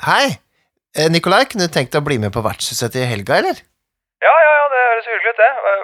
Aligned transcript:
Hei! 0.00 0.32
Eh, 0.96 1.10
Nikolai, 1.12 1.44
kunne 1.44 1.66
du 1.68 1.72
tenkt 1.72 1.92
deg 1.92 2.00
å 2.00 2.06
bli 2.06 2.16
med 2.22 2.32
på 2.32 2.40
vertshuset 2.40 2.94
til 2.94 3.04
helga, 3.04 3.36
eller? 3.36 3.58
Ja, 4.24 4.32
ja, 4.32 4.52
ja, 4.56 4.64
det 4.72 4.80
høres 4.86 5.08
hyggelig 5.10 5.34
ut, 5.34 5.40
det. 5.42 5.50
Hva 5.60 5.74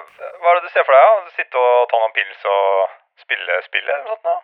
hva 0.41 0.49
er 0.53 0.57
det 0.57 0.65
du 0.65 0.73
ser 0.73 0.85
for 0.87 0.95
deg? 0.97 1.03
Ja? 1.05 1.13
Sitte 1.37 1.61
og 1.61 1.85
ta 1.91 2.01
noen 2.01 2.15
pils 2.17 2.47
og 2.49 2.95
spille 3.21 3.59
spill 3.67 3.85
eller 3.85 4.03
noe 4.07 4.15
sånt? 4.15 4.25
da? 4.25 4.35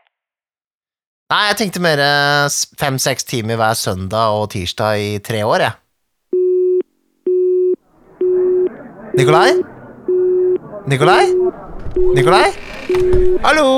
Nei, 1.33 1.41
jeg 1.49 1.59
tenkte 1.63 1.81
mer 1.81 2.03
fem-seks 2.83 3.25
timer 3.25 3.57
hver 3.57 3.77
søndag 3.79 4.37
og 4.37 4.51
tirsdag 4.53 5.01
i 5.01 5.11
tre 5.25 5.41
år, 5.41 5.65
jeg. 5.65 5.75
Nikolai? 9.17 9.49
Nikolai? 10.89 11.23
Nikolai? 12.13 12.47
Hallo? 13.45 13.69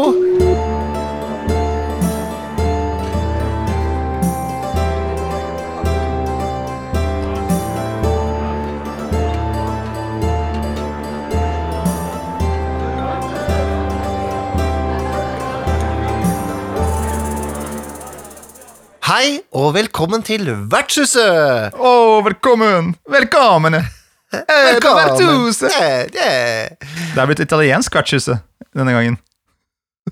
Hei, 19.15 19.37
og 19.55 19.69
velkommen 19.77 20.19
til 20.27 20.49
Vertshuset! 20.67 21.71
Å, 21.71 21.91
velkommen! 22.25 22.89
Velkommen! 23.07 23.77
Eh, 23.77 24.71
på 24.83 24.91
vertshuset! 24.91 25.69
Yeah, 25.71 26.01
yeah. 26.11 26.89
Det 27.13 27.21
er 27.23 27.29
blitt 27.29 27.39
italiensk 27.45 27.95
vertshuset 27.95 28.43
denne 28.75 28.91
gangen. 28.91 29.15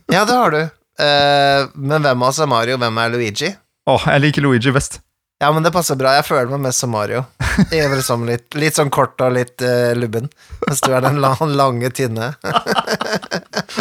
Ja, 0.08 0.22
det 0.24 0.38
har 0.38 0.56
du. 0.56 0.62
Eh, 1.04 1.66
men 1.74 2.06
hvem 2.06 2.24
av 2.24 2.30
oss 2.30 2.40
er 2.40 2.48
Mario, 2.48 2.78
hvem 2.80 3.02
er 3.04 3.12
Luigi? 3.12 3.50
Åh, 3.92 4.06
jeg 4.14 4.24
liker 4.24 4.48
Luigi 4.48 4.72
best. 4.72 5.02
Ja, 5.44 5.52
men 5.52 5.68
det 5.68 5.74
passer 5.76 6.00
bra. 6.00 6.16
Jeg 6.22 6.30
føler 6.30 6.54
meg 6.54 6.64
mest 6.70 6.86
som 6.86 6.96
Mario. 6.96 7.26
Jeg 7.74 7.84
er 7.84 7.92
vel 7.92 8.06
som 8.08 8.24
litt, 8.30 8.48
litt 8.56 8.80
sånn 8.80 8.94
kort 8.94 9.20
og 9.20 9.36
litt 9.36 9.68
uh, 9.68 9.92
lubben, 10.00 10.32
mens 10.64 10.80
du 10.80 10.94
er 10.96 11.04
den 11.04 11.20
la 11.20 11.36
lange, 11.44 11.92
tynne. 11.92 12.32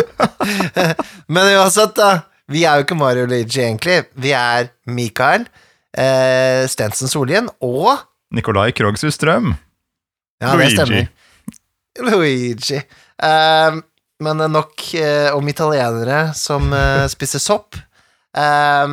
men 1.31 1.55
uansett, 1.55 1.95
da. 2.03 2.11
Vi 2.53 2.64
er 2.69 2.78
jo 2.78 2.86
ikke 2.86 2.98
Mario 2.98 3.27
Luigi, 3.31 3.61
egentlig. 3.64 4.03
Vi 4.20 4.33
er 4.36 4.69
Mikael, 4.92 5.47
eh, 5.97 6.64
Stensen 6.69 7.11
Solien 7.11 7.48
og 7.64 7.94
Nikolai 8.33 8.70
Krogshus 8.77 9.17
Strøm. 9.19 9.55
Ja, 10.42 10.55
det 10.59 10.70
stemmer. 10.72 11.09
Luigi. 12.00 12.78
Eh, 13.22 13.81
men 14.22 14.44
nok 14.53 14.86
eh, 14.94 15.31
om 15.34 15.48
italienere 15.48 16.33
som 16.39 16.72
eh, 16.77 17.06
spiser 17.14 17.42
sopp. 17.42 17.77
Eh, 18.36 18.87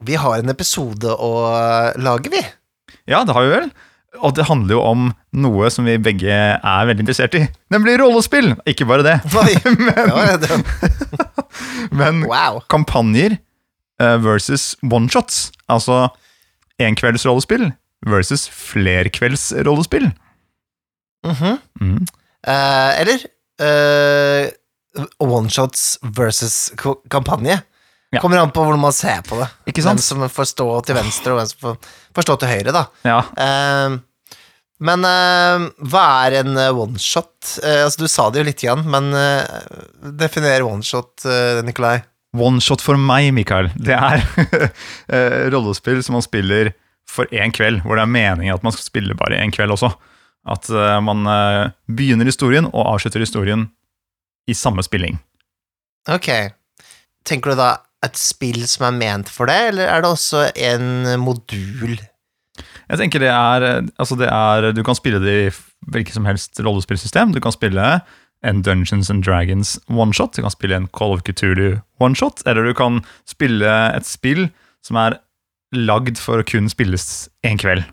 vi 0.00 0.16
har 0.16 0.40
en 0.40 0.52
episode 0.54 1.12
å 1.12 1.32
lage, 2.00 2.32
vi. 2.32 2.42
Ja, 3.10 3.24
det 3.26 3.34
har 3.36 3.46
vi 3.46 3.54
vel. 3.56 3.70
Og 4.18 4.34
det 4.34 4.48
handler 4.48 4.74
jo 4.74 4.80
om 4.82 5.04
noe 5.38 5.68
som 5.70 5.86
vi 5.86 5.94
begge 6.02 6.34
er 6.34 6.88
veldig 6.88 7.04
interessert 7.04 7.36
i, 7.38 7.44
nemlig 7.70 7.94
rollespill. 8.00 8.56
Ikke 8.68 8.88
bare 8.90 9.06
det, 9.06 9.16
men, 9.78 10.42
men 12.00 12.24
wow. 12.26 12.58
kampanjer 12.72 13.38
eh, 14.02 14.16
versus 14.24 14.74
one-shots. 14.82 15.50
Altså 15.70 16.08
enkveldsrollespill 16.80 17.70
versus 18.08 18.48
flerkveldsrollespill. 18.48 20.10
rollespill. 20.10 21.58
Mm. 21.80 22.06
Eh, 22.46 23.00
eller 23.00 23.26
uh, 23.62 24.48
one-shots 25.18 25.98
versus 26.02 26.72
kampanje. 27.10 27.60
Ja. 28.10 28.20
Kommer 28.20 28.40
an 28.42 28.50
på 28.50 28.64
hvordan 28.64 28.80
man 28.82 28.94
ser 28.94 29.20
på 29.22 29.38
det. 29.38 29.46
Ikke 29.70 29.84
sant? 29.84 30.00
Hvem 30.00 30.24
som 30.26 30.32
får 30.34 30.48
stå 30.50 30.68
til 30.86 30.96
venstre, 30.98 31.34
og 31.34 31.38
hvem 31.38 31.50
som 31.52 31.60
får, 31.62 31.90
får 32.16 32.26
stå 32.26 32.38
til 32.40 32.52
høyre, 32.52 32.74
da. 32.76 32.84
Ja. 33.06 33.18
Uh, 33.34 33.98
men 34.80 35.04
uh, 35.04 35.66
hva 35.92 36.04
er 36.26 36.38
en 36.40 36.54
oneshot? 36.56 36.78
one-shot? 36.86 37.50
Eh, 37.64 37.82
altså, 37.84 38.00
du 38.00 38.08
sa 38.08 38.30
det 38.30 38.40
jo 38.40 38.48
litt 38.48 38.62
igjen, 38.64 38.86
men 38.88 39.10
uh, 39.12 39.44
definer 40.16 40.64
one-shot, 40.64 41.26
uh, 41.28 41.60
Nikolai. 41.66 41.98
One-shot 42.36 42.82
for 42.84 42.98
meg, 43.00 43.32
Mikael, 43.34 43.72
det 43.74 43.96
er 43.96 44.22
eh, 45.14 45.48
rollespill 45.50 45.98
som 46.06 46.14
man 46.14 46.22
spiller 46.22 46.70
for 47.10 47.26
én 47.34 47.50
kveld, 47.50 47.82
hvor 47.82 47.98
det 47.98 48.04
er 48.04 48.12
meningen 48.14 48.54
at 48.54 48.62
man 48.62 48.74
skal 48.74 48.86
spille 48.86 49.16
bare 49.18 49.40
én 49.42 49.50
kveld 49.54 49.74
også. 49.74 49.90
At 50.50 50.70
eh, 50.70 51.00
man 51.02 51.26
eh, 51.26 51.72
begynner 51.90 52.30
historien 52.30 52.68
og 52.70 52.86
avslutter 52.94 53.24
historien 53.24 53.66
i 54.46 54.54
samme 54.54 54.84
spilling. 54.86 55.18
Ok. 56.10 56.30
Tenker 57.26 57.52
du 57.52 57.58
da 57.58 57.72
et 58.06 58.16
spill 58.16 58.62
som 58.68 58.86
er 58.88 58.96
ment 58.96 59.28
for 59.32 59.50
det, 59.50 59.58
eller 59.72 59.90
er 59.90 60.02
det 60.04 60.10
også 60.14 60.46
en 60.56 61.20
modul? 61.20 61.98
Jeg 62.90 62.98
tenker 62.98 63.22
det 63.22 63.30
er, 63.30 63.66
altså 64.02 64.16
det 64.18 64.26
er 64.32 64.72
Du 64.74 64.82
kan 64.84 64.98
spille 64.98 65.20
det 65.22 65.34
i 65.46 65.50
hvilket 65.92 66.16
som 66.16 66.26
helst 66.28 66.58
rollespillsystem. 66.60 67.32
Du 67.32 67.40
kan 67.40 67.54
spille 67.54 68.00
en 68.44 68.62
Dungeons 68.64 69.10
and 69.12 69.24
Dragons 69.24 69.78
one-shot, 69.88 70.34
du 70.36 70.42
kan 70.42 70.52
spille 70.52 70.76
en 70.76 70.88
Call 70.96 71.12
of 71.12 71.22
Cthulhu 71.26 71.80
one-shot, 72.00 72.42
eller 72.48 72.64
du 72.64 72.74
kan 72.76 73.02
spille 73.28 73.68
et 73.68 74.08
spill 74.08 74.48
som 74.84 74.96
er 75.00 75.18
lagd 75.76 76.18
for 76.18 76.40
å 76.40 76.46
kun 76.46 76.70
spilles 76.72 77.28
én 77.46 77.60
kveld. 77.60 77.84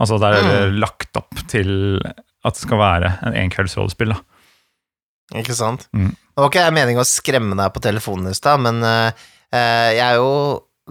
Altså 0.00 0.20
det 0.20 0.30
er 0.36 0.74
lagt 0.76 1.16
opp 1.18 1.40
til 1.50 1.98
at 2.00 2.56
det 2.56 2.62
skal 2.62 2.80
være 2.80 3.14
en 3.26 3.36
enkveldsrollespill. 3.36 4.14
da. 4.14 4.20
Ikke 5.38 5.54
sant? 5.54 5.86
Mm. 5.94 6.10
Det 6.10 6.42
var 6.42 6.50
ikke 6.50 6.72
meningen 6.74 7.02
å 7.02 7.06
skremme 7.08 7.58
deg 7.58 7.72
på 7.74 7.82
telefonen 7.84 8.32
i 8.32 8.36
stad, 8.36 8.62
men 8.64 8.82
eh, 8.86 9.28
jeg 9.52 10.02
er 10.06 10.18
jo 10.18 10.30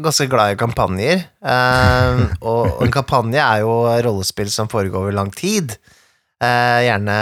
ganske 0.03 0.27
glad 0.31 0.53
i 0.53 0.59
kampanjer. 0.59 1.23
Uh, 1.49 2.27
og 2.45 2.81
en 2.83 2.91
kampanje 2.93 3.39
er 3.39 3.63
jo 3.63 3.71
rollespill 4.05 4.49
som 4.53 4.69
foregår 4.69 5.07
over 5.07 5.15
lang 5.15 5.31
tid. 5.33 5.71
Uh, 6.43 6.79
gjerne 6.83 7.15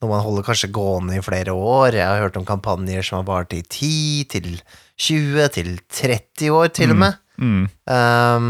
når 0.00 0.08
man 0.08 0.22
holder 0.24 0.46
kanskje 0.46 0.70
gående 0.72 1.18
i 1.18 1.24
flere 1.24 1.52
år. 1.52 1.98
Jeg 1.98 2.06
har 2.06 2.22
hørt 2.22 2.38
om 2.40 2.46
kampanjer 2.48 3.04
som 3.04 3.20
har 3.20 3.26
vart 3.28 3.52
i 3.52 3.60
10 3.60 4.30
til 4.32 4.48
20 5.02 5.50
til 5.56 5.74
30 5.98 6.54
år, 6.56 6.70
til 6.78 6.94
og 6.94 7.02
med. 7.02 7.18
Mm. 7.42 7.66
Um, 7.90 8.48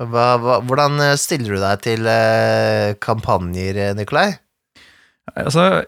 hva, 0.00 0.26
hva, 0.42 0.58
hvordan 0.66 1.00
stiller 1.20 1.56
du 1.56 1.62
deg 1.62 1.86
til 1.86 2.12
kampanjer, 3.00 3.80
Nikolai? 3.96 4.28
Altså, 5.32 5.86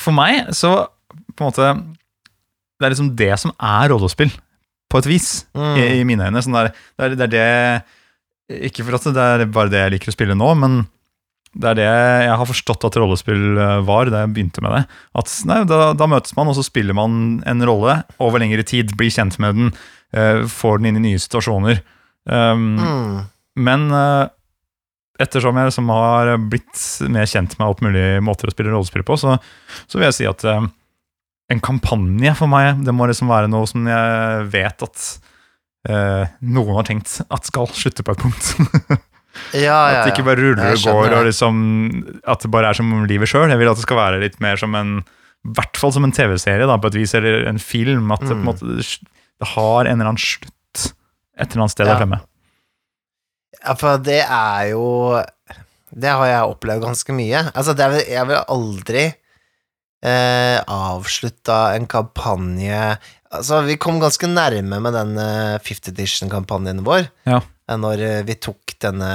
for 0.00 0.14
meg 0.16 0.50
så 0.56 0.72
på 1.36 1.42
en 1.44 1.48
måte 1.50 1.68
Det 2.78 2.86
er 2.86 2.92
liksom 2.94 3.10
det 3.18 3.32
som 3.42 3.52
er 3.58 3.88
rollespill, 3.90 4.30
på 4.88 4.98
et 5.02 5.06
vis, 5.10 5.44
Mm. 5.54 5.74
i, 5.76 5.86
i 6.00 6.04
mine 6.06 6.28
øyne. 6.28 6.40
Sånn 6.44 6.54
det, 6.54 6.68
er, 6.68 6.70
det, 6.98 7.04
er, 7.04 7.16
det 7.16 7.24
er 7.26 7.32
det 7.34 8.62
Ikke 8.70 8.84
for 8.86 8.94
at 8.96 9.08
det 9.12 9.24
er 9.24 9.44
bare 9.52 9.68
det 9.72 9.80
jeg 9.82 9.92
liker 9.96 10.12
å 10.12 10.14
spille 10.14 10.36
nå, 10.38 10.52
men 10.56 10.78
det 11.58 11.68
er 11.72 11.74
det 11.80 11.86
jeg 11.88 12.36
har 12.38 12.46
forstått 12.48 12.84
at 12.86 12.96
rollespill 13.00 13.58
eh, 13.58 13.78
var 13.88 14.10
da 14.12 14.20
jeg 14.22 14.32
begynte 14.36 14.62
med 14.62 14.72
det. 14.76 14.82
At 15.18 15.32
nei, 15.48 15.62
da, 15.68 15.92
da 15.96 16.06
møtes 16.06 16.34
man, 16.36 16.46
og 16.52 16.54
så 16.58 16.62
spiller 16.66 16.94
man 16.94 17.42
en 17.48 17.64
rolle 17.66 18.02
over 18.22 18.38
lengre 18.42 18.62
tid. 18.68 18.92
Blir 19.00 19.10
kjent 19.10 19.38
med 19.42 19.56
den, 19.56 19.70
uh, 20.14 20.44
får 20.46 20.78
den 20.78 20.90
inn 20.92 21.00
i 21.00 21.06
nye 21.08 21.18
situasjoner. 21.24 21.80
Um, 22.28 22.76
Mm. 22.78 23.14
men 23.58 23.86
eh, 23.90 24.28
ettersom 25.18 25.56
jeg 25.58 25.70
liksom 25.70 25.88
har 25.90 26.32
blitt 26.50 26.82
mer 27.10 27.26
kjent 27.26 27.56
med 27.58 27.66
alt 27.66 27.80
mulig 27.84 28.04
måter 28.22 28.48
å 28.50 28.54
spille 28.54 28.70
rollespill 28.74 29.02
på, 29.06 29.16
så, 29.18 29.36
så 29.90 29.98
vil 29.98 30.08
jeg 30.08 30.16
si 30.20 30.26
at 30.30 30.44
eh, 30.46 30.66
en 31.54 31.62
kampanje 31.64 32.34
for 32.38 32.50
meg, 32.52 32.84
det 32.86 32.92
må 32.94 33.06
liksom 33.08 33.30
være 33.32 33.48
noe 33.50 33.66
som 33.70 33.86
jeg 33.88 34.46
vet 34.52 34.84
at 34.86 35.04
eh, 35.88 36.24
noen 36.44 36.74
har 36.78 36.86
tenkt 36.88 37.18
at 37.28 37.48
skal 37.48 37.70
slutte 37.72 38.04
på 38.06 38.14
et 38.14 38.22
punkt. 38.26 38.50
Ja, 39.54 39.60
ja, 39.62 40.00
At 40.00 40.08
det 40.08 40.14
ikke 40.16 40.24
bare 40.26 40.40
ruller 40.42 40.72
og 40.74 40.82
går, 40.82 41.12
og 41.14 41.26
liksom, 41.28 41.58
at 42.26 42.42
det 42.42 42.50
bare 42.50 42.72
er 42.72 42.78
som 42.78 42.88
livet 43.06 43.30
sjøl. 43.30 43.46
Jeg 43.52 43.60
vil 43.60 43.70
at 43.70 43.78
det 43.78 43.84
skal 43.84 44.00
være 44.00 44.18
litt 44.24 44.38
mer 44.42 44.58
som 44.58 44.74
en 44.74 44.96
I 45.46 45.52
hvert 45.54 45.78
fall 45.78 45.92
som 45.94 46.02
en 46.08 46.14
TV-serie, 46.16 46.66
da, 46.66 46.74
på 46.82 46.90
et 46.90 46.96
vis, 46.98 47.12
eller 47.14 47.44
en 47.46 47.60
film. 47.62 48.10
At 48.10 48.24
det, 48.24 48.32
på 48.32 48.34
en 48.34 48.42
Mm. 48.42 48.48
måte, 48.48 49.04
det 49.38 49.48
har 49.54 49.86
en 49.86 49.94
eller 49.94 50.10
annen 50.10 50.18
slutt 50.18 50.88
et 51.38 51.46
eller 51.52 51.62
annet 51.62 51.70
sted 51.76 51.86
Ja. 51.86 51.92
der 51.94 52.00
fremme. 52.02 52.18
Ja, 53.64 53.74
for 53.80 53.98
det 54.04 54.20
er 54.24 54.68
jo 54.70 54.84
Det 55.90 56.10
har 56.12 56.26
jeg 56.28 56.50
opplevd 56.52 56.82
ganske 56.84 57.14
mye. 57.16 57.40
Altså, 57.56 57.72
det 57.74 57.84
er, 57.86 57.96
jeg 58.12 58.26
vil 58.28 58.42
aldri 58.54 59.04
eh, 60.04 60.58
avslutta 60.68 61.60
en 61.76 61.86
kampanje 61.90 62.80
Altså, 63.28 63.58
vi 63.66 63.74
kom 63.76 63.98
ganske 64.00 64.24
nærme 64.30 64.78
med 64.80 64.94
den 64.96 65.10
eh, 65.20 65.58
50 65.60 65.90
Edition-kampanjen 65.92 66.78
vår, 66.86 67.10
Ja. 67.28 67.42
eh, 67.68 67.76
når 67.76 68.00
eh, 68.06 68.22
vi 68.24 68.34
tok 68.40 68.72
denne 68.80 69.10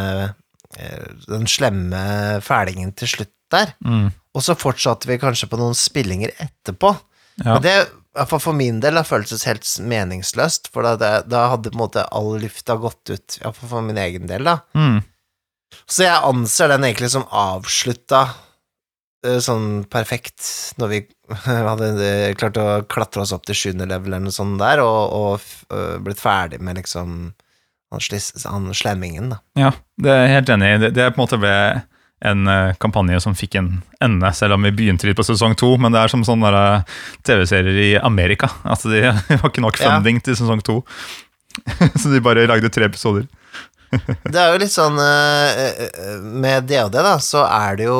eh, 0.78 1.08
den 1.26 1.48
slemme 1.50 2.04
fælingen 2.46 2.92
til 2.94 3.08
slutt 3.10 3.32
der. 3.54 3.72
Mm. 3.82 4.12
Og 4.38 4.42
så 4.46 4.54
fortsatte 4.58 5.10
vi 5.10 5.18
kanskje 5.22 5.50
på 5.50 5.58
noen 5.58 5.74
spillinger 5.78 6.30
etterpå. 6.46 6.92
Ja. 7.42 7.56
Men 7.56 7.62
det, 7.66 7.74
hvert 8.18 8.30
fall 8.30 8.42
for 8.44 8.58
min 8.58 8.80
del, 8.84 9.00
det 9.00 9.08
føltes 9.10 9.46
helt 9.48 9.66
meningsløst, 9.82 10.70
for 10.74 10.86
da, 10.86 10.94
det, 11.00 11.12
da 11.34 11.48
hadde 11.54 11.72
på 11.72 11.78
en 11.78 11.84
måte 11.86 12.06
all 12.14 12.36
lufta 12.42 12.78
gått 12.82 13.10
ut, 13.10 13.38
iallfall 13.42 13.72
for 13.72 13.86
min 13.86 14.00
egen 14.02 14.30
del, 14.30 14.46
da. 14.46 14.60
Mm. 14.78 15.02
Så 15.90 16.06
jeg 16.06 16.26
anser 16.30 16.70
den 16.70 16.86
egentlig 16.86 17.10
som 17.14 17.26
avslutta 17.34 18.22
eh, 19.26 19.40
sånn 19.42 19.88
perfekt, 19.90 20.46
når 20.82 20.92
vi 20.92 21.00
hadde 21.48 21.90
eh, 22.06 22.36
klart 22.38 22.60
å 22.62 22.68
klatre 22.86 23.26
oss 23.26 23.34
opp 23.34 23.48
til 23.50 23.58
sjuende 23.58 23.90
level 23.90 24.14
eller 24.14 24.28
noe 24.28 24.36
sånt 24.36 24.62
der, 24.62 24.84
og, 24.86 25.02
og 25.18 25.74
øh, 25.74 25.98
blitt 26.06 26.22
ferdig 26.22 26.62
med 26.62 26.84
liksom 26.84 27.34
han, 27.94 28.70
slemmingen, 28.74 29.34
da. 29.36 29.42
Ja, 29.58 29.74
det 30.02 30.14
er 30.14 30.32
helt 30.32 30.54
enig 30.54 30.70
i. 30.70 30.78
Det, 30.86 30.94
det 30.98 31.10
på 31.14 31.20
en 31.20 31.26
måte 31.26 31.42
ble 31.42 31.58
en 32.24 32.48
eh, 32.48 32.74
kampanje 32.80 33.20
som 33.24 33.36
fikk 33.36 33.58
en 33.60 33.70
ende, 34.04 34.30
selv 34.36 34.56
om 34.56 34.64
vi 34.64 34.72
begynte 34.76 35.08
litt 35.10 35.18
på 35.20 35.26
sesong 35.28 35.56
to. 35.60 35.74
Men 35.82 35.92
det 35.96 36.02
er 36.04 36.12
som 36.14 36.24
sånne 36.28 36.52
eh, 36.56 36.94
TV-serier 37.28 37.80
i 37.84 37.90
Amerika. 38.00 38.50
At 38.64 38.86
de 38.88 39.02
har 39.12 39.50
ikke 39.50 39.64
nok 39.64 39.80
Ja. 39.84 39.98
til 40.04 40.36
sesong 40.40 40.64
to. 40.64 40.82
Så 42.02 42.10
de 42.14 42.22
bare 42.24 42.48
lagde 42.50 42.72
tre 42.74 42.88
episoder. 42.90 43.28
Det 44.26 44.40
er 44.42 44.54
jo 44.56 44.62
litt 44.64 44.74
sånn 44.74 44.96
eh, 44.98 45.84
Med 46.26 46.66
DOD, 46.66 46.96
da, 46.98 47.12
så 47.22 47.44
er 47.46 47.76
det 47.78 47.86
jo 47.86 48.00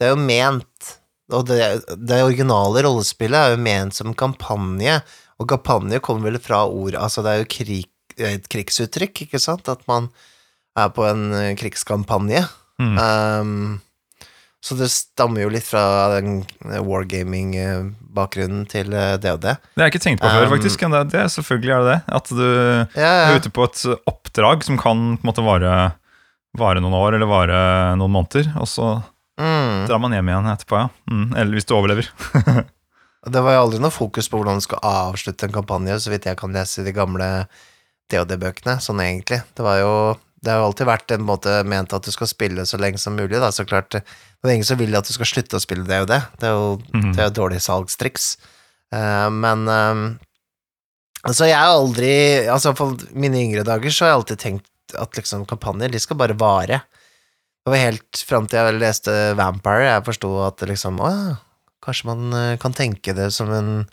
Det 0.00 0.08
er 0.08 0.10
jo 0.10 0.18
ment 0.18 0.88
Og 1.30 1.44
det, 1.46 1.60
det 1.94 2.18
originale 2.24 2.82
rollespillet 2.82 3.38
er 3.38 3.54
jo 3.54 3.60
ment 3.62 3.94
som 3.94 4.10
kampanje, 4.18 4.96
og 5.38 5.46
kampanje 5.52 6.02
kommer 6.02 6.32
vel 6.32 6.40
fra 6.42 6.64
ord 6.66 6.98
Altså, 6.98 7.22
det 7.22 7.30
er 7.36 7.44
jo 7.44 7.48
krig, 7.54 7.86
et 8.18 8.50
krigsuttrykk, 8.50 9.22
ikke 9.28 9.38
sant? 9.42 9.70
At 9.70 9.86
man 9.86 10.10
er 10.74 10.90
på 10.90 11.06
en 11.06 11.28
krigskampanje. 11.54 12.42
Mm. 12.82 12.96
Um, 12.98 13.80
så 14.64 14.74
det 14.78 14.88
stammer 14.90 15.44
jo 15.44 15.50
litt 15.52 15.66
fra 15.68 15.82
den 16.16 16.38
wargaming-bakgrunnen 16.64 18.64
til 18.70 18.94
eh, 18.96 19.16
DOD. 19.20 19.42
Det 19.44 19.82
har 19.82 19.88
jeg 19.88 19.92
ikke 19.94 20.04
tenkt 20.06 20.22
på 20.22 20.30
før, 20.32 20.46
Um, 20.46 20.52
faktisk. 20.54 20.80
Det, 20.80 21.02
det, 21.12 21.24
selvfølgelig 21.34 21.74
er 21.74 21.82
det 21.84 21.90
det. 21.92 21.98
At 22.16 22.30
du 22.32 23.00
Ja, 23.00 23.10
er 23.28 23.36
ute 23.40 23.52
på 23.52 23.66
et 23.68 23.82
oppdrag 24.08 24.64
som 24.64 24.78
kan 24.80 25.02
på 25.18 25.26
en 25.26 25.30
måte 25.30 25.44
vare, 25.44 25.74
vare 26.56 26.80
noen 26.82 26.96
år 26.96 27.18
eller 27.18 27.28
vare 27.30 27.58
noen 28.00 28.14
måneder, 28.20 28.54
og 28.60 28.70
så 28.70 28.94
Mm. 29.34 29.88
drar 29.88 29.98
man 29.98 30.12
hjem 30.14 30.28
igjen 30.30 30.46
etterpå, 30.46 30.76
ja. 30.78 30.88
Mm. 31.10 31.32
Eller 31.34 31.56
hvis 31.58 31.66
du 31.66 31.72
overlever. 31.74 32.06
Det 33.34 33.40
var 33.42 33.56
jo 33.56 33.62
aldri 33.64 33.80
noe 33.82 33.90
fokus 33.90 34.28
på 34.30 34.38
hvordan 34.38 34.60
du 34.60 34.62
skal 34.62 34.78
avslutte 34.86 35.48
en 35.48 35.54
kampanje, 35.56 35.96
så 36.04 36.12
vidt 36.12 36.28
jeg 36.28 36.38
kan 36.38 36.52
lese 36.54 36.82
i 36.82 36.84
de 36.86 36.92
gamle 36.94 37.26
DOD-bøkene, 38.12 38.76
sånn 38.84 39.00
egentlig. 39.02 39.40
Det 39.56 39.64
var 39.66 39.80
jo 39.80 39.90
Det 40.44 40.52
har 40.52 40.60
jo 40.60 40.66
alltid 40.68 40.86
vært 40.90 41.14
en 41.16 41.24
måte 41.24 41.52
ment 41.66 41.92
at 41.96 42.04
du 42.04 42.12
skal 42.12 42.28
spille 42.30 42.66
så 42.68 42.76
lenge 42.80 43.00
som 43.00 43.16
mulig, 43.16 43.38
da, 43.40 43.48
så 43.54 43.64
klart. 43.66 43.90
Det 43.96 44.44
er 44.44 44.54
ingen 44.58 44.68
som 44.68 44.78
vil 44.78 44.94
at 44.98 45.08
du 45.08 45.14
skal 45.16 45.28
slutte 45.30 45.56
å 45.56 45.62
spille 45.64 45.86
DOD. 45.88 46.12
Det 46.40 46.48
er 46.50 46.52
jo, 46.52 46.76
Mhm. 46.92 47.14
det 47.16 47.22
er 47.24 47.30
jo 47.30 47.36
dårlig 47.40 47.62
salgstriks. 47.64 48.36
Uh, 48.94 49.30
men 49.32 49.64
eh, 49.68 50.04
Altså, 51.24 51.46
jeg 51.48 51.56
har 51.56 51.72
aldri 51.72 52.46
Altså, 52.52 52.74
for 52.76 52.98
mine 53.16 53.40
yngre 53.40 53.64
dager 53.64 53.88
så 53.90 54.04
har 54.04 54.10
jeg 54.12 54.18
alltid 54.20 54.38
tenkt 54.42 54.70
at 55.00 55.16
liksom 55.16 55.46
kampanjer, 55.48 55.90
de 55.90 55.98
skal 55.98 56.18
bare 56.20 56.36
vare. 56.38 56.82
Det 57.64 57.72
var 57.72 57.80
helt 57.80 58.20
fram 58.28 58.46
til 58.46 58.60
jeg 58.60 58.76
leste 58.78 59.14
Vampire, 59.34 59.86
jeg 59.88 60.04
forsto 60.04 60.30
at 60.46 60.60
liksom 60.68 61.00
Å 61.00 61.08
ja, 61.10 61.36
kanskje 61.82 62.04
man 62.12 62.32
eh, 62.36 62.56
kan 62.60 62.76
tenke 62.76 63.14
det 63.16 63.30
som 63.32 63.50
en 63.56 63.88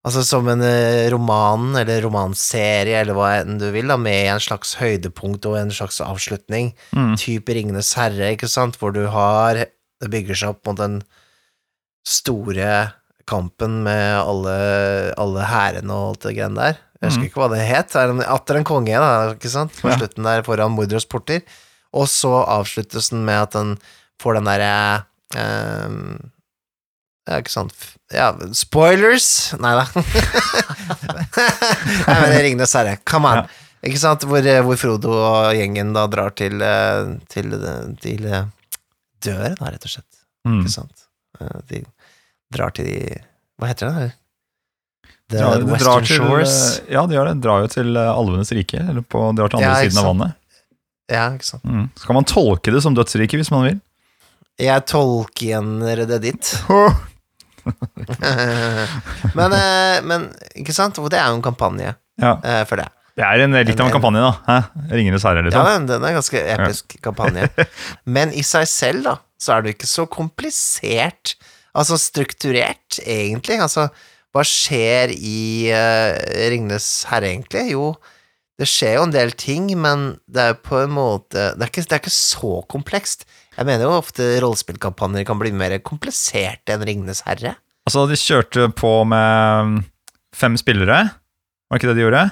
Altså 0.00 0.22
som 0.24 0.46
en 0.48 0.62
eh, 0.64 1.10
roman 1.12 1.74
eller 1.76 2.00
romanserie 2.06 3.02
eller 3.02 3.16
hva 3.16 3.32
enn 3.42 3.58
du 3.60 3.66
vil, 3.74 3.90
da, 3.90 3.98
med 4.00 4.30
en 4.32 4.40
slags 4.40 4.78
høydepunkt 4.80 5.44
og 5.50 5.58
en 5.60 5.72
slags 5.76 6.00
avslutning. 6.00 6.70
Mm. 6.96 7.18
Type 7.20 7.52
Ringenes 7.52 7.92
herre, 7.98 8.30
ikke 8.32 8.48
sant, 8.48 8.78
hvor 8.80 8.94
du 8.96 9.04
har 9.12 9.66
Det 10.00 10.08
bygger 10.08 10.38
seg 10.40 10.54
opp 10.54 10.64
mot 10.64 10.78
den 10.80 10.94
store 12.08 12.94
kampen 13.28 13.82
med 13.84 14.14
alle, 14.16 14.54
alle 15.20 15.44
hærene 15.44 15.92
og 15.92 16.14
alt 16.14 16.24
det 16.24 16.32
greiene 16.38 16.56
der. 16.56 16.78
Jeg 17.00 17.10
husker 17.10 17.20
mm. 17.20 17.26
ikke 17.28 17.42
hva 17.42 17.50
det 17.52 17.60
het. 17.68 17.96
Er 18.00 18.14
Atter 18.32 18.56
en 18.56 18.64
konge, 18.64 18.96
da, 18.96 19.10
ikke 19.36 19.52
sant, 19.52 19.76
på 19.76 19.92
Ja. 19.92 19.98
slutten 20.00 20.24
der 20.24 20.42
foran 20.48 20.72
Mordros 20.72 21.04
porter. 21.04 21.44
Og 21.92 22.08
så 22.08 22.32
avsluttes 22.48 23.10
den 23.12 23.26
med 23.28 23.42
at 23.44 23.52
den 23.52 23.76
får 24.22 24.40
den 24.40 24.48
derre 24.48 24.72
eh, 25.36 26.00
Ja, 27.28 27.38
ikke 27.44 27.52
sant 27.52 27.76
Ja, 28.10 28.34
spoilers! 28.52 29.52
Nei 29.62 29.74
da. 29.78 29.84
Nei, 32.06 32.16
men 32.20 32.32
Ringenes 32.42 32.74
herre, 32.74 32.96
come 33.06 33.30
on. 33.30 33.42
Ja. 33.42 33.66
Ikke 33.86 34.00
sant, 34.02 34.24
hvor, 34.28 34.44
eh, 34.44 34.60
hvor 34.66 34.76
Frodo 34.76 35.12
og 35.14 35.54
gjengen 35.56 35.94
da 35.96 36.04
drar 36.10 36.34
til 36.36 36.60
eh, 36.60 37.12
til, 37.32 37.54
til 38.02 38.26
eh, 38.28 38.48
døren, 39.24 39.54
da, 39.56 39.70
rett 39.72 39.86
og 39.86 39.94
slett. 39.94 40.24
Mm. 40.48 40.58
Ikke 40.62 40.74
sant? 40.74 41.06
De 41.70 41.84
drar 42.52 42.74
til 42.76 42.88
de 42.90 42.98
Hva 43.60 43.70
heter 43.70 43.88
det? 43.94 44.10
The 45.30 45.38
drar, 45.38 45.62
de 45.62 45.70
Western 45.70 46.04
til, 46.04 46.18
Shores. 46.18 46.56
Ja, 46.90 47.06
de 47.06 47.16
gjør 47.16 47.30
det. 47.30 47.36
Drar 47.44 47.62
jo 47.62 47.70
til 47.72 47.96
alvenes 48.02 48.50
rike, 48.56 48.82
eller 48.82 49.06
på, 49.06 49.22
drar 49.38 49.52
til 49.52 49.60
andre 49.60 49.70
Ja, 49.70 49.86
siden 49.86 50.02
av 50.02 50.08
vannet. 50.10 50.36
Ja, 51.10 51.22
ikke 51.36 51.46
sant. 51.46 51.64
Mm. 51.64 51.86
Så 51.94 52.10
kan 52.10 52.18
man 52.18 52.28
tolke 52.28 52.74
det 52.74 52.82
som 52.84 52.96
dødsriket 52.98 53.40
hvis 53.40 53.52
man 53.54 53.64
vil. 53.68 53.78
Jeg 54.60 54.84
tolkiener 54.90 56.02
det 56.10 56.20
dit. 56.26 56.52
men, 59.38 59.54
eh, 59.56 59.98
men 60.06 60.30
ikke 60.58 60.74
sant? 60.76 60.98
Og 61.02 61.10
det 61.12 61.20
er 61.20 61.30
jo 61.30 61.38
en 61.38 61.44
kampanje 61.44 61.92
Ja, 62.20 62.36
eh, 62.40 62.64
for 62.68 62.80
det. 62.80 62.88
Det 63.18 63.26
er 63.26 63.42
en, 63.44 63.56
litt 63.66 63.80
av 63.80 63.88
en 63.88 63.92
kampanje, 63.92 64.20
da. 64.22 64.32
Hæ? 64.46 64.84
Ringenes 64.96 65.24
herre, 65.26 65.42
Ja, 65.42 65.46
liksom. 65.48 65.66
Ja, 65.66 65.80
den 65.90 66.04
er 66.04 66.12
en 66.12 66.18
ganske 66.20 66.44
episk 66.54 66.94
kampanje. 67.04 67.48
Men 68.16 68.32
i 68.32 68.44
seg 68.46 68.68
selv, 68.70 69.02
da, 69.04 69.16
så 69.40 69.56
er 69.56 69.66
det 69.66 69.74
ikke 69.74 69.90
så 69.90 70.06
komplisert. 70.08 71.34
Altså 71.76 71.98
strukturert, 72.00 73.00
egentlig. 73.04 73.58
Altså, 73.60 73.90
hva 74.34 74.46
skjer 74.46 75.12
i 75.16 75.68
uh, 75.74 76.14
Ringenes 76.52 76.88
herre, 77.10 77.32
egentlig? 77.34 77.66
Jo, 77.74 77.92
det 78.60 78.68
skjer 78.70 78.98
jo 78.98 79.04
en 79.08 79.14
del 79.14 79.34
ting, 79.38 79.70
men 79.80 80.14
det 80.30 80.46
er 80.52 80.58
på 80.60 80.82
en 80.82 80.92
måte 80.92 81.50
Det 81.56 81.64
er 81.64 81.70
ikke, 81.70 81.84
det 81.88 81.96
er 81.96 82.02
ikke 82.02 82.14
så 82.14 82.54
komplekst. 82.70 83.24
Jeg 83.60 83.68
mener 83.68 83.84
jo 83.84 83.96
ofte 83.98 84.26
rollespillkampanjer 84.40 85.26
kan 85.28 85.36
bli 85.40 85.50
mer 85.52 85.74
kompliserte 85.84 86.72
enn 86.72 86.84
Ringenes 86.88 87.20
herre. 87.26 87.58
Altså, 87.84 88.06
de 88.08 88.16
kjørte 88.16 88.70
på 88.76 88.92
med 89.08 89.82
fem 90.36 90.56
spillere, 90.56 91.02
var 91.68 91.80
ikke 91.80 91.90
det 91.90 91.98
de 91.98 92.06
gjorde? 92.06 92.22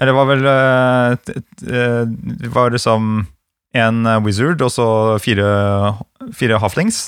Eller 0.00 0.16
var 0.16 0.28
vel 0.30 0.46
eh, 0.48 1.34
eh, 1.68 2.02
Det 2.08 2.50
var 2.54 2.72
liksom 2.72 3.26
en 3.76 4.06
eh, 4.08 4.22
wizard 4.24 4.64
og 4.64 4.72
så 4.72 4.86
fire, 5.22 5.44
fire 6.36 6.60
halflings. 6.62 7.04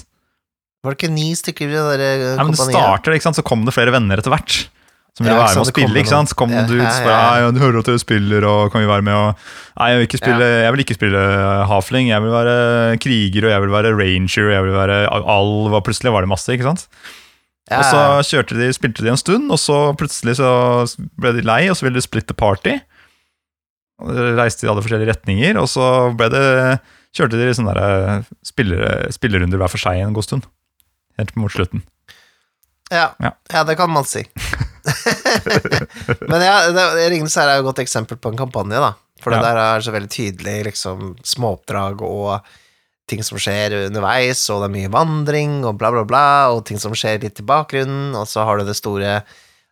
Var 0.85 0.93
det 0.93 1.01
ikke 1.01 1.15
ni 1.15 1.31
stykker 1.33 1.71
i 1.71 1.73
det 1.73 1.85
der 1.97 1.97
kompaniet? 1.97 2.37
Ja, 2.37 2.45
men 2.45 2.59
det 2.59 2.69
starter, 2.69 3.17
ikke 3.17 3.29
sant, 3.31 3.41
så 3.41 3.47
kom 3.47 3.65
det 3.65 3.73
flere 3.73 3.95
venner 3.95 4.21
etter 4.21 4.35
hvert. 4.35 4.59
Som 5.15 5.27
ville 5.29 5.37
Ja, 5.37 5.45
være 5.45 5.55
med 5.55 5.63
og 5.63 5.69
spille, 5.71 6.01
ikke 6.01 6.11
sant. 6.11 6.29
Så 6.33 6.35
kom 6.35 6.51
noen- 6.51 6.67
du 6.67 6.75
ut 6.75 6.83
Ja, 6.83 6.91
så 6.91 7.03
ja, 7.07 7.19
ja. 7.39 7.41
«Ja, 7.45 7.51
du 7.55 7.59
hører 7.63 7.79
at 7.79 7.87
dere 7.87 7.99
spiller, 8.03 8.45
og 8.51 8.73
kan 8.73 8.81
vi 8.83 8.89
være 8.91 9.03
med 9.07 9.15
og 9.15 9.37
Nei, 9.79 9.91
jeg 9.91 9.99
vil 10.01 10.07
ikke 10.09 10.19
spille, 10.23 10.47
jeg 10.65 10.73
vil 10.75 10.83
ikke 10.85 10.95
spille 10.99 11.21
halfling, 11.71 12.09
jeg 12.09 12.23
vil 12.23 12.31
være 12.35 12.99
kriger, 13.03 13.45
og 13.47 13.51
jeg 13.55 13.61
vil 13.63 13.71
være 13.75 13.93
ranger, 13.99 14.47
og 14.49 14.53
jeg 14.55 14.63
vil 14.65 14.75
være 14.75 14.97
alv, 15.11 15.73
og 15.75 15.85
plutselig 15.87 16.13
var 16.15 16.21
det 16.23 16.29
masse, 16.35 16.49
ikke 16.55 16.67
sant. 16.67 16.87
Ja, 17.71 17.79
Og 17.79 17.85
så 17.85 18.01
kjørte 18.29 18.59
de, 18.59 18.73
spilte 18.77 19.03
de 19.03 19.09
en 19.09 19.17
stund, 19.17 19.51
og 19.51 19.59
så 19.59 19.97
plutselig 19.97 20.37
så 20.37 20.51
ble 21.19 21.33
de 21.33 21.43
lei, 21.47 21.69
og 21.71 21.77
så 21.79 21.87
ville 21.87 21.95
de 21.99 22.03
splitte 22.07 22.35
party. 22.37 22.75
Og 24.03 24.11
de 24.15 24.35
reiste 24.37 24.67
i 24.67 24.69
alle 24.71 24.83
forskjellige 24.83 25.11
retninger, 25.15 25.57
og 25.63 25.67
så 25.71 26.15
ble 26.19 26.29
det, 26.35 26.81
kjørte 27.17 27.39
de 27.39 27.55
sånne 27.55 27.75
der 27.79 28.25
spillere, 28.45 29.11
spillerunder 29.15 29.57
hver 29.63 29.71
for 29.71 29.79
seg 29.79 30.03
en 30.03 30.13
god 30.13 30.27
stund. 30.27 30.45
Helt 31.19 31.35
mot 31.39 31.51
slutten. 31.55 31.83
Ja, 32.93 33.13
Ja. 33.23 33.31
ja, 33.53 33.63
det 33.65 33.77
kan 33.79 33.91
man 33.91 34.05
si. 34.05 34.25
Men 36.31 36.43
ja, 36.45 36.57
Ringenes 37.09 37.37
herre 37.39 37.55
er 37.55 37.61
jo 37.61 37.65
et 37.65 37.71
godt 37.71 37.83
eksempel 37.85 38.19
på 38.21 38.33
en 38.33 38.39
kampanje, 38.41 38.81
da. 38.83 38.93
For 39.23 39.33
det 39.33 39.41
Ja. 39.41 39.47
der 39.53 39.61
er 39.63 39.85
så 39.85 39.95
veldig 39.95 40.11
tydelig 40.13 40.57
liksom 40.69 41.15
småoppdrag 41.25 42.03
og 42.05 42.45
ting 43.09 43.23
som 43.25 43.39
skjer 43.41 43.87
underveis, 43.87 44.43
og 44.53 44.63
det 44.63 44.69
er 44.71 44.75
mye 44.79 44.93
vandring 44.93 45.57
og 45.69 45.79
bla, 45.81 45.91
bla, 45.93 46.05
bla, 46.09 46.27
og 46.53 46.65
ting 46.69 46.81
som 46.81 46.95
skjer 46.97 47.21
litt 47.23 47.41
i 47.41 47.47
bakgrunnen, 47.47 48.15
og 48.17 48.27
så 48.29 48.45
har 48.49 48.59
du 48.61 48.65
det 48.69 48.77
store 48.79 49.19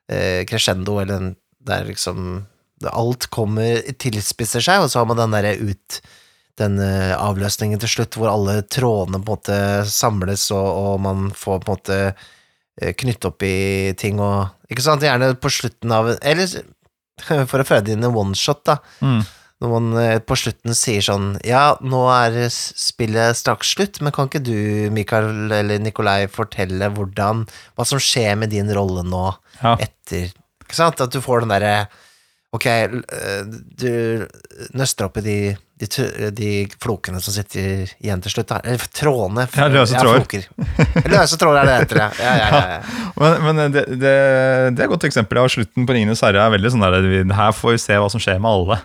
eh, 0.09 0.42
crescendo, 0.49 0.99
eller 1.00 1.19
den 1.19 1.37
der 1.61 1.85
liksom 1.88 2.47
Alt 2.83 3.28
kommer, 3.31 3.78
tilspisser 4.02 4.59
seg, 4.64 4.81
og 4.83 4.88
så 4.90 4.99
har 4.99 5.07
man 5.07 5.21
den 5.21 5.31
derre 5.37 5.52
ut 5.54 6.00
den 6.59 6.81
eh, 6.83 7.12
avløsningen 7.14 7.78
til 7.78 7.88
slutt, 7.92 8.16
hvor 8.19 8.33
alle 8.33 8.57
trådene 8.66 9.21
på 9.23 9.23
en 9.23 9.37
måte 9.37 9.59
samles, 9.87 10.49
og, 10.50 10.66
og 10.66 10.97
man 11.04 11.28
får 11.31 11.61
på 11.62 11.71
en 11.71 11.76
måte 11.76 11.99
knytte 12.96 13.28
opp 13.28 13.42
i 13.44 13.92
ting 14.00 14.20
og 14.22 14.48
Ikke 14.72 14.84
sant? 14.84 15.02
Gjerne 15.04 15.34
på 15.36 15.50
slutten 15.52 15.92
av 15.92 16.06
Eller 16.22 16.48
for 17.50 17.60
å 17.60 17.66
føde 17.68 17.92
inn 17.92 18.04
en 18.06 18.16
oneshot, 18.16 18.62
da. 18.64 18.78
Mm. 19.04 19.20
Når 19.62 19.70
man 19.70 19.90
eh, 20.00 20.16
på 20.26 20.34
slutten 20.40 20.74
sier 20.74 21.04
sånn 21.06 21.26
Ja, 21.46 21.76
nå 21.84 22.00
er 22.10 22.38
spillet 22.50 23.36
straks 23.38 23.74
slutt, 23.76 24.00
men 24.02 24.10
kan 24.16 24.26
ikke 24.30 24.40
du, 24.42 24.56
Mikael 24.90 25.52
eller 25.52 25.78
Nikolai, 25.84 26.24
fortelle 26.32 26.88
hvordan 26.96 27.44
Hva 27.76 27.86
som 27.86 28.00
skjer 28.02 28.34
med 28.40 28.50
din 28.54 28.72
rolle 28.74 29.04
nå 29.06 29.26
Ja. 29.60 29.76
etter 29.76 30.32
Ikke 30.64 30.78
sant? 30.80 31.00
At 31.04 31.12
du 31.14 31.20
får 31.22 31.44
den 31.44 31.52
derre 31.54 31.74
Ok, 32.56 32.66
eh, 32.68 33.44
du 33.80 34.26
nøster 34.76 35.06
opp 35.06 35.16
i 35.22 35.26
de, 35.28 35.36
de, 35.82 36.30
de 36.36 36.50
flokene 36.82 37.20
som 37.22 37.34
sitter 37.34 37.90
igjen 37.98 38.22
til 38.22 38.34
slutt. 38.34 38.52
Eller 38.62 38.86
trådene. 38.94 39.46
Ja, 39.56 39.68
løse 39.72 39.98
tråder. 39.98 40.46
Ja, 40.46 41.02
Løse 41.12 41.38
tråder 41.40 41.62
er 41.62 41.68
det 41.68 41.76
heter, 41.80 42.00
ja. 42.04 42.10
ja, 42.22 42.36
ja. 42.38 42.78
Men, 43.22 43.34
men 43.44 43.74
det, 43.74 43.82
det, 44.00 44.12
det 44.72 44.80
er 44.80 44.86
et 44.86 44.90
godt 44.90 45.04
eksempel. 45.06 45.38
Ja, 45.38 45.50
slutten 45.52 45.84
på 45.86 45.94
Ringenes 45.94 46.22
herre 46.24 46.46
er 46.46 46.54
veldig 46.54 46.72
sånn 46.72 46.82
der 46.82 47.04
Her 47.36 47.52
får 47.54 47.74
vi 47.76 47.82
se 47.82 47.98
hva 48.00 48.08
som 48.10 48.22
skjer 48.22 48.40
med 48.42 48.50
alle. 48.50 48.78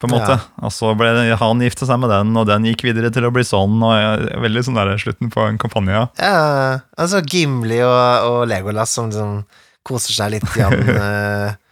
På 0.00 0.08
en 0.08 0.14
måte. 0.14 0.36
Og 0.64 0.72
så 0.74 0.92
ble 0.98 1.10
han 1.40 1.64
gifta 1.64 1.88
seg 1.88 2.00
med 2.02 2.12
den, 2.12 2.32
og 2.36 2.46
den 2.50 2.68
gikk 2.68 2.84
videre 2.86 3.10
til 3.14 3.26
å 3.26 3.32
bli 3.34 3.44
sånn. 3.46 3.76
Og 3.82 4.24
Veldig 4.44 4.64
sånn 4.66 4.78
der 4.78 4.94
slutten 5.00 5.32
på 5.34 5.48
en 5.48 5.60
kampanje. 5.60 6.06
Ja. 6.20 6.80
Altså 7.00 7.22
Gimli 7.24 7.80
og, 7.84 8.30
og 8.30 8.40
Legolas 8.50 8.94
som 8.94 9.10
liksom 9.10 9.36
koser 9.84 10.16
seg 10.16 10.36
litt 10.36 10.48
igjen. 10.56 11.54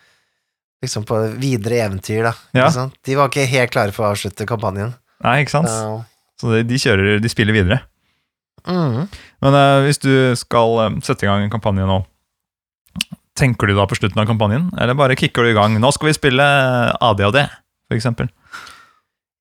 eh, 0.82 0.86
liksom 0.86 1.06
på 1.06 1.18
videre 1.38 1.78
eventyr, 1.86 2.26
da. 2.26 2.34
Ja. 2.52 2.68
De 3.04 3.16
var 3.16 3.30
ikke 3.30 3.46
helt 3.46 3.72
klare 3.72 3.94
for 3.94 4.08
å 4.08 4.12
avslutte 4.12 4.46
kampanjen. 4.48 4.94
Nei, 5.22 5.42
ikke 5.44 5.54
sant? 5.54 5.70
Uh, 5.70 6.02
Så 6.40 6.50
de, 6.50 6.62
de 6.66 6.78
kjører, 6.82 7.20
de 7.22 7.30
spiller 7.30 7.54
videre. 7.54 7.82
Mm. 8.66 9.06
Men 9.42 9.58
uh, 9.58 9.82
hvis 9.86 10.02
du 10.02 10.34
skal 10.38 10.78
uh, 10.78 10.96
sette 11.02 11.26
i 11.26 11.30
gang 11.30 11.44
en 11.44 11.52
kampanje 11.52 11.86
nå, 11.86 12.00
tenker 13.38 13.70
du 13.70 13.76
da 13.78 13.86
på 13.88 13.96
slutten 13.98 14.20
av 14.20 14.26
kampanjen, 14.28 14.68
eller 14.78 14.98
bare 14.98 15.16
kicker 15.18 15.46
du 15.46 15.52
i 15.52 15.56
gang? 15.56 15.78
Nå 15.80 15.92
skal 15.94 16.10
vi 16.10 16.18
spille 16.18 16.48
ADHD, 16.98 17.46
for 17.88 17.98
eksempel. 17.98 18.28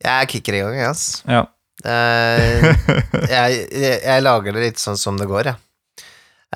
Jeg 0.01 0.29
kicker 0.31 0.57
i 0.57 0.61
gang, 0.63 0.79
ass. 0.87 1.23
Ja. 1.29 1.43
Eh, 1.81 2.69
jeg, 3.33 3.65
jeg, 3.73 3.97
jeg 4.05 4.23
lager 4.23 4.55
det 4.55 4.69
litt 4.69 4.81
sånn 4.81 4.99
som 5.01 5.17
det 5.19 5.27
går, 5.29 5.51
jeg. 5.51 5.59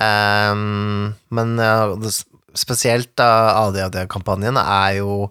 Ehm, 0.02 1.14
men 1.32 1.54
ja, 1.60 1.88
det, 2.00 2.12
spesielt 2.58 3.12
da 3.18 3.28
ADHD-kampanjen 3.66 4.58
er 4.60 4.96
jo 4.98 5.26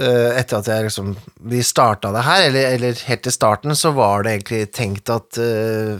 eh, 0.00 0.36
Etter 0.36 0.60
at 0.60 0.68
jeg 0.70 0.86
liksom 0.86 1.14
Vi 1.50 1.62
starta 1.66 2.12
det 2.14 2.24
her, 2.26 2.46
eller, 2.48 2.76
eller 2.76 3.02
helt 3.08 3.24
til 3.26 3.34
starten, 3.34 3.74
så 3.76 3.92
var 3.96 4.24
det 4.24 4.34
egentlig 4.34 4.62
tenkt 4.76 5.12
at 5.12 5.40
uh, 5.40 5.96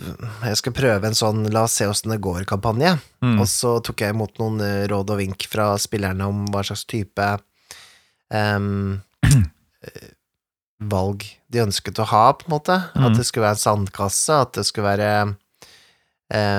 jeg 0.47 0.61
skal 0.61 0.77
prøve 0.77 1.09
en 1.09 1.17
sånn 1.19 1.47
la 1.53 1.65
oss 1.67 1.79
se 1.81 1.89
åssen 1.89 2.13
det 2.13 2.21
går-kampanje. 2.25 2.97
Mm. 3.25 3.39
Og 3.41 3.49
så 3.51 3.77
tok 3.85 4.05
jeg 4.05 4.15
imot 4.15 4.37
noen 4.43 4.61
eh, 4.65 4.85
råd 4.91 5.15
og 5.15 5.21
vink 5.23 5.49
fra 5.51 5.73
spillerne 5.81 6.29
om 6.29 6.45
hva 6.53 6.65
slags 6.67 6.85
type 6.89 7.31
eh, 8.37 8.61
valg 10.97 11.25
de 11.49 11.63
ønsket 11.63 12.03
å 12.03 12.09
ha, 12.11 12.25
på 12.37 12.49
en 12.49 12.57
måte. 12.59 12.81
Mm. 12.95 13.09
At 13.09 13.19
det 13.19 13.27
skulle 13.29 13.47
være 13.47 13.59
en 13.59 13.65
sandkasse, 13.65 14.41
at 14.45 14.57
det 14.59 14.67
skulle 14.69 14.91
være 14.91 15.11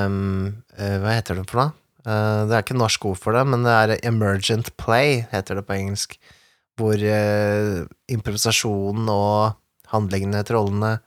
um, 0.07 0.55
Hva 0.73 1.13
heter 1.13 1.37
det 1.37 1.45
for 1.51 1.61
noe? 1.61 1.75
Eh, 2.07 2.41
det 2.47 2.55
er 2.55 2.63
ikke 2.63 2.77
norsk 2.79 3.09
ord 3.11 3.19
for 3.19 3.35
det, 3.35 3.43
men 3.51 3.65
det 3.67 3.73
er 3.75 3.95
emergent 4.07 4.71
play, 4.79 5.25
heter 5.33 5.59
det 5.59 5.65
på 5.67 5.75
engelsk. 5.75 6.17
Hvor 6.77 6.95
eh, 6.95 7.83
improvisasjonen 8.13 9.09
og 9.11 9.57
handlingene 9.91 10.43
til 10.45 10.59
rollene 10.59 10.97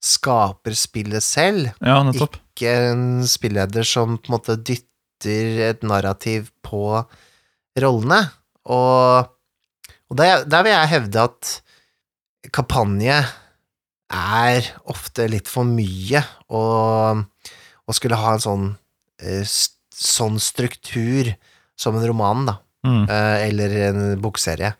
skaper 0.00 0.76
spillet 0.78 1.24
selv 1.24 1.66
ja, 1.84 1.98
nettopp. 2.06 2.38
ikke 2.40 2.72
en 2.92 3.26
spilleder 3.28 3.84
som 3.84 4.16
på 4.16 4.30
en 4.30 4.36
måte 4.38 4.56
dytter 4.56 5.60
et 5.66 5.84
narrativ 5.84 6.48
på 6.64 7.02
rollene. 7.80 8.22
Og, 8.72 9.28
og 10.08 10.16
der, 10.16 10.46
der 10.48 10.64
vil 10.64 10.72
jeg 10.76 10.92
hevde 10.94 11.26
at 11.28 11.52
kampanje 12.54 13.18
er 14.10 14.70
ofte 14.90 15.28
litt 15.30 15.50
for 15.50 15.68
mye, 15.68 16.22
og, 16.50 17.20
og 17.86 17.96
skulle 17.96 18.18
ha 18.18 18.34
en 18.34 18.42
sånn, 18.42 18.64
eh, 19.22 19.44
sånn 20.00 20.38
struktur 20.40 21.34
som 21.80 21.96
en 22.00 22.06
roman, 22.08 22.46
da 22.48 22.58
Mm. 22.80 23.02
eh, 23.12 23.48
eller 23.48 23.72
en 23.90 24.20
bokserie. 24.24 24.70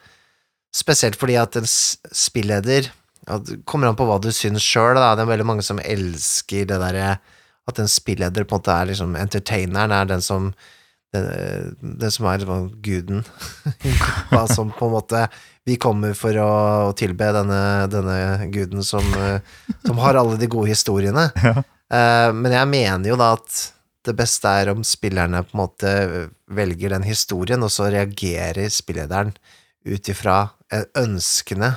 Spesielt 0.73 1.19
fordi 1.21 1.35
at 1.37 1.57
en 1.57 1.67
spilleder 1.69 2.87
Det 3.29 3.59
kommer 3.69 3.91
an 3.91 3.97
på 3.99 4.07
hva 4.09 4.17
du 4.19 4.31
syns 4.33 4.63
sjøl, 4.65 4.95
da. 4.97 5.11
Det 5.15 5.21
er 5.27 5.29
veldig 5.37 5.45
mange 5.47 5.63
som 5.63 5.79
elsker 5.79 6.65
det 6.71 6.79
derre 6.81 7.19
At 7.69 7.79
en 7.79 7.91
spilleder 7.93 8.47
på 8.49 8.57
en 8.57 8.63
måte 8.63 8.73
er 8.73 8.87
liksom 8.89 9.13
entertaineren, 9.21 9.93
er 9.93 10.07
den 10.09 10.23
som 10.25 10.55
den, 11.13 11.77
den 11.99 12.11
som 12.11 12.27
er 12.31 12.39
liksom 12.39 12.71
guden. 12.81 13.25
Hva 14.31 14.47
som 14.49 14.71
på 14.73 14.87
en 14.89 14.95
måte 14.95 15.29
Vi 15.67 15.77
kommer 15.77 16.15
for 16.17 16.33
å 16.41 16.95
tilbe 16.97 17.29
denne, 17.37 17.61
denne 17.93 18.49
guden 18.55 18.83
som, 18.83 19.05
eh, 19.21 19.41
som 19.85 19.99
har 19.99 20.15
alle 20.17 20.39
de 20.41 20.49
gode 20.49 20.73
historiene. 20.73 21.29
Ja. 21.45 21.61
Uh, 21.93 22.33
Men 22.33 22.53
jeg 22.53 22.69
mener 22.71 23.09
jo 23.11 23.17
da 23.19 23.33
at 23.35 23.73
det 24.11 24.17
beste 24.19 24.51
er 24.61 24.71
om 24.73 24.83
spillerne 24.87 25.41
på 25.47 25.55
en 25.55 25.61
måte 25.63 25.91
velger 26.51 26.93
den 26.97 27.07
historien, 27.07 27.63
og 27.63 27.71
så 27.73 27.89
reagerer 27.93 28.69
spillederen 28.73 29.33
ut 29.87 30.11
ifra 30.13 30.41
eh, 30.73 30.85
ønskene 31.01 31.73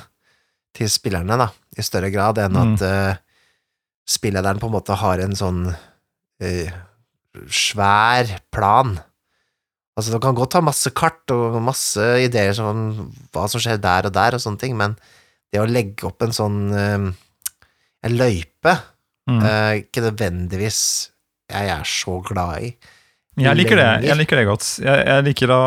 til 0.74 0.90
spillerne, 0.90 1.38
da, 1.38 1.48
i 1.78 1.82
større 1.86 2.10
grad 2.10 2.40
enn 2.42 2.56
Mm. 2.58 2.74
at 2.74 2.82
uh, 2.82 3.16
spillederen 4.10 4.58
på 4.60 4.66
en 4.68 4.74
måte 4.74 4.96
har 4.98 5.22
en 5.22 5.36
sånn 5.38 5.60
uh, 5.70 6.70
svær 7.46 8.32
plan. 8.52 8.96
Altså, 9.94 10.10
du 10.10 10.18
kan 10.22 10.34
godt 10.34 10.56
ha 10.58 10.62
masse 10.66 10.90
kart 10.90 11.30
og 11.30 11.60
masse 11.62 12.02
ideer 12.24 12.58
om 12.62 13.12
hva 13.32 13.46
som 13.50 13.62
skjer 13.62 13.78
der 13.78 14.08
og 14.10 14.14
der 14.16 14.34
og 14.34 14.42
sånne 14.42 14.58
ting, 14.60 14.74
men 14.76 14.96
det 15.54 15.62
å 15.62 15.68
legge 15.70 16.08
opp 16.10 16.22
en 16.26 16.34
sånn 16.34 16.58
uh, 16.74 17.12
en 18.04 18.18
løype, 18.18 18.74
Mm. 19.24 19.38
eh, 19.40 19.74
ikke 19.80 20.02
nødvendigvis 20.04 20.78
jeg 21.52 21.70
er 21.74 21.88
så 21.88 22.18
glad 22.24 22.64
i. 22.64 22.74
Jeg 23.42 23.58
liker 23.58 23.80
det, 23.80 23.88
jeg 24.06 24.16
liker 24.20 24.38
det 24.38 24.48
godt. 24.48 24.66
Jeg, 24.84 25.06
jeg 25.10 25.26
liker 25.26 25.52
å 25.54 25.62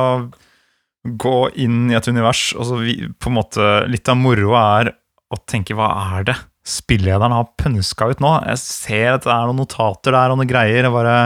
gå 1.07 1.37
inn 1.63 1.87
i 1.91 1.97
et 1.97 2.07
univers, 2.07 2.49
og 2.57 2.67
så 2.67 2.77
vi, 2.81 2.99
på 3.19 3.31
en 3.31 3.37
måte 3.37 3.65
Litt 3.91 4.09
av 4.11 4.19
moroa 4.19 4.63
er 4.81 4.93
å 5.31 5.39
tenke 5.47 5.75
hva 5.75 5.89
er 6.17 6.29
det 6.29 6.37
spillederen 6.67 7.31
har 7.31 7.51
pønska 7.59 8.09
ut 8.11 8.23
nå? 8.23 8.31
Jeg 8.49 8.59
ser 8.59 9.13
at 9.13 9.23
det 9.23 9.31
er 9.31 9.47
noen 9.47 9.61
notater 9.61 10.15
der 10.15 10.33
og 10.33 10.39
noen 10.39 10.49
greier, 10.49 10.87
og 10.89 10.97
bare 10.97 11.17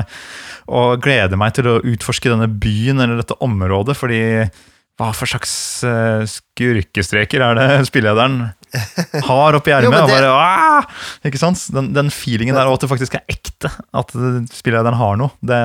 og 0.72 1.01
gleder 1.03 1.39
meg 1.39 1.55
til 1.58 1.67
å 1.67 1.79
utforske 1.81 2.29
denne 2.29 2.50
byen 2.62 3.01
eller 3.01 3.22
dette 3.22 3.38
området, 3.41 3.98
fordi 3.98 4.22
hva 5.01 5.10
for 5.17 5.29
slags 5.29 5.53
eh, 5.88 6.27
skurkestreker 6.29 7.41
er 7.41 7.58
det 7.58 7.70
spillederen 7.89 8.51
har 9.30 9.58
oppi 9.58 9.74
ermet? 9.75 10.08
det- 10.08 10.16
bare, 10.16 10.32
«Ah!» 10.32 10.90
Ikke 11.28 11.42
sant? 11.42 11.63
Den, 11.74 11.92
den 11.96 12.12
feelingen 12.13 12.58
der, 12.58 12.70
og 12.70 12.80
at 12.80 12.86
det 12.86 12.92
faktisk 12.92 13.18
er 13.20 13.25
ekte. 13.32 13.72
At 13.94 14.13
eh, 14.16 14.94
har 15.01 15.18
noe. 15.20 15.34
Det, 15.42 15.62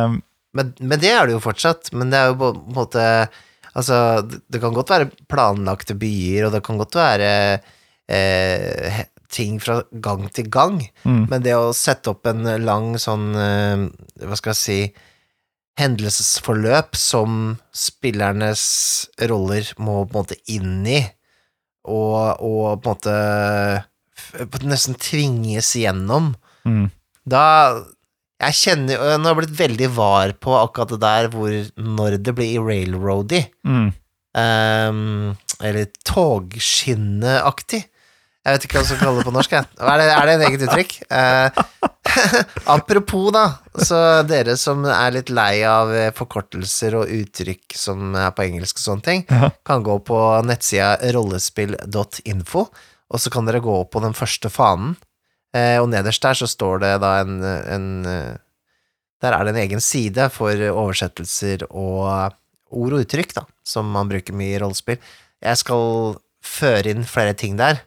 Men, 0.57 0.73
men 0.81 1.01
det 1.03 1.13
er 1.13 1.27
det 1.27 1.37
jo 1.37 1.43
fortsatt, 1.45 1.93
men 1.93 2.11
det 2.11 2.21
er 2.21 2.33
jo 2.33 2.41
på 2.41 2.55
en 2.55 2.81
måte 2.81 3.05
Altså, 3.77 4.23
det, 4.25 4.39
det 4.49 4.61
kan 4.63 4.73
godt 4.73 4.89
være 4.89 5.11
planlagte 5.29 5.93
byer, 6.01 6.47
og 6.47 6.55
det 6.55 6.63
kan 6.65 6.79
godt 6.81 6.97
være 6.97 7.27
eh, 8.09 9.03
ting 9.33 9.59
fra 9.61 9.83
gang 9.93 10.31
til 10.33 10.49
gang, 10.49 10.79
mm. 11.05 11.27
men 11.29 11.45
det 11.45 11.57
å 11.59 11.75
sette 11.77 12.15
opp 12.15 12.25
en 12.31 12.47
lang 12.65 12.95
sånn 13.01 13.27
eh, 13.37 13.85
Hva 14.25 14.39
skal 14.39 14.55
jeg 14.55 14.63
si 14.63 14.79
Hendelsesforløp 15.77 16.97
som 16.97 17.59
spillernes 17.77 18.63
roller 19.29 19.69
må 19.77 20.07
på 20.07 20.15
en 20.15 20.23
måte 20.23 20.39
inn 20.49 20.87
i, 20.89 21.03
og, 21.87 22.43
og 22.43 22.83
på 22.83 22.90
en 22.90 22.97
måte 22.97 24.64
nesten 24.66 24.97
tvinges 25.00 25.75
igjennom, 25.78 26.35
Mm. 26.66 26.88
da 27.28 27.43
Jeg 28.43 28.52
kjenner 28.59 28.99
Nå 29.16 29.28
har 29.31 29.35
jeg 29.35 29.38
blitt 29.38 29.59
veldig 29.61 29.87
var 29.95 30.33
på 30.43 30.50
akkurat 30.59 30.90
det 30.90 30.99
der 31.00 31.28
hvor 31.33 31.52
når 31.78 32.16
det 32.26 32.35
blir 32.37 32.61
railroady, 32.66 33.45
Mm. 33.64 33.93
Um, 34.37 35.37
eller 35.64 35.87
togskinneaktig. 36.05 37.85
Jeg 38.47 38.55
vet 38.55 38.65
ikke 38.69 38.76
hva 38.79 38.83
som 38.87 38.95
skal 38.95 39.00
kalle 39.09 39.19
det 39.19 39.26
på 39.26 39.33
norsk. 39.35 39.55
Jeg. 39.57 39.67
Er, 39.83 39.99
det, 39.99 40.05
er 40.15 40.29
det 40.29 40.35
en 40.37 40.45
eget 40.47 40.65
uttrykk? 40.69 40.93
Eh, 41.11 41.57
apropos, 42.76 43.33
da, 43.35 43.43
så 43.83 43.99
dere 44.29 44.55
som 44.61 44.85
er 44.87 45.17
litt 45.17 45.33
lei 45.35 45.65
av 45.67 45.91
eh, 45.91 46.12
forkortelser 46.15 46.95
og 47.00 47.11
uttrykk 47.11 47.75
som 47.75 48.15
er 48.15 48.31
på 48.37 48.45
engelsk 48.47 48.79
og 48.79 48.85
sånne 48.85 49.07
ting, 49.09 49.25
Ja. 49.35 49.50
kan 49.67 49.83
gå 49.87 49.97
på 50.07 50.21
nettsida 50.47 50.93
rollespill.info, 51.17 52.62
og 53.11 53.23
så 53.23 53.33
kan 53.35 53.50
dere 53.50 53.62
gå 53.65 53.76
på 53.91 54.03
den 54.05 54.15
første 54.15 54.50
fanen, 54.55 54.95
eh, 55.50 55.81
og 55.83 55.91
nederst 55.91 56.23
der 56.23 56.38
så 56.38 56.47
står 56.50 56.85
det 56.87 56.93
da 57.03 57.17
en, 57.25 57.37
en 57.43 57.88
Der 59.25 59.33
er 59.33 59.43
det 59.45 59.55
en 59.57 59.62
egen 59.65 59.81
side 59.83 60.29
for 60.31 60.53
oversettelser 60.71 61.67
og 61.71 62.07
ord 62.71 62.93
og 62.95 63.03
uttrykk, 63.03 63.35
da, 63.41 63.47
som 63.67 63.91
man 63.91 64.07
bruker 64.11 64.37
mye 64.37 64.55
i 64.55 64.62
rollespill. 64.62 64.99
Jeg 65.43 65.59
skal 65.59 66.17
føre 66.47 66.93
inn 66.93 67.03
flere 67.09 67.35
ting 67.35 67.57
der. 67.59 67.81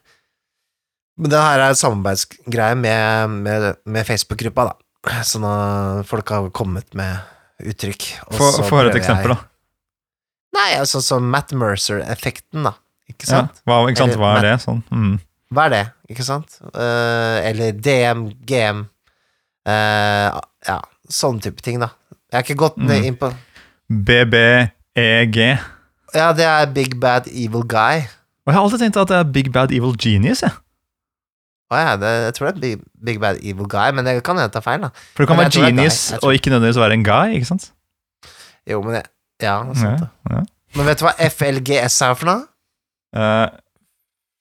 Men 1.20 1.32
det 1.34 1.40
her 1.44 1.60
er 1.66 1.74
samarbeidsgreie 1.76 2.78
med, 2.80 3.30
med, 3.44 3.66
med 3.86 4.08
Facebook-gruppa, 4.08 4.70
da. 4.72 5.20
Sånn 5.28 5.44
at 5.48 6.08
folk 6.08 6.30
har 6.32 6.48
kommet 6.56 6.94
med 6.96 7.20
uttrykk. 7.60 8.06
Få 8.36 8.50
høre 8.70 8.90
et 8.94 9.00
eksempel, 9.02 9.34
jeg- 9.34 9.38
da. 9.38 9.46
Nei, 10.56 10.70
altså 10.80 11.02
sånn 11.04 11.28
Matt 11.30 11.52
Mercer-effekten, 11.54 12.64
da. 12.66 12.72
Ikke 13.12 13.28
Ja, 13.28 13.42
sant? 13.44 13.60
hva, 13.68 13.82
ikke 13.90 13.98
sant? 14.02 14.14
Eller- 14.16 14.24
hva 14.24 14.32
er 14.38 14.42
det? 14.48 14.54
Sånn. 14.64 14.80
Mm. 14.92 15.20
Hva 15.54 15.66
er 15.66 15.70
det, 15.76 15.84
ikke 16.14 16.24
sant? 16.26 16.56
Uh, 16.74 17.38
eller 17.50 17.72
DM, 17.74 18.24
GM 18.46 18.84
uh, 19.68 20.40
Ja, 20.68 20.80
sånne 21.10 21.42
type 21.42 21.62
ting, 21.66 21.80
da. 21.80 21.90
Jeg 22.32 22.38
har 22.38 22.44
ikke 22.48 22.60
gått 22.64 22.78
Mm. 22.78 23.04
inn 23.04 23.16
på 23.18 23.32
BBEG. 23.90 25.38
Ja, 26.14 26.32
det 26.34 26.46
er 26.46 26.66
Big 26.74 27.00
Bad 27.00 27.28
Evil 27.28 27.64
Guy. 27.64 28.06
Og 28.46 28.54
jeg 28.54 28.56
har 28.56 28.64
alltid 28.64 28.80
tenkt 28.84 28.98
at 29.02 29.08
det 29.12 29.18
er 29.18 29.24
Big 29.24 29.52
Bad 29.54 29.72
Evil 29.72 29.96
Genius. 29.98 30.42
Jeg. 30.42 30.52
Å 31.70 31.78
ja, 31.78 31.90
det, 32.02 32.12
jeg 32.26 32.36
tror 32.38 32.48
det 32.48 32.52
er 32.56 32.62
Big, 32.64 32.86
Big 33.06 33.20
Bad 33.22 33.42
Evil 33.46 33.68
Guy, 33.70 33.92
men 33.94 34.08
det 34.08 34.16
kan 34.26 34.34
hende 34.40 34.48
jeg 34.48 34.56
tar 34.56 34.66
feil, 34.66 34.82
da. 34.88 34.90
For 35.14 35.22
du 35.22 35.30
kan 35.30 35.38
Men 35.38 35.52
være 35.52 35.68
genius 35.68 36.00
guy. 36.16 36.22
Og 36.26 36.38
ikke 36.40 36.50
nødvendigvis 36.54 36.82
være 36.82 36.98
en 36.98 37.06
guy. 37.06 37.36
ikke 37.38 37.50
sant? 37.52 37.68
Jo, 38.70 38.82
men 38.86 38.98
jeg, 39.00 39.10
Ja, 39.46 39.58
sant, 39.78 40.08
Ja, 40.08 40.40
ja. 40.40 40.42
Men 40.78 40.86
vet 40.90 41.02
du 41.02 41.06
hva 41.08 41.14
FLGS 41.30 41.96
er 42.06 42.18
for 42.18 42.30
noe? 42.30 42.42
Uh, 43.16 43.48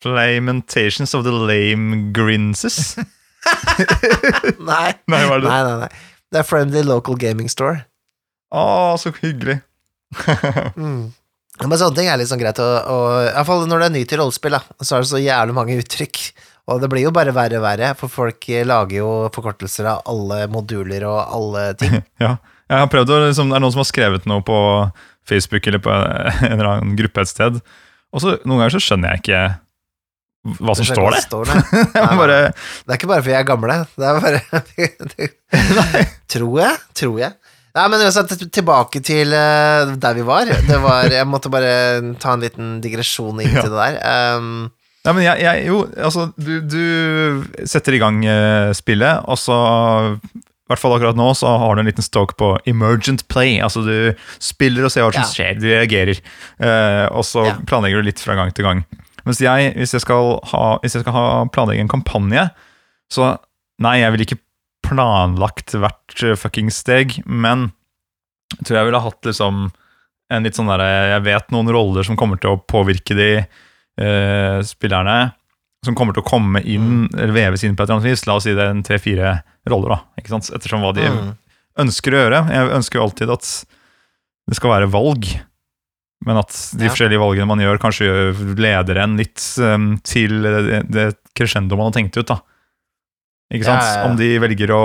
Flamentations 0.05 1.15
of 1.17 1.25
the 1.25 1.33
Lame 1.33 2.13
Grinses. 2.17 2.97
nei. 4.59 4.93
Nei, 5.09 5.23
det? 5.25 5.45
Nei, 5.45 5.63
nei, 5.65 5.77
nei. 5.85 5.89
Det 6.33 6.43
er 6.43 6.49
Friendly 6.49 6.83
Local 6.85 7.17
Gaming 7.21 7.49
Store. 7.53 7.85
Å, 8.55 8.97
så 9.01 9.13
hyggelig. 9.21 9.61
Mm. 10.79 11.09
Men 11.59 11.75
sånne 11.81 11.97
ting 11.99 12.07
er 12.07 12.21
litt 12.21 12.29
sånn 12.31 12.39
greit, 12.39 12.61
å, 12.63 12.67
å 12.87 12.99
i 13.19 13.31
hvert 13.35 13.47
fall 13.49 13.65
når 13.67 13.81
det 13.83 13.87
er 13.89 13.95
ny 13.97 14.03
til 14.07 14.21
rollespill, 14.21 14.55
da, 14.55 14.61
så 14.79 14.95
er 14.95 15.03
det 15.03 15.09
så 15.11 15.19
jævlig 15.19 15.57
mange 15.57 15.75
uttrykk. 15.81 16.21
Og 16.69 16.83
det 16.83 16.89
blir 16.93 17.07
jo 17.07 17.13
bare 17.17 17.33
verre 17.33 17.57
og 17.61 17.65
verre, 17.65 17.95
for 17.97 18.13
folk 18.13 18.45
lager 18.69 18.99
jo 19.01 19.11
forkortelser 19.33 19.87
av 19.89 20.03
alle 20.11 20.43
moduler 20.53 21.07
og 21.09 21.21
alle 21.39 21.63
ting. 21.81 21.99
Ja, 22.25 22.35
jeg 22.69 22.83
har 22.83 22.91
prøvd 22.93 23.15
å, 23.15 23.21
liksom, 23.31 23.49
Det 23.49 23.57
er 23.57 23.63
noen 23.65 23.73
som 23.73 23.81
har 23.81 23.89
skrevet 23.89 24.27
noe 24.29 24.43
på 24.45 24.59
Facebook 25.29 25.65
eller 25.71 25.81
på 25.81 25.89
en 25.93 26.51
eller 26.53 26.69
annen 26.75 26.93
gruppe 26.99 27.25
et 27.25 27.31
sted. 27.33 27.57
Og 28.13 28.21
så 28.25 28.35
Noen 28.45 28.61
ganger 28.61 28.77
så 28.77 28.83
skjønner 28.85 29.15
jeg 29.17 29.25
ikke 29.25 29.41
hva 30.63 30.75
som 30.77 30.87
står 30.87 31.11
der. 31.17 31.25
står 31.29 31.49
der. 31.51 31.63
Nei, 31.97 32.17
bare, 32.21 32.37
Det 32.53 32.93
er 32.93 32.99
ikke 33.01 33.11
bare 33.11 33.25
fordi 33.25 33.35
jeg 33.35 33.43
er 33.43 33.49
gamle, 33.49 33.79
det 33.99 34.07
er 34.09 34.21
bare 34.23 34.41
Tror 36.33 36.61
jeg, 36.63 36.77
tror 37.01 37.19
jeg. 37.25 37.33
Nei, 37.79 37.85
men 37.93 38.01
uansett, 38.03 38.33
tilbake 38.55 39.01
til 39.05 39.33
eh, 39.37 39.91
der 40.03 40.17
vi 40.17 40.25
var. 40.27 40.49
Det 40.69 40.79
var 40.83 41.09
Jeg 41.13 41.29
måtte 41.29 41.51
bare 41.53 41.73
ta 42.21 42.33
en 42.35 42.43
liten 42.45 42.71
digresjon 42.85 43.41
inn 43.45 43.53
Ja. 43.55 43.63
til 43.65 43.75
det 43.75 43.79
der. 43.85 43.99
Um, 44.41 44.69
Ja, 45.09 45.15
men 45.17 45.25
jeg, 45.25 45.41
jeg 45.41 45.67
jo, 45.71 45.79
altså 46.05 46.27
du, 46.37 46.59
du 46.69 47.65
setter 47.65 47.97
i 47.97 48.01
gang 48.03 48.21
eh, 48.29 48.75
spillet, 48.77 49.23
og 49.25 49.39
så 49.41 49.57
I 50.21 50.69
hvert 50.69 50.83
fall 50.83 50.99
akkurat 50.99 51.17
nå 51.17 51.31
så 51.39 51.55
har 51.63 51.79
du 51.79 51.81
en 51.81 51.89
liten 51.89 52.05
stoke 52.05 52.37
på 52.37 52.51
emergent 52.69 53.25
play. 53.33 53.55
Altså 53.65 53.81
du 53.87 53.95
spiller 54.37 54.85
og 54.85 54.93
ser 54.93 55.07
hva 55.07 55.15
som 55.17 55.25
Ja. 55.25 55.31
skjer, 55.33 55.57
du 55.63 55.65
reagerer. 55.71 56.21
Eh, 56.61 57.07
og 57.09 57.25
så 57.25 57.47
Ja. 57.49 57.55
planlegger 57.65 58.03
du 58.03 58.11
litt 58.11 58.21
fra 58.21 58.37
gang 58.37 58.53
til 58.53 58.69
gang. 58.69 58.85
Mens 59.25 59.41
jeg, 59.41 59.73
hvis 59.81 59.97
jeg 59.97 60.05
skal 60.05 60.37
ha, 60.53 60.65
hvis 60.83 60.95
jeg 60.99 61.03
skal 61.07 61.17
ha 61.17 61.25
planlegge 61.53 61.81
en 61.87 61.89
kampanje, 61.89 62.51
så 63.13 63.39
nei, 63.81 63.99
jeg 64.03 64.13
vil 64.13 64.27
ikke 64.27 64.39
planlagt 64.85 65.73
hvert 65.73 66.13
fuckings 66.13 66.41
fucking 66.45 66.71
steg, 66.73 67.17
men 67.27 67.71
jeg 68.59 68.65
tror 68.69 68.79
jeg 68.79 68.89
ville 68.91 69.03
hatt 69.05 69.29
liksom 69.29 69.71
en 70.31 70.45
litt 70.45 70.57
sånn 70.57 70.69
derre 70.69 70.87
Jeg 71.15 71.25
vet 71.25 71.51
noen 71.53 71.69
roller 71.73 72.05
som 72.05 72.17
kommer 72.17 72.37
til 72.41 72.51
å 72.55 72.61
påvirke 72.61 73.17
de 73.17 73.31
eh, 73.99 74.59
spillerne 74.67 75.19
som 75.87 75.95
kommer 75.95 76.17
til 76.17 76.25
å 76.25 76.29
komme 76.29 76.63
inn, 76.67 77.07
eller 77.15 77.35
veves 77.35 77.63
inn 77.65 77.77
på 77.79 77.85
et 77.85 77.91
eller 77.91 78.01
annet 78.01 78.11
vis. 78.11 78.25
La 78.27 78.39
oss 78.39 78.47
si 78.49 78.55
det 78.57 78.65
er 78.65 78.73
en 78.75 78.85
tre-fire 78.87 79.37
roller, 79.71 79.95
da. 79.95 79.99
Ikke 80.19 80.33
sant? 80.35 80.51
Ettersom 80.57 80.83
hva 80.83 80.95
de 80.97 81.07
mm. 81.07 81.29
ønsker 81.85 82.15
å 82.15 82.23
gjøre. 82.25 82.41
Jeg 82.55 82.73
ønsker 82.81 82.99
jo 82.99 83.05
alltid 83.07 83.35
at 83.37 83.51
det 84.49 84.59
skal 84.59 84.73
være 84.75 84.91
valg, 84.91 85.29
men 86.27 86.41
at 86.41 86.51
de 86.75 86.89
Ja. 86.89 86.91
forskjellige 86.91 87.23
valgene 87.23 87.47
man 87.47 87.63
gjør, 87.63 87.79
kanskje 87.79 88.09
gjør- 88.09 88.57
leder 88.59 89.03
en 89.05 89.17
litt 89.21 89.45
um, 89.63 89.91
til 90.03 90.41
det, 90.43 90.81
det 90.91 91.07
crescendo 91.39 91.79
man 91.79 91.93
har 91.93 91.99
tenkt 92.01 92.19
ut, 92.19 92.27
da. 92.27 92.41
Ikke 93.55 93.69
sant? 93.69 93.85
Ja, 93.85 94.01
ja. 94.01 94.09
Om 94.09 94.17
de 94.19 94.33
velger 94.43 94.73
å 94.75 94.83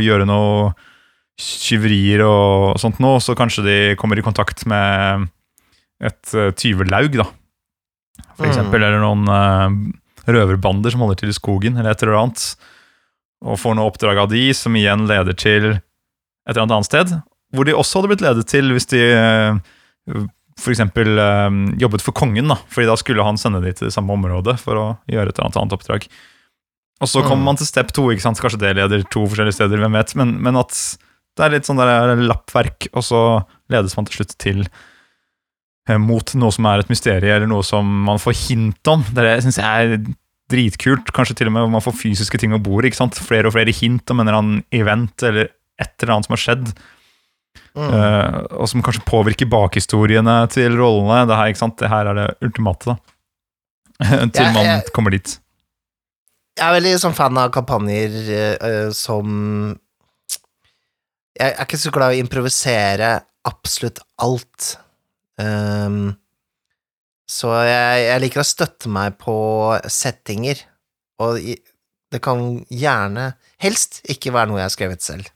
gjøre 0.00 0.28
noe 0.28 0.70
tyverier 1.36 2.22
og 2.24 2.78
sånt 2.80 3.00
nå, 3.02 3.16
så 3.20 3.34
kanskje 3.36 3.64
de 3.66 3.78
kommer 3.98 4.16
i 4.16 4.24
kontakt 4.24 4.62
med 4.70 5.26
et 6.00 6.36
uh, 6.38 6.52
tyvelaug, 6.56 7.18
da. 7.18 7.26
For 8.36 8.46
Mm. 8.46 8.74
eller 8.74 9.00
noen 9.00 9.28
uh, 9.28 9.92
røverbander 10.28 10.92
som 10.92 11.00
holder 11.04 11.16
til 11.22 11.32
i 11.32 11.36
skogen, 11.36 11.76
eller 11.78 11.90
et 11.94 12.02
eller 12.02 12.18
annet. 12.20 12.56
Og 13.46 13.58
får 13.60 13.76
noe 13.76 13.88
oppdrag 13.90 14.18
av 14.18 14.28
de, 14.32 14.52
som 14.56 14.74
igjen 14.76 15.06
leder 15.08 15.32
til 15.36 15.70
et 15.76 15.82
eller 16.52 16.62
annet 16.66 16.76
annet 16.76 16.88
sted. 16.90 17.14
Hvor 17.54 17.64
de 17.64 17.74
også 17.76 18.00
hadde 18.00 18.10
blitt 18.12 18.24
ledet 18.24 18.46
til 18.50 18.72
hvis 18.74 18.88
de 18.92 19.00
uh, 19.16 20.24
eksempel 20.66 21.16
uh, 21.20 21.50
jobbet 21.80 22.02
for 22.04 22.12
kongen, 22.16 22.48
da. 22.52 22.56
Fordi 22.72 22.88
da 22.90 22.96
skulle 23.00 23.24
han 23.24 23.38
sende 23.40 23.60
de 23.64 23.72
til 23.76 23.88
det 23.88 23.94
samme 23.96 24.12
området 24.16 24.58
for 24.62 24.80
å 24.80 24.86
gjøre 25.10 25.30
et 25.32 25.38
eller 25.38 25.48
annet 25.48 25.60
annet 25.62 25.76
oppdrag. 25.78 26.08
Og 27.00 27.08
så 27.12 27.20
kommer 27.22 27.42
Mm. 27.44 27.48
man 27.50 27.56
til 27.60 27.66
step 27.68 27.92
to, 27.92 28.06
ikke 28.08 28.24
sant? 28.24 28.40
kanskje 28.40 28.58
det 28.62 28.76
leder 28.76 29.02
to 29.12 29.26
forskjellige 29.28 29.58
steder, 29.58 29.76
hvem 29.82 29.92
vet. 29.98 30.14
Men, 30.16 30.36
men 30.42 30.56
at 30.56 30.72
det 31.36 31.44
er 31.44 31.50
litt 31.52 31.66
sånn 31.68 31.76
der 31.76 32.16
lappverk, 32.16 32.88
og 32.96 33.04
så 33.04 33.18
ledes 33.68 33.96
man 33.98 34.06
til 34.08 34.16
slutt 34.22 34.32
til 34.40 34.62
mot 36.02 36.34
noe 36.34 36.54
som 36.54 36.66
er 36.66 36.82
et 36.82 36.90
mysterium, 36.90 37.36
eller 37.36 37.50
noe 37.50 37.62
som 37.66 37.86
man 38.08 38.18
får 38.18 38.34
hint 38.48 38.90
om. 38.90 39.04
Det 39.14 39.36
syns 39.44 39.60
jeg 39.62 39.92
er 39.92 40.00
dritkult. 40.50 41.12
Kanskje 41.14 41.38
til 41.38 41.50
og 41.50 41.56
med 41.56 41.70
man 41.76 41.84
får 41.84 41.96
fysiske 42.00 42.40
ting 42.42 42.54
om 42.54 42.62
bord. 42.62 42.86
ikke 42.86 42.98
sant? 42.98 43.18
Flere 43.18 43.50
og 43.50 43.54
flere 43.56 43.74
hint 43.74 44.10
om 44.10 44.20
en 44.20 44.26
eller 44.26 44.40
annen 44.40 44.60
event 44.74 45.26
eller 45.26 45.52
et 45.78 45.94
eller 46.02 46.16
annet 46.16 46.28
som 46.28 46.36
har 46.36 46.42
skjedd. 46.42 46.68
Mm. 47.76 47.90
eh, 47.92 48.36
og 48.56 48.68
som 48.70 48.82
kanskje 48.84 49.04
påvirker 49.04 49.48
bakhistoriene 49.52 50.36
til 50.52 50.76
rollene. 50.78 51.26
Det 51.28 51.36
her, 51.36 51.52
ikke 51.52 51.62
sant? 51.64 51.78
Det 51.80 51.90
her 51.92 52.08
er 52.10 52.18
det 52.18 52.28
ultimate, 52.48 52.94
da. 52.94 52.96
til 54.36 54.52
man 54.52 54.64
jeg- 54.64 54.92
kommer 54.96 55.14
dit. 55.14 55.38
Jeg 56.56 56.64
er 56.64 56.78
veldig 56.78 56.94
sånn 57.02 57.16
fan 57.16 57.36
av 57.36 57.50
kampanjer 57.52 58.14
uh, 58.32 58.64
eh, 58.64 58.90
som 58.96 59.76
Jeg 61.36 61.52
er 61.52 61.66
ikke 61.66 61.76
så 61.76 61.92
glad 61.92 62.14
i 62.14 62.16
å 62.16 62.24
improvisere 62.24 63.10
absolutt 63.44 64.00
alt. 64.24 64.78
Ehm, 65.42 66.14
så 67.26 67.50
jeg, 67.66 68.04
jeg 68.06 68.22
liker 68.22 68.42
å 68.42 68.46
støtte 68.46 68.90
meg 68.92 69.18
på 69.20 69.36
settinger, 69.90 70.62
og 71.22 71.40
det 72.12 72.20
kan 72.22 72.42
gjerne 72.70 73.32
Helst 73.56 74.02
ikke 74.12 74.34
være 74.36 74.50
noe 74.50 74.60
jeg 74.60 74.68
har 74.68 74.74
skrevet 74.74 75.04
selv. 75.04 75.28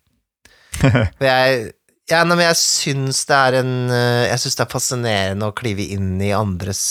For 0.80 1.24
jeg 1.24 1.70
ja, 2.10 2.24
men 2.26 2.40
jeg 2.42 2.58
syns 2.58 3.22
det 3.28 3.36
er 3.36 3.56
en 3.60 3.74
eh, 3.94 4.28
Jeg 4.32 4.42
syns 4.42 4.58
det 4.58 4.64
er 4.64 4.72
fascinerende 4.72 5.46
å 5.50 5.54
klive 5.56 5.86
inn 5.94 6.16
i 6.22 6.32
andres 6.34 6.82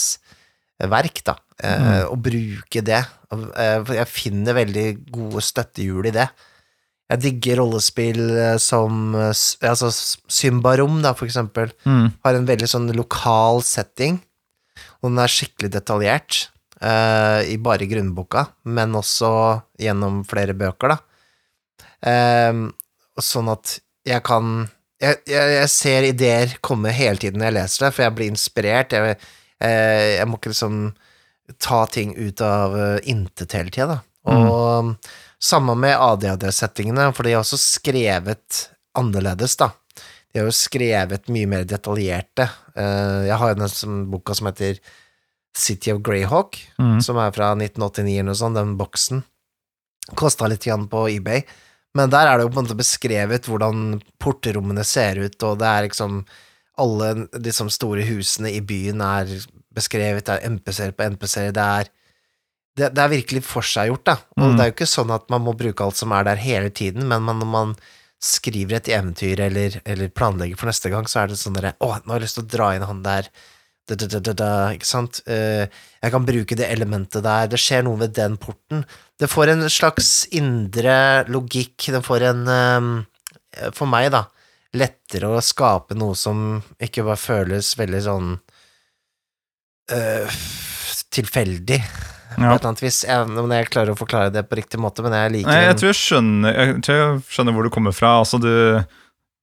verk, 0.79 1.19
da. 1.27 1.35
mm. 1.59 1.89
Og 2.13 2.21
bruke 2.23 2.83
det. 2.87 3.01
Eh, 3.35 3.91
jeg 3.97 4.07
finner 4.07 4.55
veldig 4.61 4.85
gode 5.11 5.43
støttehjul 5.43 6.07
i 6.07 6.15
det. 6.15 6.29
Jeg 7.09 7.21
digger 7.23 7.63
rollespill 7.63 8.21
eh, 8.37 8.55
som 8.61 9.15
eh, 9.17 9.33
altså 9.65 9.89
Symbarom, 10.29 10.99
da, 11.01 11.15
for 11.17 11.25
eksempel. 11.25 11.71
Mm. 11.81 12.11
Har 12.25 12.37
en 12.37 12.49
veldig 12.49 12.69
sånn 12.69 12.89
lokal 12.93 13.63
setting, 13.65 14.19
og 15.01 15.09
den 15.09 15.21
er 15.23 15.33
skikkelig 15.33 15.73
detaljert. 15.73 16.45
Uh, 16.79 17.43
I 17.43 17.57
bare 17.59 17.89
grunnboka, 17.91 18.45
men 18.71 18.93
også 18.95 19.29
gjennom 19.81 20.21
flere 20.29 20.53
bøker, 20.55 20.93
da. 20.93 20.99
Uh, 21.99 22.69
sånn 23.19 23.49
at 23.51 23.73
jeg 24.07 24.23
kan 24.23 24.69
jeg, 25.03 25.17
jeg, 25.27 25.49
jeg 25.57 25.71
ser 25.73 26.07
ideer 26.07 26.53
komme 26.63 26.93
hele 26.95 27.19
tiden 27.19 27.41
når 27.41 27.49
jeg 27.49 27.55
leser 27.57 27.83
det, 27.83 27.89
for 27.95 28.05
jeg 28.05 28.15
blir 28.15 28.31
inspirert. 28.31 28.95
Jeg, 28.95 29.17
jeg 29.59 30.27
må 30.27 30.39
ikke 30.39 30.53
liksom 30.53 30.77
ta 31.59 31.81
ting 31.91 32.13
ut 32.15 32.43
av 32.43 32.77
intet 33.07 33.55
hele 33.55 33.73
tida, 33.75 33.97
da. 33.97 33.99
Og 34.29 34.95
samme 35.41 35.75
med 35.79 35.95
ADHD-settingene, 35.95 37.09
for 37.15 37.23
de 37.23 37.33
er 37.33 37.39
også 37.41 37.59
skrevet 37.59 38.65
annerledes, 38.99 39.55
da. 39.59 39.71
De 40.33 40.39
har 40.41 40.49
jo 40.49 40.53
skrevet 40.53 41.29
mye 41.33 41.47
mer 41.49 41.63
detaljerte. 41.65 42.49
Eh, 42.75 43.27
jeg 43.29 43.37
har 43.41 43.53
jo 43.53 43.59
den 43.61 43.71
som, 43.73 44.01
boka 44.11 44.35
som 44.37 44.49
heter 44.51 44.77
City 45.57 45.91
of 45.91 46.01
Greyhawk, 46.05 46.59
Mm. 46.79 46.99
som 47.01 47.17
er 47.17 47.31
fra 47.31 47.53
1989 47.55 48.19
eller 48.19 48.29
noe 48.29 48.35
sånt, 48.37 48.55
den 48.59 48.75
boksen. 48.77 49.23
Kosta 50.15 50.47
litt 50.47 50.65
igjen 50.67 50.87
på 50.89 51.07
eBay. 51.09 51.43
Men 51.95 52.09
der 52.09 52.27
er 52.27 52.37
det 52.37 52.45
jo 52.45 52.51
på 52.53 52.59
en 52.61 52.67
måte 52.67 52.77
beskrevet 52.77 53.47
hvordan 53.49 54.01
porterommene 54.21 54.83
ser 54.85 55.17
ut, 55.17 55.41
og 55.43 55.57
det 55.59 55.67
er 55.67 55.87
liksom 55.87 56.25
alle 56.79 57.13
de 57.33 57.39
liksom, 57.49 57.69
store 57.73 58.05
husene 58.07 58.51
i 58.53 58.61
byen 58.61 59.01
er 59.01 59.25
beskrevet, 59.75 60.25
det 60.25 60.37
er 60.37 60.49
NPC-er 60.49 60.93
på 60.95 61.09
NPC-er, 61.15 61.51
det 61.51 61.65
er 61.65 61.89
det, 62.79 62.89
det 62.95 63.03
er 63.03 63.11
virkelig 63.13 63.43
forseggjort, 63.47 64.03
da. 64.07 64.15
Og 64.39 64.45
Mm. 64.47 64.55
det 64.57 64.63
er 64.65 64.69
jo 64.71 64.75
ikke 64.77 64.89
sånn 64.95 65.13
at 65.15 65.29
man 65.31 65.43
må 65.45 65.53
bruke 65.59 65.83
alt 65.85 65.99
som 65.99 66.11
er 66.15 66.23
der 66.27 66.39
hele 66.41 66.69
tiden, 66.71 67.07
men 67.11 67.21
man, 67.27 67.39
når 67.43 67.49
man 67.53 67.75
skriver 68.19 68.79
et 68.79 68.89
eventyr 68.91 69.39
eller, 69.45 69.77
eller 69.87 70.09
planlegger 70.11 70.57
for 70.59 70.67
neste 70.67 70.89
gang, 70.91 71.05
så 71.07 71.21
er 71.21 71.27
det 71.31 71.37
sånn 71.39 71.55
derre 71.55 71.75
Å, 71.79 71.93
nå 72.03 72.11
har 72.11 72.19
jeg 72.19 72.25
lyst 72.27 72.35
til 72.39 72.43
å 72.47 72.51
dra 72.55 72.73
inn 72.75 72.83
han 72.87 73.03
der. 73.05 73.29
Da, 73.89 73.95
da, 73.95 74.19
da, 74.37 74.49
ikke 74.75 74.85
sant? 74.85 75.21
Eh, 75.25 75.65
jeg 76.03 76.11
kan 76.13 76.25
bruke 76.27 76.57
det 76.59 76.67
elementet 76.69 77.23
der. 77.25 77.47
Det 77.49 77.57
skjer 77.57 77.81
noe 77.87 77.97
ved 77.97 78.11
den 78.13 78.35
porten. 78.37 78.83
Det 79.17 79.29
får 79.31 79.49
en 79.55 79.63
slags 79.71 80.27
indre 80.35 81.23
logikk. 81.31 81.87
Det 81.95 82.03
får 82.05 82.27
en 82.27 82.43
eh, 82.53 83.71
For 83.73 83.89
meg, 83.89 84.11
da, 84.13 84.27
lettere 84.77 85.31
å 85.31 85.41
skape 85.41 85.97
noe 85.97 86.13
som 86.13 86.59
ikke 86.77 87.01
bare 87.07 87.17
føles 87.17 87.71
veldig 87.79 88.03
sånn 88.05 88.29
eh, 89.89 90.37
tilfeldig, 91.15 91.79
Ja. 92.37 92.53
Jeg, 92.53 93.21
om 93.41 93.53
jeg 93.55 93.69
klarer 93.73 93.95
å 93.95 93.97
forklare 93.97 94.33
det 94.33 94.43
på 94.49 94.59
riktig 94.59 94.79
måte, 94.81 95.01
men 95.05 95.15
jeg 95.17 95.31
liker 95.33 95.49
Nei, 95.49 95.63
jeg 95.65 95.77
tror 95.79 95.89
jeg 95.89 95.97
skjønner, 95.97 96.57
jeg 96.59 96.75
tror 96.85 96.99
jeg 96.99 97.21
skjønner 97.33 97.55
hvor 97.55 97.65
du 97.65 97.71
kommer 97.73 97.95
fra. 97.95 98.11
Altså, 98.21 98.37
du, 98.41 98.51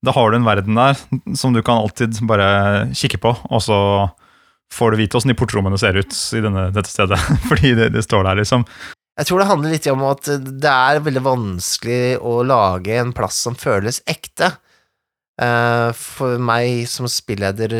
da 0.07 0.13
har 0.15 0.31
du 0.31 0.37
en 0.39 0.47
verden 0.47 0.79
der 0.79 0.99
som 1.35 1.55
du 1.55 1.59
kan 1.65 1.81
alltid 1.81 2.21
bare 2.29 2.47
kikke 2.95 3.19
på, 3.23 3.33
og 3.49 3.63
så 3.65 3.79
får 4.73 4.93
du 4.93 5.01
vite 5.01 5.19
åssen 5.19 5.31
de 5.31 5.39
portrommene 5.39 5.79
ser 5.79 5.99
ut 5.99 6.15
i 6.37 6.43
denne, 6.43 6.69
dette 6.75 6.91
stedet. 6.91 7.19
Fordi 7.49 7.73
det, 7.77 7.91
det 7.95 8.05
står 8.07 8.27
der, 8.29 8.39
liksom. 8.43 8.63
Jeg 9.17 9.29
tror 9.29 9.41
det 9.41 9.49
handler 9.49 9.73
litt 9.73 9.87
om 9.89 10.03
at 10.05 10.31
det 10.45 10.71
er 10.71 11.03
veldig 11.03 11.23
vanskelig 11.25 12.01
å 12.21 12.39
lage 12.45 12.99
en 13.01 13.13
plass 13.17 13.39
som 13.47 13.57
føles 13.57 14.03
ekte. 14.05 14.51
Eh, 15.41 15.89
for 15.97 16.41
meg 16.41 16.85
som 16.89 17.09
spilleder, 17.09 17.73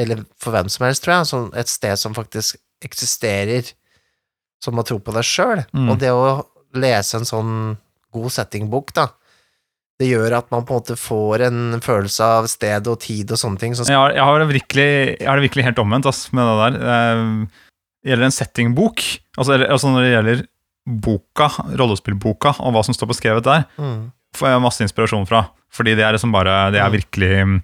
eller 0.00 0.24
for 0.40 0.54
hvem 0.54 0.70
som 0.70 0.86
helst, 0.86 1.04
tror 1.04 1.16
jeg, 1.16 1.30
sånn 1.30 1.48
et 1.58 1.70
sted 1.70 1.98
som 1.98 2.14
faktisk 2.16 2.58
eksisterer, 2.84 3.70
som 4.64 4.80
å 4.80 4.84
tro 4.88 4.96
på 5.04 5.12
deg 5.14 5.26
sjøl. 5.28 5.60
Mm. 5.76 5.90
Og 5.92 6.00
det 6.00 6.10
å 6.16 6.24
lese 6.80 7.20
en 7.20 7.28
sånn 7.28 7.52
god 8.14 8.32
settingbok, 8.34 8.92
da, 8.96 9.08
det 10.00 10.08
gjør 10.10 10.34
at 10.40 10.48
man 10.50 10.64
på 10.66 10.74
en 10.74 10.80
måte 10.80 10.96
får 10.98 11.44
en 11.46 11.60
følelse 11.84 12.26
av 12.40 12.48
sted 12.50 12.88
og 12.90 12.96
tid 13.04 13.30
og 13.30 13.38
sånne 13.38 13.60
ting. 13.62 13.76
Så 13.78 13.86
Jeg 13.86 13.94
har, 14.00 14.10
jeg 14.16 14.24
har, 14.26 14.42
virkelig, 14.50 14.88
jeg 15.20 15.28
har 15.28 15.38
det 15.38 15.44
virkelig 15.46 15.66
helt 15.68 15.78
omvendt 15.84 16.08
ass, 16.10 16.24
med 16.34 16.48
det 16.50 16.56
der. 16.64 16.80
Eh, 16.94 17.60
Det 18.04 18.10
gjelder 18.12 18.26
en 18.26 18.34
settingbok. 18.36 19.00
Altså, 19.38 19.54
altså 19.64 19.88
når 19.94 20.02
det 20.04 20.10
gjelder 20.12 20.40
boka, 21.06 21.46
rollespillboka, 21.80 22.50
og 22.60 22.74
hva 22.74 22.82
som 22.84 22.92
står 22.92 23.08
beskrevet 23.14 23.46
der, 23.46 23.62
mm. 23.80 24.02
får 24.36 24.50
jeg 24.50 24.64
masse 24.66 24.84
inspirasjon 24.84 25.24
fra. 25.30 25.46
Fordi 25.72 25.94
det 25.96 26.04
er 26.04 26.12
liksom 26.18 26.34
bare 26.34 26.70
Det 26.74 26.82
er 26.82 26.90
Mm. 26.90 26.98
virkelig 26.98 27.62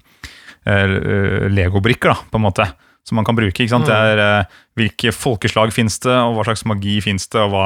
uh, 0.67 1.47
legobrikker, 1.51 2.09
da, 2.13 2.17
på 2.31 2.39
en 2.39 2.45
måte. 2.47 2.65
Som 3.07 3.17
man 3.17 3.25
kan 3.25 3.37
bruke. 3.37 3.65
Mm. 3.65 3.85
Det 3.87 3.95
er 3.95 4.21
eh, 4.21 4.57
Hvilke 4.79 5.11
folkeslag 5.13 5.73
fins 5.75 5.97
det, 6.03 6.13
og 6.13 6.37
hva 6.37 6.45
slags 6.47 6.63
magi 6.69 6.99
fins 7.03 7.27
det, 7.27 7.41
og 7.41 7.51
hva, 7.53 7.65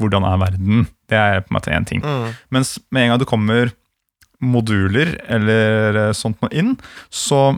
hvordan 0.00 0.24
er 0.24 0.38
verden? 0.40 0.86
Det 1.10 1.18
er 1.18 1.42
på 1.44 1.52
en 1.52 1.58
måte 1.58 1.74
én 1.74 1.86
ting. 1.88 2.04
Mm. 2.04 2.32
Mens 2.54 2.76
med 2.90 3.04
en 3.04 3.12
gang 3.12 3.22
det 3.22 3.28
kommer 3.30 3.72
moduler 4.42 5.14
eller 5.32 6.00
eh, 6.00 6.12
sånt 6.16 6.40
noe 6.44 6.52
inn, 6.54 6.74
så, 7.12 7.56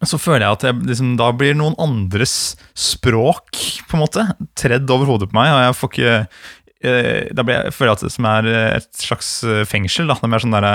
så 0.00 0.20
føler 0.20 0.46
jeg 0.46 0.58
at 0.58 0.66
jeg, 0.68 0.80
liksom, 0.90 1.14
da 1.20 1.30
blir 1.36 1.56
noen 1.58 1.76
andres 1.82 2.54
språk 2.76 3.62
på 3.88 3.96
en 3.96 4.04
måte 4.04 4.26
tredd 4.58 4.90
over 4.92 5.14
hodet 5.14 5.30
på 5.32 5.38
meg, 5.38 5.52
og 5.52 5.64
jeg 5.66 5.78
får 5.78 5.92
ikke 5.92 6.16
eh, 6.16 7.30
Da 7.32 7.44
blir 7.46 7.58
jeg, 7.58 7.76
føler 7.76 7.92
jeg 7.92 7.98
at 8.00 8.06
det 8.08 8.14
som 8.16 8.28
er 8.32 8.50
et 8.80 9.04
slags 9.06 9.34
fengsel. 9.70 10.10
Da. 10.10 10.18
Det 10.20 10.28
er 10.28 10.34
mer 10.34 10.44
sånn 10.44 10.58
der, 10.58 10.68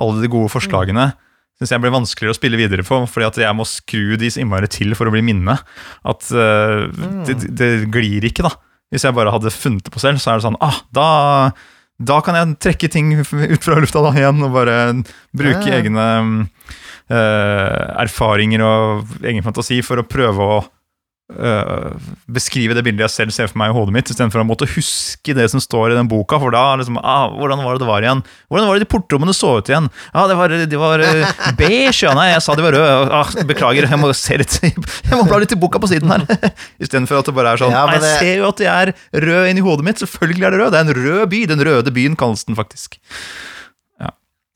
alle 0.00 0.24
de 0.24 0.32
gode 0.32 0.52
forslagene 0.52 1.10
syns 1.60 1.74
jeg 1.74 1.82
blir 1.84 1.92
vanskeligere 1.92 2.32
å 2.32 2.38
spille 2.38 2.56
videre 2.56 2.84
på, 2.86 3.02
fordi 3.04 3.26
at 3.28 3.38
jeg 3.42 3.56
må 3.58 3.66
skru 3.68 4.14
de 4.16 4.30
så 4.32 4.40
innmari 4.40 4.70
til 4.72 4.94
for 4.96 5.10
å 5.10 5.12
bli 5.12 5.20
minnet. 5.26 5.60
At 6.08 6.30
eh, 6.32 6.86
det, 7.28 7.36
det 7.58 7.70
glir 7.92 8.24
ikke, 8.30 8.46
da. 8.48 8.54
Hvis 8.90 9.04
jeg 9.04 9.14
bare 9.14 9.30
hadde 9.30 9.52
funnet 9.54 9.84
det 9.86 9.92
på 9.94 10.00
selv, 10.02 10.18
så 10.18 10.32
er 10.32 10.40
det 10.40 10.46
sånn 10.48 10.56
ah, 10.64 10.80
da, 10.96 11.04
da 12.00 12.16
kan 12.24 12.34
jeg 12.34 12.56
trekke 12.64 12.88
ting 12.90 13.12
ut 13.20 13.62
fra 13.62 13.76
lufta 13.78 14.00
da 14.02 14.10
igjen 14.16 14.40
og 14.48 14.56
bare 14.56 14.78
bruke 15.36 15.68
Ja. 15.68 15.76
egne 15.78 16.06
uh, 17.12 18.02
erfaringer 18.02 18.64
og 18.66 19.14
egen 19.22 19.44
fantasi 19.46 19.78
for 19.86 20.00
å 20.02 20.06
prøve 20.08 20.48
å 20.56 20.58
eh, 21.30 22.10
beskrive 22.30 22.74
det 22.76 22.84
bildet 22.86 23.06
jeg 23.06 23.14
selv 23.14 23.34
ser 23.34 23.50
for 23.50 23.60
meg 23.60 23.72
i 23.72 23.76
hodet 23.76 23.94
mitt, 23.94 24.10
istedenfor 24.10 24.42
å 24.42 24.46
måtte 24.48 24.68
huske 24.70 25.34
det 25.36 25.46
som 25.52 25.62
står 25.62 25.92
i 25.92 25.98
den 25.98 26.10
boka. 26.10 26.38
For 26.42 26.54
da 26.54 26.62
liksom 26.80 26.98
ah, 27.00 27.30
Hvordan 27.36 27.62
var 27.64 27.76
det 27.76 27.84
det 27.84 27.90
var 27.90 28.06
igjen? 28.06 28.22
Hvordan 28.50 28.68
var 28.68 28.78
det 28.78 28.86
de 28.86 28.90
portrommene 28.94 29.34
så 29.36 29.56
ut 29.58 29.70
igjen? 29.70 29.90
Ja, 30.14 30.26
det 30.30 30.38
var, 30.40 30.54
de 30.72 30.80
var 30.80 31.04
eh, 31.06 31.36
beige, 31.60 32.00
ja. 32.04 32.14
Nei, 32.18 32.30
jeg 32.32 32.44
sa 32.46 32.56
de 32.58 32.66
var 32.66 32.76
røde. 32.76 33.20
Ah, 33.20 33.34
beklager, 33.48 33.88
jeg 33.90 34.00
må 34.00 34.12
se 34.16 34.40
litt 34.40 34.58
Jeg 34.62 35.14
må 35.14 35.22
bla 35.28 35.40
litt 35.42 35.54
i 35.54 35.60
boka 35.60 35.82
på 35.82 35.90
siden 35.90 36.12
her. 36.12 36.26
Istedenfor 36.82 37.20
at 37.20 37.30
det 37.30 37.36
bare 37.36 37.54
er 37.54 37.62
sånn 37.62 37.74
Ja, 37.74 37.86
det... 37.90 38.00
Jeg 38.00 38.24
ser 38.24 38.42
jo 38.42 38.50
at 38.50 38.60
de 38.60 38.68
er 38.70 38.94
røde 39.26 39.46
inni 39.52 39.64
hodet 39.64 39.86
mitt. 39.86 40.02
Selvfølgelig 40.02 40.48
er 40.48 40.56
det 40.56 40.62
rød. 40.64 40.74
Det 40.74 40.82
er 40.82 40.88
en 40.88 40.98
rød 41.00 41.24
by. 41.32 41.44
Den 41.54 41.64
røde 41.70 41.94
byen 41.94 42.18
kalles 42.18 42.46
den 42.48 42.58
faktisk. 42.58 43.00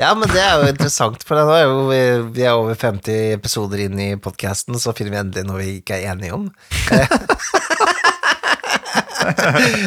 Ja, 0.02 0.08
men 0.18 0.26
det 0.32 0.40
er 0.42 0.56
jo 0.58 0.66
interessant, 0.72 1.22
for 1.22 1.38
nå 1.38 1.52
er 1.54 1.68
jo 1.68 1.74
vi, 2.34 2.42
er 2.42 2.56
over 2.58 2.74
50 2.74 3.36
episoder 3.36 3.84
inn 3.84 3.94
i 4.02 4.08
podkasten, 4.18 4.74
så 4.82 4.90
finner 4.96 5.12
vi 5.14 5.20
endelig 5.20 5.44
noe 5.46 5.60
vi 5.60 5.76
ikke 5.78 6.00
er 6.00 6.08
enige 6.16 6.34
om. 6.34 6.48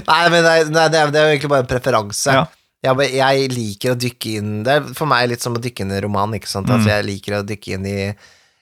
nei, 0.07 0.21
men 0.31 0.45
det, 0.45 0.53
er- 0.53 0.71
nei, 0.71 0.85
det, 0.93 1.01
er, 1.01 1.11
det 1.11 1.19
er 1.19 1.27
jo 1.27 1.33
egentlig 1.35 1.51
bare 1.51 1.65
en 1.65 1.71
preferanse. 1.73 2.37
Ja. 2.39 2.45
Ja, 2.85 2.91
men 2.93 3.09
jeg 3.09 3.47
liker 3.51 3.95
å 3.95 3.99
dykke 3.99 4.31
inn 4.37 4.49
Det 4.63 4.73
er 4.77 4.83
for 4.95 5.09
meg 5.09 5.23
litt 5.31 5.41
som 5.41 5.55
å 5.57 5.59
dykke 5.59 5.81
inn 5.83 5.91
i 5.91 5.95
en 5.97 6.03
roman, 6.05 6.35
ikke 6.37 6.47
sant. 6.51 6.69
Altså, 6.69 6.91
jeg 6.93 7.07
liker 7.07 7.39
å 7.39 7.45
dykke 7.49 7.71
inn 7.73 7.87
i 7.89 7.95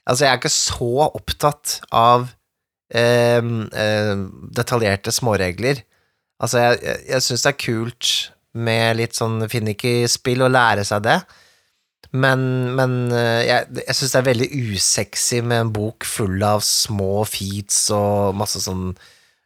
Altså, 0.07 0.23
jeg 0.23 0.29
er 0.31 0.39
ikke 0.39 0.51
så 0.53 0.87
opptatt 1.09 1.73
av 1.93 2.23
eh, 2.95 3.43
eh, 3.43 4.13
detaljerte 4.55 5.11
småregler. 5.13 5.83
Altså, 6.39 6.61
jeg, 6.63 6.79
jeg, 6.87 7.03
jeg 7.11 7.25
syns 7.27 7.43
det 7.43 7.51
er 7.51 7.59
kult 7.65 8.13
med 8.55 8.97
litt 8.97 9.15
sånn 9.17 9.41
finicky-spill 9.51 10.45
og 10.47 10.53
lære 10.55 10.85
seg 10.87 11.03
det. 11.05 11.19
Men, 12.15 12.39
men 12.77 12.93
eh, 13.11 13.41
jeg, 13.49 13.65
jeg 13.81 13.95
syns 13.97 14.13
det 14.13 14.19
er 14.21 14.29
veldig 14.29 14.47
usexy 14.75 15.41
med 15.43 15.65
en 15.65 15.73
bok 15.75 16.05
full 16.07 16.39
av 16.47 16.61
små 16.63 17.25
feats 17.27 17.89
og 17.95 18.37
masse 18.39 18.61
sånn 18.63 18.93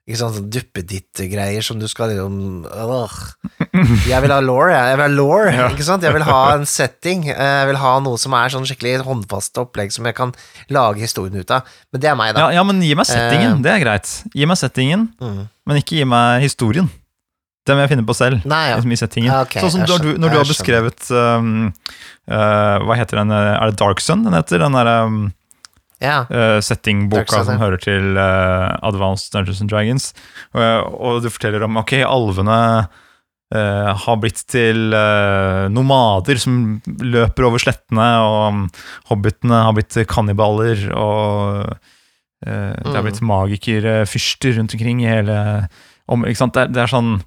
ikke 0.09 0.17
sånn, 0.23 0.33
sånn 0.39 0.47
duppeditt-greier 0.49 1.61
som 1.61 1.77
du 1.77 1.85
skal 1.89 2.09
liksom 2.09 2.63
øh. 2.65 3.11
Jeg 4.09 4.21
vil 4.23 4.31
ha 4.33 4.39
law, 4.41 4.63
jeg. 4.71 4.87
jeg 4.89 4.97
vil 4.97 5.03
ha 5.05 5.09
law, 5.13 5.43
Ja. 5.53 5.67
ikke 5.69 5.85
sant? 5.85 6.01
Jeg 6.05 6.15
vil 6.15 6.25
ha 6.25 6.39
en 6.55 6.65
setting. 6.65 7.27
eh, 7.29 7.37
Jeg 7.59 7.67
vil 7.69 7.77
ha 7.77 7.91
noe 8.01 8.17
som 8.17 8.33
er 8.33 8.49
sånn 8.49 8.65
skikkelig 8.65 9.03
håndfaste 9.05 9.61
opplegg 9.61 9.93
som 9.93 10.07
jeg 10.09 10.17
kan 10.17 10.33
lage 10.73 11.03
historien 11.05 11.37
ut 11.37 11.53
av. 11.53 11.61
Men 11.93 12.01
det 12.01 12.09
er 12.09 12.17
meg, 12.17 12.33
da. 12.33 12.47
Ja, 12.49 12.57
ja, 12.57 12.63
men 12.65 12.81
gi 12.81 12.95
meg 12.97 13.05
settingen. 13.05 13.59
Uh, 13.59 13.61
Det 13.67 13.71
er 13.75 13.83
greit. 13.85 14.15
Gi 14.33 14.45
meg 14.49 14.57
settingen, 14.57 15.07
Mm. 15.21 15.43
men 15.69 15.77
ikke 15.83 15.99
gi 16.01 16.05
meg 16.09 16.41
historien. 16.41 16.89
Den 17.67 17.75
vil 17.77 17.83
jeg 17.83 17.91
finne 17.91 18.05
på 18.07 18.15
selv. 18.15 18.45
Nei, 18.49 18.69
ja. 18.71 18.77
Ja, 19.27 19.43
sånn 19.61 19.71
som 19.75 19.81
når 19.85 19.99
du, 20.05 20.09
når 20.17 20.29
du 20.31 20.37
har 20.39 20.47
beskrevet 20.49 21.09
um, 21.11 21.49
uh, 22.31 22.77
Hva 22.87 22.95
heter 22.97 23.19
den? 23.19 23.31
uh, 23.35 23.57
Er 23.59 23.69
det 23.73 23.77
Dark 23.81 23.99
Sun 24.01 24.23
den 24.25 24.33
heter? 24.33 24.59
Den 24.63 24.73
derre 24.77 24.95
um, 25.05 25.19
ja. 26.01 26.21
uh, 26.31 26.57
settingboka 26.63 27.43
som 27.45 27.59
hører 27.61 27.77
til 27.83 28.15
uh, 28.17 28.79
Advanced 28.87 29.33
Dungeons 29.35 29.61
and 29.61 29.69
Dragons. 29.69 30.13
Uh, 30.55 30.81
og 30.97 31.21
du 31.21 31.29
forteller 31.29 31.67
om 31.67 31.77
ok, 31.83 31.93
alvene 32.07 32.57
uh, 32.87 33.91
har 34.05 34.17
blitt 34.23 34.41
til 34.49 34.95
uh, 34.95 35.67
nomader 35.69 36.39
som 36.41 36.79
løper 36.87 37.43
over 37.51 37.59
slettene, 37.61 38.07
og 38.23 38.41
um, 38.55 38.63
hobbitene 39.11 39.61
har 39.67 39.75
blitt 39.77 39.99
kannibaler, 40.09 40.87
og 40.95 41.75
det 42.39 42.87
har 42.87 43.01
Mm. 43.01 43.03
blitt 43.03 43.19
magikerfyrster 43.19 44.53
rundt 44.55 44.71
omkring 44.73 45.01
i 45.03 45.09
hele 45.11 45.67
om, 46.07 46.21
ikke 46.23 46.39
sant? 46.39 46.53
Det, 46.55 46.61
er- 46.63 46.71
det 46.71 46.79
er 46.85 46.87
sånn 46.93 47.17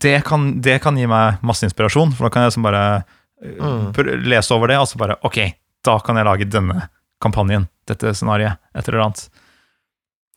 det 0.00 0.22
kan, 0.24 0.48
det 0.64 0.78
kan 0.84 0.96
gi 0.96 1.08
meg 1.10 1.42
masse 1.44 1.66
inspirasjon, 1.66 2.14
for 2.16 2.26
da 2.26 2.32
kan 2.32 2.44
jeg 2.44 2.52
liksom 2.52 2.68
bare 2.68 2.84
uh, 3.02 3.10
Mm. 3.42 3.90
lese 4.30 4.54
over 4.54 4.70
det, 4.70 4.76
og 4.78 4.86
så 4.86 4.98
bare 5.00 5.16
Ok, 5.26 5.40
da 5.82 5.96
kan 5.98 6.14
jeg 6.14 6.28
lage 6.28 6.46
denne 6.46 6.84
kampanjen, 7.22 7.64
dette 7.90 8.12
scenarioet, 8.14 8.60
et 8.70 8.86
eller 8.86 9.02
annet. 9.02 9.24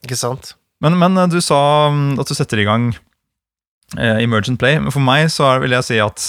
Ikke 0.02 0.18
sant? 0.18 0.56
Men, 0.82 0.98
men 0.98 1.18
uh, 1.18 1.28
du 1.30 1.38
sa 1.38 1.90
um, 1.94 2.16
at 2.18 2.26
du 2.26 2.34
setter 2.34 2.64
i 2.64 2.66
gang 2.66 2.90
eh, 3.98 4.24
Emergent 4.24 4.60
Play. 4.60 4.80
Men 4.80 4.94
for 4.94 5.04
meg 5.06 5.30
så 5.34 5.56
vil 5.62 5.76
jeg 5.76 5.88
si 5.88 6.02
at 6.02 6.28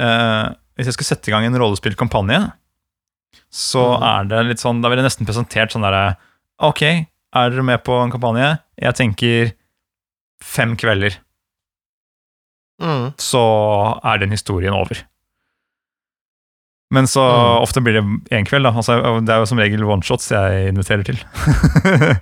eh, 0.00 0.52
hvis 0.74 0.90
jeg 0.90 0.98
skal 0.98 1.10
sette 1.12 1.30
i 1.30 1.34
gang 1.34 1.46
en 1.46 1.58
rollespillkampanje, 1.62 2.40
så 3.54 3.84
mm. 3.94 4.06
er 4.10 4.30
det 4.30 4.46
litt 4.48 4.62
sånn 4.62 4.80
Da 4.82 4.90
vil 4.90 4.98
jeg 4.98 5.06
nesten 5.06 5.26
presentert 5.28 5.70
sånn 5.70 5.84
derre 5.86 6.16
Ok, 6.66 6.82
er 6.82 7.52
dere 7.52 7.66
med 7.66 7.82
på 7.86 7.96
en 8.02 8.10
kampanje? 8.10 8.48
Jeg 8.78 8.98
tenker 8.98 9.52
fem 10.42 10.74
kvelder, 10.78 11.14
Mm. 12.82 13.12
så 13.22 13.40
er 14.04 14.18
den 14.18 14.30
historien 14.34 14.74
over. 14.74 14.98
Men 16.94 17.06
så 17.10 17.22
Mm. 17.22 17.62
ofte 17.62 17.80
blir 17.82 17.94
det 18.00 18.04
én 18.34 18.44
kveld, 18.46 18.64
da. 18.66 18.70
Altså, 18.74 18.98
det 19.24 19.32
er 19.32 19.38
jo 19.42 19.46
som 19.46 19.58
regel 19.58 19.82
oneshots 19.84 20.28
jeg 20.30 20.68
inviterer 20.74 21.04
til. 21.04 21.18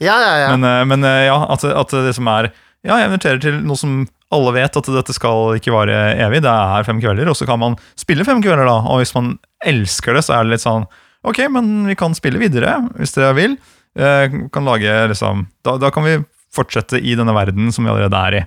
Ja, 0.00 0.14
ja, 0.22 0.34
ja. 0.44 0.48
Men, 0.56 0.62
eh, 0.68 0.84
men 0.86 1.02
eh, 1.08 1.24
ja, 1.26 1.38
at, 1.50 1.64
at 1.64 1.90
det 1.90 2.12
som 2.14 2.28
er 2.30 2.52
Ja, 2.86 2.98
jeg 3.00 3.08
inviterer 3.08 3.40
til 3.42 3.56
noe 3.66 3.74
som 3.80 4.04
alle 4.30 4.52
vet 4.54 4.76
at 4.78 4.86
dette 4.94 5.14
skal 5.16 5.56
ikke 5.58 5.72
vare 5.74 5.96
evig. 6.22 6.42
Det 6.44 6.52
er 6.52 6.84
fem 6.86 7.00
kvelder, 7.02 7.26
og 7.32 7.34
så 7.34 7.48
kan 7.48 7.58
man 7.58 7.74
spille 7.98 8.22
fem 8.28 8.38
kvelder, 8.44 8.68
da. 8.68 8.76
Og 8.86 9.00
hvis 9.00 9.14
man 9.16 9.32
elsker 9.66 10.14
det, 10.14 10.22
så 10.28 10.36
er 10.36 10.44
det 10.46 10.52
litt 10.54 10.62
sånn 10.62 10.86
Ok, 11.26 11.40
men 11.50 11.88
vi 11.88 11.96
kan 11.98 12.14
spille 12.14 12.38
videre, 12.38 12.76
hvis 12.94 13.16
dere 13.16 13.32
vil. 13.34 13.56
Eh, 13.98 14.28
kan 14.54 14.64
lage 14.68 14.92
liksom 15.10 15.48
da, 15.66 15.74
da 15.82 15.90
kan 15.90 16.04
vi 16.06 16.14
fortsette 16.54 17.00
i 17.02 17.16
denne 17.18 17.34
verden 17.34 17.72
som 17.74 17.82
vi 17.84 17.90
allerede 17.90 18.20
er 18.28 18.36
i. 18.38 18.44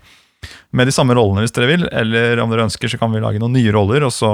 Med 0.71 0.87
de 0.89 0.93
samme 0.95 1.13
rollene, 1.17 1.43
hvis 1.45 1.53
dere 1.55 1.69
vil. 1.69 1.85
Eller 1.91 2.39
om 2.43 2.51
dere 2.51 2.65
ønsker, 2.67 2.89
så 2.91 2.97
kan 3.01 3.11
vi 3.13 3.21
lage 3.23 3.41
noen 3.41 3.53
nye 3.57 3.73
roller, 3.75 4.05
og 4.07 4.13
så 4.15 4.31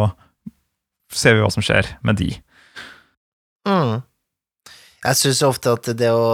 ser 1.13 1.37
vi 1.37 1.43
hva 1.43 1.51
som 1.53 1.63
skjer 1.65 1.87
med 2.05 2.19
de. 2.19 2.29
Mm. 3.67 3.97
Jeg 5.07 5.19
syns 5.19 5.41
ofte 5.47 5.73
at 5.77 5.89
det 5.99 6.09
å, 6.11 6.27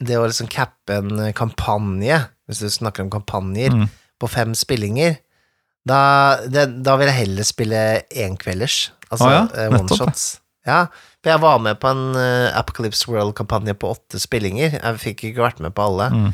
det 0.00 0.18
å 0.18 0.26
liksom 0.28 0.48
cappe 0.52 1.00
en 1.00 1.22
kampanje, 1.36 2.20
hvis 2.48 2.62
du 2.64 2.68
snakker 2.72 3.04
om 3.06 3.10
kampanjer, 3.12 3.72
Mm. 3.74 3.88
på 4.18 4.28
fem 4.32 4.54
spillinger, 4.56 5.18
da, 5.86 6.00
det, 6.48 6.82
da 6.84 6.96
vil 6.98 7.06
jeg 7.08 7.18
heller 7.22 7.46
spille 7.46 7.82
enkvelders. 8.10 8.90
Altså 9.08 9.28
ah, 9.28 9.46
ja, 9.54 9.68
one-shots. 9.72 10.24
Ja, 10.68 10.82
for 11.22 11.30
jeg 11.32 11.40
var 11.40 11.60
med 11.64 11.78
på 11.80 11.88
en 11.88 12.16
eh, 12.18 12.50
Apocalypse 12.58 13.08
World-kampanje 13.08 13.72
på 13.78 13.88
åtte 13.94 14.18
spillinger. 14.20 14.74
Jeg 14.82 14.98
fikk 15.00 15.22
ikke 15.30 15.46
vært 15.46 15.62
med 15.64 15.72
på 15.72 15.86
alle. 15.86 16.10
Mm. 16.12 16.26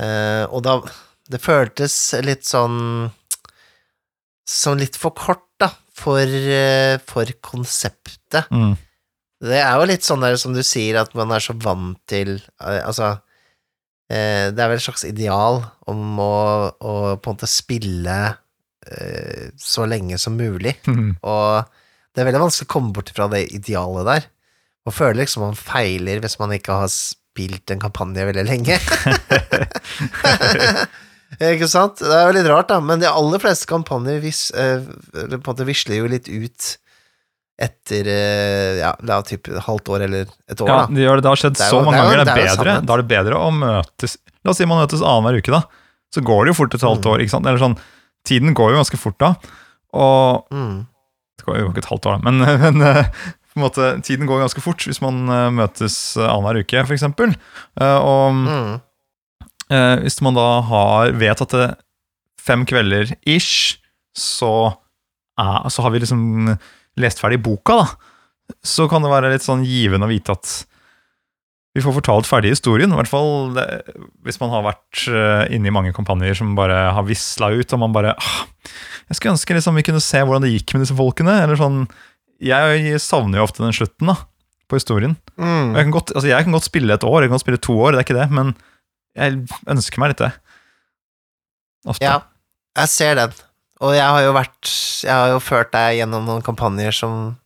Uh, 0.00 0.44
og 0.52 0.62
da 0.64 0.78
Det 1.30 1.40
føltes 1.42 1.94
litt 2.22 2.44
sånn 2.46 3.10
Som 4.46 4.78
litt 4.78 4.94
for 5.00 5.10
kort, 5.16 5.42
da, 5.58 5.70
for, 5.96 6.20
eh, 6.22 6.98
for 7.02 7.26
konseptet. 7.42 8.46
Mm. 8.52 8.76
Det 9.42 9.58
er 9.58 9.74
jo 9.80 9.88
litt 9.90 10.04
sånn 10.06 10.22
der 10.22 10.36
som 10.40 10.54
du 10.54 10.62
sier, 10.64 11.00
at 11.00 11.14
man 11.18 11.32
er 11.34 11.42
så 11.44 11.52
vant 11.60 11.98
til 12.08 12.36
eh, 12.62 12.78
Altså 12.86 13.08
eh, 14.08 14.48
Det 14.54 14.62
er 14.62 14.70
vel 14.70 14.78
et 14.78 14.84
slags 14.86 15.04
ideal 15.08 15.62
om 15.90 16.20
å, 16.22 16.32
å 16.78 16.94
på 17.18 17.30
en 17.32 17.36
måte 17.38 17.50
spille 17.50 18.18
så 19.58 19.82
lenge 19.90 20.14
som 20.22 20.36
mulig, 20.38 20.76
Mm. 20.86 21.16
og 21.26 21.64
det 22.14 22.20
er 22.22 22.26
veldig 22.28 22.38
vanskelig 22.44 22.68
å 22.68 22.70
komme 22.70 22.92
bort 22.94 23.08
fra 23.10 23.26
det 23.32 23.40
idealet 23.56 24.06
der. 24.06 24.28
Og 24.86 24.94
føler 24.94 25.18
liksom 25.24 25.42
man 25.42 25.58
feiler 25.58 26.20
hvis 26.22 26.38
man 26.38 26.54
ikke 26.54 26.76
har 26.84 26.92
spilt 26.94 27.72
en 27.74 27.82
kampanje 27.82 28.28
veldig 28.28 28.44
lenge. 28.46 28.78
Ikke 31.40 31.68
sant? 31.68 31.98
Det 32.00 32.12
er 32.14 32.26
jo 32.30 32.34
litt 32.38 32.46
rart, 32.48 32.68
da, 32.70 32.78
men 32.80 33.00
de 33.02 33.08
aller 33.10 33.38
fleste 33.42 33.66
kampanjer 33.68 34.20
vis, 34.22 34.50
eh, 34.54 34.80
på 35.12 35.26
en 35.34 35.42
måte 35.44 35.66
visler 35.68 35.98
jo 35.98 36.06
litt 36.08 36.28
ut 36.30 36.76
etter 37.58 38.08
eh, 38.12 38.78
ja, 38.82 38.90
la 39.08 39.18
typ 39.24 39.48
et 39.48 39.62
halvt 39.64 39.88
år 39.96 40.04
eller 40.06 40.26
et 40.28 40.60
år, 40.60 40.68
Ja, 40.68 40.76
da. 40.84 40.86
de 40.92 41.00
gjør 41.06 41.16
det. 41.16 41.22
det 41.24 41.30
har 41.32 41.40
skjedd 41.40 41.56
Det 41.56 41.66
jo, 41.66 41.70
så 41.72 41.84
mange 41.84 41.96
det 41.96 42.02
jo- 42.04 42.08
ganger. 42.10 42.16
Det 42.16 42.20
er, 42.20 42.36
det 42.36 42.42
er 42.46 42.56
bedre, 42.56 42.74
da 42.86 42.92
er 42.96 43.02
det 43.02 43.08
bedre 43.12 43.34
å 43.40 43.50
møtes 43.56 44.16
La 44.44 44.50
oss 44.52 44.58
si 44.60 44.66
man 44.68 44.78
møtes 44.84 45.00
annenhver 45.02 45.38
uke, 45.40 45.50
da. 45.56 45.62
Så 46.14 46.22
går 46.22 46.44
det 46.44 46.52
jo 46.52 46.58
fort 46.60 46.74
et 46.76 46.84
halvt 46.86 47.02
Mm. 47.02 47.10
år. 47.12 47.18
ikke 47.24 47.30
sant? 47.34 47.46
Eller 47.50 47.58
sånn, 47.58 47.78
Tiden 48.26 48.54
går 48.54 48.70
jo 48.72 48.76
ganske 48.82 48.98
fort 48.98 49.18
da. 49.18 49.34
Og 49.94 50.46
Mm. 50.52 50.86
Det 51.38 51.44
går 51.46 51.58
jo 51.58 51.68
ikke 51.72 51.78
et 51.82 51.90
halvt 51.90 52.06
år, 52.06 52.20
da, 52.22 52.30
men, 52.30 52.38
men 52.78 52.82
eh, 52.82 53.08
måte, 53.56 54.02
tiden 54.04 54.26
går 54.28 54.44
ganske 54.44 54.60
fort 54.62 54.78
hvis 54.86 55.00
man 55.02 55.26
eh, 55.28 55.50
møtes 55.50 56.16
eh, 56.16 56.28
annenhver 56.28 56.60
uke, 56.62 56.84
f.eks. 56.86 57.02
Uh, 57.02 57.98
og 58.04 58.32
Mm. 58.34 58.80
Eh, 59.72 59.96
hvis 60.04 60.20
man 60.24 60.36
da 60.38 60.46
har 60.68 61.14
vet 61.18 61.42
at 61.42 61.54
det 61.54 61.68
fem 62.46 62.62
kvelder 62.68 63.14
ish, 63.26 63.80
så, 64.16 64.76
er, 65.40 65.68
så 65.72 65.84
har 65.84 65.92
vi 65.92 66.02
liksom 66.02 66.54
lest 67.00 67.20
ferdig 67.20 67.42
boka, 67.44 67.82
da. 67.82 68.56
Så 68.62 68.86
kan 68.86 69.02
det 69.02 69.10
være 69.10 69.32
litt 69.32 69.44
sånn 69.44 69.64
givende 69.66 70.06
å 70.06 70.12
vite 70.12 70.36
at 70.36 70.50
vi 71.76 71.82
får 71.84 71.96
fortalt 71.98 72.28
ferdig 72.28 72.54
historien. 72.54 72.92
I 72.92 72.96
hvert 72.96 73.10
fall 73.10 73.50
det, 73.56 73.66
hvis 74.24 74.38
man 74.40 74.52
har 74.54 74.64
vært 74.64 75.02
uh, 75.12 75.44
inne 75.52 75.68
i 75.68 75.74
mange 75.74 75.92
kampanjer 75.96 76.38
som 76.38 76.54
bare 76.56 76.86
har 76.96 77.04
visla 77.04 77.50
ut, 77.52 77.74
og 77.74 77.82
man 77.82 77.92
bare 77.92 78.14
ah, 78.16 78.38
Jeg 79.10 79.18
skulle 79.18 79.34
ønske 79.34 79.56
liksom 79.58 79.76
vi 79.76 79.84
kunne 79.84 80.00
se 80.00 80.22
hvordan 80.22 80.46
det 80.46 80.54
gikk 80.54 80.72
med 80.72 80.86
disse 80.86 80.96
folkene. 80.96 81.34
Eller 81.42 81.60
sånn 81.60 81.82
Jeg 82.40 83.02
savner 83.04 83.42
jo 83.42 83.48
ofte 83.48 83.64
den 83.64 83.76
slutten 83.76 84.14
da 84.14 84.16
på 84.66 84.80
historien. 84.80 85.18
Mm. 85.38 85.76
Jeg 85.76 85.84
kan, 85.84 85.92
godt, 85.94 86.14
altså 86.16 86.30
jeg 86.30 86.46
kan 86.46 86.56
godt 86.56 86.66
spille 86.66 86.96
et 86.96 87.04
år, 87.06 87.20
jeg 87.20 87.28
kan 87.28 87.36
godt 87.36 87.44
spille 87.44 87.62
to 87.62 87.76
år, 87.76 87.92
det 87.92 88.00
er 88.00 88.06
ikke 88.08 88.16
det, 88.16 88.30
men 88.34 88.48
jeg 89.16 89.42
ønsker 89.72 90.02
meg 90.02 90.12
litt 90.12 90.22
det. 90.22 90.32
Ofte. 91.86 92.04
Ja, 92.04 92.20
jeg 92.76 92.92
ser 92.92 93.18
den. 93.18 93.36
Og 93.84 93.92
jeg 93.92 94.06
har 94.08 94.22
jo 94.24 94.32
vært 94.32 94.70
Jeg 95.04 95.12
har 95.12 95.34
jo 95.34 95.42
ført 95.44 95.74
deg 95.74 95.98
gjennom 95.98 96.24
noen 96.24 96.44
kampanjer 96.44 96.94
som 96.96 97.36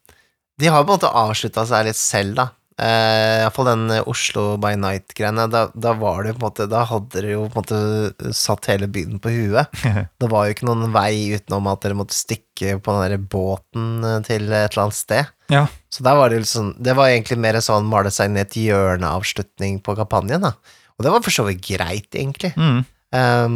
De 0.60 0.70
har 0.70 0.84
på 0.84 0.92
en 0.92 0.98
måte 1.00 1.10
avslutta 1.10 1.66
seg 1.68 1.88
litt 1.88 1.98
selv, 1.98 2.36
da. 2.38 2.50
Uh, 2.80 3.42
Iallfall 3.42 3.66
den 3.68 3.90
eh, 3.92 4.06
Oslo 4.08 4.54
by 4.60 4.72
Night-greiene. 4.80 5.44
Da, 5.52 5.66
da 5.76 5.90
var 6.00 6.22
det 6.24 6.32
på 6.36 6.40
en 6.40 6.46
måte 6.46 6.66
Da 6.70 6.86
hadde 6.88 7.12
dere 7.12 7.34
jo 7.34 7.42
på 7.52 7.60
en 7.60 7.66
måte 7.66 8.32
satt 8.36 8.70
hele 8.70 8.88
byen 8.88 9.20
på 9.20 9.32
huet. 9.34 9.82
Det 10.20 10.30
var 10.32 10.46
jo 10.46 10.54
ikke 10.54 10.68
noen 10.68 10.94
vei 10.94 11.36
utenom 11.36 11.68
at 11.68 11.84
dere 11.84 11.98
måtte 11.98 12.16
stikke 12.16 12.78
på 12.80 12.94
den 12.96 13.04
der 13.04 13.20
båten 13.20 14.06
eh, 14.06 14.22
til 14.24 14.48
et 14.48 14.70
eller 14.70 14.84
annet 14.86 14.96
sted. 14.96 15.28
Ja. 15.52 15.66
Så 15.92 16.06
der 16.06 16.16
var 16.16 16.30
det 16.30 16.40
jo 16.40 16.48
sånn 16.48 16.72
Det 16.80 16.94
var 16.96 17.10
egentlig 17.10 17.40
mer 17.42 17.58
sånn 17.64 17.88
male 17.90 18.12
seg 18.14 18.32
i 18.32 18.44
et 18.46 18.56
hjørneavslutning 18.62 19.82
på 19.84 19.98
kampanjen, 20.00 20.48
da. 20.48 20.54
Og 21.00 21.06
det 21.06 21.12
var 21.14 21.22
for 21.24 21.32
så 21.32 21.46
vidt 21.48 21.62
greit, 21.64 22.10
egentlig. 22.12 22.52
Mm. 22.60 22.82
Um, 23.10 23.54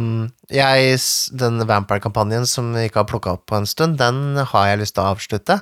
jeg, 0.51 0.97
den 1.37 1.61
Vampire-kampanjen 1.69 2.47
som 2.49 2.73
vi 2.73 2.87
ikke 2.89 3.03
har 3.03 3.07
plukka 3.07 3.35
opp 3.37 3.45
på 3.47 3.59
en 3.59 3.69
stund, 3.69 3.99
den 4.01 4.41
har 4.41 4.71
jeg 4.71 4.81
lyst 4.81 4.97
til 4.97 5.05
å 5.05 5.13
avslutte. 5.13 5.59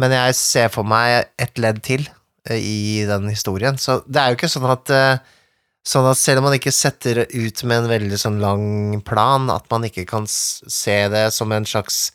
Men 0.00 0.16
jeg 0.16 0.38
ser 0.40 0.72
for 0.72 0.88
meg 0.88 1.28
et 1.36 1.60
ledd 1.60 1.82
til 1.84 2.08
eh, 2.48 2.56
i 2.56 3.04
den 3.06 3.28
historien. 3.28 3.76
Så 3.76 4.00
det 4.08 4.22
er 4.22 4.32
jo 4.32 4.40
ikke 4.40 4.52
sånn 4.56 4.68
at 4.72 4.96
eh, 4.96 5.38
Sånn 5.82 6.06
at 6.06 6.14
selv 6.14 6.38
om 6.38 6.44
man 6.46 6.54
ikke 6.54 6.70
setter 6.70 7.24
ut 7.26 7.62
med 7.66 7.80
en 7.80 7.88
veldig 7.90 8.18
sånn 8.20 8.36
lang 8.38 9.00
plan, 9.02 9.48
at 9.50 9.64
man 9.66 9.82
ikke 9.88 10.04
kan 10.06 10.28
se 10.30 10.94
det 11.10 11.24
som 11.34 11.50
en 11.50 11.66
slags 11.66 12.12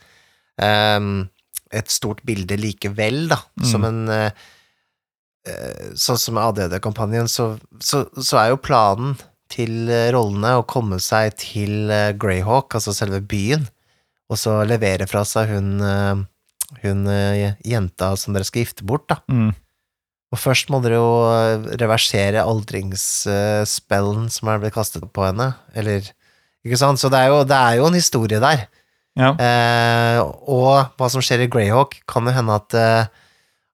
um, 0.55 1.27
Et 1.75 1.91
stort 1.91 2.21
bilde 2.23 2.55
likevel, 2.55 3.25
da. 3.27 3.41
Som 3.67 3.83
en 3.83 4.05
eh, 4.07 4.45
Sånn 5.97 6.19
som 6.21 6.39
ADD-kampanjen, 6.41 7.29
så, 7.31 7.53
så, 7.83 8.05
så 8.15 8.39
er 8.41 8.51
jo 8.51 8.62
planen 8.62 9.15
til 9.51 9.88
eh, 9.91 10.10
rollene 10.15 10.57
å 10.60 10.65
komme 10.67 10.99
seg 11.03 11.38
til 11.39 11.91
eh, 11.93 12.13
Greyhawk, 12.19 12.75
altså 12.75 12.93
selve 12.95 13.21
byen, 13.23 13.67
og 14.27 14.39
så 14.39 14.60
levere 14.67 15.07
fra 15.07 15.23
seg 15.27 15.53
hun, 15.53 15.77
eh, 15.83 16.25
hun 16.83 17.07
eh, 17.12 17.55
jenta 17.67 18.12
som 18.19 18.36
dere 18.36 18.47
skal 18.47 18.65
gifte 18.65 18.88
bort, 18.88 19.07
da. 19.12 19.21
Mm. 19.31 19.53
Og 20.36 20.39
først 20.41 20.71
må 20.73 20.81
dere 20.83 20.99
jo 20.99 21.12
eh, 21.31 21.67
reversere 21.79 22.43
aldringsspellen 22.43 24.27
som 24.33 24.51
er 24.51 24.63
blitt 24.63 24.75
kastet 24.75 25.07
på 25.15 25.27
henne, 25.29 25.53
eller 25.77 26.13
Ikke 26.65 26.79
sant? 26.79 26.99
Så 26.99 27.07
det 27.07 27.21
er 27.21 27.29
jo, 27.31 27.43
det 27.47 27.55
er 27.55 27.77
jo 27.79 27.86
en 27.88 27.95
historie 27.95 28.39
der. 28.43 28.65
Ja. 29.15 29.29
Eh, 29.39 30.17
og 30.19 30.97
hva 30.99 31.07
som 31.10 31.23
skjer 31.23 31.45
i 31.45 31.47
Greyhawk, 31.47 31.95
kan 32.10 32.27
jo 32.27 32.33
hende 32.36 32.57
at, 32.60 32.75
eh, 32.75 33.27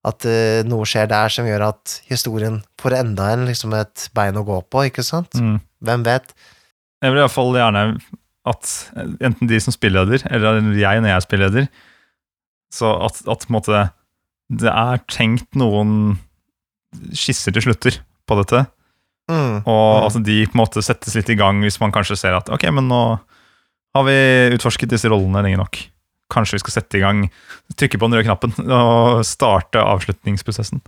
at 0.04 0.26
uh, 0.28 0.64
noe 0.68 0.88
skjer 0.90 1.08
der 1.12 1.32
som 1.32 1.48
gjør 1.48 1.68
at 1.70 1.98
historien 2.10 2.60
får 2.82 2.98
enda 3.00 3.30
en, 3.34 3.46
liksom 3.48 3.74
et 3.78 4.10
bein 4.16 4.40
å 4.40 4.44
gå 4.48 4.60
på, 4.68 4.86
ikke 4.90 5.06
sant? 5.06 5.32
Mm. 5.40 5.58
Hvem 5.84 6.04
vet? 6.08 6.34
Jeg 7.04 7.14
vil 7.14 7.22
iallfall 7.24 7.56
gjerne 7.56 7.86
at 8.52 8.72
enten 9.24 9.48
de 9.48 9.60
som 9.64 9.76
spilleder, 9.76 10.26
eller 10.28 10.60
jeg 10.76 11.04
når 11.04 11.12
jeg 11.14 11.16
er 11.16 11.26
spilleder, 11.26 11.68
så 12.74 12.92
at, 13.08 13.22
at 13.32 13.48
måte 13.54 13.86
det 14.52 14.72
er 14.72 15.00
tenkt 15.08 15.56
noen 15.56 16.18
skisser 17.16 17.56
til 17.56 17.70
slutter 17.70 18.02
på 18.28 18.40
dette, 18.42 18.66
Mm. 19.32 19.62
og 19.64 20.10
at 20.10 20.18
de 20.28 20.42
på 20.44 20.52
en 20.52 20.60
måte 20.60 20.82
settes 20.84 21.14
litt 21.16 21.30
i 21.32 21.38
gang 21.40 21.62
hvis 21.64 21.78
man 21.80 21.94
kanskje 21.96 22.18
ser 22.20 22.36
at 22.36 22.50
ok, 22.52 22.66
men 22.76 22.90
nå 22.92 22.98
har 23.96 24.04
vi 24.04 24.16
utforsket 24.58 24.92
disse 24.92 25.08
rollene 25.08 25.40
lenge 25.46 25.62
nok. 25.62 25.80
Kanskje 26.34 26.58
vi 26.58 26.64
skal 26.66 26.78
sette 26.80 27.00
i 27.00 27.04
gang, 27.04 27.24
trykke 27.78 28.00
på 28.00 28.10
den 28.10 28.18
røde 28.18 28.28
knappen 28.28 28.54
og 28.80 29.24
starte 29.28 29.82
avslutningsprosessen. 29.82 30.84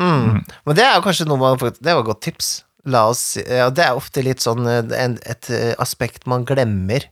Mm. 0.00 0.42
Men 0.42 0.76
det 0.76 0.82
er 0.82 0.96
jo 0.96 1.04
kanskje 1.04 1.26
noe 1.28 1.38
man 1.38 1.54
Det 1.54 1.92
var 1.92 2.02
et 2.02 2.08
godt 2.08 2.24
tips. 2.26 2.48
La 2.90 3.06
oss 3.12 3.36
ja, 3.38 3.68
Det 3.70 3.84
er 3.84 3.96
ofte 3.96 4.24
litt 4.26 4.42
sånn 4.42 4.66
eh, 4.66 4.82
en, 4.98 5.14
et 5.22 5.50
eh, 5.54 5.72
aspekt 5.80 6.26
man 6.30 6.46
glemmer. 6.48 7.06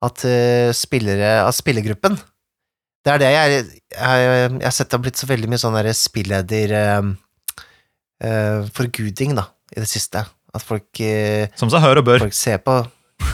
At 0.00 0.22
uh, 0.24 0.72
spillere 0.72 1.42
Av 1.44 1.52
spillergruppen. 1.52 2.14
Det 3.04 3.10
er 3.12 3.18
det 3.20 3.32
jeg 3.34 3.50
Jeg, 3.52 3.66
jeg 3.92 4.62
har 4.64 4.72
sett 4.72 4.88
det 4.88 4.96
har 4.96 5.02
blitt 5.04 5.20
så 5.20 5.28
veldig 5.28 5.50
mye 5.52 5.60
sånn 5.60 5.76
derre 5.76 5.92
spilleder 5.92 6.72
uh, 6.72 7.10
uh, 8.24 8.70
Forguding, 8.72 9.36
da, 9.36 9.44
i 9.76 9.82
det 9.82 9.90
siste. 9.92 10.24
At 10.56 10.64
folk 10.64 11.02
Som 11.60 11.68
seg 11.70 11.84
hør 11.84 12.00
og 12.00 12.08
bør. 12.08 12.24
folk 12.24 12.34
ser 12.34 12.64
på 12.64 12.80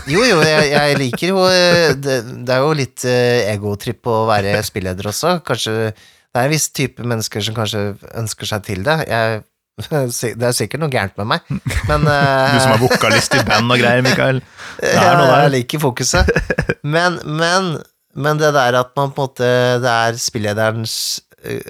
Jo, 0.07 0.23
jo, 0.23 0.39
jeg, 0.47 0.69
jeg 0.71 0.99
liker 1.01 1.33
jo 1.33 1.41
eh, 1.51 1.91
det, 1.99 2.21
det 2.47 2.55
er 2.55 2.63
jo 2.63 2.75
litt 2.79 3.05
eh, 3.09 3.49
egotripp 3.51 4.07
å 4.11 4.21
være 4.29 4.55
spilleder 4.67 5.09
også. 5.11 5.41
Kanskje 5.47 5.75
det 5.91 6.39
er 6.43 6.47
en 6.47 6.53
viss 6.53 6.69
type 6.77 7.03
mennesker 7.03 7.43
som 7.43 7.57
kanskje 7.57 7.83
ønsker 8.15 8.51
seg 8.51 8.67
til 8.69 8.85
det. 8.87 8.97
Jeg, 9.11 9.43
det 10.41 10.47
er 10.47 10.55
sikkert 10.57 10.85
noe 10.85 10.93
gærent 10.93 11.19
med 11.19 11.31
meg, 11.35 11.51
men 11.91 12.07
eh, 12.15 12.55
Du 12.55 12.63
som 12.63 12.77
er 12.77 12.83
vokalist 12.85 13.35
i 13.35 13.43
band 13.49 13.75
og 13.75 13.83
greier, 13.83 14.05
Mikael. 14.07 14.41
Det 14.79 14.95
er 14.95 15.19
noe 15.19 15.27
der. 15.27 15.47
jeg 15.49 15.55
liker 15.59 15.83
fokuset. 15.83 16.31
Men, 16.87 17.19
men, 17.27 17.73
men 18.15 18.43
det 18.43 18.53
der 18.55 18.79
at 18.79 18.95
man 18.99 19.11
på 19.11 19.25
en 19.25 19.27
måte 19.27 19.49
Det 19.83 19.91
er 19.91 20.21
spillederens 20.23 20.95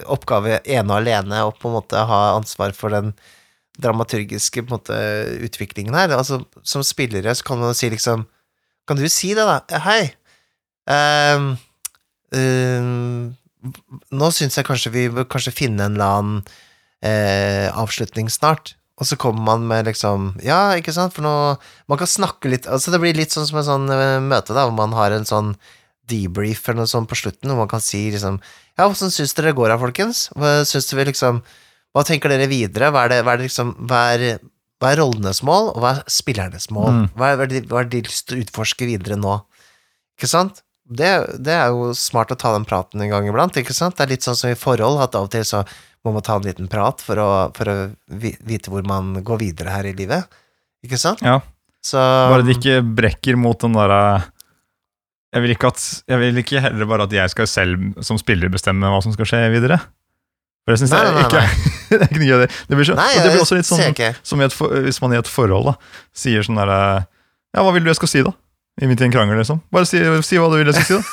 oppgave 0.09 0.61
ene 0.62 0.88
og 0.88 0.99
alene 1.01 1.40
å 1.44 1.51
på 1.53 1.68
en 1.68 1.79
måte 1.79 2.05
ha 2.09 2.20
ansvar 2.37 2.72
for 2.77 2.92
den 2.92 3.11
dramaturgiske 3.82 4.64
måte, 4.70 4.96
utviklingen 5.46 5.96
her. 5.96 6.14
Altså, 6.16 6.40
som 6.66 6.84
spillere 6.86 7.34
så 7.36 7.46
kan 7.46 7.60
man 7.62 7.76
si 7.76 7.90
liksom 7.92 8.26
Kan 8.86 9.00
du 9.00 9.08
si 9.10 9.34
det, 9.34 9.42
da? 9.42 9.80
Hei. 9.82 10.14
ehm, 10.86 11.56
ehm, 12.30 13.34
nå 14.14 14.28
syns 14.30 14.54
jeg 14.54 14.66
kanskje 14.68 14.92
vi 14.94 15.08
bør 15.10 15.26
kanskje 15.26 15.56
finne 15.56 15.88
en 15.88 15.96
eller 15.96 16.20
annen 16.20 16.44
uh, 17.02 17.66
avslutning 17.82 18.30
snart. 18.30 18.76
Og 18.96 19.08
så 19.08 19.18
kommer 19.20 19.42
man 19.44 19.66
med 19.68 19.88
liksom 19.90 20.36
Ja, 20.44 20.72
ikke 20.78 20.94
sant, 20.96 21.12
for 21.12 21.20
nå 21.26 21.32
Man 21.88 21.98
kan 22.00 22.08
snakke 22.08 22.48
litt 22.48 22.64
Altså, 22.64 22.94
det 22.94 23.00
blir 23.02 23.16
litt 23.16 23.34
sånn 23.34 23.44
som 23.44 23.58
en 23.60 23.66
sånn 23.66 23.90
eh, 23.92 24.22
møte, 24.24 24.54
da, 24.56 24.64
hvor 24.64 24.72
man 24.72 24.94
har 24.96 25.12
en 25.12 25.28
sånn 25.28 25.50
debrief 26.08 26.62
eller 26.64 26.84
noe 26.84 26.88
sånt 26.88 27.10
på 27.10 27.18
slutten, 27.18 27.50
hvor 27.50 27.64
man 27.64 27.68
kan 27.70 27.82
si 27.84 28.06
liksom 28.14 28.38
Ja, 28.78 28.86
åssen 28.86 29.12
syns 29.12 29.34
dere 29.36 29.50
det 29.50 29.58
går 29.58 29.74
her, 29.74 29.80
folkens? 29.82 30.28
Syns 30.70 30.88
dere 30.92 31.10
liksom 31.10 31.42
Hva 31.96 32.04
tenker 32.04 32.32
dere 32.32 32.48
videre? 32.50 32.90
Hva 32.92 33.06
er 33.06 33.14
det, 33.14 33.22
hva 33.24 33.35
er 33.37 33.42
liksom 33.46 33.72
Hva 33.88 34.02
er, 34.12 34.38
hva 34.82 34.92
er 34.92 35.00
rollenes 35.00 35.40
mål, 35.46 35.72
og 35.72 35.80
hva 35.80 35.94
er 35.96 36.04
spillernes 36.12 36.68
mål? 36.74 36.92
Mm. 36.92 37.09
Hva, 37.16 37.32
er, 37.32 37.50
de, 37.50 37.64
hva 37.70 37.85
de 37.88 38.04
lyst 38.04 38.28
til 38.28 38.38
å 38.38 38.44
utforske 38.44 38.88
videre 38.88 39.18
nå? 39.20 39.38
Ikke 40.18 40.28
sant? 40.30 40.62
Det, 40.87 41.11
det 41.42 41.56
er 41.56 41.72
jo 41.74 41.90
smart 41.98 42.30
å 42.30 42.38
ta 42.38 42.52
den 42.54 42.66
praten 42.68 43.02
en 43.02 43.11
gang 43.11 43.26
iblant, 43.26 43.56
ikke 43.59 43.74
sant? 43.74 43.96
Det 43.96 44.04
er 44.04 44.12
litt 44.14 44.26
sånn 44.26 44.38
som 44.38 44.52
i 44.52 44.59
forhold, 44.59 45.00
at 45.02 45.16
av 45.18 45.26
og 45.26 45.32
til 45.32 45.42
så 45.48 45.64
må 46.06 46.12
man 46.14 46.22
ta 46.22 46.37
en 46.38 46.46
liten 46.46 46.68
prat 46.70 47.02
for 47.02 47.18
å, 47.18 47.30
for 47.56 47.72
å 47.72 47.76
vite 48.06 48.70
hvor 48.70 48.87
man 48.87 49.16
går 49.26 49.40
videre 49.42 49.72
her 49.74 49.88
i 49.88 49.96
livet. 49.96 50.28
Ikke 50.87 51.00
sant? 51.00 51.24
Ja. 51.26 51.40
Så 51.82 51.98
Bare 51.98 52.46
de 52.46 52.54
ikke 52.54 52.78
brekker 52.85 53.38
mot 53.38 53.59
den 53.62 53.74
derre 53.76 54.28
jeg 55.37 55.52
ikke 55.52 55.68
at, 55.68 55.82
jeg 56.09 56.20
vil 56.22 56.40
ikke 56.40 56.62
heller 56.64 56.88
bare 56.88 57.04
at 57.04 57.12
jeg 57.12 57.32
skal 57.32 57.48
selv 57.50 57.98
som 58.06 58.16
spiller 58.16 58.48
bestemme 58.52 58.88
hva 58.88 59.02
som 59.04 59.12
skal 59.12 59.28
skje 59.28 59.40
videre. 59.52 59.80
For 60.66 60.74
det 60.74 60.81
syns 60.83 60.92
jeg 60.96 61.11
nei, 61.14 61.22
ikke 61.22 61.42
det 61.92 62.00
er 62.00 62.09
ikke 62.09 62.18
noe 62.18 62.26
gøy. 62.26 62.40
Det, 62.42 62.48
det 62.66 62.79
blir, 62.79 62.88
så, 62.88 62.96
Nei, 62.98 63.12
det 63.14 63.29
blir 63.31 63.44
også 63.44 63.59
litt 63.59 63.68
sånn 63.68 63.85
som 64.26 64.42
et, 64.42 64.57
hvis 64.88 64.98
man 65.05 65.14
i 65.14 65.20
et 65.20 65.31
forhold 65.31 65.70
da 65.70 65.76
sier 66.16 66.42
sånn 66.42 66.59
derre 66.59 66.81
Ja, 67.55 67.62
hva 67.62 67.70
vil 67.76 67.87
du 67.87 67.92
jeg 67.92 68.00
skal 68.00 68.11
si, 68.11 68.24
da? 68.26 68.35
I 68.83 68.90
midt 68.90 69.00
i 69.00 69.07
en 69.07 69.14
krangel, 69.14 69.38
liksom. 69.40 69.62
Bare 69.72 69.87
si, 69.88 70.02
si 70.26 70.40
hva 70.42 70.50
du 70.50 70.59
vil 70.59 70.68
jeg 70.68 70.83
skal 70.83 70.90
si, 70.90 70.98
da. 70.98 71.05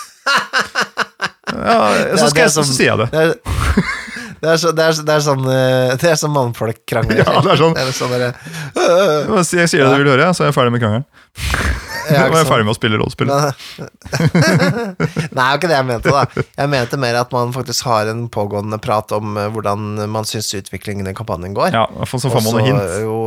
Ja, 1.54 1.78
så, 2.18 2.32
skal 2.32 2.42
er 2.42 2.48
jeg, 2.48 2.54
så 2.56 2.63
sier 2.66 2.96
jeg 2.96 2.98
det. 3.06 3.94
Det 4.44 4.50
er, 4.52 4.58
så, 4.60 4.74
det 4.76 4.84
er, 4.84 4.98
det 5.08 5.14
er 5.14 5.22
sånn 5.24 5.46
eh, 5.48 5.94
Det 6.02 6.10
er 6.12 6.18
sånn 6.20 6.34
mannfolk 6.36 6.82
krangler. 6.90 7.22
Ja, 7.24 7.40
det 7.46 7.54
er 7.54 7.62
sånn. 7.62 7.78
Det 7.78 7.86
er 7.86 7.96
sånn 7.96 8.12
der, 8.12 8.26
øh, 8.76 9.38
Jeg 9.40 9.70
sier 9.72 9.86
det 9.86 9.94
du 9.94 10.02
vil 10.04 10.12
høre, 10.12 10.28
så 10.36 10.44
er 10.44 10.52
jeg 10.52 10.58
ferdig 10.58 10.74
med 10.76 10.84
krangelen. 10.84 11.06
Nå 12.04 12.18
er 12.20 12.34
jeg 12.36 12.50
ferdig 12.50 12.66
med 12.68 12.74
å 12.74 12.76
spille 12.76 13.00
rollespill. 13.00 13.30
Nei, 13.32 13.52
det 15.32 15.40
var 15.40 15.56
ikke 15.56 15.70
det 15.72 15.78
jeg 15.78 15.88
mente, 15.88 16.12
da. 16.12 16.44
Jeg 16.60 16.72
mente 16.74 17.00
mer 17.00 17.22
at 17.22 17.32
man 17.32 17.54
faktisk 17.56 17.88
har 17.88 18.12
en 18.12 18.26
pågående 18.34 18.80
prat 18.84 19.16
om 19.16 19.38
eh, 19.40 19.48
hvordan 19.56 20.04
man 20.12 20.28
syns 20.28 20.52
utviklingen 20.60 21.08
i 21.08 21.16
kampanjen 21.16 21.56
går. 21.56 21.72
Ja, 21.76 21.88
for 22.04 22.20
så 22.20 22.32
får 22.34 22.44
man 22.44 22.58
noe 22.60 22.68
hint. 22.68 22.84
Jo, 23.06 23.18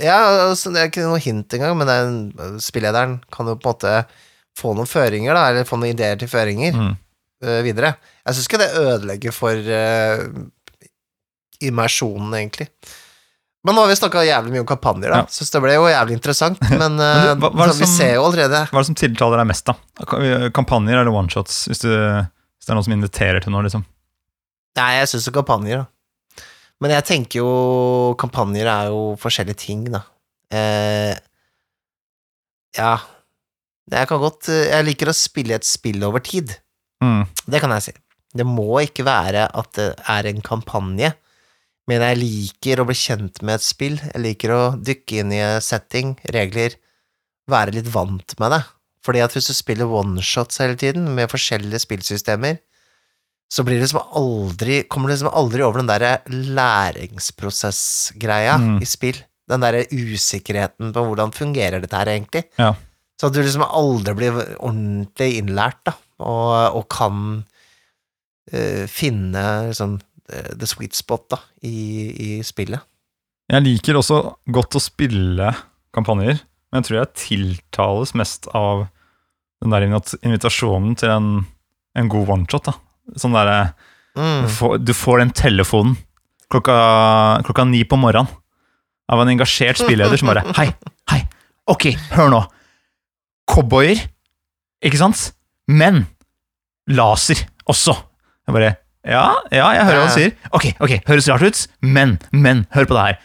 ja, 0.00 0.18
altså, 0.48 0.72
det 0.74 0.80
er 0.80 0.88
ikke 0.90 1.04
noe 1.06 1.20
hint 1.22 1.54
engang, 1.54 1.76
men 1.78 1.86
det 1.90 1.94
er 2.00 2.08
en, 2.08 2.58
spillederen 2.64 3.18
kan 3.34 3.52
jo 3.52 3.58
på 3.60 3.68
en 3.68 3.76
måte 3.76 3.94
få 4.58 4.72
noen 4.74 4.88
føringer, 4.88 5.36
da, 5.36 5.44
eller 5.52 5.68
få 5.68 5.78
noen 5.78 5.92
ideer 5.94 6.16
til 6.20 6.30
føringer 6.30 6.72
Mm. 6.74 6.94
Eh, 7.44 7.60
videre. 7.66 7.94
Jeg 8.24 8.36
syns 8.38 8.48
ikke 8.50 8.60
det 8.64 8.70
ødelegger 8.80 9.34
for 9.36 9.54
uh, 9.54 10.24
immersjonen, 11.64 12.32
egentlig. 12.38 12.68
Men 13.64 13.76
nå 13.78 13.84
har 13.84 13.88
vi 13.88 13.96
snakka 13.96 14.22
jævlig 14.26 14.52
mye 14.52 14.62
om 14.64 14.68
kampanjer, 14.68 15.08
da. 15.14 15.22
Ja. 15.22 15.32
Syns 15.32 15.52
det 15.54 15.60
ble 15.64 15.76
jo 15.78 15.86
jævlig 15.88 16.16
interessant, 16.18 16.60
men, 16.70 16.98
Men 16.98 17.00
eh, 17.00 17.30
du, 17.32 17.44
hva- 17.46 17.52
hva 17.54 17.64
er 17.68 17.72
det 17.72 17.80
vi 17.80 17.88
ser 17.88 18.14
jo 18.18 18.26
allerede 18.26 18.60
Hva 18.68 18.76
er 18.76 18.84
det 18.84 18.88
som 18.90 18.98
tiltaler 19.00 19.40
deg 19.40 19.48
mest, 19.52 19.70
da? 19.70 19.76
Kampanjer 20.56 21.00
eller 21.00 21.16
oneshots? 21.16 21.62
Hvis, 21.70 21.80
du- 21.84 21.92
hvis 21.94 22.66
det 22.68 22.72
er 22.74 22.78
noen 22.78 22.88
som 22.90 22.96
inviterer 22.98 23.44
til 23.44 23.54
noe, 23.54 23.64
liksom. 23.64 23.86
Nei, 24.76 24.90
jeg 24.98 25.12
syns 25.14 25.28
jo 25.30 25.36
kampanjer, 25.38 25.84
da. 25.84 26.44
Men 26.82 26.90
jeg 26.96 27.04
tenker 27.06 27.38
jo 27.38 27.50
Kampanjer 28.20 28.66
er 28.68 28.88
jo 28.90 29.02
forskjellige 29.22 29.60
ting, 29.62 29.84
da. 29.94 30.00
Eh, 30.52 31.14
ja 32.76 32.90
Jeg 33.94 34.08
kan 34.10 34.20
godt 34.20 34.48
eh, 34.52 34.66
Jeg 34.74 34.84
liker 34.90 35.08
å 35.10 35.14
spille 35.16 35.56
et 35.56 35.64
spill 35.66 36.02
over 36.04 36.20
tid. 36.26 36.50
Mm. 37.04 37.26
Det 37.52 37.60
kan 37.62 37.74
jeg 37.76 37.86
si. 37.88 37.94
Det 38.34 38.46
må 38.48 38.80
ikke 38.82 39.04
være 39.06 39.44
at 39.54 39.72
det 39.78 39.90
er 40.10 40.26
en 40.32 40.40
kampanje, 40.42 41.12
men 41.86 42.00
jeg 42.00 42.16
liker 42.22 42.80
å 42.80 42.86
bli 42.88 42.96
kjent 42.96 43.42
med 43.44 43.58
et 43.60 43.64
spill. 43.66 43.98
Jeg 44.00 44.22
liker 44.24 44.54
å 44.54 44.62
dykke 44.80 45.20
inn 45.20 45.34
i 45.36 45.42
setting, 45.62 46.14
regler, 46.32 46.78
være 47.52 47.76
litt 47.76 47.90
vant 47.92 48.34
med 48.40 48.54
det. 48.56 48.62
Fordi 49.04 49.20
at 49.20 49.34
hvis 49.36 49.50
du 49.50 49.54
spiller 49.54 49.90
oneshots 50.00 50.62
hele 50.64 50.78
tiden, 50.80 51.10
med 51.14 51.28
forskjellige 51.28 51.82
spillsystemer, 51.84 52.56
så 53.52 53.62
blir 53.62 53.76
det 53.76 53.84
liksom 53.84 54.00
aldri 54.16 54.78
Kommer 54.88 55.10
du 55.10 55.14
liksom 55.14 55.28
aldri 55.36 55.62
over 55.62 55.82
den 55.82 55.90
derre 55.92 56.14
læringsprosessgreia 57.34 58.56
Mm. 58.58 58.78
i 58.82 58.84
spill. 58.88 59.18
Den 59.48 59.60
derre 59.60 59.84
usikkerheten 59.92 60.92
på 60.92 61.04
hvordan 61.04 61.32
fungerer 61.36 61.80
dette 61.80 61.96
her 61.96 62.06
egentlig. 62.06 62.44
Ja. 62.58 62.74
Så 63.20 63.26
at 63.28 63.34
du 63.34 63.42
liksom 63.42 63.62
aldri 63.62 64.14
blir 64.14 64.32
ordentlig 64.58 65.36
innlært, 65.42 65.84
da, 65.84 65.92
og, 66.22 66.76
og 66.78 66.84
kan 66.92 67.20
uh, 68.54 68.84
finne 68.90 69.44
liksom 69.70 69.98
the 70.58 70.64
sweet 70.66 70.94
spot, 70.96 71.26
da, 71.34 71.36
i, 71.68 71.74
i 72.16 72.28
spillet. 72.46 72.80
Jeg 73.52 73.60
liker 73.66 73.98
også 74.00 74.22
godt 74.48 74.78
å 74.78 74.80
spille 74.80 75.50
kampanjer, 75.92 76.38
men 76.72 76.80
jeg 76.80 76.86
tror 76.88 76.96
jeg 77.02 77.10
tiltales 77.20 78.14
mest 78.16 78.48
av 78.56 78.86
den 79.60 79.74
der 79.74 79.84
invitasjonen 79.90 80.96
til 80.96 81.12
en, 81.12 81.28
en 81.96 82.08
god 82.12 82.32
oneshot. 82.38 82.72
Sånn 83.20 83.36
derre 83.36 83.74
Mm. 84.14 84.44
du, 84.44 84.48
får- 84.54 84.78
du 84.86 84.92
får 84.94 85.18
den 85.18 85.30
telefonen 85.34 85.96
klokka, 86.46 86.74
klokka 87.48 87.64
ni 87.66 87.80
på 87.82 87.96
morgenen 87.98 88.28
av 89.10 89.18
en 89.24 89.30
engasjert 89.32 89.80
spilleder 89.80 90.14
som 90.20 90.28
bare 90.30 90.44
Hei, 90.60 90.68
hei, 91.10 91.18
ok, 91.66 91.88
hør 92.14 92.30
nå. 92.30 92.38
Cowboyer, 93.50 93.98
ikke 94.86 95.00
sant? 95.00 95.32
Men 95.70 96.04
laser 96.90 97.44
også. 97.70 97.94
Jeg 98.44 98.56
bare 98.56 98.72
Ja, 99.04 99.28
ja, 99.52 99.68
jeg 99.76 99.84
hører 99.84 100.00
hva 100.00 100.08
du 100.08 100.16
sier. 100.16 100.34
Ok, 100.56 100.66
ok, 100.80 100.98
høres 101.08 101.28
rart 101.28 101.44
ut, 101.44 101.62
men, 101.84 102.18
men, 102.32 102.64
hør 102.72 102.88
på 102.88 102.96
det 102.96 103.04
her. 103.04 103.18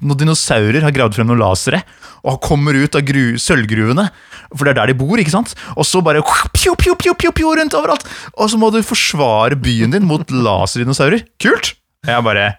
Noen 0.00 0.20
dinosaurer 0.20 0.84
har 0.86 0.94
gravd 0.94 1.16
frem 1.16 1.26
noen 1.26 1.40
lasere 1.42 1.80
og 2.26 2.38
kommer 2.44 2.76
ut 2.78 2.94
av 2.98 3.02
gru 3.06 3.38
sølvgruvene, 3.42 4.04
for 4.52 4.66
det 4.66 4.74
er 4.74 4.78
der 4.80 4.92
de 4.92 4.96
bor, 5.00 5.18
ikke 5.18 5.32
sant? 5.32 5.54
Og 5.74 5.86
så 5.88 6.02
bare 6.04 6.22
pjo, 6.22 6.74
pjo, 6.78 6.94
pjo, 6.98 7.14
pjo, 7.18 7.32
pjo, 7.34 7.54
rundt 7.58 7.74
overalt. 7.78 8.06
Og 8.36 8.50
så 8.52 8.58
må 8.60 8.70
du 8.74 8.82
forsvare 8.86 9.58
byen 9.58 9.94
din 9.94 10.06
mot 10.06 10.26
laserdinosaurer. 10.30 11.24
Kult! 11.42 11.74
Jeg 12.06 12.26
bare 12.26 12.52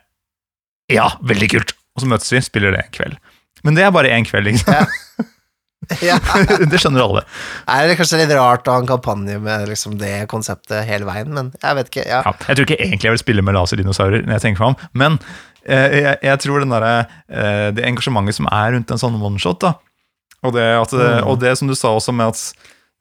Ja, 0.92 1.08
veldig 1.24 1.52
kult. 1.54 1.76
Og 1.96 2.04
så 2.04 2.10
møtes 2.12 2.32
vi, 2.34 2.42
spiller 2.44 2.76
det 2.76 2.86
en 2.86 2.96
kveld. 2.96 3.20
Men 3.64 3.78
det 3.78 3.86
er 3.86 3.94
bare 3.96 4.12
én 4.12 4.28
kveld, 4.28 4.52
ikke 4.52 4.66
sant? 4.66 5.00
Ja. 6.10 6.18
det 6.72 6.80
skjønner 6.80 7.02
alle. 7.04 7.22
Er 7.68 7.88
det 7.90 7.98
kanskje 8.00 8.20
litt 8.22 8.34
rart 8.38 8.68
å 8.70 8.76
ha 8.76 8.82
en 8.84 8.88
kampanje 8.90 9.40
med 9.42 9.68
liksom 9.72 9.98
det 10.00 10.28
konseptet 10.32 10.86
hele 10.88 11.06
veien, 11.10 11.32
men 11.34 11.52
jeg 11.62 11.76
vet 11.80 11.90
ikke. 11.92 12.04
Ja. 12.08 12.22
Ja, 12.28 12.34
jeg 12.48 12.56
tror 12.60 12.68
ikke 12.70 12.78
egentlig 12.86 13.10
jeg 13.10 13.16
vil 13.18 13.24
spille 13.24 13.46
med 13.48 13.58
laserdinosaurer, 13.58 14.24
når 14.28 14.38
jeg 14.38 14.44
tenker 14.46 14.62
meg 14.66 14.70
om, 14.76 14.90
men 15.02 15.18
eh, 15.66 15.96
jeg, 16.02 16.18
jeg 16.30 16.40
tror 16.46 16.60
den 16.64 16.76
der, 16.76 16.86
eh, 17.30 17.70
det 17.76 17.86
engasjementet 17.90 18.38
som 18.38 18.48
er 18.52 18.76
rundt 18.78 18.92
en 18.94 19.02
sånn 19.02 19.18
oneshot, 19.22 19.60
da, 19.66 19.74
og 20.46 20.54
det, 20.56 20.68
at, 20.82 20.94
Mm. 20.98 21.28
og 21.30 21.40
det 21.42 21.56
som 21.60 21.68
du 21.70 21.76
sa 21.78 21.92
også 21.98 22.14
med 22.18 22.32
at 22.34 22.46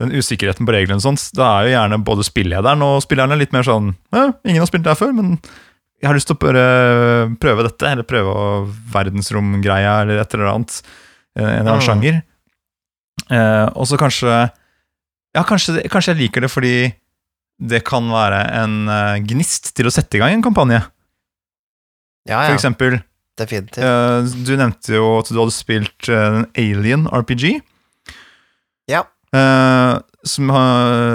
den 0.01 0.11
usikkerheten 0.17 0.65
på 0.69 0.73
reglene 0.73 0.97
og 1.01 1.05
sånt, 1.05 1.27
da 1.37 1.47
er 1.61 1.67
jo 1.69 1.73
gjerne 1.77 1.99
både 2.05 2.25
spillederen 2.25 2.83
og 2.85 3.03
spillerne 3.05 3.37
litt 3.37 3.53
mer 3.53 3.65
sånn 3.69 3.95
eh, 4.17 4.31
ingen 4.49 4.61
har 4.65 4.69
spilt 4.69 4.85
der 4.89 4.97
før, 4.97 5.13
men 5.17 5.35
jeg 6.01 6.09
har 6.09 6.17
lyst 6.17 6.29
til 6.33 6.37
å 6.39 6.41
prøve, 6.41 7.37
prøve 7.45 7.65
dette, 7.69 7.85
eller 7.93 8.07
prøve 8.09 8.33
verdensromgreia, 8.95 10.01
eller 10.03 10.21
et 10.23 10.35
eller 10.35 10.47
annet. 10.55 10.81
eh, 11.37 11.43
En 11.45 11.49
eller 11.49 11.73
annen 11.75 11.81
Mm. 11.81 11.87
sjanger. 11.89 12.23
Eh, 13.31 13.67
og 13.79 13.87
så 13.87 13.99
kanskje 14.01 14.33
Ja, 15.37 15.45
kanskje, 15.47 15.85
kanskje 15.93 16.11
jeg 16.15 16.21
liker 16.25 16.43
det 16.43 16.51
fordi 16.51 16.75
det 17.61 17.83
kan 17.87 18.09
være 18.11 18.41
en 18.63 18.89
eh, 18.91 19.19
gnist 19.23 19.71
til 19.77 19.87
å 19.87 19.93
sette 19.95 20.17
i 20.17 20.21
gang 20.23 20.33
en 20.35 20.43
kampanje. 20.43 20.81
ja, 22.27 22.41
For 22.49 22.57
eksempel, 22.57 22.99
definitivt. 23.39 23.85
eh, 23.85 24.45
du 24.47 24.55
nevnte 24.57 24.97
jo 24.97 25.19
at 25.21 25.29
du 25.31 25.39
hadde 25.39 25.55
spilt 25.55 26.09
eh, 26.11 26.41
en 26.41 26.47
Alien 26.59 27.07
RPG. 27.07 27.61
Ja. 28.91 29.05
eh, 29.37 29.95
som, 30.27 30.51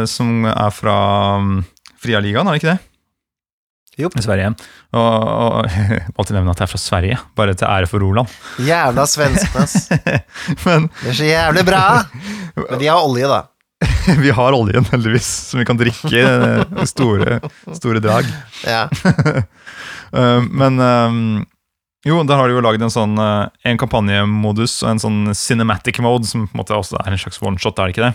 som 0.10 0.46
er 0.50 0.72
fra 0.74 0.96
um, 1.38 1.60
Fria 2.02 2.22
Ligaen, 2.24 2.48
er 2.48 2.56
det 2.56 2.62
ikke 2.64 2.72
det? 2.74 2.80
Jo. 4.00 4.10
I 4.12 4.24
Sverige. 4.24 4.52
Og, 4.96 5.00
og 5.00 5.76
alltid 6.20 6.36
nevne 6.36 6.52
at 6.52 6.62
jeg 6.62 6.68
er 6.68 6.72
fra 6.74 6.82
Sverige, 6.82 7.18
bare 7.38 7.56
til 7.56 7.68
ære 7.70 7.90
for 7.90 8.04
Roland. 8.04 8.32
Jævla 8.60 9.06
svenskene, 9.08 9.64
ass. 9.64 9.90
Men 10.66 10.90
Det 11.02 11.14
er 11.14 11.20
så 11.22 11.30
jævlig 11.30 11.66
bra! 11.68 11.84
Men 12.58 12.82
de 12.82 12.90
har 12.92 13.00
olje, 13.04 13.32
da. 13.32 13.42
vi 14.24 14.32
har 14.36 14.56
oljen, 14.56 14.86
heldigvis, 14.92 15.28
som 15.50 15.60
vi 15.62 15.66
kan 15.68 15.80
drikke 15.80 16.22
eh, 16.22 16.86
store, 16.88 17.40
store 17.76 18.02
drag. 18.04 18.30
Ja. 18.64 18.86
Uh, 20.16 20.46
men 20.48 20.80
um, 20.80 21.18
jo, 22.08 22.22
der 22.24 22.40
har 22.40 22.48
de 22.48 22.56
jo 22.56 22.62
lagd 22.64 22.84
en 22.86 22.94
sånn 22.94 23.18
En 23.18 23.80
kampanjemodus 23.82 24.78
og 24.86 24.94
en 24.94 25.02
sånn 25.02 25.34
cinematic 25.36 26.00
mode, 26.06 26.30
som 26.30 26.46
på 26.46 26.56
en 26.56 26.62
måte 26.62 26.78
også 26.78 27.00
er 27.02 27.16
en 27.16 27.20
slags 27.20 27.42
oneshot, 27.42 27.80
er 27.82 27.90
det 27.90 27.96
ikke 27.96 28.06
det? 28.06 28.14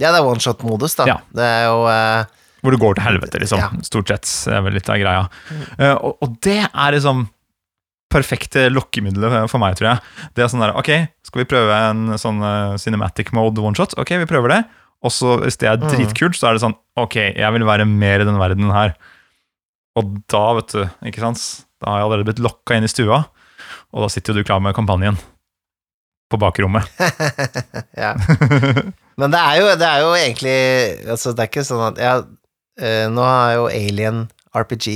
ja, 0.00 0.10
det 0.12 0.20
er 0.20 0.26
one 0.26 0.40
shot-modus, 0.40 0.96
da. 0.98 1.06
Ja. 1.08 1.16
Det 1.34 1.46
er 1.46 1.66
jo 1.68 1.80
eh, 1.90 2.38
Hvor 2.60 2.74
det 2.74 2.80
går 2.82 2.96
til 2.98 3.06
helvete, 3.06 3.40
liksom. 3.42 3.60
Ja. 3.62 3.68
Stort 3.86 4.10
sett. 4.12 4.30
Er 4.52 4.64
vel 4.66 4.74
litt 4.76 4.88
av 4.92 4.98
greia. 5.00 5.26
Uh, 5.78 5.94
og, 5.96 6.16
og 6.24 6.34
det 6.44 6.58
er 6.68 6.96
liksom 6.96 7.26
perfekte 8.10 8.64
lokkemiddelet 8.74 9.46
for 9.52 9.62
meg, 9.62 9.76
tror 9.78 9.92
jeg. 9.92 10.02
Det 10.34 10.42
er 10.42 10.48
sånn 10.50 10.64
der, 10.64 10.72
ok, 10.80 10.90
skal 11.28 11.44
vi 11.44 11.48
prøve 11.52 11.76
en 11.92 12.16
sånn 12.18 12.40
uh, 12.42 12.74
cinematic 12.82 13.30
mode 13.36 13.62
one-shot? 13.62 13.94
Ok, 14.02 14.16
vi 14.18 14.26
prøver 14.30 14.56
det. 14.56 14.60
Og 15.06 15.12
så 15.14 15.36
hvis 15.44 15.56
det 15.62 15.68
er 15.70 15.78
Mm. 15.80 15.88
dritkult, 15.94 16.36
så 16.36 16.50
er 16.50 16.58
det 16.58 16.64
sånn, 16.64 16.74
ok, 17.00 17.14
jeg 17.38 17.52
vil 17.54 17.64
være 17.64 17.86
mer 17.88 18.20
i 18.20 18.26
den 18.28 18.36
verdenen 18.40 18.72
her. 18.74 18.96
Og 19.96 20.10
da, 20.30 20.42
vet 20.58 20.74
du, 20.74 20.82
ikke 21.08 21.22
sant, 21.22 21.44
da 21.80 21.94
har 21.94 22.00
jeg 22.02 22.08
allerede 22.10 22.26
blitt 22.28 22.42
lokka 22.44 22.76
inn 22.76 22.84
i 22.84 22.90
stua, 22.90 23.22
og 23.94 24.04
da 24.04 24.08
sitter 24.12 24.34
jo 24.34 24.42
du 24.42 24.48
klar 24.50 24.60
med 24.60 24.74
kampanjen. 24.76 25.16
På 26.30 26.38
bakrommet. 26.38 26.86
Ja. 28.00 28.12
Men 29.18 29.32
det 29.34 29.40
er 29.40 29.56
jo, 29.60 29.64
det 29.76 29.86
er 29.88 29.98
jo 30.04 30.12
egentlig 30.16 30.52
Altså, 31.10 31.32
det 31.36 31.42
er 31.42 31.48
ikke 31.50 31.64
sånn 31.66 31.82
at 31.90 31.98
ja, 32.00 32.12
eh, 32.22 32.28
Nå 33.12 33.22
har 33.26 33.54
jo 33.58 33.66
Alien 33.68 34.22
RPG 34.56 34.86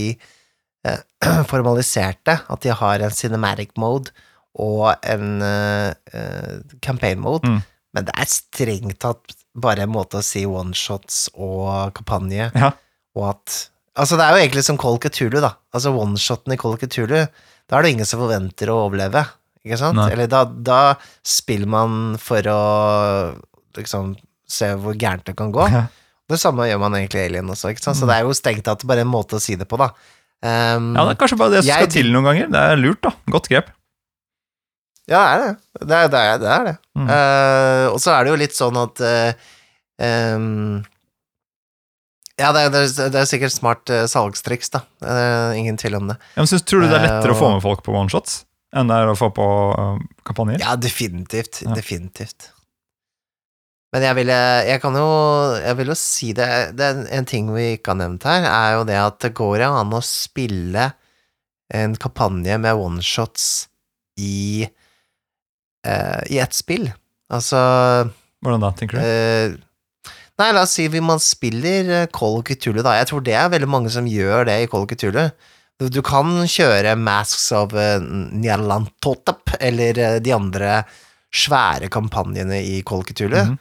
eh, 0.86 1.00
formalisert 1.50 2.20
det, 2.28 2.38
at 2.48 2.60
de 2.64 2.72
har 2.74 3.04
en 3.04 3.10
cinematic 3.14 3.74
mode 3.80 4.10
og 4.54 4.94
en 5.02 5.42
eh, 5.42 5.92
eh, 6.14 6.58
campaign 6.82 7.20
mode, 7.24 7.48
Mm. 7.48 7.62
men 7.94 8.04
det 8.08 8.14
er 8.18 8.28
strengt 8.30 8.98
tatt 9.02 9.34
bare 9.54 9.82
en 9.86 9.90
måte 9.94 10.18
å 10.18 10.22
si 10.26 10.44
one-shots 10.46 11.28
og 11.34 11.92
kampanje, 11.94 12.50
Ja. 12.54 12.72
og 13.16 13.28
at 13.36 13.68
Altså, 13.96 14.16
det 14.18 14.24
er 14.26 14.32
jo 14.34 14.40
egentlig 14.42 14.64
som 14.66 14.76
Call 14.76 14.96
Cthulhu, 14.98 15.38
da. 15.40 15.52
Altså, 15.72 15.92
one-shoten 15.94 16.50
i 16.52 16.56
Call 16.58 16.74
Cthulhu, 16.80 17.28
da 17.70 17.76
er 17.78 17.82
det 17.86 17.92
ingen 17.92 18.06
som 18.10 18.18
forventer 18.18 18.66
å 18.72 18.88
overleve, 18.88 19.20
ikke 19.64 19.78
sant? 19.78 19.94
Nei. 19.94 20.08
Eller 20.10 20.26
da, 20.26 20.40
da 20.44 20.78
spiller 21.22 21.70
man 21.70 22.16
for 22.18 22.42
å 22.50 22.58
liksom 23.78 24.16
se 24.50 24.72
hvor 24.82 24.98
gærent 24.98 25.24
det 25.30 25.36
kan 25.38 25.52
gå. 25.54 25.68
Ja. 25.70 25.84
Det 26.30 26.38
samme 26.40 26.64
gjør 26.70 26.78
man 26.80 26.94
egentlig 26.96 27.20
i 27.20 27.28
Alien 27.28 27.50
også, 27.52 27.70
ikke 27.74 27.84
sant? 27.84 27.98
Så 28.00 28.06
det 28.08 28.14
er 28.16 28.24
jo 28.24 28.32
strengt 28.36 28.64
tatt 28.64 28.84
bare 28.88 29.04
en 29.04 29.10
måte 29.12 29.36
å 29.36 29.42
si 29.42 29.56
det 29.60 29.66
på, 29.68 29.76
da. 29.80 29.90
Um, 30.44 30.94
Ja, 30.96 31.04
det 31.04 31.14
er 31.14 31.18
kanskje 31.20 31.36
bare 31.40 31.52
det 31.52 31.60
som 31.64 31.68
Jeg- 31.68 31.84
skal 31.84 31.92
til 31.92 32.12
noen 32.12 32.24
ganger. 32.30 32.48
Det 32.52 32.62
er 32.70 32.76
lurt, 32.80 33.00
da. 33.04 33.12
Godt 33.32 33.48
grep. 33.52 33.68
Ja, 35.08 35.20
det 35.20 35.34
er 35.34 35.44
det. 35.44 35.58
Det 35.84 35.98
er 35.98 36.08
det. 36.08 36.40
Det, 36.40 36.48
er 36.54 36.64
det. 36.70 36.74
Mm. 36.96 37.08
Uh, 37.12 37.86
og 37.92 37.98
så 38.00 38.14
er 38.14 38.24
det 38.24 38.32
jo 38.32 38.40
litt 38.40 38.56
sånn 38.56 38.76
at 38.80 39.00
uh, 39.04 39.32
um, 40.00 40.84
Ja, 42.40 42.50
det 42.56 42.64
er, 42.64 42.70
det, 42.72 42.82
er, 42.88 43.20
er 43.20 43.28
sikkert 43.28 43.52
smart 43.54 43.92
uh, 43.92 44.06
salgstriks, 44.10 44.72
da. 44.74 44.80
Uh, 45.04 45.52
ingen 45.60 45.76
tvil 45.76 46.00
om 46.00 46.08
det. 46.08 46.16
Ja, 46.34 46.40
men 46.40 46.48
synes, 46.50 46.64
tror 46.64 46.82
du 46.82 46.88
det 46.88 46.96
er 47.02 47.04
lettere 47.06 47.36
å 47.36 47.38
få 47.38 47.52
med 47.52 47.62
folk 47.62 47.84
på 47.84 47.92
one-shots 47.94 48.40
enn 48.74 48.88
det 48.90 48.96
er 48.96 49.06
å 49.12 49.14
få 49.14 49.28
på 49.30 49.44
uh, 49.78 50.00
kampanjer? 50.26 50.58
Ja, 50.64 50.72
definitivt. 50.74 51.60
Ja. 51.62 51.76
Definitivt. 51.78 52.48
Men 53.94 54.02
jeg 54.08 54.18
ville 54.18 54.36
Jeg 54.66 54.82
kan 54.82 54.96
jo 54.98 55.08
Jeg 55.62 55.78
vil 55.78 55.92
jo 55.92 55.96
si 55.98 56.32
det, 56.36 56.48
det 56.78 56.90
En 57.14 57.28
ting 57.30 57.52
vi 57.54 57.74
ikke 57.76 57.94
har 57.94 58.00
nevnt 58.02 58.26
her, 58.26 58.46
er 58.48 58.78
jo 58.78 58.86
det 58.88 58.98
at 58.98 59.20
det 59.22 59.34
går 59.38 59.62
an 59.68 59.94
å 59.94 60.02
spille 60.04 60.90
en 61.74 61.94
kampanje 61.98 62.58
med 62.60 62.76
oneshots 62.76 63.46
i 64.20 64.66
uh, 65.86 66.20
I 66.28 66.38
ett 66.44 66.54
spill. 66.54 66.90
Altså 67.32 67.58
Hvordan 68.44 68.66
da, 68.66 68.70
tenker 68.76 69.00
du? 69.00 69.06
Uh, 69.06 70.12
Nei, 70.38 70.50
la 70.50 70.64
oss 70.66 70.74
si 70.74 70.88
hvis 70.90 71.02
man 71.04 71.20
spiller 71.22 71.90
eh, 71.94 72.06
Call 72.12 72.40
of 72.40 72.48
Cthulhu, 72.48 72.82
da. 72.82 72.96
Jeg 72.98 73.06
tror 73.10 73.22
det 73.22 73.36
er 73.38 73.52
veldig 73.52 73.68
mange 73.70 73.90
som 73.94 74.06
gjør 74.10 74.48
det 74.48 74.56
i 74.64 74.70
Call 74.70 74.82
of 74.82 74.90
Cthulhu. 74.90 75.28
Du, 75.78 75.86
du 75.94 76.00
kan 76.06 76.32
kjøre 76.50 76.96
Masks 76.98 77.46
of 77.54 77.74
uh, 77.74 78.02
Nyarlathotep 78.02 79.54
eller 79.60 80.00
uh, 80.02 80.16
de 80.22 80.34
andre 80.34 80.80
svære 81.34 81.86
kampanjene 81.94 82.58
i 82.66 82.80
Call 82.86 83.06
of 83.06 83.10
Cthulhu. 83.10 83.40
Mhm. 83.40 83.60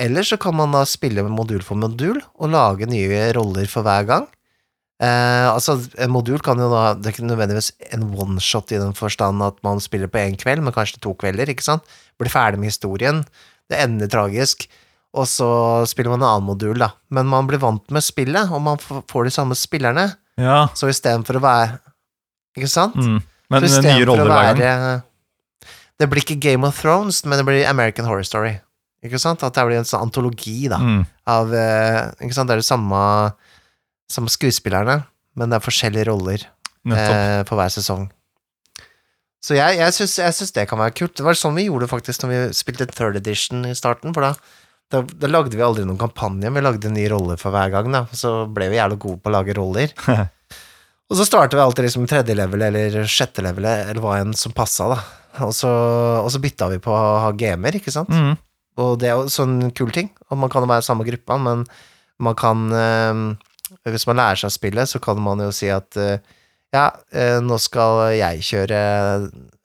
Eller 0.00 0.24
så 0.24 0.38
kan 0.40 0.56
man 0.56 0.72
da 0.72 0.84
spille 0.88 1.24
modul 1.28 1.60
for 1.64 1.76
modul 1.76 2.20
og 2.40 2.52
lage 2.52 2.88
nye 2.88 3.26
roller 3.36 3.68
for 3.70 3.84
hver 3.86 4.06
gang. 4.08 4.28
Eh, 5.02 5.48
altså, 5.50 5.76
en 5.98 6.12
modul 6.14 6.38
kan 6.44 6.60
jo 6.62 6.68
da 6.70 6.92
Det 6.94 7.08
er 7.08 7.14
ikke 7.16 7.26
nødvendigvis 7.26 7.72
en 7.90 8.04
one-shot 8.14 8.70
i 8.70 8.78
den 8.78 8.94
forstand 8.94 9.42
at 9.42 9.56
man 9.66 9.82
spiller 9.82 10.06
på 10.06 10.20
én 10.22 10.38
kveld, 10.38 10.62
men 10.62 10.74
kanskje 10.74 11.00
to 11.02 11.14
kvelder, 11.18 11.50
ikke 11.50 11.66
sant? 11.66 11.82
Blir 12.20 12.30
ferdig 12.30 12.60
med 12.62 12.70
historien. 12.70 13.24
Det 13.70 13.80
ender 13.82 14.08
tragisk. 14.08 14.68
Og 15.12 15.26
så 15.28 15.48
spiller 15.90 16.14
man 16.14 16.22
en 16.22 16.28
annen 16.28 16.48
modul, 16.48 16.78
da. 16.80 16.92
Men 17.10 17.28
man 17.28 17.48
blir 17.50 17.60
vant 17.60 17.84
med 17.92 18.04
spillet, 18.04 18.48
og 18.48 18.62
man 18.64 18.78
får 18.80 19.28
de 19.28 19.34
samme 19.34 19.58
spillerne. 19.58 20.06
Ja. 20.40 20.68
Så 20.78 20.88
istedenfor 20.88 21.36
å 21.36 21.44
være 21.44 21.80
Ikke 22.56 22.68
sant? 22.68 22.96
Mm. 22.96 23.20
Men 23.52 23.64
nye 23.64 24.04
roller 24.08 24.28
hver 24.28 24.56
gang. 24.56 25.02
Det 26.00 26.08
blir 26.08 26.24
ikke 26.24 26.40
Game 26.40 26.66
of 26.68 26.80
Thrones, 26.80 27.22
men 27.24 27.40
det 27.40 27.46
blir 27.48 27.68
American 27.68 28.08
Horror 28.08 28.24
Story. 28.28 28.58
Ikke 29.02 29.18
sant? 29.18 29.42
At 29.42 29.54
det 29.56 29.64
blir 29.66 29.80
en 29.80 29.88
sånn 29.88 30.04
antologi, 30.06 30.68
da 30.70 30.78
Mm. 30.78 31.04
av 31.26 31.52
eh, 31.54 32.12
Ikke 32.22 32.34
sant, 32.36 32.48
det 32.48 32.54
er 32.56 32.62
det 32.62 32.68
samme, 32.68 33.00
samme 34.10 34.30
skuespillerne, 34.30 35.04
men 35.36 35.50
det 35.50 35.58
er 35.58 35.64
forskjellige 35.66 36.06
roller 36.10 36.44
eh, 36.86 37.42
på 37.48 37.56
hver 37.58 37.70
sesong. 37.72 38.08
Så 39.42 39.56
jeg, 39.58 39.78
jeg, 39.80 39.94
syns, 39.96 40.52
det 40.54 40.68
kan 40.70 40.78
være 40.78 40.94
kult. 40.94 41.16
Det 41.18 41.24
var 41.26 41.34
sånn 41.34 41.56
vi 41.58 41.66
gjorde 41.66 41.88
faktisk 41.90 42.22
når 42.22 42.30
vi 42.30 42.40
spilte 42.54 42.86
third 42.86 43.16
edition 43.18 43.64
i 43.66 43.74
starten, 43.74 44.14
for 44.14 44.22
da, 44.22 44.34
da, 44.94 45.00
da 45.02 45.30
lagde 45.30 45.56
vi 45.58 45.64
aldri 45.66 45.82
noen 45.88 45.98
kampanje, 45.98 46.52
vi 46.54 46.62
lagde 46.62 46.86
en 46.86 46.94
ny 46.94 47.08
rolle 47.10 47.34
for 47.40 47.50
hver 47.50 47.72
gang, 47.74 47.90
da. 47.90 48.04
Så 48.14 48.46
ble 48.54 48.68
vi 48.70 48.78
jævlig 48.78 49.00
gode 49.02 49.18
på 49.18 49.32
å 49.32 49.34
lage 49.34 49.56
roller. 49.58 49.90
Og 51.10 51.18
så 51.18 51.26
startet 51.26 51.58
vi 51.58 51.64
alltid 51.64 51.84
liksom 51.88 52.06
tredje 52.08 52.36
level 52.38 52.62
eller 52.62 53.02
sjette 53.10 53.42
level, 53.44 53.66
eller 53.66 53.98
hva 54.00 54.20
enn 54.22 54.30
som 54.38 54.54
passa, 54.56 54.86
da. 54.94 55.00
Og 55.44 55.50
så, 55.56 55.68
og 56.22 56.28
så 56.32 56.38
bytta 56.40 56.68
vi 56.70 56.78
på 56.84 56.92
å 56.92 57.18
ha 57.24 57.30
gamer, 57.36 57.76
ikke 57.76 57.92
sant? 57.92 58.08
Mm. 58.12 58.36
Og 58.80 58.98
det 59.00 59.10
er 59.10 59.18
jo 59.20 59.32
sånn 59.32 59.72
kul 59.76 59.90
ting. 59.92 60.08
Og 60.30 60.38
man 60.40 60.52
kan 60.52 60.64
jo 60.64 60.70
være 60.70 60.84
i 60.84 60.86
samme 60.86 61.06
gruppa, 61.08 61.36
men 61.40 61.66
man 62.22 62.36
kan 62.38 62.68
eh, 62.72 63.24
Hvis 63.88 64.06
man 64.06 64.20
lærer 64.20 64.38
seg 64.40 64.52
spillet, 64.52 64.88
så 64.88 65.00
kan 65.02 65.20
man 65.20 65.40
jo 65.40 65.50
si 65.54 65.68
at 65.72 65.96
eh, 65.96 66.20
ja, 66.72 66.86
eh, 67.12 67.38
nå 67.44 67.58
skal 67.60 68.14
jeg 68.16 68.44
kjøre 68.48 68.80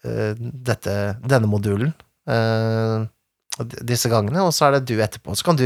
eh, 0.04 0.34
dette, 0.40 0.96
denne 1.24 1.48
modulen 1.48 1.94
eh, 2.28 3.06
disse 3.88 4.12
gangene, 4.12 4.44
og 4.46 4.54
så 4.54 4.68
er 4.68 4.78
det 4.78 4.88
du 4.92 5.00
etterpå. 5.02 5.36
Så 5.36 5.48
kan 5.48 5.58
du 5.58 5.66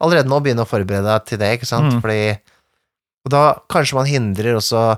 allerede 0.00 0.30
nå 0.30 0.40
begynne 0.42 0.64
å 0.64 0.68
forberede 0.68 1.06
deg 1.06 1.26
til 1.28 1.40
det, 1.42 1.52
ikke 1.56 1.68
sant? 1.68 1.94
Mm. 1.94 2.00
Fordi 2.02 2.22
Og 3.28 3.32
da 3.34 3.42
kanskje 3.68 3.98
man 3.98 4.08
hindrer 4.08 4.56
også 4.56 4.96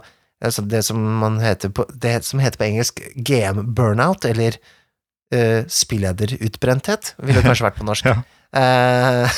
det 0.70 0.85
som 0.87 0.99
man 1.20 1.41
heter 1.43 1.70
på, 1.74 1.85
det 1.91 2.24
som 2.26 2.41
heter 2.43 2.59
på 2.59 2.66
engelsk 2.66 3.03
GM 3.14 3.74
burnout, 3.74 4.24
eller 4.24 4.59
uh, 5.33 5.62
spillederutbrenthet, 5.68 7.14
ville 7.24 7.43
kanskje 7.45 7.68
vært 7.70 7.80
på 7.80 7.89
norsk. 7.89 8.12
Ja. 8.53 9.28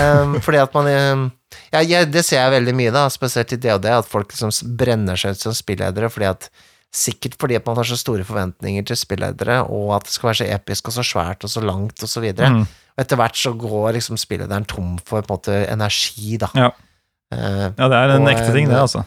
Um, 0.00 0.38
fordi 0.46 0.56
at 0.56 0.72
man 0.72 0.86
ja, 0.88 1.82
jeg, 1.84 2.06
Det 2.08 2.22
ser 2.24 2.38
jeg 2.38 2.54
veldig 2.54 2.72
mye, 2.78 2.92
da, 2.94 3.02
spesielt 3.12 3.52
i 3.52 3.58
DOD, 3.60 3.84
at 3.92 4.08
folk 4.08 4.32
liksom 4.32 4.48
brenner 4.80 5.20
seg 5.20 5.36
ut 5.36 5.42
som 5.44 5.52
spilledere 5.52 6.08
fordi 6.08 6.30
at 6.30 6.48
Sikkert 6.90 7.36
fordi 7.38 7.54
at 7.54 7.66
man 7.68 7.76
har 7.78 7.86
så 7.86 7.94
store 7.94 8.24
forventninger 8.26 8.82
til 8.88 8.98
spilledere, 8.98 9.60
og 9.70 9.92
at 9.94 10.08
det 10.08 10.14
skal 10.16 10.26
være 10.32 10.38
så 10.40 10.46
episk 10.56 10.88
og 10.90 10.96
så 10.96 11.04
svært 11.06 11.44
og 11.46 11.52
så 11.52 11.62
langt 11.62 12.02
og 12.02 12.10
så 12.10 12.22
videre. 12.24 12.48
Mm. 12.50 12.64
Og 12.66 13.02
etter 13.04 13.20
hvert 13.20 13.38
så 13.38 13.52
går 13.54 13.92
liksom 13.94 14.18
spillederen 14.18 14.66
tom 14.66 14.96
for 14.98 15.22
på 15.22 15.22
en 15.22 15.28
måte 15.30 15.58
energi, 15.70 16.34
da. 16.42 16.48
Ja. 16.58 16.72
uh, 17.30 17.68
ja, 17.68 17.86
det 17.92 18.00
er 18.00 18.14
en 18.16 18.26
Og 18.26 18.32
ekte 18.32 18.50
ting, 18.56 18.66
det, 18.66 18.80
altså. 18.80 19.04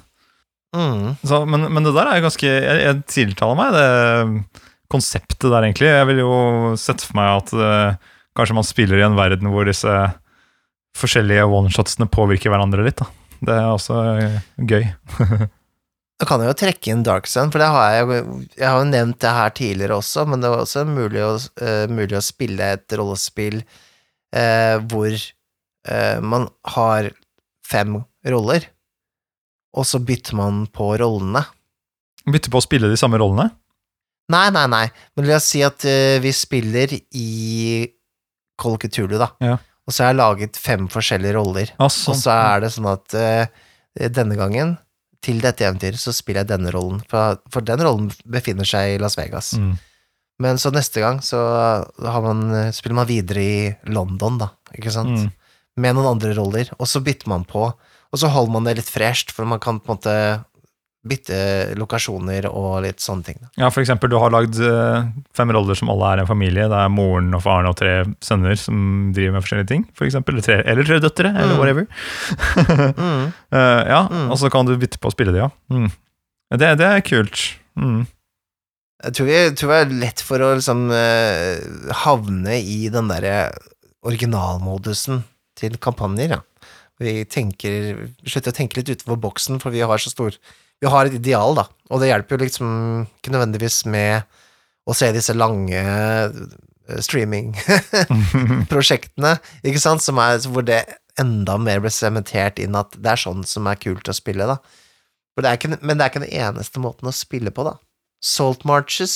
mm, 0.71 1.09
Så, 1.27 1.41
men, 1.43 1.67
men 1.75 1.83
det 1.83 1.91
der 1.97 2.07
er 2.07 2.21
jo 2.21 2.25
ganske 2.29 2.47
Jeg, 2.47 2.77
jeg 2.85 3.03
tiltaler 3.11 3.59
meg 3.59 3.75
det 3.75 3.89
konseptet 4.93 5.49
der, 5.49 5.65
egentlig. 5.65 5.89
Jeg 5.89 6.09
vil 6.09 6.21
jo 6.23 6.35
sette 6.79 7.07
for 7.07 7.17
meg 7.19 7.41
at 7.41 7.53
uh, 7.57 8.13
kanskje 8.37 8.57
man 8.57 8.67
spiller 8.67 9.01
i 9.01 9.05
en 9.07 9.17
verden 9.17 9.51
hvor 9.53 9.67
disse 9.69 9.97
forskjellige 10.97 11.47
oneshotsene 11.49 12.09
påvirker 12.13 12.53
hverandre 12.53 12.85
litt. 12.85 13.01
da. 13.01 13.09
Det 13.43 13.57
er 13.57 13.67
også 13.71 13.99
uh, 14.21 14.39
gøy. 14.61 14.87
Da 16.21 16.27
kan 16.29 16.39
jeg 16.39 16.51
jo 16.51 16.55
trekke 16.55 16.91
inn 16.93 17.01
Dark 17.03 17.25
Sun, 17.27 17.49
for 17.51 17.59
det 17.59 17.67
har 17.73 17.95
jeg, 17.97 18.19
jeg 18.53 18.63
har 18.69 18.77
jo 18.77 18.85
nevnt 18.87 19.17
det 19.19 19.31
her 19.33 19.49
tidligere 19.57 19.95
også, 19.97 20.23
men 20.29 20.43
det 20.43 20.51
var 20.53 20.61
også 20.61 20.83
mulig 20.87 21.23
å, 21.25 21.31
uh, 21.35 21.89
mulig 21.91 22.15
å 22.15 22.21
spille 22.23 22.69
et 22.77 22.95
rollespill 22.95 23.63
hvor 24.33 25.17
man 26.25 26.47
har 26.73 27.09
fem 27.69 27.99
roller, 28.25 28.63
og 29.77 29.85
så 29.85 29.99
bytter 30.01 30.37
man 30.39 30.63
på 30.73 30.87
rollene. 30.97 31.43
Bytter 32.25 32.53
på 32.53 32.61
å 32.61 32.65
spille 32.65 32.89
de 32.89 32.97
samme 32.97 33.19
rollene. 33.21 33.51
Nei, 34.31 34.47
nei, 34.55 34.67
nei, 34.71 34.85
men 35.17 35.27
la 35.27 35.35
oss 35.35 35.49
si 35.51 35.61
at 35.65 35.83
eh, 35.89 36.19
vi 36.23 36.31
spiller 36.31 36.93
i 36.95 37.83
Call 38.59 38.77
of 38.77 38.79
Cthulhu, 38.85 39.17
da, 39.19 39.27
Ja. 39.43 39.57
og 39.83 39.91
så 39.93 40.05
har 40.05 40.13
jeg 40.13 40.19
laget 40.21 40.57
fem 40.57 40.87
forskjellige 40.87 41.33
roller. 41.35 41.73
Og 41.83 41.91
sånn. 41.91 42.15
så 42.15 42.31
er 42.31 42.61
det 42.63 42.71
sånn 42.71 42.87
at 42.93 43.13
eh, 43.19 43.47
denne 44.09 44.37
gangen, 44.39 44.77
til 45.23 45.39
dette 45.43 45.63
eventyret, 45.67 45.99
så 45.99 46.11
spiller 46.15 46.43
jeg 46.43 46.51
denne 46.53 46.71
rollen, 46.75 47.01
for, 47.11 47.37
for 47.51 47.63
den 47.63 47.79
rollen 47.83 48.09
befinner 48.27 48.67
seg 48.67 48.95
i 48.95 48.99
Las 48.99 49.15
Vegas. 49.19 49.53
Mm. 49.59 49.75
Men 50.43 50.57
så 50.59 50.71
neste 50.73 50.99
gang 51.03 51.19
så 51.23 51.39
har 52.03 52.21
man, 52.25 52.71
spiller 52.75 52.97
man 52.97 53.07
videre 53.07 53.43
i 53.43 53.91
London, 53.93 54.39
da, 54.41 54.49
ikke 54.75 54.91
sant? 54.91 55.13
Mm. 55.27 55.29
Med 55.83 55.95
noen 55.95 56.09
andre 56.15 56.33
roller, 56.37 56.71
og 56.79 56.87
så 56.89 56.99
bytter 57.03 57.31
man 57.31 57.45
på, 57.47 57.67
og 58.13 58.19
så 58.19 58.29
holder 58.29 58.51
man 58.55 58.67
det 58.67 58.75
litt 58.81 58.89
fresht, 58.91 59.31
for 59.33 59.47
man 59.49 59.61
kan 59.63 59.79
på 59.81 59.91
en 59.93 59.97
måte 59.97 60.15
bytte 61.03 61.37
lokasjoner 61.75 62.45
og 62.47 62.77
litt 62.85 63.01
sånne 63.03 63.25
ting. 63.27 63.37
Da. 63.41 63.49
Ja, 63.65 63.67
for 63.75 63.83
eksempel, 63.83 64.07
du 64.09 64.15
har 64.21 64.31
lagd 64.31 64.55
eh, 64.63 65.09
fem 65.35 65.51
roller 65.51 65.75
som 65.75 65.89
alle 65.91 66.13
er 66.13 66.21
en 66.23 66.29
familie. 66.29 66.69
Det 66.71 66.77
er 66.79 66.93
moren 66.93 67.33
og 67.35 67.41
faren 67.43 67.67
og 67.67 67.75
tre 67.75 68.05
sønner 68.23 68.55
som 68.59 69.11
driver 69.15 69.35
med 69.35 69.43
forskjellige 69.43 69.67
ting. 69.73 69.83
For 69.99 70.07
eksempel, 70.07 70.37
eller, 70.37 70.45
tre, 70.47 70.57
eller 70.63 70.87
tre 70.87 71.01
døtre, 71.03 71.33
eller 71.35 71.53
Mm. 71.53 71.59
whatever. 71.59 71.87
Mm. 72.95 73.33
uh, 73.51 73.81
ja, 73.93 74.01
Mm. 74.07 74.31
og 74.31 74.37
så 74.39 74.49
kan 74.53 74.65
du 74.69 74.77
bytte 74.79 74.99
på 75.03 75.11
å 75.11 75.15
spille 75.15 75.35
det, 75.35 75.43
ja. 75.43 75.49
Mm. 75.73 75.89
Det, 76.55 76.71
det 76.79 76.87
er 76.87 77.03
kult. 77.03 77.43
Mm. 77.75 78.05
Jeg 79.03 79.13
tror, 79.17 79.27
jeg 79.33 79.55
tror 79.59 79.71
det 79.73 79.81
er 79.83 79.93
lett 80.05 80.21
for 80.23 80.39
å 80.39 80.53
liksom 80.55 80.85
uh, 80.87 81.91
havne 82.05 82.61
i 82.63 82.87
den 82.93 83.11
derre 83.11 83.49
originalmodusen 84.07 85.23
til 85.59 85.75
kampanjer, 85.83 86.37
ja. 86.37 86.41
Vi 87.01 87.23
tenker, 87.27 88.05
slutter 88.29 88.53
å 88.53 88.55
tenke 88.55 88.77
litt 88.79 88.91
utenfor 88.93 89.17
boksen, 89.19 89.59
for 89.59 89.73
vi 89.73 89.81
har 89.83 89.99
så 89.99 90.11
stor 90.13 90.35
Vi 90.83 90.91
har 90.91 91.07
et 91.07 91.15
ideal, 91.15 91.55
da, 91.55 91.63
og 91.91 91.99
det 92.01 92.09
hjelper 92.09 92.35
jo 92.35 92.43
liksom 92.43 92.67
ikke 93.07 93.31
nødvendigvis 93.31 93.85
med 93.87 94.21
å 94.83 94.93
se 94.97 95.11
disse 95.15 95.33
lange 95.37 95.79
eh, 95.79 96.31
streaming-prosjektene, 97.07 99.33
ikke 99.67 99.79
sant, 99.79 100.03
som 100.03 100.19
er 100.19 100.43
hvor 100.51 100.63
det 100.67 100.83
enda 101.21 101.57
mer 101.61 101.79
ble 101.79 101.91
sementert 101.93 102.59
inn 102.59 102.75
at 102.75 102.97
det 102.99 103.09
er 103.13 103.19
sånn 103.21 103.43
som 103.47 103.67
er 103.69 103.79
kult 103.79 104.09
å 104.11 104.13
spille, 104.17 104.45
da. 104.49 104.57
Det 105.39 105.53
ikke, 105.57 105.69
men 105.79 105.97
det 105.97 106.03
er 106.03 106.09
ikke 106.11 106.25
den 106.25 106.39
eneste 106.45 106.79
måten 106.83 107.07
å 107.09 107.13
spille 107.15 107.51
på, 107.55 107.61
da. 107.65 107.73
Salt 108.23 108.63
Marches 108.63 109.13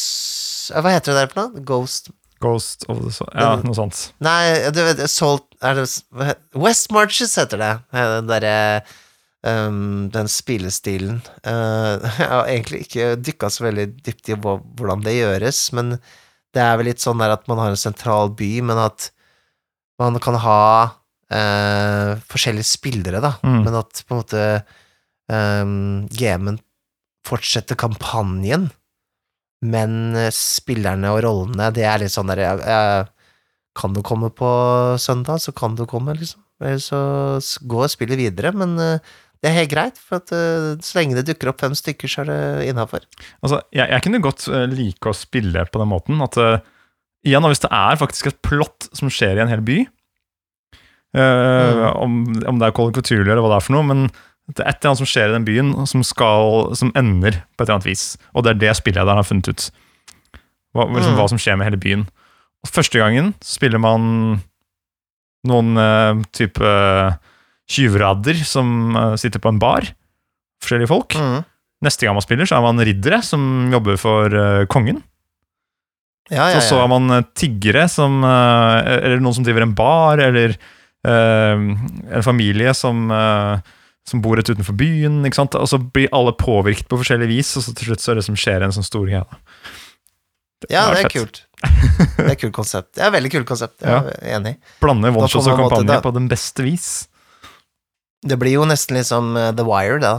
Hva 0.74 0.91
heter 0.91 1.13
det 1.13 1.22
der 1.22 1.30
for 1.32 1.39
noe? 1.39 1.61
Ghost 1.63 2.09
Ghost 2.43 2.84
of 2.91 2.99
the 3.01 3.11
Soul. 3.13 3.30
Ja, 3.34 3.55
noe 3.63 3.74
sånt. 3.74 4.11
Nei, 4.22 4.70
du 4.74 4.82
vet 4.86 5.09
Salt 5.09 5.45
er 5.65 5.74
det, 5.80 5.88
West 6.57 6.91
Marches 6.93 7.36
heter 7.39 7.57
det. 7.61 7.72
Den 7.95 8.28
derre 8.30 8.57
um, 9.48 10.10
Den 10.14 10.28
spillestilen. 10.32 11.22
Uh, 11.48 11.98
jeg 12.20 12.30
har 12.32 12.50
egentlig 12.52 12.82
ikke 12.86 13.08
dykka 13.24 13.50
så 13.54 13.66
veldig 13.68 13.88
dypt 14.06 14.30
i 14.34 14.38
hvordan 14.43 15.04
det 15.06 15.16
gjøres, 15.18 15.62
men 15.78 15.95
det 16.56 16.64
er 16.64 16.78
vel 16.80 16.89
litt 16.91 17.04
sånn 17.04 17.20
der 17.22 17.34
at 17.36 17.48
man 17.52 17.60
har 17.64 17.74
en 17.74 17.80
sentral 17.80 18.32
by, 18.39 18.52
men 18.66 18.80
at 18.82 19.10
man 20.02 20.18
kan 20.24 20.38
ha 20.43 20.60
uh, 21.34 22.12
forskjellige 22.32 22.70
spillere, 22.76 23.22
da, 23.24 23.34
Mm. 23.43 23.64
men 23.66 23.76
at 23.82 24.04
på 24.08 24.14
en 24.16 24.22
måte 24.22 24.43
um, 25.32 26.08
gamen 26.14 26.60
fortsetter 27.28 27.76
kampanjen, 27.80 28.70
men 29.66 30.14
spillerne 30.32 31.10
og 31.16 31.24
rollene, 31.26 31.72
det 31.74 31.84
er 31.89 32.04
litt 32.04 32.14
sånn 32.14 32.30
der 32.30 32.43
jeg, 32.45 32.60
jeg, 32.70 33.08
Kan 33.78 33.93
du 33.93 34.00
komme 34.06 34.30
på 34.34 34.48
søndag, 35.02 35.38
så 35.43 35.52
kan 35.54 35.76
du 35.78 35.84
komme, 35.89 36.14
liksom. 36.18 36.39
Eller 36.62 36.80
så 36.82 37.00
s- 37.38 37.60
gå 37.62 37.84
og 37.84 37.91
spille 37.93 38.16
videre, 38.18 38.50
men 38.58 38.72
eh, 38.82 39.12
det 39.42 39.50
er 39.50 39.58
helt 39.60 39.72
greit, 39.72 40.00
for 40.02 40.22
at 40.22 40.32
uh, 40.34 40.74
så 40.84 40.98
lenge 40.98 41.18
det 41.18 41.28
dukker 41.28 41.52
opp 41.52 41.62
fem 41.62 41.76
stykker, 41.78 42.10
så 42.10 42.24
er 42.24 42.32
det 42.32 42.70
innafor. 42.72 43.06
Altså, 43.46 43.62
jeg, 43.76 43.86
jeg 43.94 44.04
kunne 44.06 44.24
godt 44.24 44.48
uh, 44.50 44.64
like 44.72 45.12
å 45.12 45.18
spille 45.18 45.66
på 45.70 45.82
den 45.82 45.92
måten 45.94 46.24
at 46.26 46.40
uh, 46.42 46.58
Igjen, 47.28 47.44
hvis 47.50 47.60
det 47.60 47.70
er 47.74 47.98
faktisk 48.00 48.30
et 48.30 48.38
plott 48.46 48.86
som 48.96 49.10
skjer 49.12 49.36
i 49.36 49.42
en 49.44 49.50
hel 49.52 49.60
by, 49.66 49.82
mm. 51.18 51.80
om, 51.98 52.14
om 52.48 52.60
det 52.62 52.70
er 52.70 52.76
Call 52.78 52.94
eller 52.94 53.42
hva 53.42 53.50
det 53.50 53.58
er 53.58 53.66
for 53.66 53.76
noe, 53.76 53.88
men 53.90 54.04
det 54.54 54.62
er 54.62 54.70
et 54.70 54.78
eller 54.78 54.94
annet 54.94 55.02
som 55.02 55.10
skjer 55.10 55.34
i 55.34 55.34
den 55.34 55.48
byen 55.48 55.74
som, 55.90 56.06
skal, 56.08 56.70
som 56.78 56.94
ender 56.96 57.42
på 57.58 57.66
et 57.66 57.66
eller 57.66 57.80
annet 57.80 57.90
vis. 57.90 58.06
Og 58.32 58.46
det 58.46 58.54
er 58.54 58.62
det 58.62 58.76
spillederen 58.80 59.20
har 59.20 59.28
funnet 59.28 59.50
ut. 59.50 59.66
Hva, 60.78 60.86
liksom, 60.86 61.18
Mm. 61.18 61.20
hva 61.20 61.28
som 61.34 61.42
skjer 61.42 61.58
med 61.58 61.68
hele 61.68 61.82
byen. 61.84 62.06
Og 62.64 62.72
første 62.72 63.02
gangen 63.02 63.34
spiller 63.44 63.82
man 63.82 64.08
noen 65.50 66.24
type 66.38 66.72
tyvradder 67.68 68.39
som 68.47 68.95
eh, 68.95 69.13
sitter 69.20 69.43
på 69.43 69.51
en 69.51 69.59
bar. 69.61 69.88
Forskjellige 70.63 70.91
folk. 70.91 71.18
Mm. 71.20 71.43
Neste 71.86 72.07
gang 72.07 72.18
man 72.18 72.26
spiller, 72.26 72.49
så 72.49 72.57
er 72.57 72.65
man 72.65 72.82
riddere 72.82 73.22
som 73.22 73.70
jobber 73.70 73.99
for 74.01 74.34
uh, 74.34 74.65
kongen. 74.72 75.03
Ja, 76.32 76.49
ja, 76.49 76.57
Og 76.57 76.63
så 76.65 76.74
så 76.74 76.80
er 76.82 76.89
man 76.91 77.11
eh, 77.13 77.28
tiggere 77.38 77.86
som 77.88 78.18
uh, 78.20 78.82
Eller 78.84 79.22
noen 79.24 79.38
som 79.38 79.45
driver 79.45 79.63
en 79.63 79.76
bar, 79.78 80.20
eller 80.20 80.57
uh, 81.07 81.53
en 81.55 82.26
familie 82.26 82.74
som, 82.76 83.05
som 84.09 84.24
bor 84.24 84.39
rett 84.39 84.49
utenfor 84.49 84.76
byen. 84.80 85.22
ikke 85.28 85.38
sant? 85.38 85.55
Og 85.59 85.70
så 85.70 85.80
blir 85.80 86.09
alle 86.15 86.34
påvirket 86.36 86.89
på 86.89 86.99
forskjellig 87.03 87.30
vis, 87.30 87.53
og 87.59 87.68
så 87.68 87.76
til 87.78 87.91
slutt 87.91 88.03
så 88.03 88.15
er 88.15 88.20
det 88.20 88.26
som 88.28 88.39
skjer 88.39 88.65
en 88.65 88.74
sånn 88.74 88.88
stor 88.88 89.05
greie. 89.05 89.22
ja, 90.72 90.88
det 90.89 91.03
er 91.03 91.03
fett. 91.05 91.13
kult. 91.13 91.43
Det 92.18 92.32
er 92.34 92.39
kult 92.41 92.57
konsept. 92.57 92.89
Det 92.97 93.05
er 93.05 93.13
veldig 93.13 93.32
kult 93.38 93.47
konsept. 93.53 93.78
Jeg 93.86 94.18
er 94.18 94.34
enig. 94.39 94.57
Blande 94.82 95.13
får 95.13 95.38
og 95.43 95.61
kampanje 95.61 96.01
på 96.01 96.15
den 96.18 96.28
beste 96.32 96.65
vis. 96.65 96.89
Det 98.26 98.38
blir 98.39 98.55
jo 98.57 98.65
nesten 98.65 98.97
litt 98.97 99.05
som 99.09 99.36
eh, 99.38 99.51
The 99.53 99.63
Wire, 99.68 99.99
da. 100.01 100.15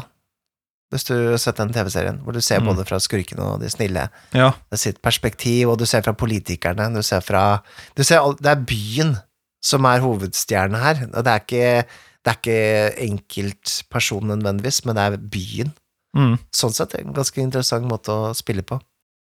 Hvis 0.92 1.04
du 1.04 1.12
har 1.32 1.36
sett 1.42 1.58
den 1.60 1.72
TV-serien, 1.74 2.20
hvor 2.24 2.32
du 2.32 2.40
ser 2.40 2.60
Mm. 2.62 2.70
både 2.70 2.84
fra 2.88 2.96
skurkene 2.98 3.44
og 3.44 3.60
de 3.60 3.68
snille. 3.68 4.06
Ja, 4.32 4.52
Det 4.70 4.78
er 4.78 4.80
sitt 4.80 5.02
perspektiv, 5.02 5.68
og 5.68 5.78
du 5.78 5.84
ser 5.86 6.00
fra 6.02 6.12
politikerne, 6.16 6.86
du 6.94 7.02
ser 7.02 7.20
fra 7.20 7.62
du 7.96 8.02
ser, 8.04 8.20
Det 8.40 8.46
er 8.46 8.62
byen 8.64 9.16
som 9.60 9.84
er 9.84 10.00
hovedstjernen 10.00 10.78
her, 10.80 11.08
og 11.12 11.24
det 11.24 11.32
er 11.34 11.40
ikke, 11.42 11.84
det 12.24 12.30
er 12.32 12.38
ikke 12.38 13.04
enkeltpersonen 13.08 14.38
nødvendigvis, 14.38 14.84
men 14.86 14.94
det 14.96 15.02
er 15.04 15.16
byen. 15.18 15.72
mm. 16.16 16.38
Sånn 16.54 16.72
sett 16.72 16.94
er 16.94 17.02
det 17.02 17.06
en 17.08 17.14
ganske 17.18 17.36
interessant 17.42 17.84
måte 17.84 18.08
å 18.14 18.32
spille 18.34 18.62
på. 18.62 18.80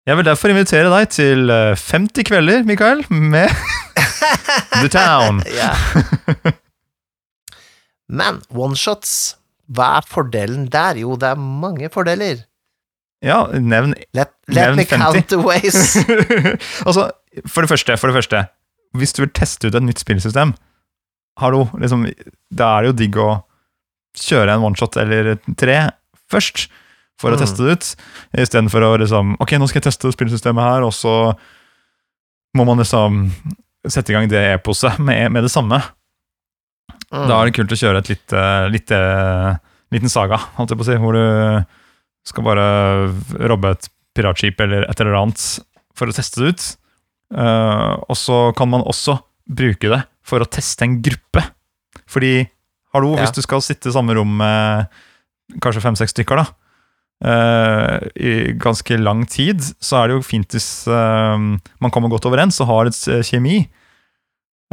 Jeg 0.06 0.16
vil 0.16 0.24
derfor 0.24 0.48
invitere 0.54 0.88
deg 0.94 1.10
til 1.10 1.50
eh, 1.50 1.74
50 1.74 2.22
kvelder, 2.24 2.62
Mikael, 2.64 3.02
med 3.10 3.50
The 4.82 4.88
Town. 4.88 5.42
Men 8.08 8.40
oneshots, 8.54 9.36
hva 9.68 9.98
er 9.98 10.06
fordelen 10.08 10.68
der? 10.72 10.96
Jo, 11.02 11.16
det 11.20 11.28
er 11.34 11.40
mange 11.40 11.90
fordeler. 11.92 12.44
Ja, 13.24 13.40
nevn 13.52 13.96
Let, 14.14 14.30
let 14.46 14.68
Nevn 14.70 14.76
me 14.78 14.84
50. 14.86 14.98
count 15.02 15.28
the 15.32 15.38
ways. 15.42 15.96
altså, 16.86 17.08
for 17.50 17.66
det 17.66 17.70
første, 17.72 17.96
for 17.98 18.06
det 18.12 18.14
første 18.20 18.44
Hvis 18.96 19.12
du 19.16 19.24
vil 19.24 19.32
teste 19.34 19.66
ut 19.68 19.74
et 19.74 19.82
nytt 19.82 19.98
spillsystem, 20.00 20.52
hallo, 21.42 21.64
liksom, 21.82 22.06
da 22.54 22.68
er 22.78 22.86
det 22.86 22.92
jo 22.92 22.96
digg 23.02 23.18
å 23.20 23.30
kjøre 24.18 24.54
en 24.54 24.64
oneshot 24.70 24.96
eller 25.02 25.34
tre 25.58 25.80
først, 26.30 26.68
for 27.18 27.34
å 27.34 27.36
Mm. 27.36 27.42
teste 27.42 27.66
det 27.66 27.74
ut, 27.74 27.86
istedenfor 28.38 28.86
å 28.86 28.92
liksom 29.02 29.34
Ok, 29.42 29.52
nå 29.58 29.66
skal 29.68 29.80
jeg 29.82 29.88
teste 29.90 30.12
spillsystemet 30.14 30.62
her, 30.64 30.86
og 30.86 30.94
så 30.94 31.34
må 32.56 32.64
man 32.64 32.78
liksom 32.78 33.32
sette 33.86 34.10
i 34.10 34.16
gang 34.16 34.28
det 34.30 34.44
eposet 34.54 34.98
med, 35.02 35.30
med 35.34 35.42
det 35.44 35.50
samme. 35.50 35.82
Mm. 37.14 37.24
Da 37.30 37.38
er 37.38 37.48
det 37.48 37.56
kult 37.56 37.72
å 37.72 37.78
kjøre 37.80 38.02
et 38.02 38.10
lite, 38.12 38.42
lite, 38.72 38.98
eh, 38.98 39.56
liten 39.94 40.12
saga, 40.12 40.40
holdt 40.58 40.74
jeg 40.74 40.80
på 40.80 40.84
å 40.84 40.88
si, 40.90 40.98
hvor 41.00 41.16
du 41.16 41.24
skal 42.28 42.44
bare 42.44 42.66
robbe 43.48 43.72
et 43.72 43.88
piratskip 44.18 44.60
eller 44.60 44.84
et 44.84 45.00
eller 45.00 45.16
annet 45.16 45.40
for 45.96 46.10
å 46.10 46.14
teste 46.16 46.42
det 46.42 46.52
ut. 46.52 46.68
Uh, 47.28 48.00
og 48.08 48.16
så 48.16 48.36
kan 48.56 48.70
man 48.72 48.84
også 48.88 49.18
bruke 49.48 49.90
det 49.92 50.00
for 50.24 50.40
å 50.40 50.48
teste 50.48 50.84
en 50.86 50.98
gruppe. 51.04 51.42
Fordi, 52.08 52.48
hallo, 52.96 53.14
Ja. 53.16 53.24
hvis 53.24 53.36
du 53.36 53.42
skal 53.44 53.60
sitte 53.64 53.88
i 53.88 53.92
samme 53.92 54.16
rom 54.16 54.36
med 54.40 54.88
kanskje 55.60 55.84
fem-seks 55.84 56.16
stykker, 56.16 56.40
da, 56.40 56.46
Uh, 57.18 57.98
i 58.14 58.52
ganske 58.62 58.94
lang 58.94 59.24
tid, 59.26 59.58
så 59.82 59.98
er 59.98 60.06
det 60.06 60.14
jo 60.14 60.22
fint 60.22 60.54
hvis 60.54 60.86
uh, 60.86 61.34
man 61.34 61.90
kommer 61.90 62.12
godt 62.12 62.28
overens 62.30 62.60
og 62.62 62.68
har 62.70 62.86
et 62.86 62.98
eh, 63.10 63.24
kjemi. 63.26 63.64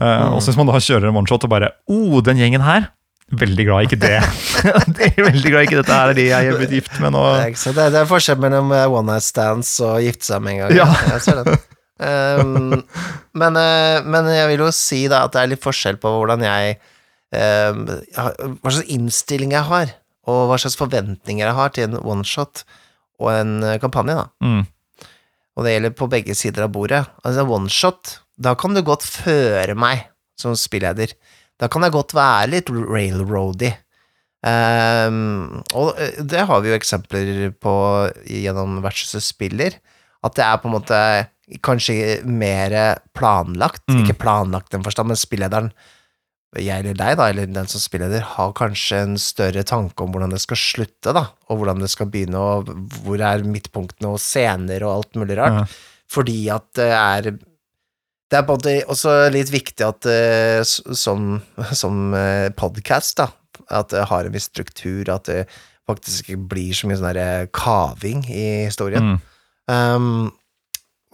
Mm. 0.01 0.35
Og 0.35 0.41
så 0.43 0.51
hvis 0.51 0.59
man 0.59 0.67
da 0.67 0.81
kjører 0.83 1.07
en 1.09 1.17
oneshot 1.21 1.47
og 1.47 1.51
bare 1.51 1.71
oh, 1.87 2.19
den 2.25 2.39
gjengen 2.41 2.63
her, 2.65 2.89
veldig 3.33 3.65
glad 3.67 3.87
ikke 3.87 3.99
det. 4.01 4.17
det 4.97 5.11
er 5.11 5.27
veldig 5.29 5.51
glad 5.51 5.67
ikke 5.67 5.79
dette 5.79 5.95
her 5.97 6.11
er 6.11 6.17
de 6.17 6.25
jeg 6.27 6.49
er 6.49 6.59
blitt 6.59 6.75
gift 6.77 6.99
med 7.01 7.15
nå. 7.15 7.23
Det 7.47 7.71
er, 7.71 7.77
det, 7.93 8.01
er, 8.01 8.09
forskjell 8.09 8.41
mellom 8.43 8.73
eh, 8.75 8.85
one 8.91 9.13
night 9.13 9.25
stands 9.25 9.71
og 9.85 10.03
gifte 10.05 10.27
seg 10.27 10.43
med 10.45 10.55
en 10.55 10.61
gang. 10.65 10.75
Ja. 10.83 10.89
Jeg 11.15 11.25
ser 11.25 11.41
den. 11.41 11.57
Um, 11.95 12.83
men, 13.39 13.57
eh, 13.61 14.03
men 14.03 14.29
jeg 14.35 14.51
vil 14.51 14.65
jo 14.65 14.71
si 14.75 15.05
da 15.11 15.23
at 15.25 15.35
det 15.35 15.41
er 15.41 15.53
litt 15.53 15.63
forskjell 15.63 15.95
på 16.01 16.11
hvordan 16.11 16.41
jeg 16.43 16.73
um, 17.31 17.85
Hva 17.87 18.73
slags 18.73 18.89
innstilling 18.91 19.55
jeg 19.55 19.63
har, 19.69 19.93
og 20.27 20.49
hva 20.49 20.59
slags 20.59 20.75
forventninger 20.79 21.45
jeg 21.45 21.55
har 21.55 21.71
til 21.71 21.87
en 21.87 22.01
oneshot 22.01 22.65
og 23.23 23.29
en 23.31 23.53
kampanje, 23.79 24.17
da. 24.19 24.27
Mm. 24.43 24.65
Og 25.55 25.63
det 25.63 25.71
gjelder 25.71 25.95
på 25.95 26.09
begge 26.11 26.35
sider 26.35 26.65
av 26.65 26.73
bordet. 26.75 27.05
Altså 27.23 27.45
oneshot, 27.47 28.17
da 28.37 28.55
kan 28.59 28.73
du 28.75 28.81
godt 28.83 29.03
føre 29.07 29.75
meg 29.79 30.05
som 30.39 30.55
spilleder. 30.59 31.13
Da 31.59 31.69
kan 31.71 31.85
jeg 31.85 31.93
godt 31.95 32.13
være 32.17 32.49
litt 32.51 32.69
railroady. 32.69 33.71
Um, 34.45 35.63
og 35.73 35.95
eh, 35.97 36.19
det 36.21 36.43
har 36.45 36.59
vi 36.61 36.69
jo 36.69 36.75
eksempler 36.77 37.29
på 37.63 37.71
gjennom 38.29 38.77
versus 38.83 39.31
spiller, 39.31 39.77
at 40.25 40.35
det 40.37 40.43
er 40.45 40.59
på 40.61 40.69
en 40.69 40.75
måte 40.75 40.99
kanskje 41.65 42.19
mer 42.25 42.75
planlagt, 43.17 43.83
Mm. 43.89 44.03
ikke 44.03 44.17
planlagt 44.21 44.69
i 44.73 44.77
den 44.77 44.83
forstand, 44.85 45.07
men 45.09 45.17
spillederen, 45.17 45.71
jeg 46.57 46.79
eller 46.83 46.93
deg 46.97 47.17
da, 47.19 47.27
eller 47.29 47.49
den 47.51 47.67
som 47.67 47.81
spilleder, 47.83 48.21
har 48.35 48.53
kanskje 48.57 49.01
en 49.03 49.17
større 49.21 49.63
tanke 49.67 50.01
om 50.05 50.13
hvordan 50.13 50.31
det 50.33 50.41
skal 50.41 50.57
slutte 50.61 51.13
da, 51.13 51.25
og 51.49 51.59
hvordan 51.59 51.81
det 51.83 51.89
skal 51.93 52.07
begynne, 52.13 52.37
og 52.39 52.69
hvor 53.05 53.19
er 53.21 53.43
midtpunktene 53.45 54.13
og 54.13 54.21
scener 54.23 54.85
og 54.87 54.93
alt 54.99 55.19
mulig 55.21 55.37
rart, 55.41 55.59
Ja. 55.61 55.65
fordi 56.09 56.37
at 56.53 56.69
det 56.77 56.91
er 56.93 57.31
det 58.31 58.39
er 58.39 58.45
på 58.47 58.55
en 58.55 58.59
måte 58.59 58.75
også 58.89 59.15
litt 59.33 59.51
viktig 59.53 59.85
at 59.85 60.07
eh, 60.09 60.61
som, 60.65 61.35
som 61.77 62.15
podkast, 62.57 63.19
da, 63.21 63.29
at 63.69 63.91
det 63.93 64.07
har 64.09 64.25
en 64.25 64.33
viss 64.33 64.49
struktur, 64.49 65.07
at 65.13 65.29
det 65.29 65.43
faktisk 65.85 66.31
ikke 66.31 66.47
blir 66.55 66.73
så 66.73 66.89
mye 66.89 66.97
sånn 66.97 67.13
der 67.13 67.45
kaving 67.53 68.23
i 68.25 68.47
historien. 68.65 69.15
Mm. 69.15 69.19
Um, 69.69 70.31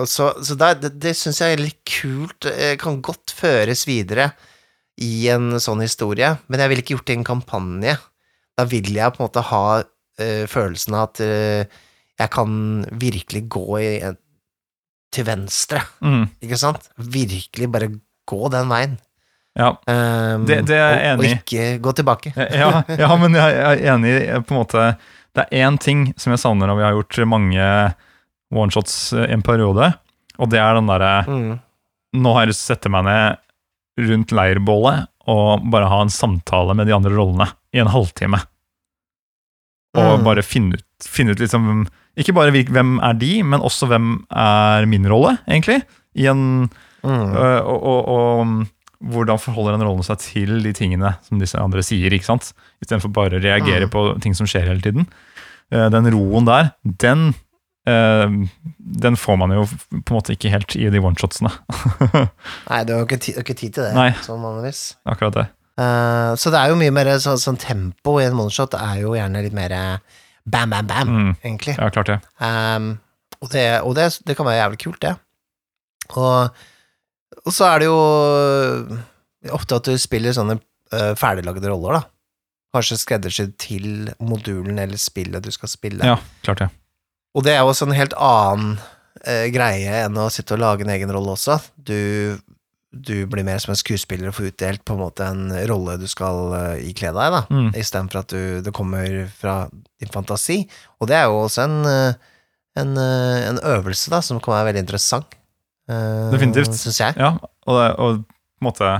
og 0.01 0.07
så 0.09 0.31
så 0.43 0.55
det, 0.59 0.93
det 1.03 1.13
syns 1.19 1.41
jeg 1.43 1.55
er 1.55 1.61
litt 1.61 1.81
kult, 1.87 2.47
Det 2.47 2.73
kan 2.81 3.01
godt 3.03 3.33
føres 3.35 3.83
videre 3.87 4.31
i 5.01 5.27
en 5.33 5.59
sånn 5.61 5.83
historie, 5.83 6.33
men 6.47 6.59
jeg 6.63 6.71
ville 6.71 6.83
ikke 6.85 6.95
gjort 6.95 7.07
det 7.09 7.15
i 7.15 7.19
en 7.19 7.27
kampanje. 7.27 7.97
Da 8.57 8.65
vil 8.69 8.91
jeg 8.95 9.13
på 9.15 9.21
en 9.21 9.27
måte 9.27 9.43
ha 9.51 9.63
uh, 9.83 10.43
følelsen 10.51 10.97
av 10.97 11.09
at 11.09 11.23
uh, 11.25 11.79
jeg 12.21 12.33
kan 12.33 12.57
virkelig 13.01 13.45
gå 13.51 13.67
i, 13.81 13.91
en- 14.07 14.19
til 15.11 15.25
venstre, 15.27 15.81
Mm. 16.01 16.29
ikke 16.41 16.57
sant? 16.57 16.89
Virkelig 16.97 17.67
bare 17.71 17.89
gå 18.27 18.49
den 18.51 18.69
veien. 18.71 18.97
Ja. 19.59 19.73
Um, 19.85 20.45
Det- 20.47 20.65
det 20.65 20.77
er 20.77 20.95
jeg 20.95 21.17
og, 21.17 21.19
enig 21.19 21.25
i. 21.25 21.33
og 21.33 21.39
ikke 21.41 21.81
gå 21.81 21.93
tilbake. 21.95 22.33
Ja, 22.37 22.83
ja, 22.87 23.15
men 23.17 23.33
jeg 23.33 23.53
jeg 23.57 23.81
er 23.81 23.95
enig 23.95 24.07
i 24.13 24.27
eh, 24.29 24.39
på 24.39 24.51
en 24.55 24.61
måte 24.63 24.97
Det 25.35 25.45
er 25.51 25.67
én 25.67 25.77
ting 25.79 26.13
som 26.17 26.31
jeg 26.31 26.39
savner 26.39 26.67
når 26.67 26.75
vi 26.77 26.83
har 26.83 26.93
gjort 26.95 27.27
mange 27.27 27.93
oneshots 28.51 29.13
i 29.13 29.31
en 29.31 29.41
periode, 29.41 29.93
og 30.39 30.49
det 30.49 30.59
er 30.59 30.73
den 30.75 30.87
derre 30.87 31.25
Mm. 31.27 31.59
Nå 32.15 32.33
har 32.33 32.41
jeg 32.45 32.49
lyst 32.49 32.65
til 32.67 32.75
å 32.75 32.77
sette 32.77 32.89
meg 32.91 33.03
ned 33.05 33.37
rundt 34.09 34.31
leirbålet 34.31 35.07
og 35.27 35.69
bare 35.71 35.87
ha 35.87 36.01
en 36.01 36.09
samtale 36.09 36.73
med 36.75 36.87
de 36.87 36.93
andre 36.93 37.11
rollene 37.15 37.47
i 37.73 37.79
en 37.79 37.87
halvtime. 37.87 38.41
Og 39.95 40.19
Mm. 40.19 40.23
bare 40.23 40.41
finne 40.43 40.73
ut, 40.75 40.85
finne 41.03 41.31
ut 41.31 41.39
liksom 41.39 41.87
Ikke 42.19 42.33
bare 42.35 42.51
hvem 42.51 42.97
er 42.99 43.13
de, 43.19 43.43
men 43.43 43.61
også 43.63 43.87
hvem 43.87 44.25
er 44.31 44.85
min 44.91 45.07
rolle, 45.09 45.37
egentlig. 45.47 45.81
I 46.15 46.27
en, 46.27 46.69
Mm. 47.03 47.31
øh, 47.33 47.61
og, 47.65 47.83
og, 47.83 48.07
og 48.13 48.39
um, 48.41 48.67
hvordan 49.09 49.39
forholder 49.41 49.73
den 49.73 49.87
rollen 49.87 50.03
seg 50.05 50.19
til 50.21 50.59
de 50.61 50.69
tingene 50.77 51.15
som 51.25 51.39
disse 51.41 51.57
andre 51.57 51.81
sier, 51.81 52.13
ikke 52.13 52.27
sant? 52.27 52.51
Istedenfor 52.83 53.09
bare 53.15 53.39
å 53.39 53.41
reagere 53.41 53.87
Mm. 53.87 53.89
på 53.89 54.03
ting 54.21 54.35
som 54.37 54.45
skjer 54.45 54.67
hele 54.69 54.81
tiden. 54.85 55.07
Eh, 55.71 55.87
Den 55.89 56.05
roen 56.13 56.45
der, 56.45 56.69
den 56.85 57.33
eh, 57.87 58.29
den 58.77 59.15
får 59.17 59.37
man 59.41 59.49
jo 59.55 59.63
på 59.65 60.13
en 60.13 60.19
måte 60.19 60.35
ikke 60.35 60.51
helt 60.53 60.75
i 60.77 60.89
de 60.93 60.99
oneshotsene. 61.01 61.49
Nei, 62.69 62.83
du 62.85 62.93
har 62.93 63.07
ikke, 63.07 63.17
du 63.17 63.31
har 63.39 63.45
ikke 63.47 63.57
tid 63.57 63.73
til 63.79 63.83
det, 63.87 63.93
Nei. 63.97 64.11
sånn 64.21 64.43
vanligvis. 64.45 64.83
Akkurat 65.09 65.33
det. 65.39 65.47
Uh, 65.81 66.35
så 66.37 66.51
det 66.53 66.59
er 66.61 66.69
jo 66.69 66.77
mye 66.77 66.93
mer 66.93 67.09
sånn, 67.23 67.39
sånn 67.41 67.57
tempo 67.57 68.19
i 68.21 68.27
en 68.27 68.35
moneshot 68.37 68.75
er 68.77 68.99
jo 69.01 69.15
gjerne 69.17 69.41
litt 69.41 69.55
mer 69.57 69.73
bam, 70.45 70.69
bam, 70.73 70.87
bam, 70.87 71.07
Mm. 71.11 71.31
egentlig. 71.43 71.75
Ja, 71.77 71.89
klart 71.93 72.07
det. 72.07 72.19
Um, 72.39 72.99
og 73.41 73.49
det, 73.53 73.65
og 73.81 73.95
det, 73.97 74.09
det 74.27 74.35
kan 74.37 74.45
være 74.45 74.59
jævlig 74.63 74.79
kult, 74.83 75.01
det. 75.01 75.15
Og, 76.17 76.49
og 77.45 77.53
så 77.55 77.65
er 77.71 77.79
det 77.79 77.87
jo 77.87 77.99
ofte 79.55 79.77
at 79.79 79.87
du 79.89 79.95
spiller 80.01 80.35
sånne 80.35 80.57
uh, 80.93 81.13
ferdiglagde 81.19 81.69
roller, 81.71 81.99
da. 81.99 82.03
Kanskje 82.75 82.99
skreddersydd 83.01 83.55
til 83.59 83.87
modulen 84.23 84.77
eller 84.79 84.99
spillet 85.01 85.43
du 85.43 85.51
skal 85.51 85.67
spille. 85.71 86.05
Ja, 86.07 86.17
klart 86.45 86.61
det. 86.63 86.69
Og 87.35 87.43
det 87.43 87.53
er 87.55 87.61
jo 87.63 87.71
også 87.71 87.87
en 87.87 87.95
helt 87.97 88.13
annen 88.15 88.77
uh, 89.27 89.47
greie 89.51 90.05
enn 90.05 90.19
å 90.19 90.29
sitte 90.31 90.55
og 90.55 90.61
lage 90.63 90.85
en 90.85 90.93
egen 90.93 91.11
rolle 91.11 91.33
også. 91.35 91.57
Du 91.75 91.95
du 92.93 93.25
blir 93.31 93.45
mer 93.47 93.57
som 93.63 93.71
en 93.71 93.79
skuespiller 93.79 94.27
og 94.27 94.35
får 94.35 94.49
utdelt 94.51 94.81
på 94.85 94.93
en 94.97 94.99
måte 94.99 95.23
en 95.23 95.45
rolle 95.69 95.93
du 96.01 96.07
skal 96.11 96.51
uh, 96.51 96.75
ikle 96.83 97.13
deg, 97.15 97.31
da, 97.37 97.41
Mm. 97.49 97.69
istedenfor 97.79 98.19
at 98.19 98.27
du, 98.33 98.61
det 98.65 98.73
kommer 98.75 99.27
fra 99.31 99.69
din 99.71 100.11
fantasi. 100.11 100.57
Og 100.99 101.07
det 101.07 101.15
er 101.15 101.29
jo 101.31 101.37
også 101.45 101.63
en, 101.69 101.77
uh, 101.87 102.13
en, 102.81 102.91
uh, 102.99 103.39
en 103.53 103.61
øvelse 103.77 104.11
da, 104.11 104.19
som 104.21 104.41
kan 104.43 104.57
være 104.57 104.71
veldig 104.73 104.83
interessant, 104.83 105.37
uh, 105.89 106.27
Definitivt. 106.35 106.75
syns 106.75 106.99
jeg. 106.99 107.15
Ja, 107.17 107.31
og, 107.39 107.79
det, 107.79 107.87
og 107.95 108.21
på 108.25 108.65
en 108.65 108.67
måte 108.71 108.91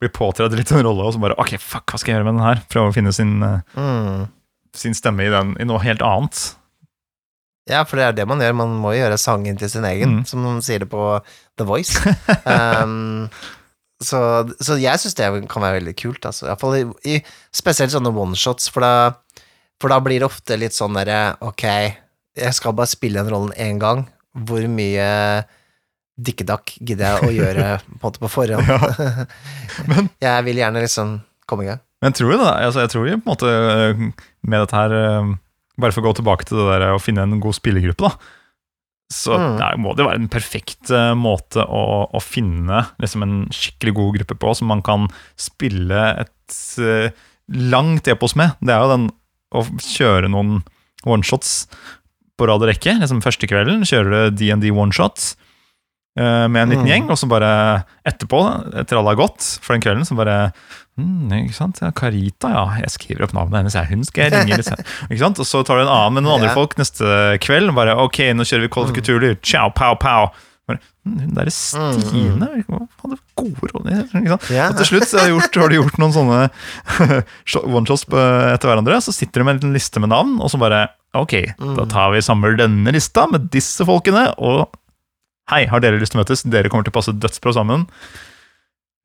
bli 0.00 0.08
påtredd 0.08 0.54
litt 0.56 0.70
en 0.72 0.84
rolle, 0.84 1.04
og 1.08 1.12
så 1.16 1.20
bare 1.20 1.34
Ok, 1.40 1.56
fuck, 1.60 1.88
hva 1.92 1.98
skal 2.00 2.12
jeg 2.12 2.18
gjøre 2.20 2.28
med 2.28 2.38
den 2.38 2.44
her? 2.46 2.60
Prøve 2.72 2.88
å 2.92 2.94
finne 2.96 3.12
sin, 3.12 3.34
eh, 3.42 3.60
Mm. 3.76 4.28
sin 4.76 4.94
stemme 4.94 5.24
i, 5.26 5.32
den, 5.32 5.56
i 5.60 5.64
noe 5.68 5.80
helt 5.82 6.00
annet. 6.04 6.54
Ja, 7.70 7.84
for 7.86 8.00
det 8.00 8.04
er 8.08 8.16
det 8.18 8.26
man 8.28 8.40
gjør. 8.42 8.56
Man 8.58 8.72
må 8.82 8.92
jo 8.96 9.04
gjøre 9.04 9.18
sangen 9.20 9.56
til 9.60 9.70
sin 9.70 9.84
egen, 9.86 10.18
Mm. 10.20 10.26
som 10.26 10.42
de 10.46 10.56
sier 10.66 10.82
det 10.82 10.88
på 10.90 11.04
The 11.60 11.64
Voice. 11.68 11.94
um, 12.50 13.28
så, 14.02 14.20
så 14.64 14.76
jeg 14.80 14.98
syns 15.02 15.14
det 15.18 15.28
kan 15.52 15.62
være 15.62 15.78
veldig 15.80 15.94
kult, 16.00 16.24
altså. 16.26 16.46
I 16.46 16.50
hvert 16.50 16.60
fall 16.62 16.76
i, 16.80 16.84
i 17.14 17.18
spesielt 17.54 17.92
sånne 17.92 18.12
oneshots, 18.16 18.70
for 18.72 18.80
da, 18.84 18.92
for 19.80 19.92
da 19.92 20.00
blir 20.02 20.18
det 20.22 20.28
ofte 20.30 20.56
litt 20.60 20.74
sånn 20.76 20.96
derre 20.98 21.36
Ok, 21.44 21.64
jeg 22.40 22.56
skal 22.56 22.72
bare 22.78 22.88
spille 22.90 23.20
den 23.22 23.32
rollen 23.32 23.52
én 23.60 23.78
gang. 23.82 24.06
Hvor 24.34 24.64
mye 24.72 25.08
dikkedakk 26.20 26.74
gidder 26.84 27.16
jeg 27.20 27.28
å 27.28 27.34
gjøre 27.40 27.68
på, 27.84 27.92
en 27.92 28.02
måte 28.04 28.22
på 28.24 28.32
forhånd? 28.32 28.66
Men- 29.90 30.10
jeg 30.26 30.46
vil 30.48 30.60
gjerne 30.64 30.82
liksom 30.84 31.14
komme 31.50 31.64
i 31.66 31.70
gang. 31.72 31.80
Men 32.00 32.14
tror 32.16 32.32
du 32.32 32.38
det, 32.40 32.50
altså, 32.64 32.80
jeg 32.86 32.92
tror 32.94 33.08
jo 33.10 33.16
på 33.20 33.28
en 33.28 33.32
måte 33.34 34.12
med 34.48 34.62
dette 34.62 34.76
her 34.78 34.94
eh, 34.96 35.32
Bare 35.80 35.94
for 35.96 36.02
å 36.04 36.10
gå 36.10 36.18
tilbake 36.20 36.46
til 36.48 36.60
det 36.60 36.66
der 36.80 36.92
å 36.94 37.00
finne 37.02 37.24
en 37.26 37.40
god 37.42 37.56
spillergruppe, 37.58 38.10
da. 38.10 38.36
Så 39.10 39.34
Mm. 39.34 39.56
der 39.58 39.78
må 39.82 39.96
det 39.98 40.04
være 40.06 40.20
en 40.20 40.28
perfekt 40.30 40.90
eh, 40.94 41.14
måte 41.18 41.64
å, 41.66 42.06
å 42.14 42.20
finne 42.22 42.84
liksom 43.02 43.24
en 43.26 43.36
skikkelig 43.50 43.94
god 43.96 44.18
gruppe 44.20 44.36
på, 44.38 44.52
som 44.54 44.68
man 44.70 44.82
kan 44.86 45.08
spille 45.34 46.04
et 46.22 46.58
uh, 46.78 47.10
langt 47.50 48.06
epos 48.06 48.36
med. 48.38 48.54
Det 48.62 48.70
er 48.70 48.84
jo 48.84 48.92
den 48.92 49.08
å 49.50 49.64
kjøre 49.82 50.30
noen 50.30 50.60
oneshots 51.02 51.66
på 52.38 52.46
rad 52.46 52.62
og 52.62 52.70
rekke. 52.70 52.94
Liksom 53.00 53.18
Første 53.24 53.48
kvelden 53.50 53.82
kjører 53.82 54.30
du 54.30 54.38
DND 54.38 54.70
oneshots 54.70 55.32
med 56.18 56.56
en 56.62 56.68
liten 56.72 56.84
Mm. 56.84 56.90
gjeng, 56.90 57.10
og 57.10 57.16
så 57.20 57.28
bare 57.30 57.84
etterpå, 58.04 58.40
etter 58.82 58.98
alle 58.98 59.12
har 59.14 59.20
gått 59.20 59.46
for 59.62 59.74
den 59.76 59.80
kvelden, 59.84 60.04
så 60.04 60.16
bare 60.18 60.52
mm, 60.98 61.30
ikke 61.46 61.54
sant? 61.54 61.78
Ja, 61.80 61.90
Karita, 61.94 62.50
ja. 62.50 62.64
Jeg 62.82 62.90
skriver 62.90 63.24
opp 63.24 63.32
navnet 63.32 63.60
hennes. 63.62 63.76
Hun 63.88 64.02
skal 64.04 64.26
jeg 64.26 64.32
ringe. 64.34 64.58
Liksom. 64.58 64.76
Ikke 65.10 65.22
sant? 65.22 65.38
Og 65.40 65.46
så 65.46 65.62
tar 65.64 65.78
du 65.78 65.84
en 65.86 65.92
annen 65.94 66.14
med 66.18 66.24
noen 66.26 66.40
andre 66.40 66.50
Ja. 66.50 66.54
folk 66.58 66.74
neste 66.76 67.38
kveld. 67.40 67.72
Bare 67.78 67.94
ok, 67.96 68.18
nå 68.34 68.42
kjører 68.44 68.66
vi 68.66 68.72
Call 68.74 68.84
of 68.90 68.92
Cthulhu. 68.92 69.36
Ciao, 69.40 69.70
pow, 69.70 69.94
pow. 69.94 70.28
Bare, 70.68 70.78
mm, 71.06 71.16
Hun 71.22 71.34
derre 71.38 71.50
Stine 71.54 72.50
hva 72.68 72.82
hadde 73.00 73.16
gode 73.38 73.70
råd. 73.72 73.88
Ja. 74.52 74.68
Og 74.68 74.76
til 74.82 74.90
slutt 74.90 75.14
har, 75.16 75.30
gjort, 75.30 75.56
har 75.62 75.68
du 75.72 75.78
gjort 75.78 75.96
noen 76.02 76.12
sånne 76.12 76.50
one-shots 77.78 78.04
etter 78.10 78.68
hverandre. 78.68 79.00
Så 79.02 79.14
sitter 79.16 79.40
du 79.40 79.44
med 79.46 79.54
en 79.56 79.60
liten 79.62 79.76
liste 79.78 80.02
med 80.02 80.12
navn, 80.12 80.36
og 80.42 80.50
så 80.52 80.60
bare 80.60 80.88
Ok, 81.10 81.32
da 81.58 81.84
tar 81.90 82.12
vi 82.14 82.20
samler 82.22 82.54
denne 82.54 82.92
lista 82.94 83.24
med 83.26 83.48
disse 83.50 83.82
folkene, 83.82 84.28
og 84.38 84.68
Hei, 85.50 85.64
har 85.70 85.82
dere 85.82 85.98
lyst 85.98 86.12
til 86.14 86.20
å 86.20 86.22
møtes? 86.24 86.44
Dere 86.46 86.70
kommer 86.70 86.86
til 86.86 86.92
å 86.94 86.98
passe 87.00 87.14
dødsbra 87.16 87.52
sammen. 87.56 87.86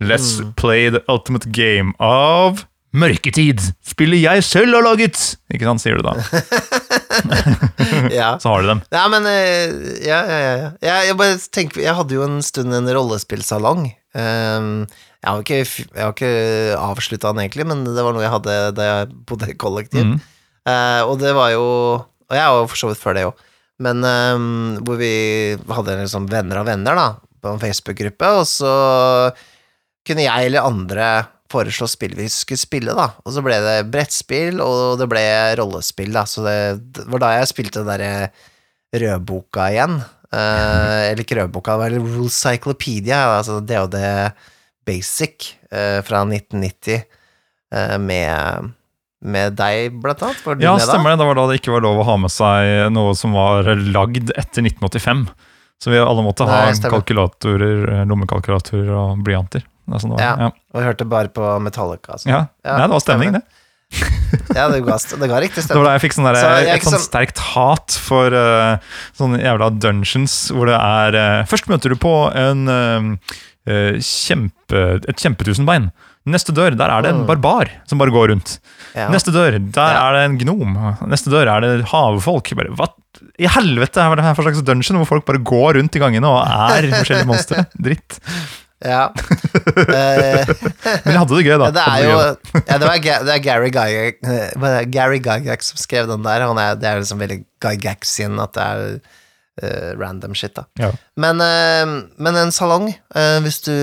Let's 0.03 0.39
Mm. 0.41 0.53
play 0.59 0.89
the 0.89 1.01
ultimate 1.09 1.51
game 1.51 1.93
of 1.99 2.65
Mørketid! 2.95 3.59
Spillet 3.83 4.21
jeg 4.21 4.43
selv 4.43 4.75
har 4.77 4.83
laget! 4.85 5.17
Ikke 5.51 5.65
sant, 5.67 5.81
sier 5.83 5.97
du 5.99 6.03
da. 6.05 6.13
ja. 8.13 8.29
Så 8.41 8.47
har 8.53 8.61
du 8.63 8.67
dem. 8.69 8.81
Ja, 8.93 9.07
men 9.11 9.25
eh, 9.27 9.73
Ja, 10.05 10.19
ja, 10.23 10.37
ja. 10.39 10.53
ja. 10.55 10.69
Jeg, 10.83 11.09
jeg 11.09 11.17
bare 11.19 11.39
tenker 11.57 11.81
Jeg 11.83 11.95
hadde 11.97 12.15
jo 12.15 12.23
en 12.23 12.37
stund 12.45 12.71
en 12.75 12.87
rollespillsalong. 12.87 13.89
Um, 14.15 14.69
jeg 15.19 15.27
har 15.27 15.41
ikke, 15.43 15.59
jeg 15.65 16.03
har 16.05 16.13
ikke 16.15 16.31
avslutta 16.79 17.33
den 17.33 17.43
egentlig, 17.47 17.65
men 17.67 17.83
det 17.83 17.99
var 18.05 18.15
noe 18.15 18.23
jeg 18.23 18.31
hadde 18.31 18.55
da 18.77 18.87
jeg 18.91 19.09
bodde 19.27 19.49
i 19.51 19.57
kollektiv. 19.59 20.05
Mm. 20.13 20.19
Eh, 20.71 21.01
og 21.03 21.19
det 21.19 21.33
var 21.35 21.51
jo 21.51 21.65
Og 22.29 22.33
jeg 22.33 22.47
var 22.47 22.61
jo 22.63 22.69
for 22.71 22.79
så 22.79 22.87
vidt 22.93 23.01
før 23.03 23.17
det 23.19 23.25
òg. 23.27 23.43
Men 23.83 24.03
um, 24.07 24.77
hvor 24.87 24.99
vi 24.99 25.13
hadde 25.67 25.99
liksom 25.99 26.29
venner 26.31 26.61
av 26.61 26.69
venner, 26.69 26.95
da, 26.95 27.07
på 27.43 27.51
en 27.51 27.61
Facebook-gruppe, 27.61 28.29
og 28.39 28.45
så 28.47 28.73
kunne 30.05 30.23
jeg 30.23 30.49
eller 30.49 30.67
andre 30.67 31.09
foreslå 31.51 31.87
spill 31.89 32.15
vi 32.17 32.27
skulle 32.31 32.61
spille, 32.61 32.95
da. 32.95 33.09
Og 33.25 33.35
så 33.35 33.43
ble 33.45 33.57
det 33.63 33.77
brettspill, 33.93 34.61
og 34.63 34.99
det 35.01 35.09
ble 35.11 35.23
rollespill, 35.59 36.13
da. 36.15 36.25
Så 36.29 36.45
det, 36.45 36.57
det 36.95 37.07
var 37.11 37.23
da 37.23 37.33
jeg 37.37 37.51
spilte 37.51 37.83
den 37.83 37.91
derre 37.91 38.29
rødboka 38.95 39.69
igjen. 39.73 39.99
Uh, 40.31 41.01
eller 41.09 41.23
ikke 41.25 41.39
rødboka, 41.41 41.75
det 41.75 41.83
var 41.83 41.97
Rule 41.99 42.31
Cyclopedia, 42.33 43.21
altså 43.37 43.59
DOD 43.63 43.99
Basic 44.85 45.51
uh, 45.71 46.01
fra 46.05 46.23
1990, 46.27 47.05
uh, 47.75 47.97
med, 48.01 48.71
med 49.25 49.57
deg, 49.57 49.97
blant 50.01 50.21
annet. 50.25 50.45
Var 50.45 50.61
Ja, 50.63 50.75
stemmer 50.81 51.13
det. 51.13 51.19
Det 51.21 51.27
var 51.29 51.39
da 51.39 51.47
det 51.49 51.59
ikke 51.59 51.75
var 51.75 51.85
lov 51.85 52.03
å 52.03 52.07
ha 52.07 52.15
med 52.21 52.33
seg 52.33 52.93
noe 52.93 53.15
som 53.17 53.35
var 53.35 53.67
lagd 53.73 54.31
etter 54.35 54.65
1985. 54.65 55.27
Så 55.81 55.91
vi 55.91 55.99
alle 55.99 56.23
måtte 56.23 56.47
ha 56.47 56.61
stemmer. 56.73 56.99
kalkulatorer, 56.99 57.81
eh, 57.91 58.05
lommekalkulatorer 58.09 58.93
og 58.95 59.25
blyanter. 59.25 59.65
Er 59.91 60.01
sånn. 60.01 60.15
Ja. 60.17 60.33
Ja. 60.47 60.49
Og 60.73 60.81
hørte 60.81 61.05
bare 61.09 61.29
på 61.29 61.43
Metallica. 61.61 62.15
Altså. 62.15 62.29
Ja. 62.31 62.47
Ja, 62.65 62.79
Nei, 62.79 62.87
det 62.87 62.95
var 62.95 63.03
stemning, 63.03 63.37
det. 63.37 63.43
Ja, 64.55 64.65
det 64.71 64.81
ga, 64.81 64.97
det 64.97 65.27
ga 65.29 65.39
riktig 65.39 65.61
Det 65.67 65.75
var 65.77 65.85
da 65.85 65.91
jeg 65.95 66.01
fikk 66.07 66.15
sånn 66.17 66.25
der, 66.27 66.37
Så 66.41 66.47
er 66.49 66.69
et 66.73 66.83
sånn 66.83 67.03
sterkt 67.03 67.41
hat 67.53 67.93
for 68.01 68.33
uh, 68.33 68.81
sånne 69.15 69.37
jævla 69.39 69.69
dungeons 69.77 70.33
hvor 70.51 70.67
det 70.67 70.79
er 70.79 71.15
uh, 71.15 71.43
Først 71.47 71.69
møter 71.71 71.93
du 71.93 71.99
på 72.01 72.13
en 72.33 72.65
uh, 72.65 73.35
eh, 73.69 74.01
kjempe, 74.01 74.81
et 75.05 75.21
kjempetusenbein. 75.21 75.89
Neste 76.25 76.53
dør, 76.57 76.73
der 76.73 76.89
er 76.89 77.03
det 77.05 77.11
en 77.13 77.25
barbar 77.27 77.69
som 77.85 77.99
bare 78.01 78.09
går 78.13 78.31
rundt. 78.33 78.55
Ja. 78.95 79.07
Neste 79.13 79.29
dør, 79.35 79.59
der 79.59 79.91
Ja. 79.93 80.07
er 80.07 80.13
det 80.17 80.21
en 80.25 80.37
gnom. 80.41 80.75
Neste 81.11 81.29
dør 81.29 81.51
er 81.53 81.61
det 81.61 81.85
havfolk. 81.91 82.49
Bare, 82.57 82.71
hva 82.73 82.87
i 83.39 83.47
helvete 83.47 84.01
er 84.01 84.15
det 84.17 84.25
her 84.25 84.33
for 84.35 84.43
slags 84.47 84.63
dungeon 84.65 84.97
hvor 85.03 85.07
folk 85.13 85.25
bare 85.27 85.37
går 85.43 85.77
rundt 85.77 85.95
i 85.95 86.01
gangene 86.01 86.27
og 86.27 86.41
er 86.45 86.87
forskjellige 86.97 87.29
monstre? 87.29 87.65
Dritt. 87.85 88.19
Ja. 88.85 89.09
Eh, 89.75 90.45
Men 91.05 91.13
de 91.13 91.17
hadde 91.19 91.35
det 91.37 91.43
gøy, 91.45 91.55
da. 91.59 91.67
det 91.73 91.83
er 91.83 92.03
jo 92.05 92.15
ja, 92.17 92.77
det, 92.77 92.87
var, 92.87 92.97
det 92.99 93.33
er 93.33 93.41
Gary 93.43 93.69
Gygax 93.73 94.29
eh? 94.29 94.75
Gary 94.93 95.19
Gygax 95.23 95.69
som 95.71 95.79
skrev 95.81 96.07
den 96.09 96.23
der. 96.25 96.43
Han 96.47 96.57
er, 96.61 96.75
det 96.79 96.89
er 96.89 96.99
liksom 97.01 97.21
veldig 97.21 97.39
Gygaxian 97.63 98.39
at 98.43 98.53
det 98.57 98.65
er 98.65 98.97
random 99.99 100.35
shit, 100.35 100.55
da. 100.57 100.65
Ja. 100.79 100.91
Men, 101.15 101.39
eh, 101.41 101.85
men 102.17 102.35
en 102.39 102.51
salong, 102.51 102.89
eh, 102.91 103.39
hvis 103.45 103.61
du 103.63 103.73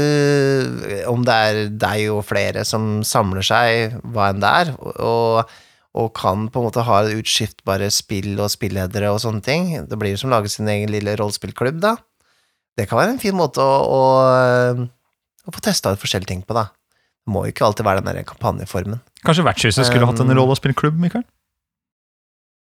Om 1.09 1.25
det 1.25 1.35
er 1.35 1.61
deg 1.71 2.11
og 2.13 2.25
flere 2.29 2.65
som 2.69 3.01
samler 3.07 3.45
seg, 3.47 3.97
hva 4.13 4.31
enn 4.33 4.43
det 4.43 4.51
er, 4.63 4.73
og, 5.01 5.49
og 5.97 6.13
kan 6.17 6.49
på 6.53 6.61
en 6.61 6.69
måte 6.69 6.85
ha 6.85 7.03
utskiftbare 7.17 7.89
spill 7.93 8.37
og 8.37 8.53
spilledere 8.53 9.13
og 9.13 9.21
sånne 9.25 9.45
ting 9.45 9.73
Det 9.89 9.99
blir 10.01 10.17
som 10.21 10.31
å 10.31 10.37
lage 10.37 10.53
sin 10.53 10.69
egen 10.69 10.93
lille 10.93 11.17
rollespillklubb, 11.17 11.81
da. 11.81 11.97
Det 12.77 12.89
kan 12.89 13.01
være 13.01 13.17
en 13.17 13.23
fin 13.23 13.37
måte 13.37 13.61
å, 13.61 13.73
å, 13.85 14.87
å 15.45 15.53
få 15.53 15.65
testa 15.65 15.93
ut 15.93 16.01
forskjellige 16.01 16.33
ting 16.33 16.45
på, 16.47 16.57
da. 16.57 16.71
Det 17.23 17.33
må 17.33 17.45
jo 17.47 17.53
ikke 17.53 17.67
alltid 17.69 17.87
være 17.87 18.03
den 18.03 18.17
der 18.17 18.27
kampanjeformen. 18.27 19.03
Kanskje 19.23 19.45
Vertshuset 19.47 19.87
skulle 19.87 20.09
hatt 20.09 20.21
en 20.21 20.33
Um, 20.33 20.39
rollespillklubb, 20.41 20.97
Mikael? 20.99 21.23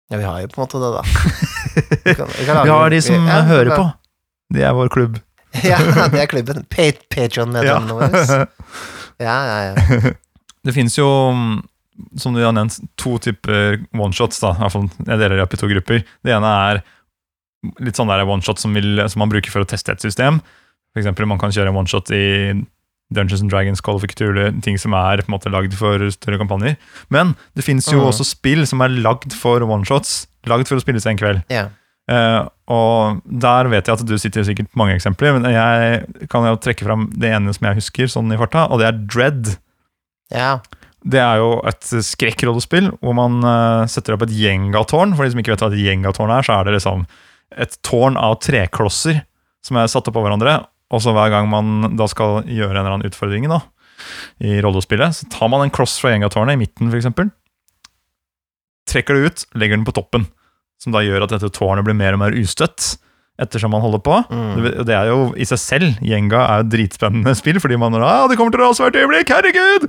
Ja, 0.07 0.21
vi 0.21 0.23
har 0.23 0.39
jo 0.39 0.51
på 0.53 0.61
en 0.61 0.67
måte 0.67 0.79
det, 0.79 0.91
da. 0.95 1.01
Vi, 1.77 2.13
kan, 2.15 2.27
vi, 2.33 2.45
kan 2.45 2.61
Vi 2.63 2.73
har 2.73 2.93
de 2.93 3.01
som 3.05 3.29
ja, 3.29 3.39
hører 3.47 3.73
på. 3.75 3.87
Det 4.53 4.63
er 4.65 4.75
vår 4.77 4.91
klubb. 4.93 5.17
Ja, 5.65 5.79
det 6.11 6.19
er 6.21 6.29
klubben. 6.29 6.65
Pa- 6.69 7.07
Patreon-medlemmene 7.13 7.97
våre. 7.97 8.45
Ja, 9.17 9.33
ja, 9.33 9.73
ja. 9.73 10.11
Det 10.67 10.73
finnes 10.75 10.93
jo, 10.93 11.07
som 12.21 12.35
du 12.35 12.43
har 12.43 12.51
nevnt, 12.53 12.75
to 13.01 13.15
typer 13.17 13.79
oneshots. 13.97 14.37
da, 14.43 14.51
i 14.53 14.61
hvert 14.61 14.75
fall 14.75 14.85
Jeg 15.07 15.21
deler 15.23 15.39
det 15.39 15.45
opp 15.47 15.55
i 15.55 15.57
to 15.57 15.69
grupper. 15.71 16.03
Det 16.21 16.35
ene 16.35 16.51
er 16.67 16.83
litt 17.81 17.97
sånn 17.97 18.11
der 18.11 18.21
oneshot 18.27 18.61
som, 18.61 18.77
vil- 18.77 19.01
som 19.09 19.23
man 19.23 19.31
bruker 19.31 19.49
for 19.49 19.65
å 19.65 19.69
teste 19.69 19.95
et 19.95 20.05
system. 20.05 20.37
For 20.93 21.01
eksempel 21.01 21.25
man 21.29 21.41
kan 21.41 21.55
kjøre 21.55 21.73
en 21.73 21.79
oneshot 21.81 22.13
i 22.13 22.27
Dungeons 23.13 23.41
and 23.41 23.49
Dragons, 23.49 23.81
Call 23.81 23.97
of 23.97 24.05
Cthulhu, 24.05 24.51
ting 24.61 24.77
som 24.77 24.93
er 24.97 25.23
på 25.23 25.31
en 25.31 25.37
måte 25.37 25.51
lagd 25.51 25.75
for 25.79 26.01
større 26.13 26.39
kampanjer. 26.41 26.75
Men 27.13 27.35
det 27.55 27.65
finnes 27.65 27.87
jo 27.89 28.01
mm. 28.01 28.07
også 28.09 28.27
spill 28.27 28.65
som 28.67 28.83
er 28.83 28.93
lagd 29.01 29.33
for 29.35 29.63
oneshots, 29.63 30.25
lagd 30.51 30.69
for 30.69 30.79
å 30.79 30.83
spilles 30.83 31.05
en 31.09 31.19
kveld. 31.19 31.43
ja. 31.53 31.67
Uh, 32.07 32.47
og 32.71 33.17
der 33.27 33.67
vet 33.67 33.89
jeg 33.89 33.99
at 33.99 34.07
du 34.07 34.13
sitter 34.15 34.45
sikkert 34.47 34.71
mange 34.79 34.93
eksempler, 34.95 35.33
men 35.35 35.47
jeg 35.51 36.27
kan 36.31 36.45
jo 36.47 36.55
trekke 36.63 36.85
fram 36.87 37.09
det 37.11 37.33
ene 37.35 37.51
som 37.55 37.67
jeg 37.67 37.81
husker 37.81 38.11
sånn 38.11 38.31
i 38.31 38.37
farta, 38.39 38.63
og 38.71 38.79
det 38.79 38.87
er 38.87 39.01
Dread. 39.11 39.55
ja. 40.31 40.57
Det 41.07 41.19
er 41.21 41.37
jo 41.39 41.51
et 41.69 41.85
skrekkrollespill 42.03 42.89
hvor 42.99 43.13
man 43.15 43.37
uh, 43.45 43.85
setter 43.87 44.15
opp 44.15 44.25
et 44.25 44.33
gjengatårn. 44.35 45.13
For 45.15 45.23
de 45.23 45.31
som 45.31 45.39
ikke 45.39 45.53
vet 45.53 45.61
hva 45.63 45.69
et 45.69 45.83
gjengatårn 45.85 46.33
er, 46.35 46.43
så 46.43 46.57
er 46.57 46.67
det 46.67 46.73
liksom 46.73 47.05
et 47.63 47.77
tårn 47.85 48.17
av 48.19 48.39
treklosser 48.43 49.21
som 49.63 49.79
er 49.79 49.87
satt 49.91 50.09
opp 50.09 50.17
på 50.17 50.23
hverandre. 50.25 50.57
Og 50.91 51.03
så 51.03 51.13
hver 51.15 51.31
gang 51.31 51.47
man 51.51 51.95
da 51.99 52.09
skal 52.11 52.41
gjøre 52.43 52.73
en 52.73 52.81
eller 52.81 52.97
annen 52.97 53.07
utfordring 53.07 53.47
da, 53.51 53.61
i 54.43 54.57
rollespillet, 54.63 55.15
så 55.15 55.29
tar 55.31 55.51
man 55.53 55.63
en 55.63 55.71
kloss 55.73 55.95
fra 56.01 56.11
gjengatårnet 56.11 56.57
i 56.57 56.61
midten, 56.65 56.91
f.eks. 56.91 57.07
Trekker 58.87 59.15
det 59.15 59.31
ut, 59.31 59.47
legger 59.59 59.79
den 59.79 59.87
på 59.87 59.95
toppen. 59.95 60.27
Som 60.81 60.93
da 60.93 61.01
gjør 61.05 61.25
at 61.25 61.33
dette 61.33 61.49
tårnet 61.55 61.85
blir 61.87 61.97
mer 61.97 62.17
og 62.17 62.21
mer 62.21 62.37
ustøtt 62.37 62.95
ettersom 63.41 63.71
man 63.73 63.83
holder 63.83 64.01
på. 64.01 64.17
Mm. 64.33 64.67
Det, 64.81 64.93
er 64.95 65.11
jo 65.11 65.17
i 65.37 65.45
seg 65.45 65.61
selv 65.61 66.05
Gjenga 66.05 66.39
er 66.41 66.61
jo 66.61 66.65
et 66.65 66.71
dritspennende 66.73 67.33
spill, 67.37 67.59
fordi 67.61 67.77
man 67.79 67.97
ah, 68.01 68.25
det 68.29 68.37
kommer 68.39 68.53
til 68.53 68.63
å 68.63 68.69
rase 68.71 68.85
hvert 68.85 68.97
øyeblikk, 68.97 69.33
herregud! 69.33 69.87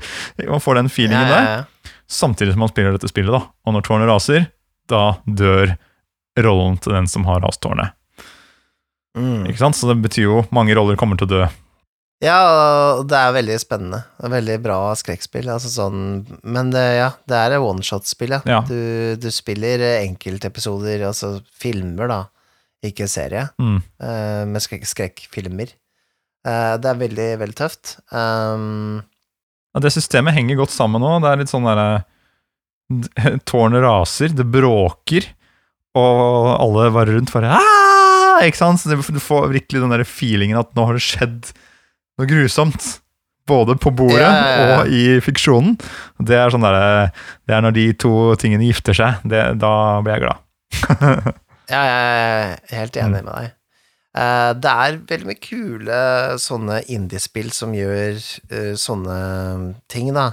Man 0.51 0.64
får 0.64 0.82
den 0.82 0.91
Ja, 0.91 0.95
feelingen 0.95 1.32
ja, 1.32 1.39
der. 1.39 1.95
Samtidig 2.09 2.55
som 2.55 2.64
man 2.64 2.72
spiller 2.72 2.97
dette 2.97 3.09
spillet, 3.11 3.32
da. 3.32 3.49
Og 3.64 3.76
når 3.76 3.86
tårnet 3.89 4.11
raser, 4.11 4.51
da 4.89 5.05
dør 5.24 5.76
rollen 6.45 6.76
til 6.80 6.95
den 6.95 7.09
som 7.11 7.24
har 7.28 7.41
rast 7.45 7.61
tårnet. 7.64 7.97
Mm. 9.18 9.49
Ikke 9.49 9.61
sant? 9.61 9.76
Så 9.76 9.89
det 9.91 9.99
betyr 10.05 10.28
jo 10.28 10.45
mange 10.55 10.76
roller 10.76 10.99
kommer 11.01 11.18
til 11.18 11.28
å 11.28 11.32
dø. 11.32 11.49
Ja, 12.25 12.99
det 13.07 13.14
er 13.14 13.35
veldig 13.37 13.57
spennende. 13.62 14.01
Veldig 14.19 14.57
bra 14.64 14.79
skrekkspill. 14.99 15.47
Altså 15.55 15.69
sånn, 15.71 16.01
men 16.43 16.73
det, 16.75 16.83
ja, 16.99 17.12
det 17.31 17.37
er 17.39 17.55
et 17.55 17.62
one-shot-spill, 17.62 18.33
ja. 18.35 18.41
Ja. 18.49 18.62
Du, 18.66 19.14
du 19.23 19.29
spiller 19.31 19.85
enkeltepisoder, 20.01 21.05
altså 21.07 21.37
filmer, 21.62 22.11
da, 22.11 22.21
ikke 22.83 23.07
serie, 23.11 23.45
Mm. 23.62 23.79
uh, 24.03 24.43
med 24.51 24.62
skrek 24.64 24.87
skrekkfilmer. 24.91 25.71
Uh, 26.47 26.75
det 26.83 26.91
er 26.91 27.01
veldig, 27.05 27.29
veldig 27.45 27.59
tøft. 27.59 27.97
Um, 28.11 29.01
Ja, 29.77 29.83
det 29.85 29.93
systemet 29.95 30.35
henger 30.35 30.59
godt 30.62 30.73
sammen 30.75 31.03
nå. 31.05 31.11
Det 31.23 31.31
er 31.31 31.41
litt 31.43 31.51
sånn 31.53 31.66
derre 31.69 32.03
Tårnet 33.51 33.83
raser, 33.85 34.33
det 34.35 34.47
bråker, 34.49 35.27
og 35.99 36.51
alle 36.57 36.87
bare 36.95 37.14
rundt 37.19 37.31
bare 37.35 37.51
Aah! 37.59 38.43
Ikke 38.47 38.59
sant? 38.61 38.81
Så 38.81 38.91
du 38.95 39.21
får 39.23 39.51
virkelig 39.53 39.83
den 39.83 39.93
der 39.93 40.07
feelingen 40.09 40.59
at 40.61 40.71
nå 40.79 40.87
har 40.89 40.97
det 40.99 41.03
skjedd 41.05 41.51
noe 42.19 42.31
grusomt. 42.31 42.89
Både 43.49 43.79
på 43.81 43.89
bordet 43.97 44.21
Ja, 44.21 44.81
og 44.83 44.91
i 44.93 45.19
fiksjonen. 45.25 45.79
Det 46.21 46.37
er 46.37 46.51
sånn 46.53 46.66
der, 46.66 47.14
Det 47.49 47.55
er 47.57 47.62
når 47.64 47.77
de 47.79 47.87
to 47.97 48.14
tingene 48.37 48.66
gifter 48.69 48.97
seg. 48.97 49.23
Det, 49.25 49.41
da 49.57 49.73
blir 50.05 50.19
jeg 50.19 50.27
glad. 50.27 50.43
ja, 51.73 51.81
jeg 51.81 52.03
er 52.03 52.83
helt 52.83 53.01
enig 53.01 53.23
med 53.23 53.33
deg. 53.33 53.55
Eh, 54.19 54.51
det 54.59 54.75
er 54.75 55.01
veldig 55.09 55.29
mye 55.29 55.41
kule 55.41 56.03
sånne 56.43 56.83
indiespill 56.93 57.51
som 57.55 57.75
gjør 57.77 58.19
eh, 58.19 58.75
sånne 58.77 59.19
ting, 59.91 60.12
da. 60.16 60.33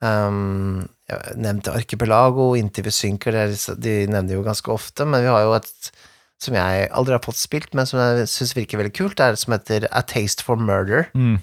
Um, 0.00 0.86
jeg 1.10 1.34
nevnte 1.42 1.74
Archipelago, 1.76 2.54
Inntil 2.56 2.86
vi 2.86 2.92
synker, 2.94 3.36
er, 3.36 3.52
de 3.76 3.96
nevner 4.08 4.38
jo 4.38 4.44
ganske 4.46 4.72
ofte, 4.72 5.04
men 5.04 5.26
vi 5.26 5.28
har 5.28 5.42
jo 5.44 5.52
et 5.58 5.90
som 6.40 6.54
jeg 6.56 6.88
aldri 6.96 7.12
har 7.16 7.22
fått 7.24 7.36
spilt, 7.40 7.74
men 7.76 7.86
som 7.86 8.00
jeg 8.00 8.26
syns 8.32 8.54
virker 8.56 8.80
veldig 8.80 8.94
kult, 8.96 9.20
er 9.20 9.34
det 9.36 9.40
som 9.42 9.52
heter 9.52 9.86
A 9.92 10.00
Taste 10.08 10.42
for 10.46 10.56
Murder, 10.56 11.08
Mm. 11.14 11.38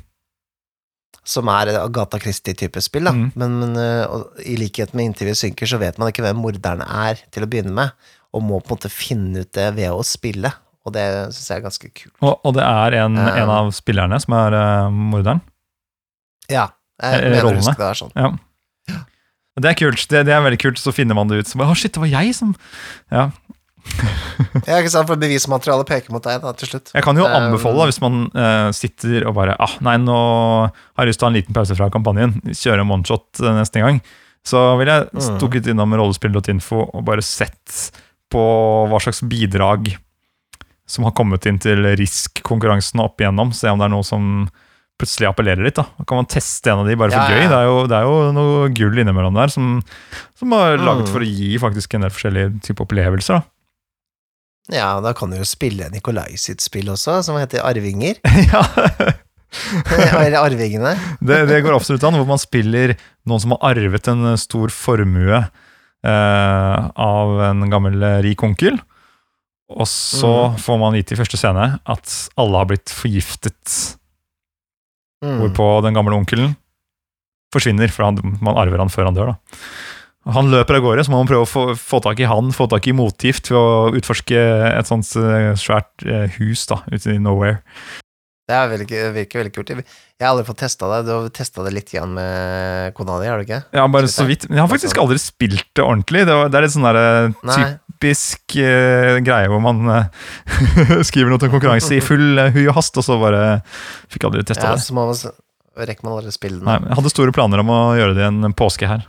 som 1.27 1.49
er 1.51 1.69
Agatha 1.77 2.19
Christie-type 2.23 2.81
spill, 2.81 3.03
da. 3.09 3.11
Mm. 3.13 3.31
Men, 3.35 3.57
men 3.59 3.75
eh, 3.81 4.05
og 4.07 4.39
i 4.47 4.55
likhet 4.57 4.93
med 4.95 5.09
Inntil 5.09 5.27
vi 5.29 5.35
synker, 5.35 5.67
så 5.69 5.77
vet 5.81 5.97
man 5.99 6.09
ikke 6.09 6.23
hvem 6.25 6.39
morderen 6.39 6.81
er 6.87 7.19
til 7.35 7.43
å 7.45 7.49
begynne 7.51 7.73
med, 7.75 7.91
og 8.33 8.43
må 8.47 8.59
på 8.61 8.71
en 8.73 8.77
måte 8.77 8.91
finne 8.93 9.43
ut 9.43 9.51
det 9.55 9.67
ved 9.75 9.91
å 9.91 10.01
spille, 10.07 10.49
og 10.87 10.93
det 10.95 11.03
syns 11.35 11.49
jeg 11.51 11.57
er 11.59 11.65
ganske 11.67 11.89
kult. 11.91 12.13
Og, 12.23 12.33
og 12.47 12.55
det 12.55 12.63
er 12.63 12.97
en, 13.03 13.17
Eh. 13.19 13.41
en 13.43 13.49
av 13.51 13.71
spillerne 13.75 14.19
som 14.23 14.33
er 14.39 14.55
uh, 14.55 14.89
morderen. 14.93 15.41
Ja, 16.49 16.69
Jeg 17.03 17.21
jeg 17.21 17.31
mener 17.35 17.51
å 17.51 17.55
huske 17.59 17.75
det 17.77 17.89
er 17.91 17.99
sånn. 17.99 18.13
Ja. 18.15 18.31
Det 19.57 19.71
er 19.71 19.77
kult. 19.77 20.03
Det, 20.09 20.19
det 20.29 20.33
er 20.35 20.41
veldig 20.45 20.59
kult. 20.61 20.77
Så 20.79 20.91
finner 20.93 21.17
man 21.17 21.27
det 21.27 21.39
ut. 21.41 21.47
Så 21.49 21.57
bare, 21.57 21.73
Å, 21.73 21.77
shit, 21.77 21.91
det 21.95 22.01
var 22.03 22.11
jeg 22.13 22.33
som 22.37 22.51
Ja. 23.11 23.31
Ja, 24.67 24.77
ikke 24.81 24.91
sant, 24.93 25.07
for 25.09 25.17
bevismaterialet 25.19 25.87
peker 25.89 26.13
mot 26.13 26.23
deg 26.23 26.41
da, 26.43 26.51
til 26.59 26.69
slutt. 26.69 26.91
Jeg 26.93 27.03
kan 27.05 27.17
jo 27.17 27.25
Um, 27.25 27.33
anbefale, 27.39 27.77
da, 27.79 27.85
hvis 27.89 28.01
man 28.03 28.19
uh, 28.35 28.69
sitter 28.75 29.25
og 29.29 29.33
bare 29.37 29.55
ah, 29.59 29.73
Nei, 29.81 29.95
nå 30.01 30.17
har 30.69 31.05
jeg 31.05 31.11
lyst 31.13 31.19
til 31.21 31.25
å 31.25 31.29
ha 31.29 31.33
en 31.33 31.39
liten 31.39 31.57
pause 31.57 31.77
fra 31.77 31.89
kampanjen. 31.93 32.35
Kjøre 32.51 32.83
en 32.85 32.91
one-shot 32.93 33.41
eh, 33.43 33.53
neste 33.57 33.81
gang. 33.83 34.01
Så 34.47 34.61
vil 34.79 34.87
jeg 34.91 35.07
Mm. 35.11 35.23
stukket 35.25 35.67
innom 35.73 35.93
rollespill.info 35.97 36.83
og 36.93 37.03
bare 37.07 37.23
sett 37.25 37.89
på 38.31 38.43
hva 38.91 38.99
slags 39.01 39.21
bidrag 39.27 39.95
som 40.87 41.03
har 41.03 41.11
kommet 41.17 41.43
inn 41.49 41.57
til 41.59 41.81
RISK-konkurransen 41.99 43.01
opp 43.03 43.19
igjennom. 43.19 43.51
Se 43.55 43.67
om 43.71 43.79
det 43.81 43.89
er 43.89 43.91
noe 43.91 44.05
som 44.07 44.47
plutselig 44.97 45.27
appellerer 45.29 45.65
litt. 45.67 45.75
da. 45.77 45.83
Da 45.99 46.05
kan 46.07 46.21
man 46.21 46.29
teste 46.31 46.71
en 46.71 46.79
av 46.85 46.87
de 46.87 46.95
bare 46.97 47.11
for 47.11 47.19
Ja, 47.19 47.27
ja, 47.27 47.41
gøy. 47.41 47.49
Det 47.51 47.57
er, 47.57 47.65
jo, 47.67 47.75
det 47.91 47.97
er 47.97 48.07
jo 48.07 48.15
noe 48.37 48.69
gull 48.73 48.97
innimellom 49.03 49.35
der 49.35 49.51
som, 49.53 49.81
som 50.39 50.53
er 50.57 50.77
laget 50.79 51.05
Mm. 51.09 51.11
for 51.11 51.19
å 51.25 51.27
gi 51.27 51.51
faktisk 51.61 51.93
en 51.97 52.01
del 52.07 52.13
forskjellige 52.15 52.61
typer 52.69 52.85
opplevelser. 52.87 53.41
da. 53.41 53.43
Ja, 54.73 54.99
da 55.01 55.13
kan 55.15 55.31
du 55.31 55.37
jo 55.39 55.45
spille 55.47 55.87
Nikolai 55.93 56.35
sitt 56.37 56.59
spill 56.61 56.89
også, 56.91 57.21
som 57.23 57.37
heter 57.39 57.63
Arvinger. 57.63 58.17
ja, 58.51 58.63
Eller 60.19 60.41
Arvingene. 60.41 60.91
det, 61.23 61.37
det 61.47 61.61
går 61.63 61.77
absolutt 61.77 62.03
an, 62.03 62.17
hvor 62.19 62.27
man 62.27 62.41
spiller 62.41 62.95
noen 63.27 63.39
som 63.43 63.53
har 63.55 63.71
arvet 63.71 64.09
en 64.11 64.33
stor 64.37 64.73
formue 64.75 65.39
eh, 65.39 66.77
av 66.99 67.31
en 67.47 67.63
gammel 67.71 68.03
eh, 68.03 68.17
rik 68.27 68.43
onkel. 68.43 68.75
Og 69.71 69.87
så 69.87 70.33
Mm. 70.51 70.59
får 70.63 70.77
man 70.79 70.93
vite 70.95 71.15
i 71.15 71.19
første 71.19 71.39
scene 71.39 71.69
at 71.83 72.11
alle 72.39 72.59
har 72.61 72.67
blitt 72.69 72.91
forgiftet, 72.93 73.95
Mm. 75.23 75.39
hvorpå 75.41 75.65
den 75.81 75.95
gamle 75.97 76.13
onkelen 76.13 76.51
forsvinner, 77.55 77.89
for 77.89 78.03
han, 78.05 78.19
man 78.39 78.55
arver 78.61 78.77
han 78.83 78.91
før 78.93 79.07
han 79.09 79.15
dør. 79.17 79.31
da. 79.31 79.57
Han 80.35 80.49
løper 80.51 80.79
av 80.79 80.83
gårde, 80.83 81.05
så 81.07 81.13
må 81.13 81.21
man 81.21 81.29
prøve 81.29 81.45
å 81.45 81.49
få, 81.49 81.63
få 81.79 82.01
tak 82.03 82.19
i 82.19 82.27
han, 82.27 82.51
få 82.55 82.67
tak 82.71 82.89
i 82.89 82.95
motgift 82.95 83.51
ved 83.51 83.59
å 83.59 83.93
utforske 83.95 84.41
et 84.73 84.89
sånt 84.89 85.13
eh, 85.21 85.53
svært 85.59 86.03
eh, 86.03 86.27
hus 86.39 86.65
da, 86.67 86.81
ute 86.91 87.15
i 87.15 87.21
nowhere. 87.21 87.61
Det 88.47 88.59
veldig, 88.71 88.99
virker 89.11 89.41
veldig 89.41 89.51
kult. 89.51 89.71
Jeg 89.75 90.23
har 90.23 90.29
aldri 90.29 90.45
fått 90.47 90.61
testa 90.61 90.87
det. 90.87 91.01
Du 91.03 91.09
har 91.11 91.25
testa 91.35 91.65
det 91.65 91.73
litt 91.75 91.89
igjen 91.91 92.13
med 92.15 92.93
kona 92.95 93.17
di, 93.19 93.27
har 93.27 93.41
du 93.41 93.43
ikke? 93.43 93.59
Ja, 93.75 93.83
bare 93.91 94.07
Så 94.07 94.23
vidt. 94.27 94.45
Jeg 94.47 94.61
har 94.61 94.69
faktisk 94.71 95.01
aldri 95.03 95.19
spilt 95.19 95.67
det 95.75 95.83
ordentlig. 95.83 96.21
Det, 96.29 96.37
var, 96.39 96.53
det 96.53 96.59
er 96.59 96.63
litt 96.63 96.75
sånn 96.77 96.87
der, 96.87 97.35
typisk 97.43 98.55
uh, 98.55 99.17
greie 99.25 99.51
hvor 99.51 99.59
man 99.65 99.83
uh, 99.91 100.07
skriver 101.09 101.33
noe 101.33 101.43
til 101.43 101.51
konkurranse 101.51 101.97
i 101.97 101.99
full 102.03 102.39
uh, 102.39 102.47
hui 102.55 102.69
og 102.69 102.77
hast, 102.79 102.95
og 102.95 103.03
så 103.03 103.19
bare 103.19 103.43
fikk 104.13 104.29
aldri 104.29 104.45
testa 104.47 104.71
Ja, 104.71 104.79
det. 104.79 104.85
så 104.85 104.95
man, 104.95 105.11
rekker 105.75 106.07
man 106.07 106.15
aldri 106.15 106.31
spille 106.31 106.61
den. 106.61 106.69
Nei, 106.71 106.79
jeg 106.87 107.01
hadde 107.01 107.15
store 107.17 107.35
planer 107.35 107.65
om 107.65 107.75
å 107.75 107.81
gjøre 107.99 108.15
det 108.15 108.23
i 108.23 108.29
en 108.31 108.55
påske 108.55 108.87
her. 108.87 109.03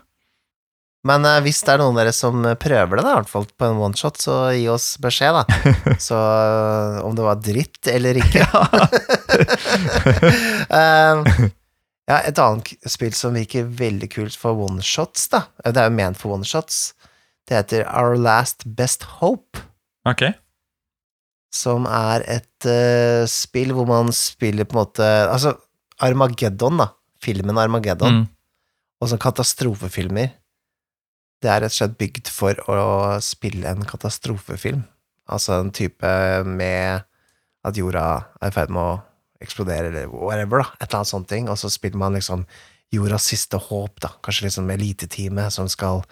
Men 1.07 1.23
uh, 1.25 1.39
hvis 1.45 1.61
det 1.63 1.71
er 1.77 1.79
noen 1.79 1.95
av 1.95 2.01
dere 2.03 2.13
som 2.17 2.43
prøver 2.59 2.99
det, 2.99 3.05
da, 3.07 3.13
i 3.13 3.19
hvert 3.21 3.31
fall 3.31 3.47
på 3.55 3.69
en 3.69 3.79
oneshot, 3.87 4.17
så 4.19 4.39
gi 4.57 4.65
oss 4.73 4.97
beskjed, 5.01 5.37
da. 5.39 5.45
Så 6.09 6.17
uh, 6.19 6.99
om 7.07 7.15
det 7.15 7.23
var 7.25 7.39
dritt 7.45 7.87
eller 7.93 8.19
ikke. 8.23 8.43
uh, 10.75 11.23
ja, 12.11 12.19
et 12.27 12.41
annet 12.43 12.73
spill 12.91 13.15
som 13.17 13.37
virker 13.39 13.69
veldig 13.79 14.09
kult 14.13 14.37
for 14.39 14.59
oneshots, 14.69 15.29
da. 15.33 15.45
Det 15.65 15.77
er 15.83 15.89
jo 15.91 15.97
ment 15.99 16.19
for 16.21 16.35
oneshots. 16.39 16.93
Det 17.49 17.57
heter 17.63 17.87
Our 17.89 18.19
Last 18.21 18.67
Best 18.77 19.07
Hope. 19.21 19.65
Ok. 20.09 20.23
som 21.53 21.87
er 21.89 22.23
et 22.29 22.67
spill 23.29 23.71
hvor 23.75 23.87
man 23.89 24.11
spiller 24.15 24.67
på 24.69 24.77
en 24.77 24.79
måte 24.83 25.07
Altså, 25.33 25.55
Armageddon, 26.05 26.77
da. 26.81 26.91
Filmen 27.25 27.57
Armageddon, 27.59 28.21
Mm. 28.21 28.27
og 29.03 29.09
sånn 29.11 29.19
katastrofefilmer. 29.23 30.29
Det 31.43 31.51
er 31.51 31.63
rett 31.63 31.75
og 31.75 31.79
slett 31.79 31.99
bygd 32.01 32.31
for 32.35 32.59
å 32.71 32.79
spille 33.23 33.69
en 33.71 33.85
katastrofefilm. 33.87 34.83
Altså 35.31 35.61
en 35.61 35.71
type 35.75 36.15
med 36.49 37.05
at 37.67 37.79
jorda 37.79 38.07
er 38.41 38.51
i 38.51 38.55
ferd 38.55 38.73
med 38.75 38.83
å 38.83 38.97
eksplodere, 39.45 39.93
eller 39.93 40.09
whatever, 40.11 40.65
da. 40.65 40.73
Et 40.79 40.89
eller 40.89 41.01
annet 41.03 41.13
sånt 41.13 41.29
ting. 41.31 41.47
Og 41.53 41.61
så 41.61 41.71
spiller 41.71 42.01
man 42.01 42.17
liksom 42.19 42.43
jordas 42.95 43.29
siste 43.31 43.61
håp, 43.69 44.01
da. 44.03 44.11
Kanskje 44.25 44.49
liksom 44.49 44.73
eliteteamet 44.75 45.55
som 45.55 45.71
skal 45.71 46.03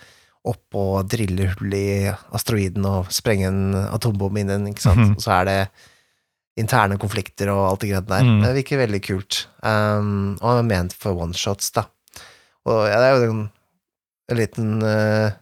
opp 0.47 0.79
og 0.79 1.09
drille 1.11 1.49
hull 1.57 1.75
i 1.75 2.07
asteroiden 2.07 2.87
og 2.87 3.11
sprenge 3.15 3.49
en 3.51 3.75
atombombe 3.89 4.43
inn 4.43 4.51
i 4.51 4.55
den, 4.55 4.69
ikke 4.71 4.85
sant. 4.85 5.03
Mhm. 5.03 5.17
Og 5.17 5.25
så 5.25 5.41
er 5.41 5.49
det 5.49 5.61
interne 6.57 6.97
konflikter 7.01 7.51
og 7.53 7.65
alt 7.67 7.83
det 7.83 7.91
greiene 7.91 8.09
der. 8.09 8.25
Mm. 8.25 8.39
Det 8.45 8.55
virker 8.63 8.81
veldig 8.81 9.03
kult. 9.05 9.43
Um, 9.61 10.39
og 10.41 10.63
er 10.63 10.63
ment 10.71 10.95
for 10.97 11.19
oneshots, 11.21 11.73
da. 11.77 11.85
Og 12.67 12.87
ja, 12.89 12.97
det 13.03 13.09
er 13.11 13.19
jo 13.19 13.33
en, 13.35 13.43
en 14.31 14.41
liten 14.41 14.71
eh, 14.83 15.35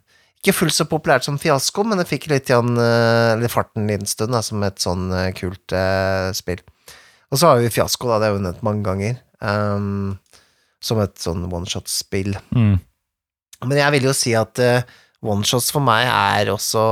Ikke 0.43 0.55
fullt 0.57 0.77
så 0.77 0.87
populært 0.89 1.27
som 1.27 1.39
Fiasko, 1.41 1.87
men 1.89 2.01
det 2.01 2.09
fikk 2.11 2.29
litt 2.33 2.51
igjen, 2.51 2.75
uh, 2.77 3.33
litt 3.41 3.53
farten 3.53 3.85
en 3.85 3.93
liten 3.93 4.11
stund, 4.11 4.35
da, 4.37 4.43
som 4.45 4.65
et 4.67 4.83
sånn 4.83 5.07
eh, 5.17 5.31
kult 5.37 5.73
eh, 5.73 6.29
spill. 6.37 6.61
Og 7.33 7.41
så 7.41 7.49
har 7.49 7.63
vi 7.63 7.73
Fiasko, 7.73 8.11
da, 8.11 8.21
det 8.21 8.29
er 8.29 8.37
jo 8.37 8.43
nevnt 8.45 8.67
mange 8.67 8.85
ganger, 8.85 9.17
um, 9.41 10.19
som 10.85 11.01
et 11.01 11.17
sånn 11.19 11.47
oneshot-spill. 11.49 12.37
Mm. 12.53 12.77
Men 13.65 13.81
jeg 13.81 13.95
vil 13.97 14.11
jo 14.11 14.13
si 14.15 14.35
at 14.37 14.61
oneshots 15.25 15.71
for 15.73 15.81
meg 15.81 16.05
er 16.11 16.51
også 16.53 16.83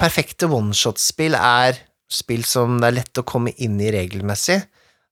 Perfekte 0.00 0.48
oneshot-spill 0.50 1.36
er 1.36 1.78
spill 2.10 2.44
som 2.48 2.78
det 2.80 2.90
er 2.90 2.96
lett 2.98 3.20
å 3.20 3.26
komme 3.28 3.52
inn 3.62 3.78
i 3.80 3.90
regelmessig. 3.94 4.58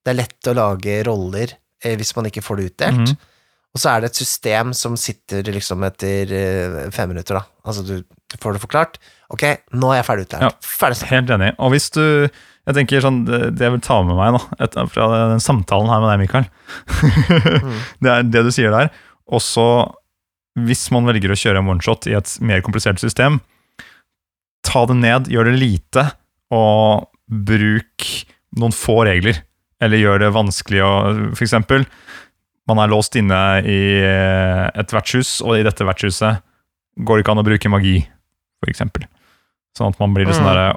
Det 0.03 0.13
er 0.13 0.19
lett 0.19 0.51
å 0.51 0.57
lage 0.57 1.01
roller 1.07 1.53
eh, 1.53 1.95
hvis 1.99 2.15
man 2.17 2.29
ikke 2.31 2.45
får 2.45 2.59
det 2.59 2.71
utdelt. 2.73 3.05
Mhm. 3.05 3.28
Og 3.79 3.83
så 3.85 3.93
er 3.93 4.03
det 4.03 4.09
et 4.11 4.19
system 4.19 4.73
som 4.75 4.97
sitter 4.99 5.47
liksom 5.55 5.85
etter 5.87 6.33
eh, 6.35 6.79
fem 6.91 7.13
minutter, 7.13 7.39
da. 7.39 7.45
Altså, 7.63 7.85
du, 7.87 8.01
får 8.43 8.57
det 8.57 8.63
forklart. 8.65 8.97
Ok, 9.31 9.45
nå 9.79 9.93
er 9.93 10.01
jeg 10.01 10.07
ferdig 10.09 10.25
utlært. 10.27 10.47
Ja. 10.49 10.71
Ferdig. 10.81 10.99
Helt 11.13 11.31
enig. 11.31 11.53
Og 11.63 11.71
hvis 11.71 11.87
du 11.95 12.03
Jeg 12.69 12.75
tenker 12.77 13.01
sånn 13.01 13.23
Det, 13.25 13.39
jeg 13.61 13.73
vil 13.73 13.81
ta 13.81 14.01
med 14.05 14.19
meg 14.19 14.35
da 14.35 14.83
fra 14.91 15.07
den 15.31 15.41
samtalen 15.41 15.89
her 15.89 16.03
med 16.03 16.11
deg, 16.11 16.25
Mikael, 16.25 16.49
Mm. 16.99 17.77
det 18.03 18.11
er 18.11 18.27
det 18.27 18.43
du 18.49 18.51
sier 18.53 18.75
der. 18.75 18.91
Også 19.31 19.65
hvis 20.67 20.89
man 20.91 21.07
velger 21.07 21.31
å 21.31 21.39
kjøre 21.39 21.63
en 21.63 21.71
oneshot 21.71 22.09
i 22.11 22.17
et 22.19 22.35
mer 22.43 22.65
komplisert 22.67 22.99
system, 22.99 23.39
ta 24.67 24.83
det 24.91 24.99
ned, 24.99 25.31
gjør 25.31 25.53
det 25.53 25.61
lite, 25.61 26.05
og 26.51 27.07
bruk 27.31 28.09
noen 28.59 28.75
få 28.75 29.05
regler. 29.07 29.45
Eller 29.79 30.03
gjør 30.03 30.25
det 30.25 30.35
vanskelig 30.35 30.83
å 30.83 30.93
For 31.39 31.47
eksempel, 31.47 31.87
man 32.69 32.81
er 32.83 32.91
låst 32.93 33.17
inne 33.19 33.39
i 33.65 33.79
eh, 34.05 34.65
et 34.79 34.93
vertshus, 34.93 35.39
og 35.45 35.57
i 35.59 35.65
dette 35.67 35.87
vertshuset 35.89 36.43
går 36.99 37.19
det 37.19 37.25
ikke 37.25 37.35
an 37.37 37.43
å 37.43 37.47
bruke 37.47 37.73
magi, 37.73 37.97
eksempel. 38.69 39.07
Sånn 39.79 39.93
at 39.95 40.01
man 40.03 40.15
blir 40.17 40.27
litt 40.29 40.37
sånn 40.37 40.47
Mm. 40.49 40.55
derre 40.55 40.69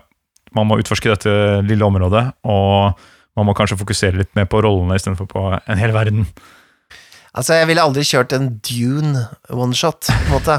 Man 0.53 0.67
må 0.67 0.75
utforske 0.81 1.07
dette 1.07 1.31
lille 1.63 1.85
området, 1.87 2.25
og 2.43 2.99
man 3.39 3.45
må 3.47 3.53
kanskje 3.55 3.77
fokusere 3.79 4.19
litt 4.19 4.35
mer 4.35 4.49
på 4.51 4.59
rollene 4.61 4.97
istedenfor 4.99 5.29
på 5.31 5.43
en 5.55 5.79
hel 5.79 5.93
verden. 5.95 6.25
Altså, 7.31 7.55
jeg 7.55 7.69
ville 7.69 7.83
aldri 7.85 8.03
kjørt 8.03 8.33
en 8.35 8.49
Dune 8.59 9.21
one-shot, 9.47 10.09
på 10.11 10.27
en 10.27 10.33
måte. 10.35 10.57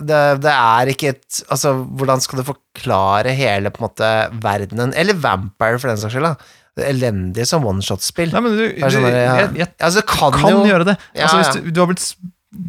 Det, 0.00 0.20
det 0.44 0.52
er 0.52 0.90
ikke 0.92 1.10
et 1.12 1.42
Altså, 1.52 1.74
hvordan 1.84 2.20
skal 2.20 2.40
du 2.40 2.44
forklare 2.48 3.32
hele 3.36 3.70
på 3.72 3.80
en 3.82 3.86
måte 3.90 4.10
verdenen, 4.40 4.94
eller 4.96 5.20
Vampire 5.20 5.78
for 5.78 5.92
den 5.92 6.00
saks 6.00 6.16
skyld, 6.16 6.30
da. 6.32 6.63
Det 6.74 6.82
er 6.84 6.90
elendig 6.90 7.44
som 7.46 7.62
one-shot-spill. 7.70 8.32
Nei, 8.34 8.40
men 8.42 8.54
du, 8.58 8.62
Det 8.74 8.88
sånn 8.90 9.04
ja. 9.06 9.34
jeg, 9.44 9.50
jeg 9.60 9.68
Altså, 9.78 10.02
kan, 10.10 10.32
kan 10.34 10.50
jo 10.56 10.64
gjøre 10.66 10.88
det. 10.88 10.96
Ja, 11.14 11.28
altså, 11.30 11.60
du, 11.62 11.68
du 11.70 11.78
har 11.84 11.86
blitt 11.92 12.06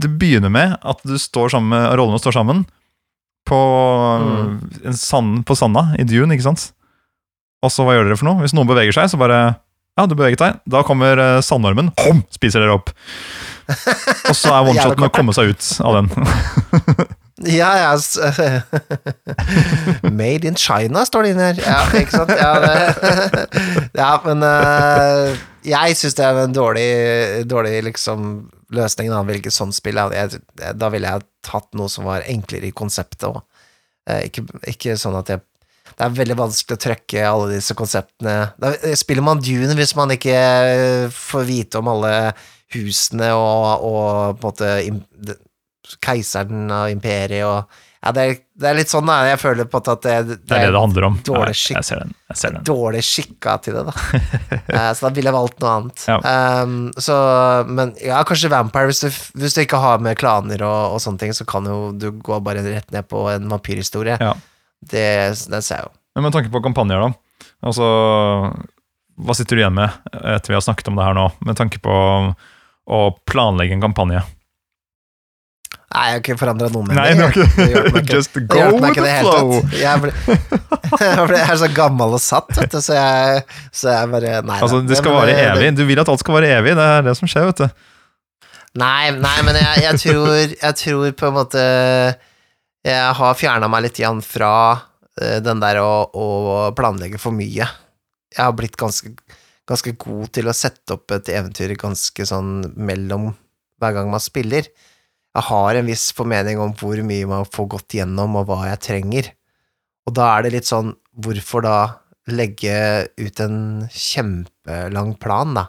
Det 0.05 0.11
begynner 0.21 0.53
med 0.53 0.75
at 0.81 1.01
du 1.05 1.15
står 1.21 1.49
sammen 1.55 1.87
rollene 1.97 2.21
står 2.21 2.37
sammen 2.37 2.65
på, 3.49 3.57
Mm. 4.25 4.53
en 4.89 4.95
sand, 4.97 5.43
på 5.45 5.53
sanda 5.57 5.83
i 6.01 6.05
Dune, 6.09 6.33
ikke 6.33 6.47
sant? 6.47 6.71
Og 7.65 7.69
så 7.73 7.85
hva 7.85 7.93
gjør 7.93 8.07
dere 8.09 8.17
for 8.17 8.25
noe? 8.29 8.41
Hvis 8.41 8.53
noen 8.57 8.69
beveger 8.69 8.93
seg, 8.95 9.09
så 9.13 9.19
bare 9.21 9.55
Ja, 9.97 10.05
du 10.09 10.15
beveget 10.17 10.41
deg. 10.41 10.57
Da 10.69 10.81
kommer 10.83 11.15
uh, 11.21 11.41
sandormen. 11.45 11.91
Hom! 12.03 12.23
Spiser 12.33 12.59
dere 12.65 12.73
opp. 12.75 12.89
Og 14.29 14.35
så 14.35 14.51
er 14.53 14.65
one-shoten 14.69 15.05
å 15.07 15.11
komme 15.13 15.33
seg 15.37 15.53
ut 15.53 15.69
av 15.85 16.01
den. 16.01 16.09
Ja, 17.43 17.71
ja 17.77 17.95
Made 20.01 20.47
in 20.47 20.55
China, 20.55 21.05
står 21.05 21.23
det 21.23 21.29
inni 21.33 21.43
her. 21.43 21.57
Ja, 21.65 21.79
ikke 21.99 22.21
sant? 22.21 22.31
Ja, 22.31 22.53
det, 22.63 23.47
ja 24.01 24.11
men 24.23 24.45
eh, 24.47 25.41
jeg 25.67 25.97
syns 25.99 26.15
det 26.15 26.23
er 26.23 26.39
en 26.45 26.55
dårlig, 26.55 26.85
dårlig 27.51 27.81
liksom, 27.89 28.29
løsning. 28.75 29.11
Da 29.11 29.51
sånn 29.51 29.75
spill. 29.75 29.99
Jeg, 30.15 30.39
da 30.79 30.91
ville 30.93 31.11
jeg 31.11 31.27
tatt 31.45 31.67
noe 31.75 31.91
som 31.91 32.07
var 32.07 32.23
enklere 32.31 32.69
i 32.69 32.75
konseptet 32.75 33.27
òg. 33.27 33.41
Ikke, 34.23 34.45
ikke 34.69 34.93
sånn 35.01 35.15
at 35.17 35.31
jeg 35.33 35.41
Det 35.97 36.03
er 36.05 36.11
veldig 36.13 36.35
vanskelig 36.37 36.75
å 36.75 36.81
trøkke 36.83 37.21
alle 37.25 37.55
disse 37.55 37.75
konseptene. 37.77 38.51
Da 38.61 38.73
spiller 38.99 39.25
man 39.25 39.41
Dune 39.43 39.75
hvis 39.77 39.95
man 39.97 40.11
ikke 40.13 40.37
får 41.13 41.47
vite 41.47 41.79
om 41.81 41.89
alle 41.89 42.13
husene 42.75 43.31
og, 43.35 43.85
og 43.85 44.39
på 44.41 44.51
en 44.51 44.99
måte 45.01 45.37
keiseren 46.05 46.69
av 46.71 46.89
imperiet 46.93 47.45
og 47.47 47.83
Ja, 48.05 48.11
det 48.13 48.21
er, 48.21 48.33
det 48.61 48.67
er 48.69 48.75
litt 48.77 48.91
sånn, 48.91 49.07
da. 49.09 49.15
Jeg 49.25 49.39
føler 49.41 49.65
på 49.65 49.79
at 49.81 50.03
det, 50.03 50.15
det, 50.27 50.35
Det 50.45 50.53
er 50.53 50.67
det 50.67 50.73
det 50.75 50.81
handler 50.83 51.05
om. 51.07 51.15
dårlig 51.25 51.55
skikk. 51.57 51.79
jeg 51.79 51.87
ser 51.87 52.01
den. 52.03 52.11
Jeg 52.29 52.37
ser 52.37 52.51
den. 52.53 52.65
dårlig 52.67 52.99
skikka 53.07 53.55
til 53.65 53.73
det, 53.79 53.81
da. 53.87 53.95
Eh, 54.75 54.91
så 54.93 55.07
da 55.07 55.09
ville 55.15 55.31
jeg 55.31 55.35
valgt 55.35 55.63
noe 55.63 55.71
annet. 55.79 56.03
Ja. 56.11 56.17
Um, 56.61 56.75
så, 57.01 57.15
men 57.65 57.95
ja, 58.03 58.19
kanskje 58.27 58.51
Vampire, 58.53 58.91
hvis 58.91 59.01
du, 59.01 59.09
hvis 59.41 59.57
du 59.57 59.63
ikke 59.63 59.79
har 59.81 60.03
med 60.05 60.19
klaner 60.21 60.61
og, 60.67 60.93
og 60.93 61.01
sånne 61.01 61.23
ting, 61.23 61.33
så 61.33 61.47
kan 61.49 61.65
jo 61.65 61.79
du 61.97 62.11
gå 62.13 62.37
bare 62.45 62.61
rett 62.67 62.93
ned 62.93 63.09
på 63.09 63.25
en 63.33 63.49
vampyrhistorie. 63.55 64.19
Ja. 64.21 64.35
Det, 64.85 65.07
det 65.49 65.63
ser 65.65 65.79
jeg 65.81 65.87
jo. 65.87 65.93
Men 66.13 66.27
med 66.27 66.37
tanke 66.37 66.53
på 66.53 66.61
kampanjer, 66.67 67.01
da. 67.07 67.49
Altså, 67.65 67.89
hva 69.17 69.33
sitter 69.37 69.57
du 69.57 69.63
igjen 69.63 69.77
med 69.81 69.89
etter 70.21 70.53
vi 70.53 70.59
har 70.59 70.63
snakket 70.63 70.93
om 70.93 71.01
det 71.01 71.09
her 71.09 71.17
nå, 71.17 71.25
med 71.47 71.57
tanke 71.57 71.81
på 71.81 71.97
å 72.85 72.99
planlegge 73.25 73.73
en 73.73 73.81
kampanje? 73.89 74.21
Nei, 75.95 76.03
jeg 76.09 76.15
har 76.17 76.21
ikke 76.23 76.35
forandra 76.35 76.67
noe 76.73 76.83
med 76.83 76.97
Nei, 76.97 77.11
det. 77.15 77.27
meg. 77.93 78.09
Just 78.11 78.33
go 78.35 78.63
with 78.73 78.97
the 78.97 79.11
flow. 79.21 79.51
Jeg, 79.85 80.01
ble, 80.03 80.11
jeg, 80.99 81.45
er 81.47 81.59
så 81.59 81.69
gammel 81.71 82.15
og 82.17 82.21
satt, 82.21 82.49
vet 82.57 82.73
du, 82.73 82.77
så 82.83 82.93
jeg, 82.97 83.43
så 83.73 83.89
jeg 83.93 84.09
bare 84.11 84.33
Nei, 84.45 84.57
Altså, 84.63 84.81
det 84.85 84.97
skal 84.99 85.15
vare 85.15 85.33
eh, 85.33 85.47
evig. 85.53 85.69
Du 85.77 85.83
vil 85.87 85.99
at 86.01 86.09
alt 86.11 86.21
skal 86.21 86.35
vare 86.35 86.49
evig. 86.57 86.75
Det 86.77 86.87
er 86.97 87.05
det 87.07 87.13
som 87.17 87.31
skjer, 87.31 87.47
vet 87.49 87.63
du. 87.63 87.85
Nei, 88.81 89.13
nei, 89.15 89.35
men 89.47 89.57
jeg, 89.59 89.85
jeg, 89.85 90.01
tror, 90.03 90.33
jeg 90.51 90.77
tror 90.81 91.15
på 91.15 91.29
en 91.29 91.35
måte 91.37 91.63
Jeg 92.85 93.15
har 93.19 93.39
fjerna 93.39 93.69
meg 93.71 93.85
litt 93.87 94.01
igjen 94.01 94.19
fra 94.25 94.51
eh, 95.21 95.39
den 95.43 95.63
der 95.63 95.79
å, 95.83 95.89
å 96.11 96.27
planlegge 96.75 97.21
for 97.23 97.35
mye. 97.35 97.69
Jeg 98.35 98.41
har 98.41 98.55
blitt 98.57 98.75
ganske, 98.79 99.13
ganske 99.69 99.95
god 100.01 100.27
til 100.35 100.51
å 100.51 100.55
sette 100.55 100.99
opp 100.99 101.15
et 101.15 101.31
eventyr 101.31 101.77
ganske 101.79 102.27
sånn 102.27 102.59
mellom 102.75 103.31
hver 103.79 103.95
gang 103.95 104.11
man 104.11 104.23
spiller. 104.23 104.67
Jeg 105.35 105.47
har 105.49 105.75
en 105.75 105.89
viss 105.89 106.09
formening 106.15 106.61
om 106.63 106.71
hvor 106.79 106.99
mye 107.03 107.27
man 107.27 107.47
får 107.51 107.67
gått 107.73 107.97
gjennom, 107.97 108.37
og 108.39 108.47
hva 108.47 108.69
jeg 108.69 108.83
trenger. 108.85 109.31
Og 110.07 110.15
da 110.15 110.29
er 110.31 110.45
det 110.45 110.53
litt 110.55 110.69
sånn, 110.69 110.93
hvorfor 111.11 111.65
da 111.65 111.77
legge 112.31 112.77
ut 113.19 113.41
en 113.43 113.57
kjempelang 113.91 115.13
plan, 115.21 115.57
da? 115.57 115.65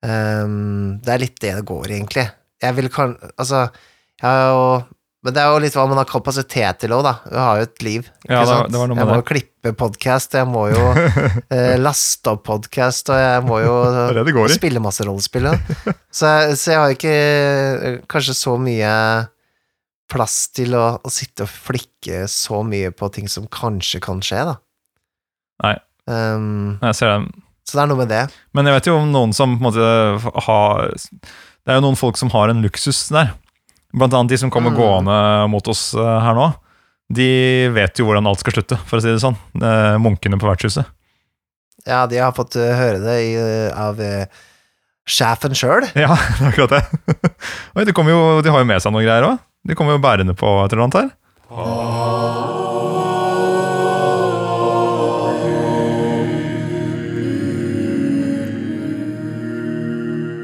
Um, 0.00 1.00
det 1.04 1.12
er 1.12 1.22
litt 1.24 1.40
det 1.42 1.52
det 1.58 1.66
går, 1.68 1.90
egentlig. 1.90 2.28
Jeg 2.62 2.76
vil 2.78 2.88
kan... 2.94 3.16
Altså, 3.34 3.66
jeg 4.20 4.28
har 4.28 4.52
jo 4.52 4.64
Men 5.20 5.34
det 5.36 5.40
er 5.42 5.50
jo 5.52 5.60
litt 5.60 5.74
hva 5.76 5.82
man 5.90 5.98
har 6.00 6.08
kapasitet 6.08 6.78
til 6.80 6.94
òg, 6.96 7.02
da. 7.04 7.12
Du 7.28 7.34
har 7.36 7.58
jo 7.60 7.66
et 7.66 7.82
liv, 7.84 8.06
ikke 8.24 8.32
Ja, 8.32 8.40
det 8.40 8.52
sant? 8.54 8.76
jeg 8.96 9.08
må 9.10 9.18
jo 9.18 9.24
klippe 9.28 9.72
podkast, 9.76 10.36
jeg 10.38 10.48
må 10.48 10.62
jo 10.72 10.84
eh, 10.96 11.74
laste 11.76 12.32
opp 12.32 12.46
podkast, 12.48 13.12
og 13.12 13.20
jeg 13.20 13.42
må 13.44 13.58
jo 13.60 13.74
Det 14.16 14.24
det 14.24 14.56
spille 14.56 14.80
masse 14.80 15.04
rollespill. 15.04 15.50
Så, 16.20 16.30
så 16.56 16.72
jeg 16.72 16.80
har 16.80 16.94
ikke 16.96 17.12
eh, 17.12 17.98
kanskje 18.10 18.34
så 18.38 18.56
mye 18.60 18.94
plass 20.10 20.38
til 20.56 20.72
å, 20.74 20.86
å 21.04 21.12
sitte 21.12 21.44
og 21.44 21.52
flikke 21.52 22.24
så 22.32 22.64
mye 22.66 22.90
på 22.90 23.12
ting 23.14 23.28
som 23.30 23.44
kanskje 23.52 24.00
kan 24.02 24.24
skje, 24.24 24.40
da. 24.48 24.56
Nei. 25.66 25.76
Um, 26.10 26.80
Jeg 26.80 26.96
ser 26.98 27.12
det. 27.12 27.44
så 27.68 27.76
det 27.76 27.84
er 27.84 27.92
noe 27.92 28.00
med 28.00 28.10
det. 28.10 28.24
Men 28.56 28.66
jeg 28.66 28.78
vet 28.78 28.88
jo 28.88 28.96
om 28.98 29.12
noen 29.12 29.36
som 29.36 29.52
på 29.58 29.60
en 29.60 29.68
måte 29.68 30.40
har 30.48 30.88
Det 30.96 31.70
er 31.70 31.78
jo 31.78 31.84
noen 31.84 32.00
folk 32.00 32.18
som 32.18 32.32
har 32.32 32.50
en 32.50 32.64
luksus 32.64 33.04
der. 33.12 33.36
Blant 33.92 34.14
annet 34.14 34.30
de 34.34 34.38
som 34.38 34.50
kommer 34.54 34.70
Mm. 34.70 34.78
gående 34.78 35.16
mot 35.50 35.66
oss 35.68 35.94
eh, 35.94 36.20
her 36.24 36.34
nå. 36.38 36.52
De 37.10 37.68
vet 37.74 37.98
jo 37.98 38.06
hvordan 38.06 38.26
alt 38.30 38.38
skal 38.38 38.52
slutte, 38.54 38.78
for 38.86 38.98
å 38.98 39.02
si 39.02 39.10
det 39.10 39.18
sånn. 39.22 39.34
Eh, 39.58 39.96
Munkene 39.98 40.38
på 40.38 40.46
vertshuset. 40.46 40.86
Ja, 41.88 42.04
de 42.06 42.20
har 42.22 42.30
fått 42.36 42.54
eh, 42.60 42.70
høre 42.76 43.00
det 43.02 43.16
i, 43.24 43.34
av 43.74 43.98
sjefen 45.10 45.56
sjøl. 45.58 45.88
Ja, 45.98 46.14
det 46.14 46.44
er 46.44 46.52
akkurat 46.52 46.76
det. 46.76 46.82
Oi, 47.76 47.84
de, 47.88 47.92
jo, 48.12 48.20
de 48.46 48.50
har 48.54 48.62
jo 48.62 48.68
med 48.70 48.82
seg 48.84 48.94
noen 48.94 49.06
greier 49.08 49.26
òg. 49.32 49.42
De 49.66 49.74
kommer 49.74 49.98
jo 49.98 50.04
bærende 50.04 50.36
på 50.38 50.54
et 50.64 50.72
eller 50.72 50.86
annet 50.86 51.00
her. 51.02 51.10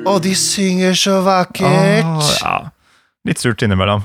Og 0.06 0.22
de 0.22 0.32
synger 0.38 0.94
så 0.98 1.18
vakkert! 1.26 2.06
Ah, 2.06 2.30
ja. 2.40 2.54
Litt 3.26 3.42
surt 3.42 3.62
innimellom. 3.66 4.04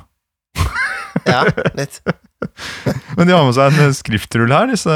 Ja, 1.27 1.43
litt. 1.79 1.99
Men 3.17 3.27
de 3.27 3.33
har 3.35 3.43
med 3.45 3.53
seg 3.57 3.75
en 3.83 3.93
skriftrull 3.93 4.49
her, 4.53 4.69
disse, 4.71 4.95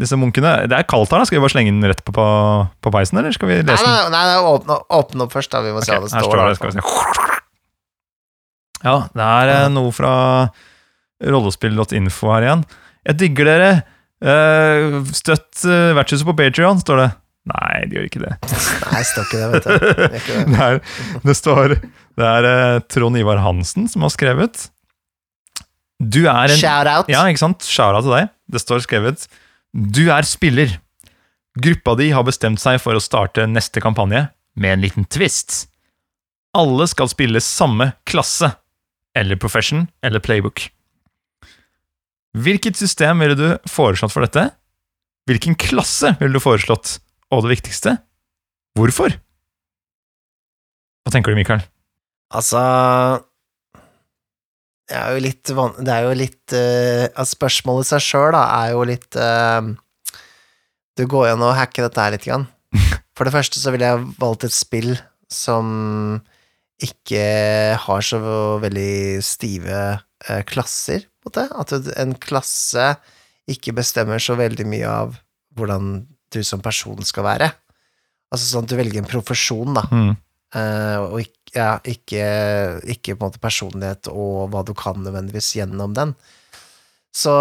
disse 0.00 0.16
munkene. 0.20 0.54
Det 0.70 0.78
er 0.78 0.86
kaldt 0.88 1.12
her, 1.12 1.20
da. 1.20 1.28
Skal 1.28 1.38
vi 1.40 1.44
bare 1.44 1.52
slenge 1.56 1.74
den 1.74 1.84
rett 1.90 2.00
på, 2.06 2.14
på, 2.16 2.26
på 2.80 2.92
peisen, 2.94 3.18
eller 3.20 3.34
skal 3.36 3.50
vi 3.50 3.58
Nei, 3.60 3.66
lese 3.68 3.84
den? 3.84 3.90
nei, 3.92 4.12
nei, 4.14 4.22
nei 4.30 4.52
åpne, 4.54 4.78
åpne 5.00 5.26
opp 5.26 5.34
først, 5.36 5.52
da. 5.52 5.60
Vi 5.66 5.74
må 5.76 5.82
se 5.84 5.92
hva 5.98 6.06
det 6.06 6.14
her 6.14 6.24
står. 6.24 6.30
står 6.30 6.48
det, 6.48 6.56
skal 6.60 6.70
vi 6.70 6.78
se. 6.78 7.32
Ja, 8.84 8.96
det 9.16 9.26
er 9.32 9.50
eh, 9.54 9.66
noe 9.72 9.92
fra 9.96 10.14
rollespill.info 11.24 12.32
her 12.34 12.44
igjen. 12.48 12.64
Jeg 13.08 13.20
digger 13.20 13.48
dere. 13.48 13.68
Eh, 14.24 14.98
støtt 15.16 15.64
eh, 15.68 15.92
vertshuset 15.96 16.28
på 16.28 16.34
Patreon, 16.38 16.80
står 16.82 17.00
det. 17.02 17.10
Nei, 17.50 17.84
de 17.88 17.98
gjør 17.98 18.06
ikke 18.08 18.22
det. 18.22 18.34
Nei, 18.40 19.00
det 19.00 19.08
står 19.10 19.26
ikke 19.26 19.40
det, 19.40 19.48
vet 19.52 19.66
du. 19.66 19.72
Det 19.74 20.04
er 20.04 20.14
ikke 20.20 20.36
det. 20.38 20.44
Det, 20.54 20.60
er, 20.64 20.78
det 21.24 21.34
står 21.36 21.74
Det 21.76 22.28
er 22.30 22.46
eh, 22.48 22.78
Trond 22.88 23.20
Ivar 23.20 23.42
Hansen 23.44 23.88
som 23.90 24.06
har 24.06 24.12
skrevet. 24.14 24.68
Du 26.00 26.22
er 26.24 26.54
en 26.54 26.58
Shout 26.60 26.88
out. 26.88 27.10
Ja, 27.12 27.26
ikke 27.28 27.42
sant? 27.42 27.66
Shara 27.68 28.00
til 28.04 28.14
deg. 28.16 28.32
Det 28.50 28.62
står 28.62 28.84
skrevet 28.86 29.26
Du 29.74 30.06
er 30.12 30.26
spiller. 30.28 30.78
Gruppa 31.60 31.94
di 32.00 32.08
har 32.16 32.24
bestemt 32.26 32.62
seg 32.62 32.80
for 32.82 32.96
å 32.96 33.02
starte 33.02 33.44
neste 33.46 33.82
kampanje 33.84 34.24
med 34.58 34.74
en 34.74 34.82
liten 34.82 35.06
twist. 35.06 35.66
Alle 36.54 36.86
skal 36.90 37.10
spille 37.10 37.42
samme 37.42 37.92
klasse, 38.08 38.52
eller 39.18 39.38
profession, 39.38 39.84
eller 40.02 40.22
playbook. 40.22 40.68
Hvilket 42.34 42.78
system 42.78 43.22
ville 43.22 43.36
du 43.38 43.48
foreslått 43.70 44.14
for 44.14 44.26
dette? 44.26 44.48
Hvilken 45.30 45.54
klasse 45.58 46.16
ville 46.18 46.34
du 46.34 46.42
foreslått? 46.42 46.96
Og 47.32 47.44
det 47.44 47.54
viktigste, 47.56 47.96
hvorfor? 48.78 49.14
Hva 51.04 51.12
tenker 51.12 51.32
du, 51.32 51.38
Mikael? 51.38 51.62
Altså 52.34 52.60
Det 54.88 54.96
er 54.98 55.14
jo 55.14 55.24
litt. 55.24 55.42
Det 55.44 55.92
er 55.92 56.06
jo 56.06 56.14
litt 56.18 56.54
uh, 56.56 57.24
Spørsmålet 57.28 57.86
i 57.86 57.90
seg 57.92 58.04
sjøl, 58.04 58.36
er 58.38 58.72
jo 58.72 58.84
litt 58.88 59.18
uh, 59.20 59.60
Du 60.96 61.04
går 61.10 61.30
gjennom 61.30 61.50
og 61.52 61.58
hacker 61.58 61.88
dette 61.88 62.04
her 62.04 62.14
litt. 62.16 62.24
Grann. 62.26 62.48
For 63.16 63.28
det 63.28 63.34
første 63.36 63.60
så 63.60 63.74
ville 63.74 63.92
jeg 63.92 64.06
valgt 64.20 64.48
et 64.48 64.56
spill 64.56 64.96
som 65.30 66.22
ikke 66.82 67.24
har 67.80 68.02
så 68.02 68.18
veldig 68.62 69.22
stive 69.24 69.82
uh, 69.94 70.40
klasser, 70.48 71.06
på 71.22 71.30
en 71.30 71.30
måte. 71.30 71.44
At 71.60 71.92
en 72.00 72.16
klasse 72.20 72.94
ikke 73.50 73.76
bestemmer 73.76 74.22
så 74.22 74.36
veldig 74.40 74.66
mye 74.68 74.88
av 74.88 75.18
hvordan 75.54 76.00
du 76.34 76.44
som 76.46 76.62
person 76.64 77.00
skal 77.06 77.26
være. 77.26 77.48
Altså 78.34 78.46
sånn 78.50 78.66
at 78.66 78.72
du 78.72 78.78
velger 78.78 79.02
en 79.02 79.10
profesjon, 79.10 79.74
da, 79.78 79.86
Mm. 79.90 80.14
Uh, 80.54 81.00
og 81.10 81.16
ikke, 81.18 81.50
ja, 81.56 81.70
ikke, 81.82 82.26
ikke 82.92 83.16
på 83.16 83.24
en 83.24 83.26
måte 83.26 83.40
personlighet 83.42 84.06
og 84.12 84.52
hva 84.52 84.60
du 84.62 84.70
kan 84.78 85.00
nødvendigvis 85.02 85.48
gjennom 85.56 85.96
den. 85.96 86.12
Så 87.10 87.32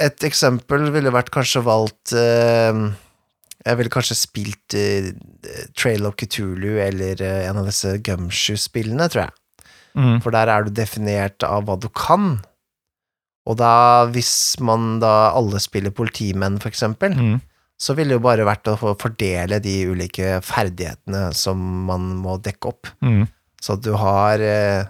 et 0.00 0.24
eksempel 0.24 0.86
ville 0.94 1.12
vært 1.12 1.28
kanskje 1.34 1.60
valgt 1.66 2.14
uh, 2.16 2.80
Jeg 3.60 3.76
ville 3.76 3.92
kanskje 3.92 4.16
spilt 4.16 4.72
uh, 4.72 5.10
Trail 5.76 6.08
of 6.08 6.16
Cthulhu 6.16 6.78
eller 6.80 7.20
en 7.20 7.60
av 7.60 7.68
disse 7.68 7.98
Gumshoe-spillene, 8.08 9.10
tror 9.12 9.26
jeg. 9.26 9.36
Mm. 10.00 10.16
For 10.24 10.32
der 10.32 10.48
er 10.48 10.64
du 10.64 10.72
definert 10.72 11.44
av 11.44 11.68
hva 11.68 11.76
du 11.76 11.90
kan. 11.92 12.38
Og 13.44 13.60
da, 13.60 14.06
hvis 14.16 14.56
man 14.64 14.96
da 15.04 15.34
alle 15.36 15.60
spiller 15.60 15.92
politimenn, 15.92 16.56
for 16.56 16.72
eksempel, 16.72 17.12
Mm. 17.12 17.38
Så 17.80 17.96
ville 17.96 18.12
det 18.12 18.18
jo 18.18 18.24
bare 18.24 18.44
vært 18.44 18.68
å 18.68 18.76
fordele 18.78 19.60
de 19.64 19.74
ulike 19.88 20.38
ferdighetene 20.44 21.30
som 21.36 21.60
man 21.88 22.10
må 22.20 22.36
dekke 22.42 22.72
opp. 22.74 22.90
Mm. 23.00 23.24
Så 23.60 23.76
du 23.80 23.92
har 24.00 24.40
eh, 24.44 24.88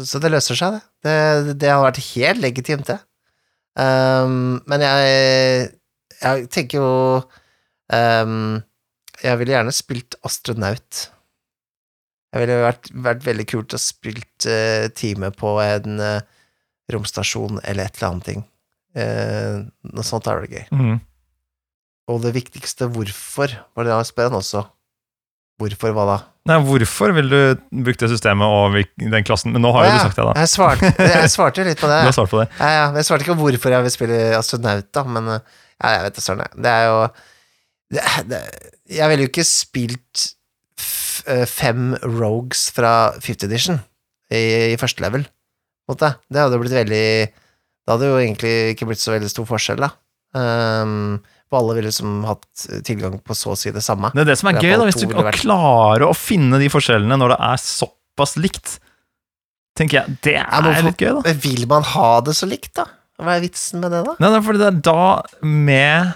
Så 0.00 0.20
det 0.20 0.32
løser 0.32 0.56
seg, 0.56 0.76
det. 0.76 0.84
Det, 1.04 1.56
det 1.60 1.72
har 1.72 1.84
vært 1.84 2.00
helt 2.14 2.40
legitimt, 2.42 2.88
det. 2.88 2.98
Um, 3.76 4.62
men 4.64 4.80
jeg, 4.80 5.66
jeg 6.22 6.46
tenker 6.48 6.78
jo 6.78 6.92
um, 7.92 8.54
Jeg 9.20 9.36
ville 9.36 9.52
gjerne 9.52 9.74
spilt 9.76 10.16
astronaut. 10.24 11.02
Jeg 12.32 12.40
ville 12.40 12.56
vært, 12.62 12.88
vært 13.04 13.26
veldig 13.26 13.46
kult 13.50 13.76
å 13.76 13.80
spilt 13.80 14.48
uh, 14.48 14.88
time 14.96 15.28
på 15.36 15.52
en 15.60 16.00
uh, 16.00 16.24
romstasjon 16.92 17.60
eller 17.64 17.84
et 17.84 18.00
eller 18.00 18.08
annet 18.08 18.30
ting. 18.30 18.46
Uh, 18.96 19.68
noe 19.92 20.08
sånt 20.08 20.28
er 20.32 20.40
det 20.44 20.56
gøy. 20.56 20.66
Mm. 20.72 20.96
Og 22.06 22.22
det 22.22 22.36
viktigste, 22.36 22.86
hvorfor, 22.94 23.52
var 23.74 23.86
det 23.86 23.92
da 23.92 24.02
spør 24.06 24.30
han 24.30 24.38
også. 24.38 24.62
Hvorfor 25.56 25.94
hva 25.96 26.04
da? 26.06 26.16
Nei, 26.46 26.56
hvorfor 26.62 27.14
vil 27.16 27.30
du 27.32 27.38
bruke 27.82 27.98
det 27.98 28.10
systemet 28.12 28.46
og 28.46 28.76
den 29.00 29.24
klassen? 29.26 29.54
Men 29.54 29.64
nå 29.64 29.72
har 29.74 29.86
jo 29.86 29.90
ja. 29.90 29.94
du 29.96 30.04
sagt 30.04 30.18
det, 30.20 30.26
da. 30.28 30.34
Jeg 30.44 30.50
svarte, 30.52 30.90
jeg 31.16 31.30
svarte 31.32 31.64
litt 31.66 31.80
på 31.80 31.88
det. 31.90 32.02
Du 32.04 32.10
har 32.10 32.14
svart 32.14 32.32
på 32.32 32.42
det. 32.42 32.48
Ja, 32.60 32.68
ja, 32.74 32.84
jeg 32.94 33.08
svarte 33.08 33.26
ikke 33.26 33.38
hvorfor 33.40 33.74
jeg 33.74 33.86
vil 33.86 33.94
spille 33.94 34.20
astronaut, 34.36 34.90
da, 34.94 35.04
men 35.16 35.32
eh, 35.32 35.56
ja, 35.80 35.94
jeg 35.96 36.04
vet 36.06 36.18
da 36.18 36.24
søren. 36.26 36.60
Det 36.66 36.72
er 36.72 36.84
jo 36.86 36.98
det, 37.96 38.04
det, 38.30 38.40
Jeg 38.98 39.10
ville 39.10 39.26
jo 39.26 39.32
ikke 39.32 39.46
spilt 39.48 40.26
eh, 41.26 41.46
fem 41.50 41.94
rogues 42.04 42.68
fra 42.76 42.92
50 43.16 43.48
edition 43.48 43.80
i, 44.30 44.74
i 44.74 44.80
første 44.80 45.02
level, 45.02 45.26
måte. 45.90 46.14
Det 46.28 46.42
hadde 46.42 46.58
jo 46.58 46.62
blitt 46.62 46.76
veldig 46.76 47.06
Det 47.32 47.94
hadde 47.94 48.12
jo 48.12 48.20
egentlig 48.20 48.54
ikke 48.74 48.90
blitt 48.92 49.02
så 49.02 49.16
veldig 49.16 49.32
stor 49.32 49.48
forskjell, 49.48 49.82
da. 49.82 49.90
Um, 50.36 51.16
for 51.50 51.60
alle 51.60 51.76
ville 51.78 51.88
liksom 51.90 52.24
hatt 52.26 52.46
tilgang 52.86 53.18
på 53.22 53.34
så 53.38 53.52
å 53.54 53.56
si 53.58 53.70
det 53.70 53.82
samme. 53.86 54.10
Det 54.14 54.24
er 54.24 54.30
det 54.32 54.38
som 54.40 54.48
er 54.50 54.56
Det 54.58 54.64
er 54.64 54.72
gøy, 54.72 54.78
da, 54.80 54.86
hvis 54.88 55.00
du 55.02 55.14
å 55.14 55.32
klare 55.36 56.08
å 56.10 56.14
finne 56.18 56.58
de 56.58 56.68
forskjellene 56.72 57.18
når 57.20 57.34
det 57.36 57.40
er 57.52 57.62
såpass 57.62 58.36
likt. 58.40 58.78
Tenker 59.76 60.00
jeg, 60.00 60.18
Det 60.24 60.32
Ja, 60.38 60.46
er 60.58 60.62
for- 60.80 60.82
litt 60.90 60.96
gøy, 61.04 61.22
da. 61.22 61.32
Vil 61.44 61.66
man 61.68 61.82
ha 61.82 62.20
det 62.20 62.34
så 62.34 62.48
likt, 62.48 62.72
da? 62.74 62.86
Hva 63.20 63.36
er 63.36 63.40
vitsen 63.46 63.80
med 63.80 63.90
det, 63.92 64.04
da? 64.04 64.14
Nei, 64.20 64.30
nei, 64.30 64.40
fordi 64.44 64.58
det 64.58 64.66
er 64.72 64.80
da, 64.80 65.22
med, 65.42 66.14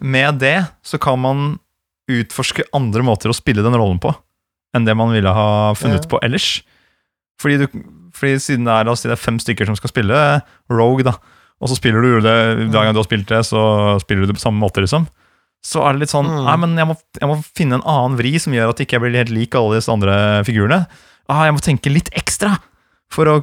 med 0.00 0.38
det, 0.40 0.56
så 0.82 0.98
kan 0.98 1.18
man 1.20 1.58
utforske 2.10 2.64
andre 2.74 3.02
måter 3.06 3.30
å 3.30 3.34
spille 3.36 3.62
den 3.62 3.74
rollen 3.78 4.00
på 4.02 4.14
enn 4.74 4.84
det 4.86 4.96
man 4.96 5.12
ville 5.12 5.30
ha 5.34 5.72
funnet 5.74 6.04
Ja. 6.06 6.08
på 6.10 6.18
ellers. 6.22 6.62
Fordi, 7.40 7.58
du, 7.58 7.66
fordi 8.14 8.34
siden 8.38 8.64
det 8.66 8.72
er, 8.74 8.84
la 8.84 8.92
oss 8.92 9.00
si 9.02 9.08
det 9.08 9.16
er 9.18 9.22
fem 9.22 9.38
stykker 9.38 9.66
som 9.66 9.76
skal 9.78 9.90
spille 9.90 10.42
Rogue, 10.70 11.02
da, 11.06 11.14
og 11.60 11.68
så 11.68 11.76
spiller 11.76 12.02
du 12.02 12.20
det 12.24 12.36
hver 12.70 12.84
gang 12.86 12.94
du 12.96 13.00
har 13.02 13.08
spilt 13.08 13.28
det, 13.28 13.42
så 13.46 13.98
spiller 14.00 14.24
du 14.24 14.32
det 14.32 14.38
på 14.38 14.44
samme 14.46 14.60
måte, 14.62 14.80
liksom. 14.84 15.06
Så 15.62 15.82
er 15.84 15.92
det 15.92 16.06
litt 16.06 16.12
sånn 16.14 16.24
Mm. 16.30 16.44
Nei, 16.46 16.56
men 16.56 16.76
jeg 16.78 16.86
må, 16.88 16.94
jeg 17.20 17.28
må 17.28 17.34
finne 17.54 17.74
en 17.76 17.84
annen 17.84 18.16
vri 18.16 18.38
som 18.40 18.52
gjør 18.56 18.70
at 18.72 18.78
jeg 18.80 18.88
ikke 18.88 19.00
blir 19.02 19.18
helt 19.20 19.30
lik 19.34 19.54
alle 19.54 19.76
disse 19.76 19.92
andre 19.92 20.14
figurene. 20.48 20.86
Ah, 21.28 21.44
jeg 21.44 21.52
må 21.54 21.60
tenke 21.60 21.92
litt 21.92 22.08
ekstra 22.16 22.54
for 23.12 23.28
å 23.28 23.34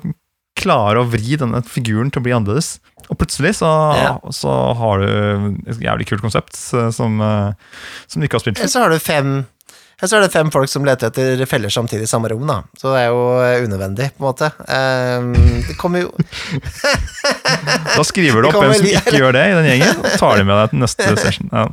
klare 0.57 0.97
å 1.03 1.05
vri 1.05 1.37
denne 1.37 1.61
figuren 1.61 2.09
til 2.09 2.19
å 2.19 2.25
bli 2.25 2.33
annerledes. 2.33 2.79
Og 3.11 3.19
plutselig 3.21 3.53
så, 3.59 3.69
Ja. 3.95 4.17
så 4.33 4.73
har 4.75 4.97
du 4.99 5.61
et 5.69 5.77
jævlig 5.77 6.07
kult 6.09 6.21
konsept 6.25 6.57
eh, 6.73 6.89
som, 6.89 7.21
eh, 7.21 7.53
som 8.07 8.19
du 8.19 8.25
ikke 8.27 8.39
har 8.41 8.45
spilt 8.47 8.57
før. 8.57 8.67
så 8.73 8.81
har 8.81 8.89
du 8.89 8.97
fem 8.99 9.45
så 10.05 10.19
er 10.19 10.21
det 10.27 10.29
fem 10.29 10.51
folk 10.53 10.69
som 10.69 10.85
leter 10.85 11.09
etter 11.09 11.39
feller 11.49 11.71
samtidig 11.73 12.05
i 12.05 12.09
samme 12.11 12.29
rom, 12.29 12.43
da. 12.45 12.59
Så 12.77 12.91
det 12.93 12.99
er 13.01 13.07
jo 13.09 13.21
eh, 13.41 13.63
unødvendig, 13.65 14.11
på 14.13 14.21
en 14.21 14.27
måte. 14.27 14.51
Um, 14.69 15.31
det 15.65 15.73
kommer 15.81 16.03
jo 16.03 16.11
Da 17.97 18.03
skriver 18.05 18.43
du 18.45 18.49
opp 18.51 18.57
hvem 18.59 18.73
som 18.77 18.85
ikke 18.91 19.15
gjør 19.17 19.33
det 19.35 19.43
i 19.49 19.55
den 19.57 19.67
gjengen, 19.71 19.99
og 20.03 20.13
tar 20.21 20.37
de 20.37 20.45
med 20.45 20.59
deg 20.61 20.69
til 20.75 20.83
neste 20.83 21.09
session. 21.23 21.49
Ja. 21.49 21.65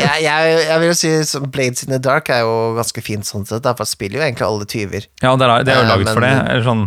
jeg, 0.00 0.24
jeg, 0.24 0.56
jeg 0.70 0.80
vil 0.86 0.96
si 1.02 1.12
Blades 1.52 1.84
in 1.84 1.92
the 1.92 2.00
Dark 2.02 2.32
er 2.32 2.40
jo 2.46 2.54
ganske 2.78 3.04
fint 3.04 3.28
sånn 3.28 3.44
sett, 3.48 3.62
derfor 3.66 3.84
for 3.84 3.92
spiller 3.92 4.20
jo 4.20 4.26
egentlig 4.26 4.48
alle 4.48 4.68
tyver. 4.70 5.06
Ja, 5.22 5.34
det 5.36 5.46
er, 5.50 5.64
det 5.68 5.74
er 5.74 5.80
jo 5.80 5.84
Eh, 5.84 5.92
laget 5.92 6.12
for 6.14 6.24
det. 6.24 6.32
men- 6.34 6.48
Eller 6.54 6.66
sånn, 6.66 6.86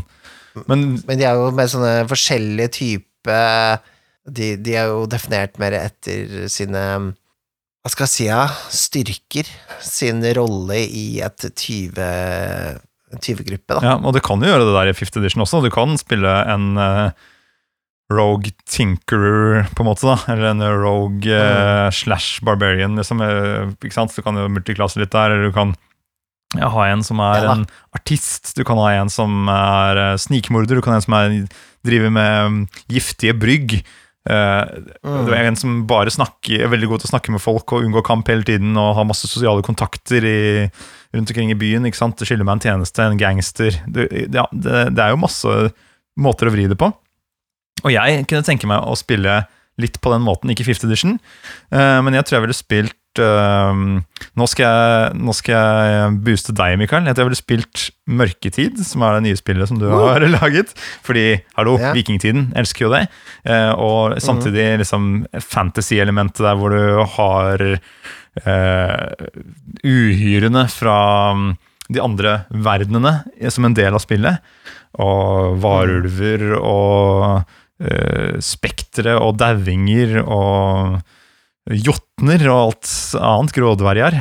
men 0.70 0.84
Men 1.08 1.18
de 1.22 1.26
er 1.30 1.40
jo 1.40 1.52
med 1.56 1.70
sånne 1.72 1.94
forskjellige 2.10 2.74
typer 2.80 3.80
de, 4.30 4.56
de 4.64 4.76
er 4.80 4.88
jo 4.92 5.06
definert 5.12 5.58
mer 5.60 5.74
etter 5.78 6.46
sine 6.50 6.84
Hva 7.84 7.92
skal 7.92 8.06
jeg 8.08 8.14
si, 8.14 8.26
ja, 8.30 8.44
styrker. 8.72 9.50
Sin 9.84 10.24
rolle 10.38 10.80
i 10.88 11.20
et 11.26 11.50
tyve 11.60 12.08
en 13.14 13.22
tyvegruppe, 13.22 13.76
da. 13.76 13.82
Ja, 13.86 13.94
og 14.00 14.16
du 14.16 14.22
kan 14.24 14.42
jo 14.42 14.50
gjøre 14.50 14.66
det 14.66 14.74
der 14.74 14.90
i 14.90 14.96
Fifth 14.98 15.20
Edition 15.20 15.44
også. 15.44 15.62
Du 15.62 15.70
kan 15.74 15.94
spille 16.02 16.32
en 16.50 16.80
uh, 16.80 17.12
Rogue 18.14 18.54
Tinkerer, 18.70 19.68
på 19.74 19.84
en 19.84 19.90
måte, 19.90 20.08
da. 20.08 20.18
Eller 20.34 20.52
en 20.52 20.64
Rogue 20.82 21.30
eh, 21.30 21.90
slash 21.94 22.44
Barbarian, 22.46 22.98
liksom. 23.00 23.22
eh, 23.24 23.74
ikke 23.80 23.96
sant? 23.96 24.14
Du 24.16 24.26
kan 24.26 24.38
jo 24.38 24.50
multiklasse 24.52 25.02
litt 25.02 25.14
der, 25.14 25.34
eller 25.34 25.50
du 25.50 25.56
kan 25.56 25.76
ja, 26.54 26.70
ha 26.70 26.88
en 26.92 27.02
som 27.06 27.22
er 27.24 27.48
Ja 27.48 27.54
en 27.56 27.64
artist, 27.98 28.52
du 28.58 28.62
kan 28.68 28.78
ha 28.78 28.92
en 29.00 29.10
som 29.10 29.48
er 29.50 30.02
uh, 30.02 30.20
snikmorder, 30.22 30.78
du 30.78 30.86
kan 30.86 30.94
ha 30.94 31.02
en 31.02 31.06
som 31.06 31.18
er, 31.18 31.38
driver 31.86 32.14
med 32.14 32.34
um, 32.46 32.60
giftige 32.92 33.34
brygg. 33.38 33.80
Eh, 34.24 34.62
det 35.28 35.36
er 35.36 35.50
en 35.50 35.58
som 35.60 35.82
bare 35.90 36.14
snakker, 36.14 36.64
er 36.64 36.72
veldig 36.72 36.90
god 36.92 37.04
til 37.04 37.10
å 37.10 37.14
snakke 37.14 37.34
med 37.36 37.44
folk 37.44 37.76
og 37.76 37.84
unngå 37.84 38.04
kamp 38.08 38.30
hele 38.32 38.46
tiden 38.48 38.78
og 38.80 38.94
har 38.98 39.08
masse 39.10 39.28
sosiale 39.28 39.66
kontakter 39.66 40.24
i, 40.24 40.42
rundt 41.16 41.34
omkring 41.34 41.52
i 41.52 41.60
byen. 41.60 41.88
ikke 41.90 42.00
sant? 42.00 42.18
Det 42.20 42.30
skylder 42.30 42.48
meg 42.48 42.60
en 42.60 42.66
tjeneste, 42.68 43.04
en 43.04 43.20
gangster. 43.20 43.80
Det, 43.88 44.08
ja, 44.32 44.48
det, 44.52 44.86
det 44.96 45.04
er 45.04 45.14
jo 45.14 45.24
masse 45.24 45.58
måter 46.20 46.50
å 46.50 46.56
vri 46.56 46.70
det 46.72 46.80
på. 46.80 46.92
Og 47.84 47.92
jeg 47.92 48.24
kunne 48.30 48.46
tenke 48.48 48.70
meg 48.70 48.86
å 48.86 48.96
spille 48.98 49.44
litt 49.82 49.98
på 50.00 50.12
den 50.14 50.22
måten, 50.22 50.52
ikke 50.54 50.68
Fifth 50.68 50.86
Edition, 50.86 51.16
uh, 51.74 51.98
men 52.06 52.14
jeg 52.14 52.28
tror 52.28 52.38
jeg 52.38 52.44
ville 52.46 52.56
spilt 52.56 52.98
nå, 53.22 54.46
skal 54.50 54.66
jeg, 54.66 55.18
nå 55.22 55.34
skal 55.36 55.54
jeg 55.58 56.14
booste 56.26 56.54
deg, 56.56 56.78
Mikael. 56.82 57.06
Jeg 57.06 57.16
tror 57.16 57.26
jeg 57.26 57.30
ville 57.32 57.40
spilt 57.42 57.84
Mørketid, 58.10 58.80
som 58.84 59.04
er 59.06 59.18
det 59.18 59.26
nye 59.28 59.40
spillet 59.40 59.70
som 59.70 59.80
du 59.80 59.86
har 59.92 60.24
laget. 60.38 60.74
Fordi, 61.06 61.42
hallo, 61.58 61.78
Ja. 61.80 61.94
vikingtiden, 61.96 62.52
elsker 62.60 62.88
jo 62.88 62.92
det. 62.94 63.04
Eh, 63.46 63.72
og 63.76 64.18
samtidig 64.24 64.80
liksom 64.82 65.26
fantasy-elementet 65.40 66.44
der 66.44 66.58
hvor 66.60 66.74
du 66.74 67.04
har 67.16 67.64
uh, 68.48 69.28
uhyrene 69.84 70.66
fra 70.72 70.98
mm, 71.38 71.50
de 71.94 72.02
andre 72.02 72.38
verdenene 72.50 73.20
som 73.52 73.66
en 73.68 73.76
del 73.78 73.94
av 73.94 74.04
spillet. 74.04 74.40
Og 75.02 75.58
varulver 75.64 76.54
og 76.60 77.44
uh, 77.84 78.40
spektre 78.44 79.18
og 79.20 79.38
dauinger 79.42 80.20
og 80.24 81.00
jotner 81.72 82.44
og 82.52 82.60
alt 82.60 82.94
annet 83.20 83.56
grådverger. 83.56 84.20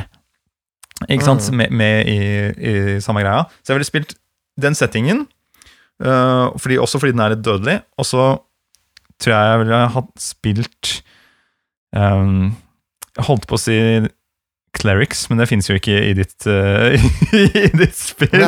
Ikke 1.09 1.25
sant? 1.25 1.49
Mm. 1.51 1.59
Med, 1.59 1.77
med 1.81 2.09
i, 2.09 2.19
i 2.55 2.73
samme 3.03 3.23
greia. 3.23 3.45
Så 3.61 3.73
jeg 3.73 3.79
ville 3.79 3.89
spilt 3.89 4.15
den 4.61 4.77
settingen, 4.77 5.25
uh, 6.05 6.53
fordi, 6.61 6.77
også 6.79 7.01
fordi 7.01 7.15
den 7.15 7.23
er 7.25 7.33
litt 7.33 7.45
dødelig. 7.45 7.79
Og 7.99 8.07
så 8.07 8.27
tror 9.21 9.35
jeg 9.35 9.51
jeg 9.51 9.63
ville 9.63 9.79
ha 9.93 10.03
spilt 10.19 10.91
um, 11.95 12.51
Jeg 13.13 13.25
holdt 13.29 13.47
på 13.49 13.57
å 13.57 13.61
si 13.61 13.77
Clerics, 14.73 15.27
men 15.29 15.37
det 15.37 15.47
fins 15.51 15.69
jo 15.69 15.77
ikke 15.77 15.99
i 16.01 16.13
ditt, 16.17 16.47
uh, 16.49 16.95
i 17.37 17.67
ditt 17.77 17.97
spill. 17.97 18.41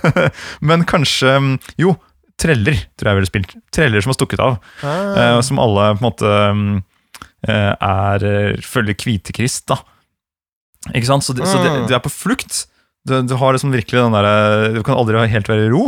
Men 0.68 0.86
kanskje 0.88 1.34
Jo, 1.80 1.98
treller 2.40 2.78
tror 2.96 3.10
jeg 3.10 3.18
ville 3.18 3.28
spilt. 3.28 3.52
Treller 3.74 4.00
som 4.00 4.14
har 4.14 4.16
stukket 4.16 4.40
av. 4.44 4.56
Ah. 4.80 5.10
Uh, 5.36 5.40
som 5.44 5.60
alle 5.60 5.90
på 5.98 6.00
en 6.00 6.06
måte 6.06 6.30
eh, 6.30 6.62
er 7.48 8.24
eh, 8.26 8.60
følger 8.60 8.94
Kvitekrist, 9.00 9.66
da. 9.70 9.78
Ikke 10.94 11.06
sant? 11.08 11.24
Så, 11.26 11.34
det, 11.36 11.46
så 11.48 11.60
de, 11.62 11.70
de 11.82 11.86
du 11.88 11.94
er 11.96 12.02
på 12.04 12.12
flukt. 12.12 12.66
Du, 13.08 13.14
du 13.24 13.32
har 13.40 13.54
liksom 13.56 13.72
virkelig 13.72 13.96
den 13.96 14.12
der, 14.12 14.74
Du 14.74 14.82
kan 14.84 14.96
aldri 15.00 15.22
helt 15.32 15.48
være 15.48 15.68
i 15.68 15.70
ro. 15.72 15.86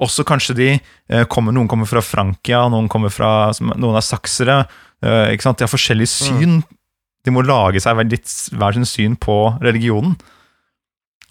Også 0.00 0.24
kanskje 0.28 0.56
de 0.58 0.68
eh, 1.08 1.24
kommer, 1.32 1.52
Noen 1.56 1.68
kommer 1.68 1.88
fra 1.88 2.02
Frankia, 2.04 2.66
noen 2.72 2.88
kommer 2.92 3.12
fra 3.12 3.50
Noen 3.60 3.96
er 3.96 4.04
saksere. 4.04 4.58
eh, 5.02 5.32
ikke 5.32 5.42
sant? 5.48 5.58
De 5.60 5.64
har 5.64 5.72
forskjellig 5.72 6.08
syn. 6.08 6.60
De 7.24 7.32
må 7.32 7.42
lage 7.44 7.80
seg 7.80 7.96
litt, 8.08 8.28
hver 8.56 8.76
sin 8.76 8.84
syn 8.88 9.16
på 9.16 9.38
religionen. 9.60 10.16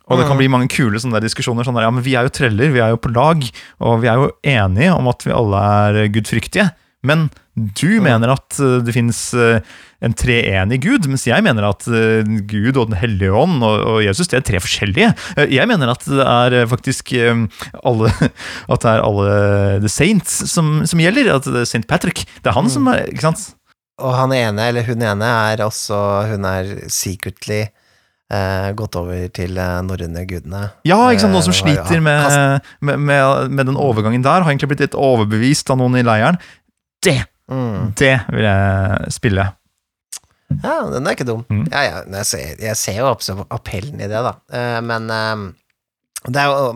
Og 0.09 0.17
det 0.17 0.25
kan 0.25 0.33
Mm. 0.37 0.41
bli 0.41 0.47
mange 0.49 0.69
kule 0.73 0.97
sånne 0.97 1.21
diskusjoner. 1.21 1.61
Sånn 1.65 1.75
der, 1.77 1.83
ja, 1.85 1.91
men 1.93 2.01
Vi 2.03 2.15
er 2.17 2.23
jo 2.25 2.29
treller, 2.33 2.71
vi 2.73 2.79
er 2.81 2.89
jo 2.89 2.97
på 2.97 3.13
lag, 3.13 3.43
og 3.79 4.01
vi 4.01 4.07
er 4.09 4.15
jo 4.17 4.31
enige 4.43 4.95
om 4.97 5.07
at 5.07 5.21
vi 5.21 5.31
alle 5.31 5.57
er 5.61 6.07
gudfryktige. 6.09 6.71
Men 7.03 7.29
Du 7.79 7.99
mener 8.03 8.31
at 8.33 8.59
eh, 8.61 8.79
det 8.85 8.93
finnes 8.95 9.19
eh, 9.33 9.59
en 10.05 10.15
treenig 10.15 10.79
Gud, 10.85 11.07
mens 11.11 11.25
jeg 11.27 11.43
mener 11.45 11.67
at 11.67 11.87
eh, 11.91 12.27
Gud 12.49 12.77
og 12.77 12.91
Den 12.91 12.99
hellige 13.01 13.35
ånd 13.35 13.63
og, 13.65 13.99
Jesus 14.05 14.31
det 14.31 14.39
er 14.39 14.45
tre 14.47 14.61
forskjellige. 14.63 15.11
Jeg 15.51 15.69
mener 15.69 15.91
at 15.91 16.05
det 16.07 16.25
er 16.25 16.69
faktisk 16.71 17.11
alle 17.17 18.11
At 18.73 18.83
det 18.83 18.91
er 18.91 19.03
alle 19.03 19.33
the 19.83 19.91
saints 19.91 20.41
som, 20.51 20.79
som 20.87 21.01
gjelder. 21.01 21.33
At 21.35 21.49
det 21.49 21.65
er 21.65 21.69
St. 21.69 21.85
Patrick. 21.89 22.25
Det 22.39 22.51
er 22.51 22.57
han 22.57 22.69
som 22.71 22.87
er 22.91 23.09
Ikke 23.09 23.29
sant? 23.29 23.49
Og 23.99 24.15
han 24.15 24.31
ene, 24.31 24.69
eller 24.71 24.87
hun 24.87 25.03
ene, 25.03 25.27
er 25.51 25.65
også 25.65 25.97
Hun 26.29 26.47
er 26.47 26.71
secretly 26.93 27.65
eh, 27.65 28.69
gått 28.77 28.97
over 28.99 29.27
til 29.35 29.57
eh, 29.59 29.79
norrøne 29.85 30.23
gudene. 30.29 30.69
Ja, 30.87 31.01
ikke 31.09 31.25
sant? 31.25 31.35
noen 31.35 31.47
som 31.49 31.57
sliter 31.57 32.03
med, 32.03 32.61
med, 32.79 33.03
med, 33.09 33.51
med 33.51 33.71
den 33.71 33.79
overgangen 33.79 34.25
der. 34.25 34.45
Har 34.45 34.53
egentlig 34.53 34.73
blitt 34.73 34.85
litt 34.87 34.97
overbevist 34.97 35.71
av 35.73 35.81
noen 35.81 35.99
i 35.99 36.05
leiren. 36.05 36.39
Det, 37.05 37.19
Mm. 37.49 37.93
det 37.97 38.15
vil 38.29 38.45
jeg 38.45 39.13
spille. 39.13 39.45
Ja, 40.63 40.75
den 40.89 41.05
er 41.05 41.15
ikke 41.15 41.27
dum. 41.29 41.43
Mm. 41.49 41.65
Ja, 41.69 41.83
ja, 41.85 42.01
jeg 42.19 42.25
ser, 42.25 42.53
jeg 42.61 42.77
ser 42.79 42.99
jo 43.01 43.09
absolutt 43.11 43.53
appellen 43.53 44.01
i 44.01 44.09
det, 44.09 44.21
da. 44.25 44.33
Uh, 44.49 44.79
men 44.85 45.09
eh, 45.13 45.43
det 46.27 46.41
er 46.41 46.49
jo 46.49 46.71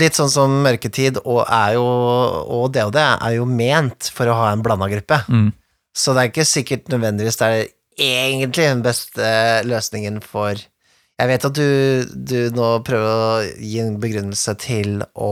litt 0.00 0.18
sånn 0.18 0.32
som 0.32 0.56
Mørketid 0.64 1.20
og 1.22 1.44
jo 1.74 1.84
Og 1.84 2.64
det 2.74 2.82
og 2.82 2.92
det 2.96 3.04
er 3.04 3.36
jo 3.36 3.46
ment 3.46 4.10
for 4.14 4.30
å 4.30 4.36
ha 4.40 4.50
en 4.52 4.62
blanda 4.64 4.88
gruppe. 4.90 5.20
Mm. 5.28 5.48
Så 5.94 6.14
det 6.14 6.22
er 6.22 6.32
ikke 6.32 6.48
sikkert 6.50 6.90
nødvendigvis 6.90 7.38
det 7.38 7.48
er 7.48 7.66
egentlig 8.04 8.66
den 8.66 8.82
beste 8.82 9.26
løsningen 9.66 10.18
for 10.24 10.58
Jeg 10.58 11.30
vet 11.30 11.44
at 11.46 11.54
du, 11.54 12.02
du 12.10 12.50
nå 12.54 12.70
prøver 12.86 13.12
å 13.14 13.44
gi 13.62 13.78
en 13.84 14.00
begrunnelse 14.02 14.56
til 14.58 15.04
å 15.14 15.30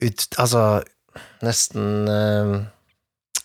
ut, 0.00 0.24
Altså 0.40 0.62
nesten 1.44 2.08
eh, 2.08 2.54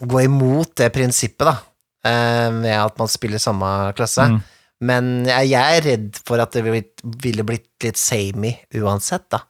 gå 0.02 0.22
imot 0.26 0.74
det 0.80 0.90
prinsippet, 0.96 1.46
da, 1.48 1.56
ved 2.04 2.56
med 2.64 2.74
at 2.82 2.98
man 2.98 3.08
spiller 3.12 3.38
samme 3.42 3.68
klasse. 3.98 4.26
Mm. 4.32 4.40
Men 4.82 5.10
jeg, 5.30 5.52
er 5.54 5.84
redd 5.86 6.16
for 6.26 6.42
at 6.42 6.56
det 6.58 6.64
ville 6.66 7.44
blitt, 7.46 7.68
litt 7.84 8.00
samey 8.02 8.56
uansett, 8.82 9.28
da. 9.30 9.44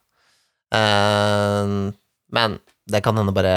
Eh, 0.76 1.72
men 2.32 2.58
det 2.90 3.02
kan 3.04 3.16
hende 3.20 3.34
bare 3.36 3.56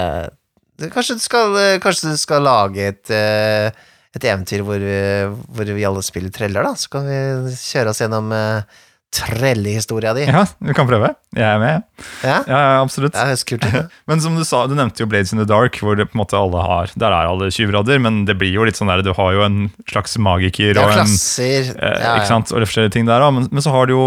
Kanskje 0.92 1.14
du 1.16 1.22
skal, 1.24 1.54
kanskje 1.80 2.10
du 2.12 2.18
skal 2.20 2.42
lage 2.44 2.82
et, 2.90 3.08
eh, 3.08 3.70
et 4.16 4.24
eventyr 4.28 4.60
hvor, 4.60 4.76
vi- 4.76 5.28
hvor 5.56 5.64
vi 5.72 5.86
alle 5.88 6.02
spiller 6.04 6.28
treller, 6.30 6.62
da. 6.68 6.74
Så 6.76 6.90
kan 6.92 7.06
vi 7.08 7.54
kjøre 7.56 7.92
oss 7.94 8.02
gjennom 8.04 8.28
uh, 8.32 8.60
trellehistoria 9.16 10.12
di. 10.16 10.26
Ja, 10.28 10.42
du 10.60 10.72
kan 10.76 10.86
prøve. 10.88 11.14
Jeg 11.36 11.44
er 11.46 11.58
med. 11.60 11.82
Ja, 12.22 12.36
Ja, 12.48 12.58
ja, 12.60 12.82
absolutt. 12.82 13.14
det 13.16 13.44
kult. 13.48 13.64
Men 14.08 14.20
som 14.20 14.36
du 14.36 14.44
sa, 14.44 14.62
du 14.68 14.74
nevnte 14.76 15.00
jo 15.02 15.08
Blades 15.10 15.32
in 15.32 15.40
the 15.40 15.46
Dark, 15.48 15.78
hvor 15.80 15.96
det 15.96 16.06
på 16.10 16.16
en 16.18 16.22
måte 16.22 16.36
alle 16.38 16.60
har 16.64 16.92
Der 16.96 17.12
er 17.16 17.30
alle 17.30 17.48
tjuvradder, 17.52 17.98
men 18.02 18.24
det 18.28 18.36
blir 18.40 18.52
jo 18.54 18.64
litt 18.68 18.76
sånn 18.78 18.88
der 18.92 19.02
Du 19.06 19.12
har 19.16 19.32
jo 19.36 19.42
en 19.46 19.58
slags 19.90 20.16
magiker 20.22 20.76
og 20.76 20.82
er 20.90 21.00
en 21.00 21.06
klasser. 21.08 21.72
eh, 21.76 21.98
Ja, 22.04 22.14
Ikke 22.20 22.28
sant, 22.30 22.52
og 22.52 22.60
forskjellige 22.68 22.92
ting 22.98 23.08
der. 23.08 23.24
Men, 23.32 23.48
men 23.50 23.64
så 23.64 23.72
har 23.74 23.86
du 23.88 23.94
jo 23.96 24.06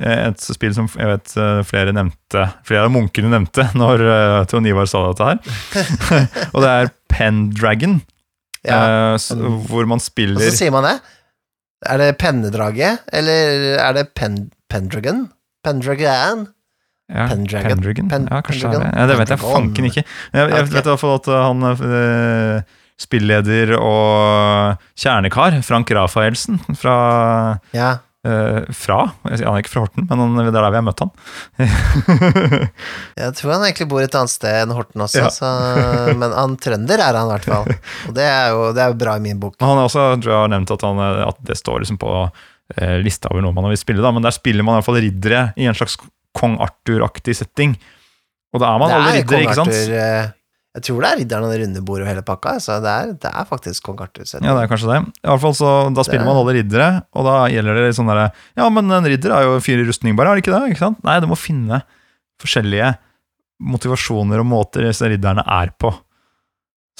eh, 0.00 0.28
et 0.30 0.40
spill 0.42 0.74
som 0.76 0.90
jeg 0.96 1.06
vet 1.14 1.36
eh, 1.38 1.62
flere 1.70 1.94
nevnte 1.96 2.48
Flere 2.68 2.86
av 2.88 2.94
munkene 2.94 3.30
nevnte 3.32 3.68
når 3.80 4.04
uh, 4.06 4.44
Trond 4.50 4.66
Ivar 4.70 4.86
sa 4.90 5.06
dette 5.10 5.30
her. 5.30 5.40
og 6.54 6.62
det 6.64 6.70
er 6.76 6.92
Pendragon, 7.10 8.00
Ja. 8.66 9.16
hvor 9.70 9.86
man 9.88 10.00
spiller 10.04 10.36
Og 10.42 10.50
så 10.52 10.58
sier 10.66 10.74
man 10.74 10.84
det. 10.84 10.98
Er 11.88 11.96
det 12.00 12.18
pennedrage, 12.20 12.98
eller 13.12 13.76
er 13.80 13.92
det 13.96 14.10
pen, 14.14 14.50
Pendragon? 14.68 15.30
Pendragon? 15.64 16.48
Ja, 17.10 17.24
Pendragon. 17.26 17.70
Pendragon. 17.80 18.10
Pen- 18.12 18.28
ja, 18.30 18.40
kanskje 18.44 18.68
det 18.70 18.76
er 18.76 18.84
det. 18.84 18.90
Ja, 18.98 19.06
det 19.08 19.16
vet 19.18 19.32
jeg 19.32 19.40
fanken 19.42 19.88
ikke. 19.88 20.04
Jeg, 20.04 20.50
jeg 20.52 20.68
vet 20.68 20.84
i 20.84 20.90
hvert 20.90 21.00
fall 21.00 21.16
at 21.16 21.30
uh, 21.32 21.38
han 21.48 21.64
øh, 21.72 22.60
spilleder 23.00 23.72
og 23.80 24.76
kjernekar, 25.00 25.56
Frank 25.66 25.90
Rafaelsen, 25.96 26.60
fra 26.76 27.58
Ja. 27.74 27.96
Uh, 28.28 28.60
Fra? 28.76 28.98
Han 29.24 29.36
er 29.38 29.62
ikke 29.62 29.72
fra 29.72 29.82
Horten, 29.86 30.06
men 30.10 30.22
han, 30.22 30.36
det 30.40 30.48
er 30.50 30.56
der 30.58 30.68
vi 30.74 30.78
har 30.80 30.86
møtt 30.86 31.02
han. 31.04 31.12
Jeg 33.20 33.34
tror 33.38 33.52
han 33.54 33.64
egentlig 33.66 33.88
bor 33.90 34.02
et 34.04 34.16
annet 34.18 34.32
sted 34.32 34.58
enn 34.64 34.74
Horten 34.76 35.04
også, 35.06 35.24
Ja. 35.24 35.30
så, 35.34 35.50
men 36.20 36.34
han 36.36 36.56
trønder 36.60 37.02
er 37.04 37.18
han 37.18 37.28
i 37.28 37.34
hvert 37.34 37.48
fall. 37.50 37.74
Og 38.08 38.16
det 38.16 38.26
er 38.28 38.54
jo, 38.54 38.62
det 38.76 38.84
er 38.84 38.94
jo 38.94 38.98
bra 39.02 39.16
i 39.18 39.24
min 39.24 39.40
bok. 39.42 39.56
Han 39.62 39.76
har 39.76 39.88
også 39.88 40.06
tror 40.20 40.32
jeg, 40.34 40.40
har 40.44 40.52
nevnt 40.54 40.74
at, 40.76 40.86
han, 40.88 41.02
uh, 41.04 41.22
at 41.30 41.40
det 41.50 41.58
står 41.60 41.84
liksom 41.84 42.00
på 42.02 42.16
uh, 42.26 42.96
lista 43.04 43.30
over 43.32 43.44
noe 43.46 43.56
man 43.56 43.70
vil 43.72 43.80
spille, 43.80 44.04
da, 44.04 44.12
men 44.14 44.24
der 44.26 44.34
spiller 44.36 44.66
man 44.66 44.76
i 44.76 44.80
hvert 44.80 44.90
fall 44.90 45.00
riddere 45.02 45.46
i 45.60 45.68
en 45.70 45.76
slags 45.78 45.98
kong 46.36 46.58
Arthur-aktig 46.62 47.34
setting. 47.40 47.74
Og 48.54 48.62
da 48.62 48.72
er 48.74 48.82
man 48.82 48.92
alle 48.94 49.10
er 49.12 49.20
riddere, 49.20 49.44
ikke 49.46 49.58
sant? 49.58 50.36
Jeg 50.78 50.84
tror 50.86 51.00
det 51.02 51.08
er 51.10 51.18
ridderen 51.18 51.44
og 51.44 51.50
det 51.50 51.60
runde 51.64 51.80
bordet 51.82 52.04
og 52.06 52.10
hele 52.12 52.22
pakka, 52.22 52.52
så 52.62 52.76
det 52.84 52.90
er, 52.94 53.12
det 53.18 53.30
er 53.34 53.46
faktisk 53.48 53.82
kong 53.88 53.98
Arthur. 54.04 54.22
Ja, 54.38 54.52
det 54.54 54.60
er 54.62 54.68
kanskje 54.70 54.86
det. 54.92 54.98
I 55.18 55.26
hvert 55.26 55.42
fall 55.42 55.56
så, 55.58 55.70
Da 55.96 56.04
spiller 56.06 56.22
Det- 56.22 56.28
man 56.30 56.36
alle 56.38 56.54
riddere, 56.54 56.88
og 57.12 57.24
da 57.26 57.32
gjelder 57.50 57.74
det 57.74 57.86
litt 57.88 57.96
sånn 57.98 58.06
derre 58.06 58.28
Ja, 58.56 58.68
men 58.70 58.90
en 58.90 59.04
ridder 59.04 59.32
er 59.34 59.42
jo 59.48 59.56
fire 59.60 59.82
rustning 59.88 60.14
bare, 60.16 60.30
er 60.30 60.34
det 60.38 60.44
ikke 60.44 60.54
det? 60.54 60.70
Ikke 60.76 60.84
sant? 60.84 61.02
Nei, 61.02 61.18
du 61.18 61.26
må 61.26 61.34
finne 61.36 61.82
forskjellige 62.40 62.96
motivasjoner 63.60 64.38
og 64.40 64.46
måter 64.46 64.86
disse 64.86 65.02
ridderne 65.10 65.42
er 65.44 65.72
på, 65.76 65.90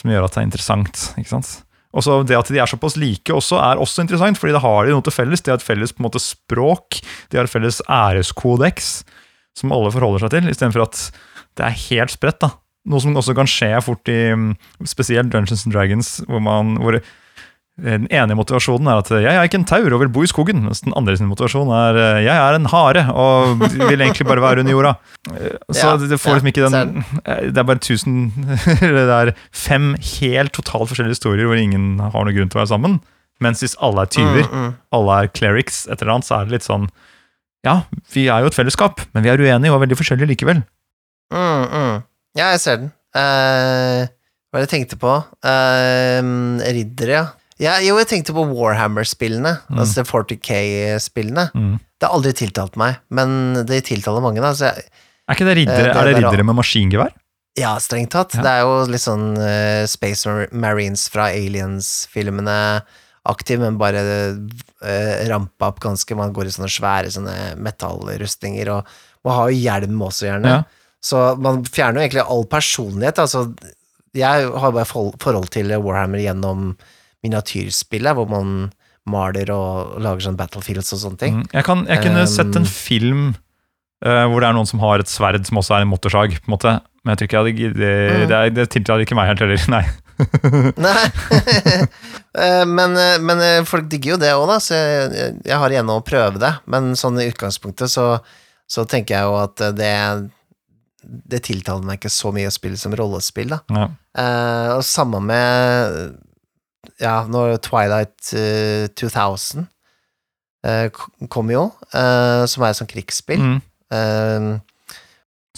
som 0.00 0.10
gjør 0.10 0.24
at 0.26 0.34
det 0.34 0.42
er 0.42 0.48
interessant. 0.50 1.02
ikke 1.16 1.28
sant? 1.28 1.62
Og 1.94 2.02
så 2.02 2.24
Det 2.26 2.36
at 2.38 2.46
de 2.48 2.58
er 2.58 2.66
såpass 2.70 2.96
like 2.96 3.32
også, 3.34 3.58
er 3.58 3.78
også 3.80 4.02
interessant, 4.04 4.38
fordi 4.38 4.52
da 4.52 4.60
har 4.62 4.86
de 4.86 4.92
noe 4.92 5.02
til 5.02 5.12
felles. 5.14 5.40
De 5.42 5.50
har 5.50 5.58
et 5.58 5.64
felles 5.64 5.90
på 5.92 6.00
en 6.02 6.10
måte 6.10 6.20
språk, 6.22 7.00
de 7.30 7.36
har 7.38 7.44
et 7.44 7.50
felles 7.50 7.80
æreskodeks 7.88 9.04
som 9.58 9.72
alle 9.72 9.90
forholder 9.90 10.20
seg 10.26 10.30
til, 10.30 10.50
istedenfor 10.50 10.82
at 10.86 11.10
det 11.58 11.66
er 11.66 11.78
helt 11.90 12.10
spredt. 12.14 12.38
da. 12.40 12.50
Noe 12.88 13.00
som 13.02 13.12
også 13.16 13.34
kan 13.36 13.46
skje 13.50 13.74
fort 13.84 14.08
i 14.08 14.32
mm, 14.32 14.54
spesielt 14.88 15.28
Dungeons 15.32 15.66
and 15.66 15.74
Dragons, 15.74 16.20
hvor, 16.26 16.40
man, 16.40 16.76
hvor 16.80 16.96
den 17.80 18.06
ene 18.12 18.34
motivasjonen 18.36 18.88
er 18.88 18.98
at 19.00 19.08
'jeg 19.08 19.34
er 19.36 19.44
ikke 19.44 19.58
en 19.60 19.64
taur 19.68 19.92
og 19.92 20.00
vil 20.00 20.08
bo 20.12 20.22
i 20.22 20.28
skogen', 20.28 20.64
mens 20.64 20.80
den 20.80 20.92
andre 20.96 21.16
sin 21.16 21.28
motivasjon 21.28 21.68
er 21.68 22.20
'jeg 22.24 22.36
er 22.36 22.54
en 22.56 22.66
hare 22.72 23.04
og 23.12 23.58
vil 23.60 24.00
egentlig 24.00 24.26
bare 24.26 24.40
være 24.40 24.60
under 24.60 24.72
jorda'. 24.72 24.96
Eh, 25.36 25.56
Så 25.72 25.86
Ja, 25.86 25.96
det 25.96 26.20
får 26.20 26.40
liksom 26.40 26.48
ikke 26.52 26.70
den 26.70 27.04
eh, 27.26 27.40
Det 27.52 27.58
er 27.58 27.62
bare 27.68 27.78
tusen 27.78 28.32
Eller 28.82 29.06
det 29.06 29.16
er 29.28 29.34
fem 29.52 29.94
helt 29.94 30.52
totalt 30.52 30.88
forskjellige 30.88 31.16
historier 31.20 31.46
hvor 31.46 31.56
ingen 31.60 31.98
har 32.00 32.12
noen 32.24 32.34
grunn 32.36 32.48
til 32.48 32.58
å 32.60 32.64
være 32.64 32.72
sammen. 32.76 33.00
Mens 33.40 33.60
hvis 33.60 33.76
alle 33.80 34.02
er 34.02 34.06
tyver, 34.12 34.44
Mm, 34.48 34.52
mm. 34.68 34.74
alle 34.92 35.22
er 35.22 35.28
clerics, 35.28 35.86
et 35.88 36.00
eller 36.02 36.12
annet, 36.14 36.24
så 36.28 36.40
er 36.40 36.44
det 36.44 36.52
litt 36.52 36.64
sånn 36.68 36.88
Ja, 37.64 37.82
vi 38.12 38.26
er 38.28 38.40
jo 38.40 38.46
et 38.46 38.54
fellesskap, 38.56 39.00
men 39.14 39.22
vi 39.22 39.28
er 39.28 39.36
uenige 39.38 39.70
og 39.72 39.80
er 39.82 39.86
veldig 39.86 39.96
forskjellige 40.00 40.28
likevel. 40.32 40.62
Mm, 41.32 41.64
mm. 41.72 42.02
Ja, 42.38 42.50
jeg 42.54 42.60
ser 42.62 42.76
den. 42.82 42.90
Uh, 43.16 44.06
hva 44.50 44.58
var 44.58 44.62
det 44.62 44.66
jeg 44.68 44.72
tenkte 44.76 44.98
på? 45.02 45.12
Uh, 45.46 46.62
riddere, 46.76 47.14
ja. 47.16 47.24
ja. 47.62 47.76
Jo, 47.84 47.96
jeg 48.02 48.08
tenkte 48.12 48.34
på 48.36 48.44
Warhammer-spillene, 48.54 49.56
Mm. 49.70 49.80
altså 49.82 50.04
40K-spillene. 50.06 51.48
Mm. 51.54 51.78
Det 52.00 52.08
har 52.08 52.14
aldri 52.16 52.32
tiltalt 52.38 52.78
meg, 52.80 53.00
men 53.12 53.64
det 53.68 53.82
tiltaler 53.90 54.22
mange, 54.24 54.40
da. 54.42 54.52
Jeg, 54.56 54.86
Er 55.28 55.36
ikke 55.36 55.48
det 55.50 55.56
riddere, 55.60 55.90
uh, 55.90 55.92
det 55.92 55.96
er 55.96 56.08
det 56.10 56.14
er 56.16 56.22
riddere 56.24 56.46
med 56.46 56.58
maskingevær? 56.62 57.12
ja, 57.58 57.74
strengt 57.82 58.12
tatt. 58.14 58.32
Ja. 58.38 58.42
Det 58.46 58.50
er 58.56 58.60
jo 58.62 58.74
litt 58.88 59.02
sånn 59.02 59.24
uh, 59.36 59.82
Space 59.90 60.30
Marines 60.54 61.08
fra 61.12 61.26
Aliens-filmene 61.34 62.56
aktiv, 63.28 63.60
men 63.60 63.76
bare 63.76 64.00
uh, 64.00 65.28
rampa 65.28 65.68
opp 65.72 65.80
ganske. 65.82 66.16
Man 66.16 66.32
går 66.32 66.48
i 66.48 66.54
sånne 66.54 66.70
svære 66.72 67.10
sånne 67.12 67.34
metallrustninger, 67.60 68.70
og 68.72 68.86
man 69.26 69.36
har 69.36 69.50
jo 69.50 69.58
hjelm 69.66 70.04
også, 70.06 70.28
gjerne. 70.30 70.54
Ja. 70.54 70.62
Så 71.00 71.20
man 71.40 71.62
fjerner 71.64 72.00
jo 72.00 72.06
egentlig 72.06 72.24
all 72.28 72.44
personlighet. 72.50 73.20
Altså, 73.22 73.46
jeg 74.16 74.48
har 74.50 74.72
bare 74.74 74.88
forhold 74.88 75.48
til 75.54 75.70
Warhammer 75.80 76.20
gjennom 76.20 76.74
miniatyrspillet, 77.24 78.16
hvor 78.16 78.28
man 78.30 78.70
maler 79.10 79.48
og 79.54 79.96
lager 80.04 80.26
sånn 80.28 80.36
battlefields 80.38 80.92
og 80.96 81.00
sånne 81.04 81.20
ting. 81.20 81.38
Mm. 81.40 81.46
Jeg, 81.56 81.64
kan, 81.66 81.86
jeg 81.88 82.02
kunne 82.04 82.26
Um, 82.26 82.30
sett 82.30 82.58
en 82.60 82.68
film 82.68 83.22
uh, 84.04 84.26
hvor 84.28 84.40
det 84.44 84.50
er 84.50 84.56
noen 84.56 84.68
som 84.68 84.82
har 84.84 85.00
et 85.02 85.10
sverd 85.10 85.40
som 85.48 85.58
også 85.60 85.78
er 85.78 85.86
en 85.86 85.90
motorsag, 85.92 86.36
på 86.36 86.50
en 86.50 86.54
måte. 86.56 86.76
Men 87.04 87.14
jeg 87.16 87.22
tror 87.30 87.48
ikke 87.48 87.70
Mm. 87.70 88.28
Det, 88.28 88.36
er- 88.36 88.54
det 88.54 88.68
tiltaler 88.74 89.06
ikke 89.06 89.16
meg 89.16 89.30
helt 89.32 89.40
heller, 89.46 89.66
nei. 89.76 89.84
Nei, 90.76 91.04
Eh, 92.30 92.62
men, 92.68 92.92
eh, 92.94 93.16
men 93.18 93.40
folk 93.66 93.88
digger 93.90 94.12
jo 94.12 94.18
det 94.22 94.28
òg, 94.36 94.44
da, 94.46 94.60
så 94.62 94.76
jeg, 94.78 95.32
jeg 95.48 95.56
har 95.58 95.72
igjen 95.74 95.88
å 95.90 95.96
prøve 96.06 96.38
det. 96.38 96.52
Men 96.70 96.92
sånn 96.96 97.18
i 97.18 97.26
utgangspunktet 97.26 97.90
så, 97.90 98.04
så 98.70 98.84
tenker 98.86 99.16
jeg 99.16 99.26
jo 99.26 99.34
at 99.40 99.64
det 99.74 99.88
Det 101.10 101.42
tiltaler 101.48 101.86
meg 101.86 101.98
ikke 101.98 102.12
så 102.12 102.30
mye 102.34 102.50
å 102.50 102.54
spille 102.54 102.78
som 102.78 102.94
rollespill, 102.96 103.50
da. 103.50 103.60
Ja. 103.74 103.88
Uh, 104.14 104.68
og 104.78 104.84
samme 104.86 105.20
med 105.24 106.16
Ja, 107.02 107.20
når 107.26 107.58
Twilight 107.64 108.32
uh, 108.34 108.86
2000 108.98 109.66
uh, 110.66 110.88
kom 111.32 111.50
jo, 111.52 111.68
eh, 111.94 112.42
som 112.50 112.64
er 112.64 112.72
et 112.72 112.78
sånt 112.80 112.92
krigsspill. 112.92 113.40
Mm. 113.40 113.60
Eh, 113.90 114.50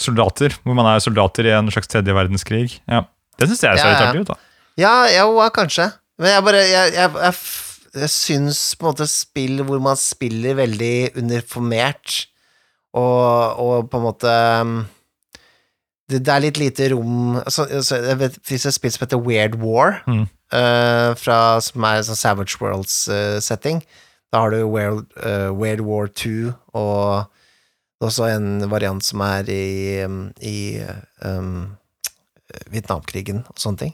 Soldater, 0.03 0.55
hvor 0.65 0.77
man 0.79 0.89
er 0.89 1.03
soldater 1.05 1.47
i 1.47 1.53
en 1.55 1.69
slags 1.73 1.91
tredje 1.91 2.15
verdenskrig. 2.17 2.79
Ja. 2.89 3.05
Det 3.39 3.49
syns 3.51 3.65
jeg 3.65 3.81
ser 3.81 3.85
Ja, 3.85 3.93
litt 3.93 4.07
artig 4.07 4.23
ut, 4.25 4.33
da. 4.33 4.39
Ja, 4.81 4.95
ja, 5.13 5.27
kanskje. 5.53 5.91
Men 6.21 6.33
jeg 6.33 6.45
bare 6.47 6.63
Jeg, 6.65 6.95
jeg, 6.97 7.11
jeg, 7.21 7.35
jeg 8.01 8.13
syns 8.15 8.61
på 8.79 8.87
en 8.87 8.95
måte 8.95 9.09
spill 9.11 9.63
hvor 9.69 9.83
man 9.85 9.99
spiller 10.01 10.57
veldig 10.63 11.19
uniformert, 11.21 12.23
og, 12.97 13.61
og 13.61 13.91
på 13.93 14.01
en 14.01 14.05
måte 14.05 14.33
um, 14.65 14.75
det, 16.13 16.21
det 16.29 16.33
er 16.37 16.43
litt 16.45 16.59
lite 16.61 16.91
rom 16.93 17.39
altså, 17.41 17.65
altså, 17.67 17.99
Jeg 18.05 18.19
vet 18.21 18.37
det 18.37 18.45
fins 18.47 18.67
et 18.69 18.77
spill 18.77 18.93
som 18.95 19.05
heter 19.07 19.21
Weird 19.25 19.57
War, 19.63 19.99
Mm. 20.07 20.25
uh, 20.53 21.11
fra, 21.19 21.39
som 21.65 21.85
er 21.89 22.03
sånn 22.07 22.19
Savage 22.21 22.61
Worlds-setting. 22.61 23.83
da 24.33 24.41
har 24.45 24.51
du 24.55 24.63
Weird, 24.69 25.07
uh, 25.21 25.51
Weird 25.57 25.81
War 25.85 26.07
2, 26.09 26.53
og 26.75 27.29
også 28.03 28.27
en 28.33 28.69
variant 28.71 29.05
som 29.05 29.21
er 29.27 29.49
i, 29.53 30.03
um, 30.07 30.33
i 30.41 30.81
um, 31.25 31.77
Vietnamkrigen 32.73 33.43
og 33.49 33.59
sånne 33.61 33.79
ting. 33.87 33.93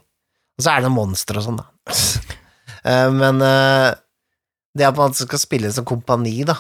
Og 0.59 0.65
så 0.65 0.75
er 0.77 0.85
det 0.87 0.93
monstre 0.95 1.39
og 1.41 1.47
sånn, 1.49 1.63
da. 1.63 1.69
Eh, 2.87 3.09
men 3.11 3.41
eh, 3.43 3.89
det 4.79 4.85
at 4.87 4.97
man 4.97 5.11
skal 5.17 5.41
spille 5.43 5.69
som 5.75 5.85
kompani, 5.89 6.45
da, 6.47 6.55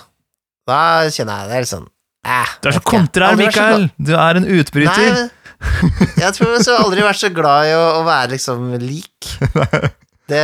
da 0.67 0.79
kjenner 1.15 1.45
jeg 1.45 1.49
det 1.49 1.55
er 1.55 1.63
litt 1.63 1.71
sånn 1.71 1.85
eh, 2.27 2.51
Du 2.59 2.67
er 2.69 2.75
så 2.75 2.81
så 2.83 2.91
glad- 3.15 3.39
Mikael! 3.39 3.85
Du 4.03 4.11
er 4.19 4.41
en 4.41 4.49
utbryter. 4.51 5.13
Nei, 5.15 5.29
jeg 6.23 6.35
tror 6.37 6.53
jeg 6.55 6.67
har 6.67 6.83
aldri 6.85 7.07
vært 7.07 7.21
så 7.21 7.31
glad 7.35 7.71
i 7.71 7.77
å, 7.77 7.87
å 8.01 8.03
være 8.07 8.35
liksom 8.37 8.71
lik. 8.83 9.33
Det, 10.29 10.43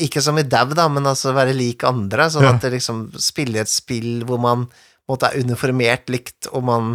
ikke 0.00 0.22
som 0.24 0.38
i 0.40 0.46
dau, 0.48 0.70
da, 0.72 0.86
men 0.88 1.04
altså 1.04 1.34
være 1.36 1.52
lik 1.52 1.82
andre. 1.84 2.30
Sånn 2.32 2.46
Ja. 2.46 2.54
at 2.54 2.62
det 2.64 2.70
liksom 2.72 3.02
spiller 3.20 3.66
et 3.66 3.68
spill 3.68 4.22
hvor 4.24 4.40
man 4.40 4.62
måtte 4.64 4.88
måte 5.12 5.28
er 5.28 5.42
uniformert 5.42 6.10
likt, 6.12 6.48
og 6.52 6.64
man 6.64 6.92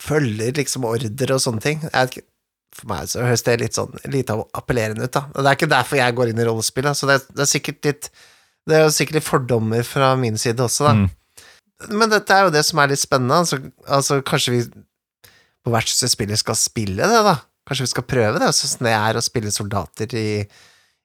følger 0.00 0.56
liksom 0.56 0.86
ordre 0.88 1.36
og 1.36 1.42
sånne 1.44 1.64
ting. 1.64 1.82
Jeg 1.84 2.24
for 2.70 2.86
meg 2.86 3.08
så 3.10 3.24
høres 3.26 3.42
det 3.42 3.56
litt 3.60 3.76
sånn 3.76 3.96
lite 4.12 4.36
appellerende 4.56 5.08
ut, 5.08 5.12
da. 5.12 5.24
Og 5.34 5.42
Det 5.42 5.50
er 5.50 5.56
ikke 5.58 5.72
derfor 5.72 5.98
jeg 5.98 6.14
går 6.16 6.30
inn 6.30 6.38
i 6.40 6.44
rollespill, 6.46 6.86
da. 6.86 6.94
så 6.94 7.08
det, 7.10 7.16
det 7.34 7.42
er 7.42 7.50
sikkert 7.50 7.88
litt 7.88 8.10
Det 8.68 8.76
er 8.76 8.84
jo 8.84 8.92
sikkert 8.94 9.18
litt 9.18 9.26
fordommer 9.26 9.82
fra 9.82 10.12
min 10.16 10.38
side 10.38 10.62
også, 10.62 10.86
da. 10.86 10.92
Mm. 10.94 11.08
Men 11.96 12.12
dette 12.12 12.36
er 12.36 12.46
jo 12.46 12.52
det 12.54 12.62
som 12.68 12.78
er 12.78 12.92
litt 12.92 13.00
spennende. 13.00 13.40
Altså, 13.42 13.58
altså 13.88 14.20
kanskje 14.22 14.52
vi 14.54 14.60
på 15.64 16.08
spiller 16.08 16.36
skal 16.40 16.56
spille 16.58 17.06
det, 17.06 17.22
da? 17.26 17.36
Kanskje 17.68 17.86
vi 17.86 17.92
skal 17.92 18.06
prøve 18.08 18.40
det, 18.42 18.50
sånn 18.56 18.86
det 18.86 18.94
er 18.96 19.18
å 19.18 19.22
spille 19.22 19.52
soldater 19.54 20.14
i, 20.16 20.28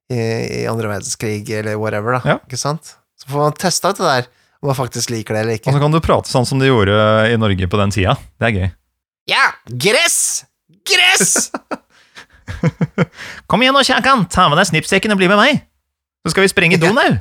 i, 0.10 0.18
i 0.18 0.61
andre 0.72 0.88
verdenskrig, 0.95 1.44
eller 1.60 1.77
whatever, 1.77 2.11
da. 2.18 2.22
Ja. 2.26 2.38
Ikke 2.48 2.60
sant? 2.60 2.95
Så 3.19 3.30
får 3.30 3.44
man 3.44 3.60
testa 3.60 3.91
ut 3.91 3.99
det 3.99 4.07
der, 4.07 4.30
om 4.64 4.72
man 4.72 4.80
faktisk 4.80 5.11
liker 5.14 5.36
det 5.36 5.44
eller 5.44 5.60
ikke. 5.60 5.69
Og 5.69 5.77
så 5.77 5.84
kan 5.84 5.94
du 5.94 5.99
prate 6.03 6.32
sånn 6.32 6.48
som 6.48 6.61
de 6.61 6.72
gjorde 6.72 6.95
i 7.30 7.38
Norge 7.40 7.69
på 7.69 7.82
den 7.82 7.94
tida. 7.94 8.14
Det 8.40 8.49
er 8.49 8.56
gøy. 8.56 8.68
Ja! 9.30 9.45
Gress! 9.69 10.18
Gress! 10.86 11.52
Kom 13.49 13.61
igjen 13.61 13.76
nå, 13.76 13.82
Kjakan! 13.86 14.26
Ta 14.32 14.48
med 14.49 14.57
deg 14.61 14.69
snippsekken 14.72 15.14
og 15.14 15.19
bli 15.22 15.30
med 15.32 15.41
meg! 15.41 15.64
Så 16.26 16.34
skal 16.34 16.44
vi 16.48 16.53
sprenge 16.53 16.82
Donau! 16.82 17.11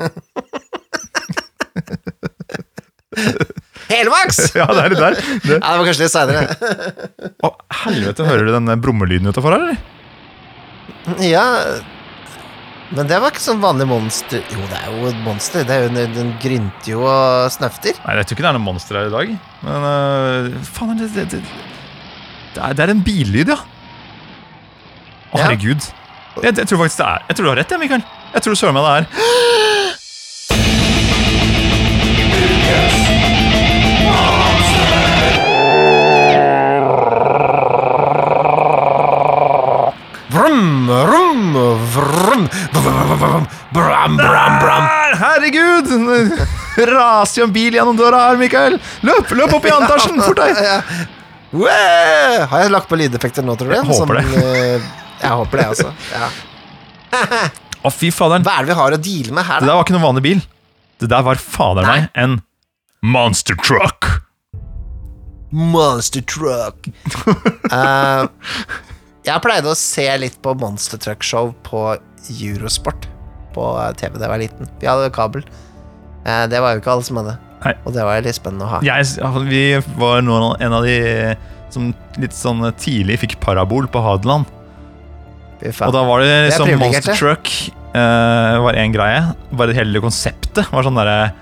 Helmaks! 3.90 4.38
ja, 4.60 4.66
det 4.70 4.82
er 4.84 4.92
litt 4.94 5.00
der. 5.02 5.16
Det. 5.18 5.56
Ja, 5.56 5.60
det 5.60 5.78
var 5.80 5.88
kanskje 5.88 6.04
litt 6.06 6.14
seinere. 6.14 7.30
Å, 7.46 7.50
helvete, 7.84 8.26
hører 8.28 8.46
du 8.48 8.52
den 8.54 8.74
brummelyden 8.84 9.30
utafor 9.32 9.56
her, 9.56 9.64
eller? 9.64 9.80
ja 11.24 11.42
Men 12.92 13.08
det 13.08 13.16
var 13.22 13.32
ikke 13.32 13.40
sånn 13.40 13.60
vanlig 13.62 13.86
monster 13.88 14.42
Jo, 14.52 14.60
det 14.68 14.76
er 14.82 14.90
jo 14.92 15.06
et 15.08 15.20
monster. 15.24 15.64
Det 15.66 15.74
er 15.76 15.86
jo, 15.86 16.06
den 16.12 16.32
grynter 16.42 16.92
jo 16.92 17.04
og 17.08 17.48
snøfter. 17.54 17.96
Nei, 18.04 18.16
jeg 18.20 18.28
tror 18.28 18.36
ikke 18.36 18.44
det 18.46 18.50
er 18.50 18.58
noen 18.58 18.66
monster 18.68 18.98
her 19.00 19.08
i 19.08 19.14
dag. 19.14 19.32
Men 19.66 19.86
uh, 19.86 20.60
faen, 20.70 20.98
det, 21.00 21.08
det, 21.16 21.26
det, 21.32 21.40
det, 22.54 22.60
er, 22.60 22.76
det 22.76 22.84
er 22.86 22.94
en 22.94 23.04
billyd, 23.06 23.54
ja. 23.54 23.60
Å, 25.30 25.38
Ja. 25.38 25.44
herregud. 25.46 25.90
Jeg, 26.40 26.54
jeg 26.56 26.66
tror 26.70 26.78
faktisk 26.84 27.00
det 27.00 27.06
er 27.06 27.24
Jeg 27.28 27.36
tror 27.36 27.46
du 27.46 27.50
har 27.52 27.58
rett, 27.62 27.72
ja, 27.74 27.78
Mikael. 27.80 28.04
Jeg 28.34 28.44
tror 28.46 28.58
søren 28.58 28.76
meg 28.78 28.86
det 28.86 28.94
er. 29.00 29.96
Vrum, 40.60 40.86
vrum, 40.86 41.54
vrum, 41.94 42.48
vrum, 42.72 43.46
vrum, 43.72 44.16
bram, 44.16 44.16
bram, 44.60 44.84
herregud! 45.16 45.86
Raser 46.90 47.40
jo 47.40 47.46
en 47.46 47.54
bil 47.54 47.78
gjennom 47.78 47.96
døra 47.96 48.26
her, 48.26 48.36
Mikael. 48.36 48.76
Løp, 49.08 49.32
løp 49.38 49.54
opp 49.56 49.64
i 49.64 49.72
antasjen, 49.72 50.20
fort 50.26 50.36
deg! 50.42 50.60
Wow! 51.56 52.44
Har 52.52 52.66
jeg 52.66 52.74
lagt 52.74 52.90
på 52.92 52.98
lydeffekter 53.00 53.46
nå, 53.46 53.56
tror 53.56 53.72
du? 53.72 53.76
Jeg 53.78 53.88
håper 53.88 54.20
Som, 54.20 54.36
det. 54.36 54.84
jeg 55.22 55.32
håper 55.40 55.62
det, 55.62 55.66
altså. 55.72 55.94
Ja. 56.12 56.28
Å, 57.80 57.94
fy 57.96 58.12
faderen. 58.12 58.44
Hva 58.44 58.58
er 58.58 58.68
det 58.68 58.74
vi 58.74 58.78
har 58.82 58.98
å 58.98 59.00
deale 59.08 59.38
med 59.40 59.48
her, 59.48 59.64
Det 59.64 59.70
der 59.72 59.80
var 59.80 59.88
ikke 59.88 59.96
noen 59.96 60.06
vanlig 60.10 60.24
bil. 60.28 60.44
Det 61.00 61.08
der 61.14 61.24
var 61.24 61.40
fader 61.40 61.88
Nei. 61.88 61.96
meg 62.04 62.20
en 62.26 62.36
monster 63.16 63.56
truck. 63.64 64.12
Monster 65.56 66.20
truck. 66.28 66.92
Eh, 67.70 68.26
jeg 69.26 69.44
pleide 69.44 69.70
å 69.70 69.76
se 69.78 70.06
litt 70.20 70.38
på 70.44 70.54
Monster 70.60 71.00
Truck 71.00 71.24
Show 71.26 71.52
på 71.66 71.84
Eurosport 72.30 73.08
på 73.54 73.66
TV 73.98 74.16
da 74.16 74.26
jeg 74.26 74.32
var 74.32 74.42
liten. 74.42 74.70
Vi 74.80 74.88
hadde 74.88 75.10
kabel. 75.14 75.44
Eh, 76.24 76.44
det 76.50 76.60
var 76.62 76.74
jo 76.74 76.82
ikke 76.82 76.94
alle 76.94 77.06
som 77.06 77.20
hadde. 77.20 77.36
Nei. 77.60 77.74
Og 77.84 77.92
det 77.96 78.06
var 78.06 78.22
litt 78.24 78.38
spennende 78.38 78.66
å 78.66 78.70
ha. 78.76 78.80
Jeg, 78.86 79.08
vi 79.50 79.64
var 80.00 80.22
noen, 80.24 80.54
en 80.62 80.76
av 80.78 80.86
de 80.86 80.96
som 81.70 81.90
litt 82.20 82.34
sånn 82.34 82.64
tidlig 82.80 83.20
fikk 83.24 83.36
parabol 83.42 83.88
på 83.90 84.02
Hadeland. 84.04 84.48
Og 85.60 85.92
da 85.92 86.02
var 86.08 86.24
det 86.24 86.32
liksom. 86.48 86.72
Monster 86.80 87.18
Truck 87.18 87.50
uh, 87.92 88.56
var 88.64 88.78
en 88.80 88.94
greie. 88.94 89.20
Bare 89.52 89.76
hele 89.76 90.02
konseptet 90.02 90.72
var 90.72 90.86
sånn 90.86 90.96
derre 90.98 91.32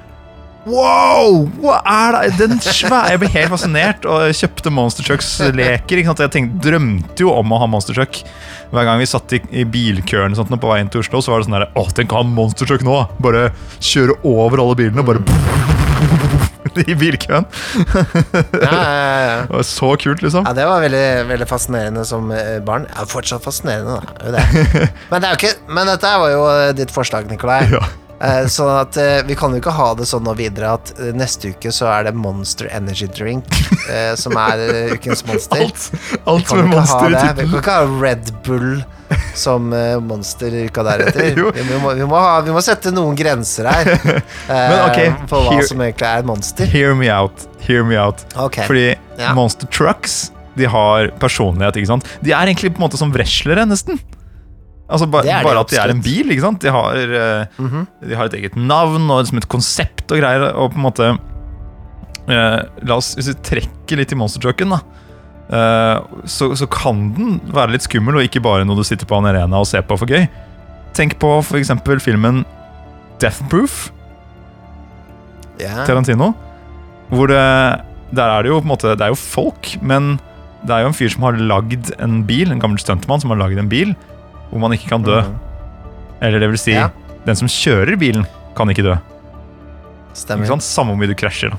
Wow! 0.68 1.46
Hva 1.62 1.78
er 1.88 2.16
det? 2.18 2.36
Den 2.38 2.58
svære 2.62 3.14
Jeg 3.14 3.22
ble 3.22 3.30
helt 3.32 3.52
fascinert 3.52 4.04
og 4.08 4.28
kjøpte 4.36 4.72
Monster 4.74 5.06
Trucks-leker. 5.06 6.00
ikke 6.02 6.10
sant? 6.12 6.22
Jeg 6.26 6.34
tenkte, 6.34 6.60
drømte 6.68 7.24
jo 7.24 7.32
om 7.34 7.54
å 7.56 7.60
ha 7.62 7.68
Monster 7.70 7.96
Truck. 7.96 8.20
Hver 8.72 8.84
gang 8.84 9.00
vi 9.00 9.08
satt 9.08 9.32
i, 9.32 9.40
i 9.62 9.64
bilkøen 9.64 10.36
sånt, 10.36 10.52
på 10.52 10.68
vei 10.70 10.80
inn 10.82 10.90
til 10.92 11.00
Oslo, 11.00 11.22
så 11.24 11.32
var 11.32 11.40
det 11.40 11.48
sånn 11.48 11.56
der 11.56 11.68
Å, 11.72 11.86
tenk 11.96 12.12
å 12.12 12.20
ha 12.20 12.26
Monster 12.28 12.68
Truck 12.68 12.84
nå! 12.86 13.00
Bare 13.24 13.48
kjøre 13.80 14.18
over 14.28 14.60
alle 14.64 14.76
bilene 14.78 15.04
og 15.04 15.08
bare 15.14 15.24
I 16.88 16.94
bilkøen. 16.94 17.46
Ja, 17.88 18.70
ja, 18.70 19.20
ja. 19.24 19.36
Det 19.48 19.54
var 19.56 19.64
så 19.66 19.88
kult, 19.98 20.20
liksom. 20.22 20.44
Ja, 20.46 20.52
det 20.54 20.66
var 20.68 20.82
veldig, 20.84 21.06
veldig 21.30 21.48
fascinerende 21.50 22.04
som 22.06 22.28
eh, 22.34 22.58
barn. 22.62 22.84
Ja, 22.92 23.06
fortsatt 23.08 23.42
fascinerende, 23.42 23.96
da. 23.98 24.26
Jo 24.28 24.34
det. 24.36 24.44
Men, 25.10 25.24
det 25.24 25.32
ikke, 25.40 25.54
men 25.66 25.88
dette 25.90 26.12
var 26.22 26.30
jo 26.30 26.44
eh, 26.52 26.68
ditt 26.78 26.92
forslag, 26.94 27.26
Nikolai. 27.32 27.64
Ja. 27.72 27.82
Sånn 28.50 28.70
at 28.80 28.96
eh, 28.98 29.20
vi 29.28 29.36
kan 29.38 29.52
jo 29.54 29.60
ikke 29.60 29.70
ha 29.76 29.92
det 29.94 30.08
sånn 30.10 30.24
nå 30.26 30.32
videre 30.38 30.72
at 30.74 30.90
eh, 30.98 31.12
neste 31.14 31.52
uke 31.54 31.70
så 31.70 31.86
er 31.92 32.08
det 32.08 32.16
Monster 32.18 32.66
Energy 32.74 33.06
Drink 33.14 33.46
eh, 33.86 34.16
som 34.18 34.34
er 34.42 34.62
ukens 34.96 35.22
monster. 35.28 35.62
Alt, 35.62 35.84
alt 36.26 36.50
med 36.58 36.72
monster 36.72 37.12
i 37.12 37.14
tittelen. 37.14 37.38
Vi 37.38 37.52
kan 37.52 37.62
ikke 37.62 37.76
ha 37.76 38.00
Red 38.02 38.32
Bull 38.46 38.80
som 39.38 39.70
monster 40.04 40.52
uka 40.66 40.82
deretter. 40.84 41.30
Vi, 41.54 41.78
må, 41.80 41.94
vi, 41.94 42.04
må 42.10 42.18
ha, 42.20 42.40
vi 42.44 42.52
må 42.52 42.60
sette 42.60 42.90
noen 42.92 43.14
grenser 43.16 43.64
her 43.70 43.86
Men 44.50 44.74
okay, 44.90 45.14
på 45.30 45.38
hva 45.46 45.54
hear, 45.54 45.64
som 45.70 45.80
egentlig 45.80 46.08
er 46.10 46.20
et 46.20 46.28
monster. 46.28 46.68
Hear 46.74 46.98
me 46.98 47.08
out. 47.14 47.46
Hear 47.64 47.86
me 47.86 47.96
out. 47.96 48.26
Okay. 48.34 48.66
Fordi 48.68 48.88
Ja. 49.18 49.32
Monster 49.34 49.66
Trucks 49.74 50.28
De 50.58 50.66
har 50.70 51.08
personlighet. 51.22 51.78
ikke 51.80 51.88
sant? 51.94 52.06
De 52.22 52.34
er 52.34 52.50
egentlig 52.50 52.74
på 52.74 52.82
en 52.82 52.88
måte 52.88 52.98
som 53.00 53.14
wrestlere, 53.14 53.64
nesten. 53.70 53.98
Altså 54.88 55.06
ba, 55.10 55.20
Det 55.22 55.28
det, 55.28 55.44
Bare 55.44 55.60
at 55.60 55.72
de 55.72 55.76
er 55.76 55.92
en 55.92 56.02
bil. 56.02 56.30
ikke 56.32 56.44
sant? 56.44 56.60
De 56.64 56.72
har, 56.72 56.94
mm 57.58 57.68
-hmm. 57.68 57.86
de 58.08 58.14
har 58.16 58.24
et 58.24 58.34
eget 58.34 58.56
navn 58.56 59.10
og 59.10 59.20
liksom 59.22 59.38
et 59.38 59.48
konsept 59.48 60.12
og 60.12 60.18
greier. 60.18 60.54
Og 60.54 60.72
på 60.72 60.76
en 60.76 60.82
måte 60.82 61.18
eh, 62.28 62.60
La 62.82 62.96
oss, 62.96 63.14
Hvis 63.14 63.28
vi 63.28 63.34
trekker 63.34 63.96
litt 63.96 64.12
i 64.12 64.14
Monster 64.14 64.40
Trucken, 64.40 64.70
da. 64.70 64.80
eh, 65.50 66.00
så, 66.24 66.54
så 66.56 66.66
kan 66.66 67.14
den 67.14 67.40
være 67.52 67.72
litt 67.72 67.82
skummel, 67.82 68.16
og 68.16 68.22
ikke 68.22 68.40
bare 68.40 68.64
noe 68.64 68.76
du 68.76 68.84
sitter 68.84 69.06
på 69.06 69.18
en 69.18 69.26
arena 69.26 69.58
og 69.58 69.66
ser 69.66 69.82
på 69.82 69.98
for 69.98 70.06
gøy. 70.06 70.28
Tenk 70.94 71.18
på 71.18 71.38
f.eks. 71.42 71.70
filmen 72.00 72.44
Death 73.20 73.42
Proof. 73.48 73.92
Yeah. 75.60 75.86
Tarantino. 75.86 76.32
Hvor 77.10 77.26
det 77.26 77.84
Der 78.14 78.24
er 78.24 78.42
det 78.42 78.48
jo 78.48 78.60
på 78.60 78.64
en 78.64 78.68
måte 78.68 78.96
Det 78.96 79.00
er 79.00 79.08
jo 79.08 79.14
folk, 79.14 79.82
men 79.82 80.18
det 80.64 80.70
er 80.70 80.80
jo 80.80 80.86
en 80.86 80.94
fyr 80.94 81.08
som 81.08 81.22
har 81.22 81.32
lagd 81.32 81.90
en 82.00 82.24
bil, 82.24 82.50
en 82.50 82.60
gammel 82.60 82.78
stuntmann 82.78 83.20
som 83.20 83.30
har 83.30 83.38
lagd 83.38 83.58
en 83.58 83.68
bil 83.68 83.94
hvor 84.50 84.60
man 84.62 84.72
ikke 84.76 84.88
kan 84.88 85.02
dø. 85.06 85.20
Eller 86.20 86.40
det 86.42 86.48
vil 86.50 86.58
si, 86.58 86.72
Ja. 86.74 86.88
den 87.26 87.36
som 87.36 87.48
kjører 87.48 87.98
bilen, 88.00 88.26
kan 88.56 88.68
ikke 88.70 88.82
dø. 88.86 88.96
Stemmer. 90.14 90.44
Ikke 90.44 90.54
sant? 90.56 90.62
Samme 90.66 90.94
hvor 90.94 90.98
mye 91.02 91.10
du 91.12 91.14
krasjer. 91.18 91.50
Da. 91.50 91.58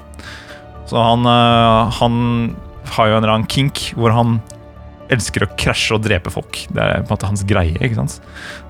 Så 0.90 0.98
han, 0.99 1.24
øh, 1.30 1.91
han 1.99 2.56
har 2.95 3.07
jo 3.07 3.18
en 3.18 3.24
eller 3.24 3.34
annen 3.36 3.48
kink 3.48 3.94
hvor 3.95 4.11
han 4.11 4.40
elsker 5.10 5.45
å 5.45 5.49
krasje 5.57 5.95
og 5.95 6.03
drepe 6.06 6.30
folk. 6.34 6.66
Det 6.74 6.82
er 6.82 7.02
på 7.06 7.14
en 7.14 7.18
måte 7.18 7.30
hans 7.30 7.44
greie. 7.48 7.78
ikke 7.80 7.95
sant? 7.95 8.20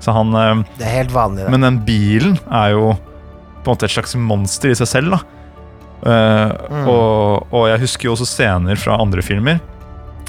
Så 0.00 0.12
han, 0.14 0.30
øh, 0.34 0.64
Det 0.78 0.86
er 0.86 0.96
helt 1.02 1.12
vanlig, 1.12 1.44
det. 1.44 1.50
men 1.50 1.60
den 1.60 1.80
bilen 1.84 2.38
er 2.50 2.70
jo 2.76 2.92
på 3.64 3.68
en 3.68 3.74
måte 3.76 3.84
et 3.84 3.90
slags 3.92 4.14
monster 4.16 4.70
i 4.70 4.74
seg 4.78 4.86
selv. 4.88 5.10
da. 5.10 5.20
Uh, 6.00 6.48
Mm. 6.70 6.88
og, 6.88 7.46
og 7.52 7.68
jeg 7.68 7.80
husker 7.80 8.04
jo 8.08 8.12
også 8.14 8.24
scener 8.24 8.74
fra 8.80 8.96
andre 8.96 9.20
filmer. 9.20 9.60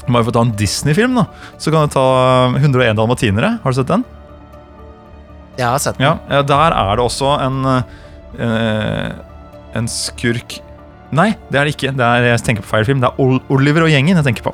Bare 0.08 0.24
for 0.24 0.32
å 0.32 0.34
ta 0.34 0.42
en 0.46 0.56
Disney-film, 0.58 1.14
da, 1.20 1.26
så 1.62 1.70
kan 1.74 1.86
du 1.86 1.94
ta 1.94 2.06
101 2.58 2.98
dalmatinere. 2.98 3.54
Har 3.62 3.74
du 3.74 3.78
sett 3.78 3.90
den? 3.90 4.04
Jeg 5.58 5.68
har 5.68 5.78
sett 5.82 6.00
den. 6.00 6.06
Ja, 6.08 6.42
Der 6.42 6.74
er 6.74 6.96
det 6.96 7.04
også 7.04 7.36
en, 7.44 7.64
eh, 8.38 9.12
en 9.74 9.88
skurk 9.88 10.60
Nei, 11.12 11.34
det 11.52 11.58
er 11.60 11.68
det 11.68 11.74
ikke. 11.74 11.90
Det 11.92 12.04
er, 12.06 12.24
jeg 12.30 12.40
tenker 12.40 12.64
på 12.64 12.70
feil 12.70 12.86
film. 12.88 13.02
Det 13.02 13.10
er 13.10 13.40
Oliver 13.52 13.84
og 13.84 13.90
gjengen 13.92 14.16
jeg 14.16 14.24
tenker 14.24 14.46
på. 14.46 14.52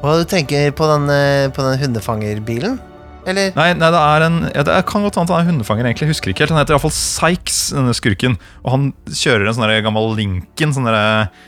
Og 0.00 0.22
du 0.22 0.24
tenker 0.28 0.70
på 0.72 0.88
den, 0.88 1.10
eh, 1.12 1.50
på 1.52 1.60
den 1.60 1.76
hundefangerbilen? 1.82 2.78
Eller? 3.28 3.52
Nei, 3.56 3.70
nei 3.76 3.90
det 3.92 4.00
er 4.00 4.24
en 4.26 4.38
ja, 4.52 4.62
Det 4.66 4.74
kan 4.88 5.04
godt 5.04 5.16
hende 5.16 5.32
han 5.32 5.44
er 5.44 5.50
hundefanger, 5.50 5.84
egentlig. 5.84 6.08
Jeg 6.08 6.12
husker 6.12 6.32
ikke 6.32 6.44
helt. 6.44 6.52
Han 6.52 6.60
heter 6.60 6.76
iallfall 6.76 6.92
Sykes, 6.92 7.58
denne 7.76 7.92
skurken. 7.96 8.38
Og 8.64 8.70
han 8.72 8.86
kjører 9.08 9.48
en 9.48 9.56
sånn 9.56 9.68
der 9.68 9.84
gammel 9.84 10.12
Lincoln, 10.16 10.72
sånn 10.76 10.88
derre 10.88 11.04
eh, 11.04 11.44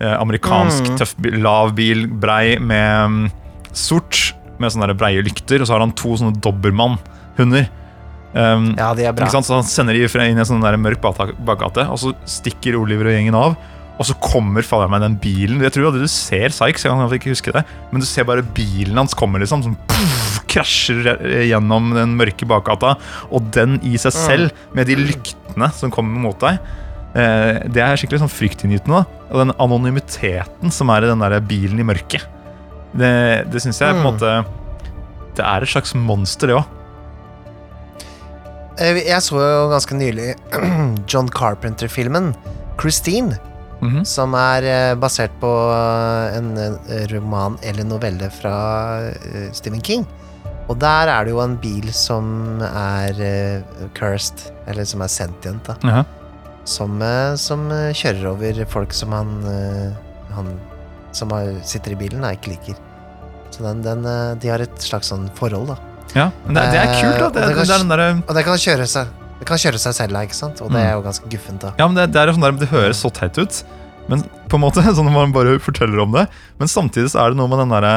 amerikansk 0.00 0.88
Mm. 0.90 0.96
tøff 0.98 1.14
bil, 1.20 1.38
lav 1.42 1.74
bil, 1.74 2.06
brei, 2.08 2.58
med 2.58 3.08
mm, 3.08 3.30
sort, 3.72 4.34
med 4.58 4.70
sånne 4.70 4.88
der 4.90 4.98
breie 4.98 5.22
lykter. 5.22 5.60
Og 5.60 5.66
så 5.68 5.72
har 5.76 5.80
han 5.80 5.92
to 5.92 6.16
sånne 6.16 6.40
dobbermann-hunder. 6.40 7.68
Um, 8.34 8.74
Ja, 8.76 8.92
de 8.94 9.04
er 9.06 9.12
bra. 9.14 9.28
Så 9.30 9.54
Han 9.54 9.62
sender 9.62 9.94
de 9.94 10.08
fra 10.10 10.26
inn 10.26 10.36
i 10.36 10.42
en 10.42 10.48
sånn 10.48 10.60
mørk 10.82 11.00
bakgate, 11.00 11.86
og 11.88 11.98
så 11.98 12.14
stikker 12.26 12.74
Oliver 12.80 13.06
og 13.06 13.14
gjengen 13.14 13.34
av. 13.38 13.56
Og 13.94 14.06
så 14.08 14.14
kommer 14.18 14.64
fader 14.66 14.88
meg 14.90 15.04
den 15.04 15.14
bilen. 15.22 15.60
Jeg 15.62 15.70
tror 15.76 15.92
aldri 15.92 16.02
du 16.02 16.10
ser 16.10 16.50
Sykes, 16.50 16.82
jeg 16.82 16.90
kan 16.90 17.12
ikke 17.14 17.30
huske 17.30 17.52
det. 17.54 17.62
Men 17.92 18.02
du 18.02 18.06
ser 18.06 18.26
bare 18.26 18.42
bilen 18.42 18.98
hans 18.98 19.14
kommer, 19.14 19.38
liksom. 19.38 19.62
Som 19.62 19.76
puff, 19.86 20.40
krasjer 20.50 21.12
eh, 21.14 21.44
gjennom 21.52 21.92
den 21.94 22.16
mørke 22.18 22.48
bakgata. 22.50 22.96
Og 23.30 23.52
den 23.54 23.78
i 23.86 23.94
seg 24.02 24.12
selv, 24.16 24.50
med 24.74 24.90
de 24.90 24.96
lyktene 24.98 25.70
som 25.78 25.94
kommer 25.94 26.18
mot 26.26 26.40
deg, 26.42 26.58
eh, 26.58 26.83
det 27.14 27.78
er 27.84 27.94
skikkelig 28.00 28.18
sånn 28.24 28.32
fryktinngytende. 28.32 29.04
Og 29.30 29.36
den 29.44 29.52
anonymiteten 29.62 30.72
som 30.74 30.90
er 30.90 31.04
i 31.06 31.10
den 31.12 31.20
der 31.22 31.36
bilen 31.46 31.78
i 31.78 31.86
mørket. 31.86 32.24
Det, 32.94 33.10
det 33.50 33.62
syns 33.62 33.78
jeg 33.82 33.94
på 33.94 34.00
en 34.00 34.04
Mm. 34.04 34.12
måte 34.12 34.44
Det 35.34 35.42
er 35.44 35.62
et 35.62 35.68
slags 35.68 35.94
monster, 35.94 36.46
det 36.46 36.56
òg. 36.56 36.64
Eh, 38.78 38.98
Jeg 39.06 39.22
så 39.22 39.38
jo 39.38 39.68
ganske 39.70 39.94
nylig 39.98 40.34
John 41.10 41.28
Carpenter-filmen 41.28 42.34
Christine, 42.80 43.38
Mhm. 43.84 44.04
som 44.06 44.32
er 44.38 44.64
eh, 44.64 44.94
basert 44.96 45.30
på 45.42 45.48
eh, 45.74 46.36
en 46.38 46.56
eh, 46.56 47.06
roman 47.12 47.58
eller 47.62 47.84
novelle 47.84 48.30
fra 48.32 48.54
eh, 49.10 49.50
Stephen 49.52 49.82
King. 49.84 50.06
Og 50.70 50.78
der 50.80 51.10
er 51.12 51.24
det 51.26 51.34
jo 51.34 51.40
en 51.42 51.56
bil 51.60 51.90
som 51.92 52.62
er 52.64 53.12
eh, 53.20 53.62
cursed, 53.94 54.46
eller 54.66 54.84
som 54.88 55.02
er 55.04 55.08
sentient, 55.12 55.66
da. 55.68 55.74
Ja. 55.84 56.04
Som, 56.64 56.96
eh, 57.04 57.34
som 57.40 57.66
eh, 57.72 57.90
kjører 57.96 58.30
over 58.32 58.62
folk 58.72 58.92
som 58.96 59.12
han, 59.12 59.34
eh, 59.44 59.90
han 60.34 60.54
som 61.14 61.30
sitter 61.62 61.92
i 61.92 61.98
bilen, 62.00 62.24
da, 62.24 62.32
ikke 62.34 62.54
liker. 62.54 62.78
Så 63.54 63.62
den, 63.62 63.82
den, 63.84 64.06
de 64.42 64.48
har 64.50 64.64
et 64.64 64.80
slags 64.82 65.12
sånn 65.12 65.28
forhold, 65.38 65.68
da. 65.70 65.76
ja, 66.16 66.24
men 66.46 66.56
det, 66.56 66.64
det 66.72 66.80
er 66.80 66.94
kult, 66.96 67.20
da. 67.20 67.28
Det, 67.28 67.28
og 67.28 67.34
Det, 67.34 67.54
kan, 67.54 67.68
det, 67.68 67.74
er 67.76 67.84
den 67.84 67.92
der, 67.92 68.02
Og 68.24 68.34
det 68.34 68.42
kan 68.48 68.58
kjøre 68.64 68.86
seg, 68.90 69.12
det 69.38 69.46
kan 69.46 69.60
kjøre 69.62 69.78
seg 69.84 69.94
selv, 70.00 70.18
ikke 70.26 70.38
sant? 70.40 70.62
Og 70.64 70.72
det 70.72 70.80
Mm. 70.80 70.86
er 70.88 70.92
jo 70.96 71.04
ganske 71.04 71.30
guffent, 71.30 71.60
da. 71.62 71.70
Ja, 71.78 71.86
men 71.86 71.94
det, 72.00 72.08
det 72.16 72.24
sånn 72.34 72.42
der, 72.48 72.56
det 72.64 72.70
høres 72.72 73.04
så 73.04 73.12
teit 73.14 73.38
ut, 73.38 73.60
men 74.10 74.24
på 74.50 74.58
en 74.58 74.64
måte, 74.64 74.82
sånn 74.96 75.06
når 75.06 75.14
man 75.20 75.36
bare 75.36 75.54
forteller 75.62 76.02
om 76.02 76.16
det. 76.16 76.26
Men 76.58 76.72
samtidig 76.72 77.12
så 77.14 77.22
er 77.22 77.30
det 77.30 77.38
noe 77.38 77.48
med 77.52 77.62
den 77.62 77.76
derre 77.76 77.94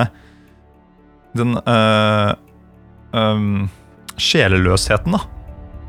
Den 1.38 1.58
øh, 1.58 2.30
øh, 3.18 3.68
sjeleløsheten, 4.18 5.14
da. 5.18 5.24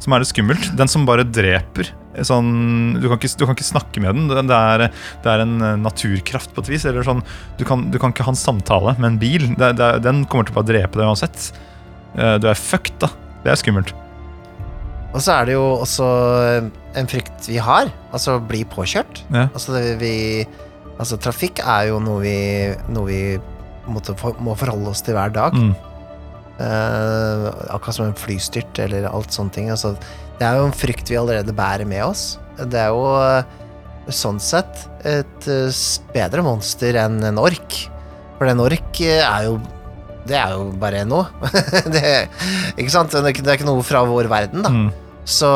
Som 0.02 0.12
er 0.14 0.22
litt 0.24 0.30
skummelt. 0.32 0.70
Den 0.78 0.88
som 0.90 1.04
bare 1.08 1.24
dreper. 1.28 1.92
Sånn, 2.26 2.98
du, 2.98 3.06
kan 3.06 3.18
ikke, 3.20 3.30
du 3.38 3.44
kan 3.46 3.56
ikke 3.56 3.68
snakke 3.68 4.02
med 4.02 4.16
den. 4.16 4.26
Det 4.48 4.56
er, 4.56 4.88
det 5.24 5.32
er 5.32 5.44
en 5.44 5.56
øh, 5.60 5.76
naturkraft 5.82 6.54
på 6.56 6.64
et 6.64 6.72
vis. 6.72 6.86
Eller 6.88 7.06
sånn, 7.06 7.22
du, 7.58 7.64
kan, 7.68 7.88
du 7.92 7.98
kan 8.02 8.14
ikke 8.14 8.26
ha 8.26 8.34
en 8.34 8.40
samtale 8.40 8.96
med 8.98 9.12
en 9.12 9.22
bil. 9.22 9.48
Det, 9.58 9.72
det, 9.78 9.92
den 10.06 10.24
kommer 10.26 10.48
til 10.48 10.56
å 10.56 10.60
bare 10.60 10.70
drepe 10.72 11.00
deg 11.00 11.08
uansett. 11.10 11.50
Eh, 12.16 12.36
Du 12.42 12.48
er 12.50 12.58
fucked, 12.58 12.98
da. 13.04 13.12
Det 13.44 13.52
er 13.54 13.60
skummelt. 13.60 13.94
Og 15.14 15.22
så 15.24 15.38
er 15.38 15.48
det 15.48 15.54
jo 15.56 15.66
også 15.78 16.06
en 16.98 17.08
frykt 17.08 17.46
vi 17.48 17.56
har, 17.62 17.88
altså 18.12 18.36
bli 18.44 18.64
påkjørt. 18.68 19.22
Ja. 19.32 19.46
Altså, 19.56 19.78
vi, 20.00 20.44
altså 20.98 21.16
trafikk 21.22 21.62
er 21.64 21.88
jo 21.88 22.00
noe 22.04 22.20
vi, 22.24 22.36
noe 22.92 23.08
vi 23.08 23.20
måtte 23.88 24.12
må 24.44 24.52
forholde 24.58 24.92
oss 24.92 25.00
til 25.06 25.16
hver 25.16 25.32
dag. 25.32 25.56
Mm. 25.56 25.72
Uh, 26.58 27.46
akkurat 27.70 27.94
som 27.94 28.08
en 28.08 28.16
flystyrt 28.18 28.80
eller 28.82 29.06
alt 29.08 29.32
sånne 29.32 29.54
ting. 29.54 29.70
Altså, 29.72 29.94
det 30.38 30.46
er 30.46 30.60
jo 30.60 30.68
en 30.68 30.76
frykt 30.76 31.10
vi 31.10 31.18
allerede 31.18 31.54
bærer 31.54 31.88
med 31.88 32.04
oss. 32.06 32.36
Det 32.58 32.78
er 32.78 32.92
jo 32.94 33.06
eh, 33.18 34.12
sånn 34.14 34.38
sett 34.42 34.84
et 35.06 35.48
eh, 35.50 35.80
bedre 36.14 36.44
monster 36.46 36.98
enn 37.02 37.18
en 37.26 37.40
ork. 37.42 37.80
For 38.38 38.50
en 38.50 38.62
ork 38.62 39.02
eh, 39.02 39.22
er 39.22 39.48
jo 39.48 39.58
Det 40.28 40.36
er 40.38 40.54
jo 40.54 40.68
bare 40.78 41.04
noe. 41.08 41.26
det, 41.94 42.28
ikke 42.76 42.92
sant? 42.94 43.14
Det 43.14 43.32
er 43.32 43.56
ikke, 43.56 43.66
noe 43.66 43.82
fra 43.86 44.04
vår 44.06 44.30
verden, 44.30 44.62
da. 44.66 44.70
Mm. 44.70 44.90
Så 45.28 45.48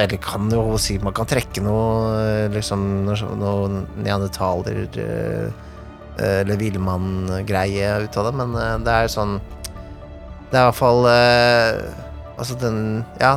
Eller 0.00 0.20
kan 0.22 0.46
jo 0.52 0.78
si 0.80 0.96
man 1.02 1.14
kan 1.16 1.28
trekke 1.28 1.60
noe 1.64 2.46
liksom 2.54 2.84
noe, 3.04 3.34
noe 3.36 3.82
neandertaler 4.00 4.86
eller 6.20 6.58
villmann-greie 6.60 7.90
ut 8.04 8.16
av 8.20 8.26
det, 8.26 8.32
men 8.36 8.56
det 8.84 8.92
er 8.92 9.12
sånn 9.12 9.38
Det 10.50 10.56
er 10.56 10.64
i 10.64 10.66
hvert 10.66 10.76
fall 10.76 11.06
Altså 12.40 12.56
den 12.60 12.80
Ja, 13.20 13.34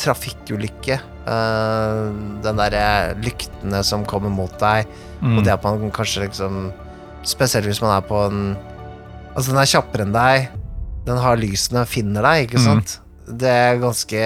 trafikkulykke. 0.00 1.00
eh, 1.22 2.06
den 2.42 2.56
derre 2.58 3.14
lyktene 3.22 3.82
som 3.86 4.04
kommer 4.04 4.30
mot 4.30 4.54
deg, 4.58 4.86
Mm. 5.22 5.36
og 5.38 5.44
det 5.46 5.52
at 5.54 5.62
man 5.62 5.90
kanskje 5.94 6.24
liksom 6.28 6.72
Spesielt 7.22 7.64
hvis 7.68 7.78
man 7.80 7.92
er 7.94 8.00
på 8.02 8.16
en 8.26 8.56
Altså, 9.36 9.52
den 9.52 9.60
er 9.62 9.70
kjappere 9.70 10.02
enn 10.02 10.12
deg. 10.12 10.48
Den 11.06 11.16
har 11.22 11.36
lysene, 11.38 11.86
finner 11.86 12.20
deg, 12.26 12.48
ikke 12.50 12.58
sant? 12.60 12.88
sant? 12.98 13.38
Det 13.38 13.48
er 13.48 13.78
ganske, 13.78 14.18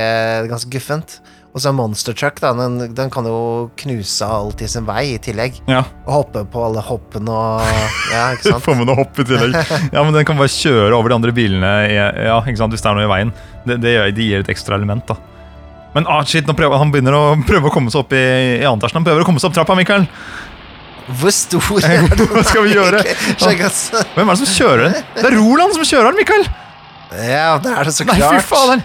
ganske 0.48 0.70
guffent. 0.72 1.20
Og 1.55 1.60
så 1.60 1.68
er 1.68 1.76
Monster 1.76 2.12
Truck, 2.16 2.40
da. 2.40 2.51
Den, 2.56 2.93
den 2.97 3.09
kan 3.12 3.24
jo 3.24 3.70
knuse 3.76 4.24
alt 4.26 4.60
i 4.64 4.66
sin 4.66 4.84
vei 4.88 5.12
i 5.14 5.18
tillegg. 5.22 5.60
Ja. 5.68 5.84
Og 6.06 6.12
hoppe 6.24 6.43
på 6.51 6.64
alle 6.64 6.80
hoppene 6.84 7.28
og 7.30 7.60
Ja, 8.12 8.32
ikke 8.34 8.51
sant? 8.56 8.64
Få 8.64 8.74
med 8.74 8.88
noe 8.88 8.97
hopp 8.98 9.20
i 9.20 9.24
tillegg. 9.28 9.55
Ja, 9.93 10.02
men 10.02 10.12
den 10.16 10.24
kan 10.24 10.36
bare 10.40 10.48
kjøre 10.52 10.97
over 10.97 11.09
de 11.12 11.14
andre 11.20 11.32
bilene 11.36 11.70
ja, 11.93 12.40
ikke 12.43 12.56
sant, 12.59 12.72
hvis 12.72 12.82
det 12.82 12.90
er 12.90 12.98
noe 12.98 13.06
i 13.06 13.12
veien. 13.14 13.32
Det, 13.68 13.78
det, 13.84 13.94
det 14.16 14.26
gir 14.26 14.40
et 14.43 14.48
ekstra 14.56 14.80
element, 14.80 15.05
da. 15.06 15.16
Men 15.97 16.05
ah, 16.12 16.20
shit, 16.28 16.44
nå 16.44 16.52
prøver, 16.52 16.77
han 16.77 16.90
begynner 16.93 17.14
å 17.16 17.23
prøve 17.48 17.70
å 17.70 17.73
komme 17.73 17.89
seg 17.89 18.02
opp 18.02 18.10
i, 18.12 18.20
i 18.60 18.64
etasjen. 18.68 18.98
Han 18.98 19.06
prøver 19.06 19.23
å 19.24 19.27
komme 19.28 19.40
seg 19.40 19.48
opp 19.48 19.56
trappa, 19.56 19.73
Mikael. 19.78 20.05
Hvor 21.06 21.32
stor 21.32 21.62
Hva 21.70 22.43
skal 22.44 22.66
vi 22.66 22.74
gjøre? 22.74 23.01
Altså. 23.47 24.02
Hvem 24.12 24.28
er 24.28 24.35
det 24.35 24.40
som 24.43 24.51
kjører 24.51 24.82
den? 24.85 24.94
Det 25.14 25.24
er 25.31 25.36
Roland 25.39 25.73
som 25.73 25.86
kjører 25.89 26.10
den, 26.10 26.20
Mikael! 26.20 26.44
Ja, 27.16 27.56
det 27.62 27.73
er 27.73 27.89
det 27.89 27.94
så 27.97 28.05
klart. 28.05 28.20
Nei, 28.20 28.28
fy 28.28 28.44
faen. 28.44 28.85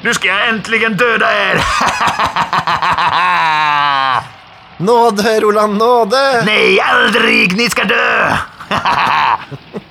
Nu 0.00 0.14
skal 0.16 0.32
jeg 0.32 0.48
endelig 0.54 0.96
døde 0.96 1.28
er! 1.28 1.60
Nåde, 4.80 5.40
Roland, 5.44 5.76
nåde! 5.76 6.24
Nei, 6.48 6.80
aldri! 6.80 7.44
Ni 7.52 7.68
skal 7.68 7.92
dø! 7.92 8.08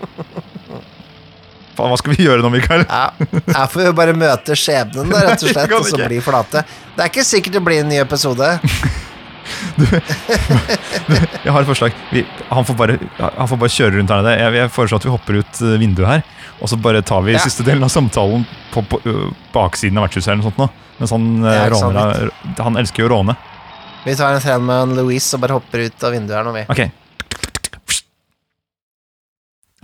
Hva 1.80 1.98
skal 2.02 2.14
vi 2.16 2.26
gjøre 2.26 2.44
nå, 2.44 2.50
Mikael? 2.54 2.84
Ja, 2.90 3.06
jeg 3.32 3.68
får 3.74 3.86
jo 3.88 3.94
bare 3.98 4.14
møte 4.18 4.56
skjebnen, 4.60 5.10
da, 5.14 5.22
rett 5.30 5.44
og 5.46 5.50
slett, 5.56 5.72
og 5.78 5.86
så 5.88 6.00
bli 6.04 6.20
flate. 6.24 6.64
Det 6.96 7.06
er 7.06 7.12
ikke 7.14 7.24
sikkert 7.28 7.56
det 7.60 7.64
blir 7.66 7.84
en 7.86 7.90
ny 7.94 8.00
episode. 8.04 8.50
Jeg 9.80 11.52
har 11.56 11.62
et 11.64 11.68
forslag. 11.70 11.96
Vi, 12.14 12.22
han, 12.52 12.66
får 12.68 12.76
bare, 12.78 12.98
han 13.18 13.48
får 13.50 13.58
bare 13.64 13.74
kjøre 13.74 13.96
rundt 13.98 14.12
her 14.14 14.22
nede. 14.22 14.36
Jeg, 14.38 14.54
jeg 14.60 14.72
foreslår 14.76 15.02
at 15.02 15.08
vi 15.08 15.14
hopper 15.14 15.40
ut 15.42 15.62
eh, 15.66 15.78
vinduet 15.82 16.10
her, 16.12 16.22
og 16.60 16.70
så 16.70 16.78
bare 16.78 17.02
tar 17.06 17.24
vi 17.26 17.34
Ja. 17.34 17.42
siste 17.42 17.66
delen 17.66 17.84
av 17.88 17.90
samtalen 17.94 18.46
på, 18.74 18.84
på 18.92 19.00
baksiden 19.56 19.98
av 19.98 20.06
vertshuset 20.06 20.34
eller 20.34 20.44
noe 20.44 20.50
sånt. 20.52 20.60
Nå. 20.62 20.68
Mens 21.00 21.16
han, 21.16 21.28
eh, 21.48 21.66
råner, 21.74 22.30
han 22.60 22.78
elsker 22.84 23.06
jo 23.06 23.10
å 23.10 23.14
råne. 23.16 23.38
Vi 24.06 24.16
tar 24.20 24.36
en 24.38 24.44
tren 24.44 24.64
med 24.68 24.84
en 24.86 24.96
Louise 25.00 25.34
og 25.36 25.42
bare 25.44 25.58
hopper 25.58 25.88
ut 25.88 26.06
av 26.08 26.14
vinduet 26.16 26.38
her 26.38 26.46
nå, 26.48 26.54
vi. 26.56 26.66
Ok. 26.70 26.82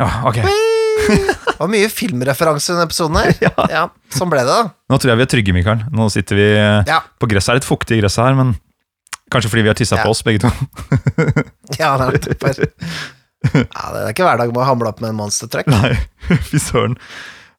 Ah, 0.04 0.22
ok. 0.30 0.44
Det 1.06 1.56
var 1.60 1.70
mye 1.72 1.90
filmreferanse 1.92 2.72
i 2.72 2.76
denne 2.76 2.88
episoden 2.90 3.20
her. 3.22 3.34
Ja. 3.46 3.52
Ja, 3.72 3.84
sånn 4.16 4.32
ble 4.32 4.42
det, 4.44 4.52
da. 4.52 4.72
Nå 4.92 5.00
tror 5.00 5.14
jeg 5.14 5.20
vi 5.22 5.26
er 5.28 5.32
trygge, 5.32 5.56
Mikael. 5.56 5.84
Nå 5.96 6.08
sitter 6.14 6.40
vi 6.40 6.48
Ja. 6.90 7.02
på 7.22 7.30
gresset. 7.32 7.52
Det 7.52 7.56
er 7.56 7.62
litt 7.62 7.70
fuktig 7.70 7.98
i 7.98 8.02
gresset 8.04 8.24
her, 8.26 8.36
men 8.38 8.56
kanskje 9.34 9.50
fordi 9.54 9.64
vi 9.66 9.72
har 9.72 9.78
tissa 9.80 10.00
på 10.02 10.12
oss, 10.14 10.24
begge 10.26 10.44
to. 10.46 10.52
Ja, 11.82 11.96
det 12.02 12.36
er. 12.36 12.66
Ja, 13.46 13.84
det 13.94 14.00
er 14.02 14.12
ikke 14.12 14.26
hver 14.26 14.40
dag 14.42 14.52
man 14.56 14.66
hamler 14.66 14.90
opp 14.90 15.02
med 15.04 15.12
en 15.14 15.20
monster 15.20 15.50
truck. 15.52 15.68
Nei, 15.70 15.92
fy 16.50 16.58
søren. 16.62 16.96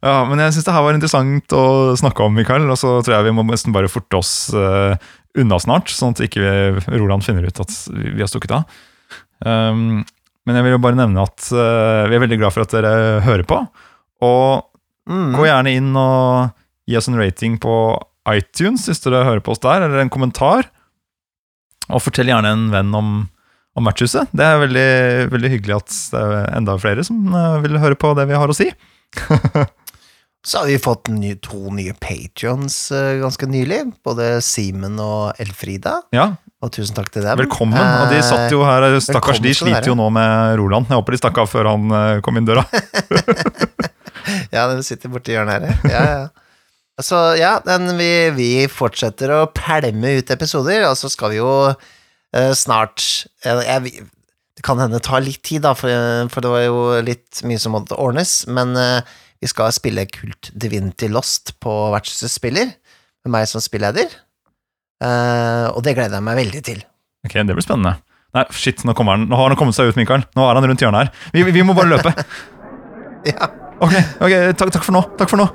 Ja, 0.05 0.25
men 0.29 0.41
jeg 0.43 0.55
syns 0.57 0.67
det 0.67 0.75
her 0.75 0.83
var 0.85 0.97
interessant 0.97 1.55
å 1.57 1.63
snakke 1.99 2.25
om, 2.27 2.35
Mikael. 2.37 2.67
Og 2.71 2.79
så 2.81 2.97
tror 3.07 3.17
jeg 3.17 3.29
vi 3.29 3.35
må 3.39 3.45
nesten 3.47 3.75
bare 3.75 3.91
forte 3.91 4.19
oss 4.19 4.33
uh, 4.55 4.99
unna 5.39 5.59
snart, 5.63 5.91
sånn 5.95 6.15
at 6.17 6.25
ikke 6.27 6.43
vi, 6.43 6.51
Roland 6.99 7.25
finner 7.27 7.47
ut 7.47 7.63
at 7.63 7.73
vi, 7.95 8.13
vi 8.19 8.23
har 8.25 8.31
stukket 8.31 8.57
av. 8.59 8.67
Um, 9.47 10.03
men 10.47 10.57
jeg 10.59 10.65
vil 10.67 10.77
jo 10.77 10.83
bare 10.87 10.99
nevne 10.99 11.25
at 11.27 11.49
uh, 11.53 12.07
vi 12.11 12.17
er 12.17 12.23
veldig 12.23 12.39
glad 12.41 12.55
for 12.55 12.63
at 12.67 12.73
dere 12.77 12.95
hører 13.27 13.47
på. 13.49 13.61
Og 14.27 14.65
Mm. 15.07 15.37
gå 15.37 15.45
gjerne 15.47 15.71
inn 15.71 15.93
og 15.95 16.49
gi 16.91 16.97
oss 16.99 17.07
en 17.07 17.15
rating 17.15 17.53
på 17.63 17.73
iTunes 18.27 18.89
hvis 18.89 18.99
dere 19.05 19.21
hører 19.23 19.39
på 19.39 19.53
oss 19.55 19.61
der, 19.63 19.85
eller 19.87 20.01
en 20.03 20.11
kommentar. 20.11 20.67
Og 21.87 22.03
fortell 22.03 22.27
gjerne 22.27 22.51
en 22.51 22.65
venn 22.73 22.91
om, 22.99 23.13
om 23.79 23.87
Matchhuset. 23.87 24.27
Det 24.35 24.43
er 24.43 24.59
veldig, 24.65 24.89
veldig 25.31 25.53
hyggelig 25.53 25.77
at 25.77 25.95
det 26.11 26.23
er 26.25 26.51
enda 26.59 26.75
flere 26.83 27.05
som 27.07 27.21
eh, 27.31 27.61
vil 27.63 27.79
høre 27.79 27.95
på 28.03 28.11
det 28.19 28.27
vi 28.27 28.35
har 28.35 28.51
å 28.51 28.57
si. 28.59 28.67
Så 30.47 30.59
har 30.65 30.67
vi 30.73 30.81
fått 30.83 31.07
ny, 31.15 31.37
to 31.43 31.71
nye 31.75 31.95
patrions 32.03 32.91
ganske 33.23 33.47
nylig. 33.51 33.85
Både 34.07 34.41
Simen 34.43 34.99
og 35.03 35.39
Elfrida. 35.43 36.01
Ja, 36.15 36.33
Og 36.65 36.73
tusen 36.73 36.97
takk 36.97 37.11
til 37.13 37.25
dem. 37.27 37.37
Velkommen. 37.43 37.77
Og 37.77 38.13
de 38.13 38.23
satt 38.25 38.53
jo 38.55 38.63
her, 38.65 38.89
stakkars, 39.05 39.43
de 39.45 39.53
sliter 39.55 39.91
jo 39.91 39.97
nå 39.99 40.09
med 40.15 40.57
Roland. 40.61 40.89
Jeg 40.89 40.97
håper 40.97 41.17
de 41.17 41.21
stakk 41.21 41.41
av 41.43 41.51
før 41.53 41.69
han 41.75 41.93
eh, 41.93 42.23
kom 42.25 42.41
inn 42.41 42.49
døra. 42.49 42.65
Ja, 44.51 44.65
den 44.67 44.83
sitter 44.83 45.11
borti 45.13 45.35
hjørnet 45.37 45.63
her. 45.63 45.91
Ja, 45.91 46.03
ja. 46.11 47.03
Så 47.03 47.19
ja, 47.39 47.53
den, 47.63 47.93
vi, 47.99 48.09
vi 48.35 48.49
fortsetter 48.73 49.31
å 49.35 49.41
pælme 49.55 50.17
ut 50.19 50.33
episoder, 50.33 50.87
og 50.89 50.97
så 50.99 51.11
skal 51.13 51.35
vi 51.35 51.39
jo 51.39 51.51
uh, 51.69 52.53
snart 52.57 53.05
jeg, 53.45 53.67
jeg, 53.69 54.07
Det 54.57 54.65
kan 54.67 54.81
hende 54.81 54.97
det 54.97 55.05
tar 55.07 55.23
litt 55.23 55.43
tid, 55.47 55.63
da, 55.67 55.77
for, 55.79 55.93
for 56.33 56.43
det 56.43 56.53
var 56.55 56.65
jo 56.65 56.81
litt 57.05 57.43
mye 57.47 57.61
som 57.63 57.77
måtte 57.77 57.99
ordnes, 58.01 58.41
men 58.49 58.73
uh, 58.75 59.05
vi 59.45 59.51
skal 59.53 59.75
spille 59.77 60.09
Kult 60.09 60.51
Divinity 60.57 61.11
Lost 61.13 61.55
på 61.63 61.75
Vertshuset 61.93 62.33
spiller, 62.33 62.73
med 63.27 63.37
meg 63.37 63.51
som 63.51 63.63
spilleder. 63.63 64.11
Eh, 65.05 65.67
og 65.73 65.83
det 65.85 65.97
gleder 65.99 66.17
jeg 66.19 66.25
meg 66.27 66.39
veldig 66.41 66.63
til. 66.65 66.81
Ok, 67.27 67.35
Det 67.37 67.53
blir 67.57 67.65
spennende. 67.65 67.97
Nei, 68.37 68.45
shit, 68.53 68.83
nå, 68.85 68.93
kommer 68.97 69.17
han. 69.17 69.29
nå 69.31 69.37
har 69.39 69.49
han 69.53 69.57
kommet 69.59 69.77
seg 69.77 69.89
ut, 69.91 69.97
Mikael. 69.97 70.25
Nå 70.37 70.45
er 70.49 70.59
han 70.59 70.67
rundt 70.69 70.83
hjørnet 70.85 71.07
her. 71.07 71.13
Vi, 71.33 71.45
vi 71.57 71.63
må 71.67 71.77
bare 71.77 71.93
løpe. 71.97 72.15
Ja. 73.27 73.49
Ok, 73.83 73.91
ok, 74.23 74.33
takk, 74.55 74.71
takk 74.71 74.85
for 74.87 74.95
nå. 74.95 75.01
Takk 75.19 75.33
for 75.33 75.41
nå. 75.41 75.47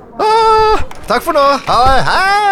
Takk 1.08 1.24
for 1.24 1.32
nå! 1.32 1.40
Ha, 1.64 1.78
hei! 2.04 2.51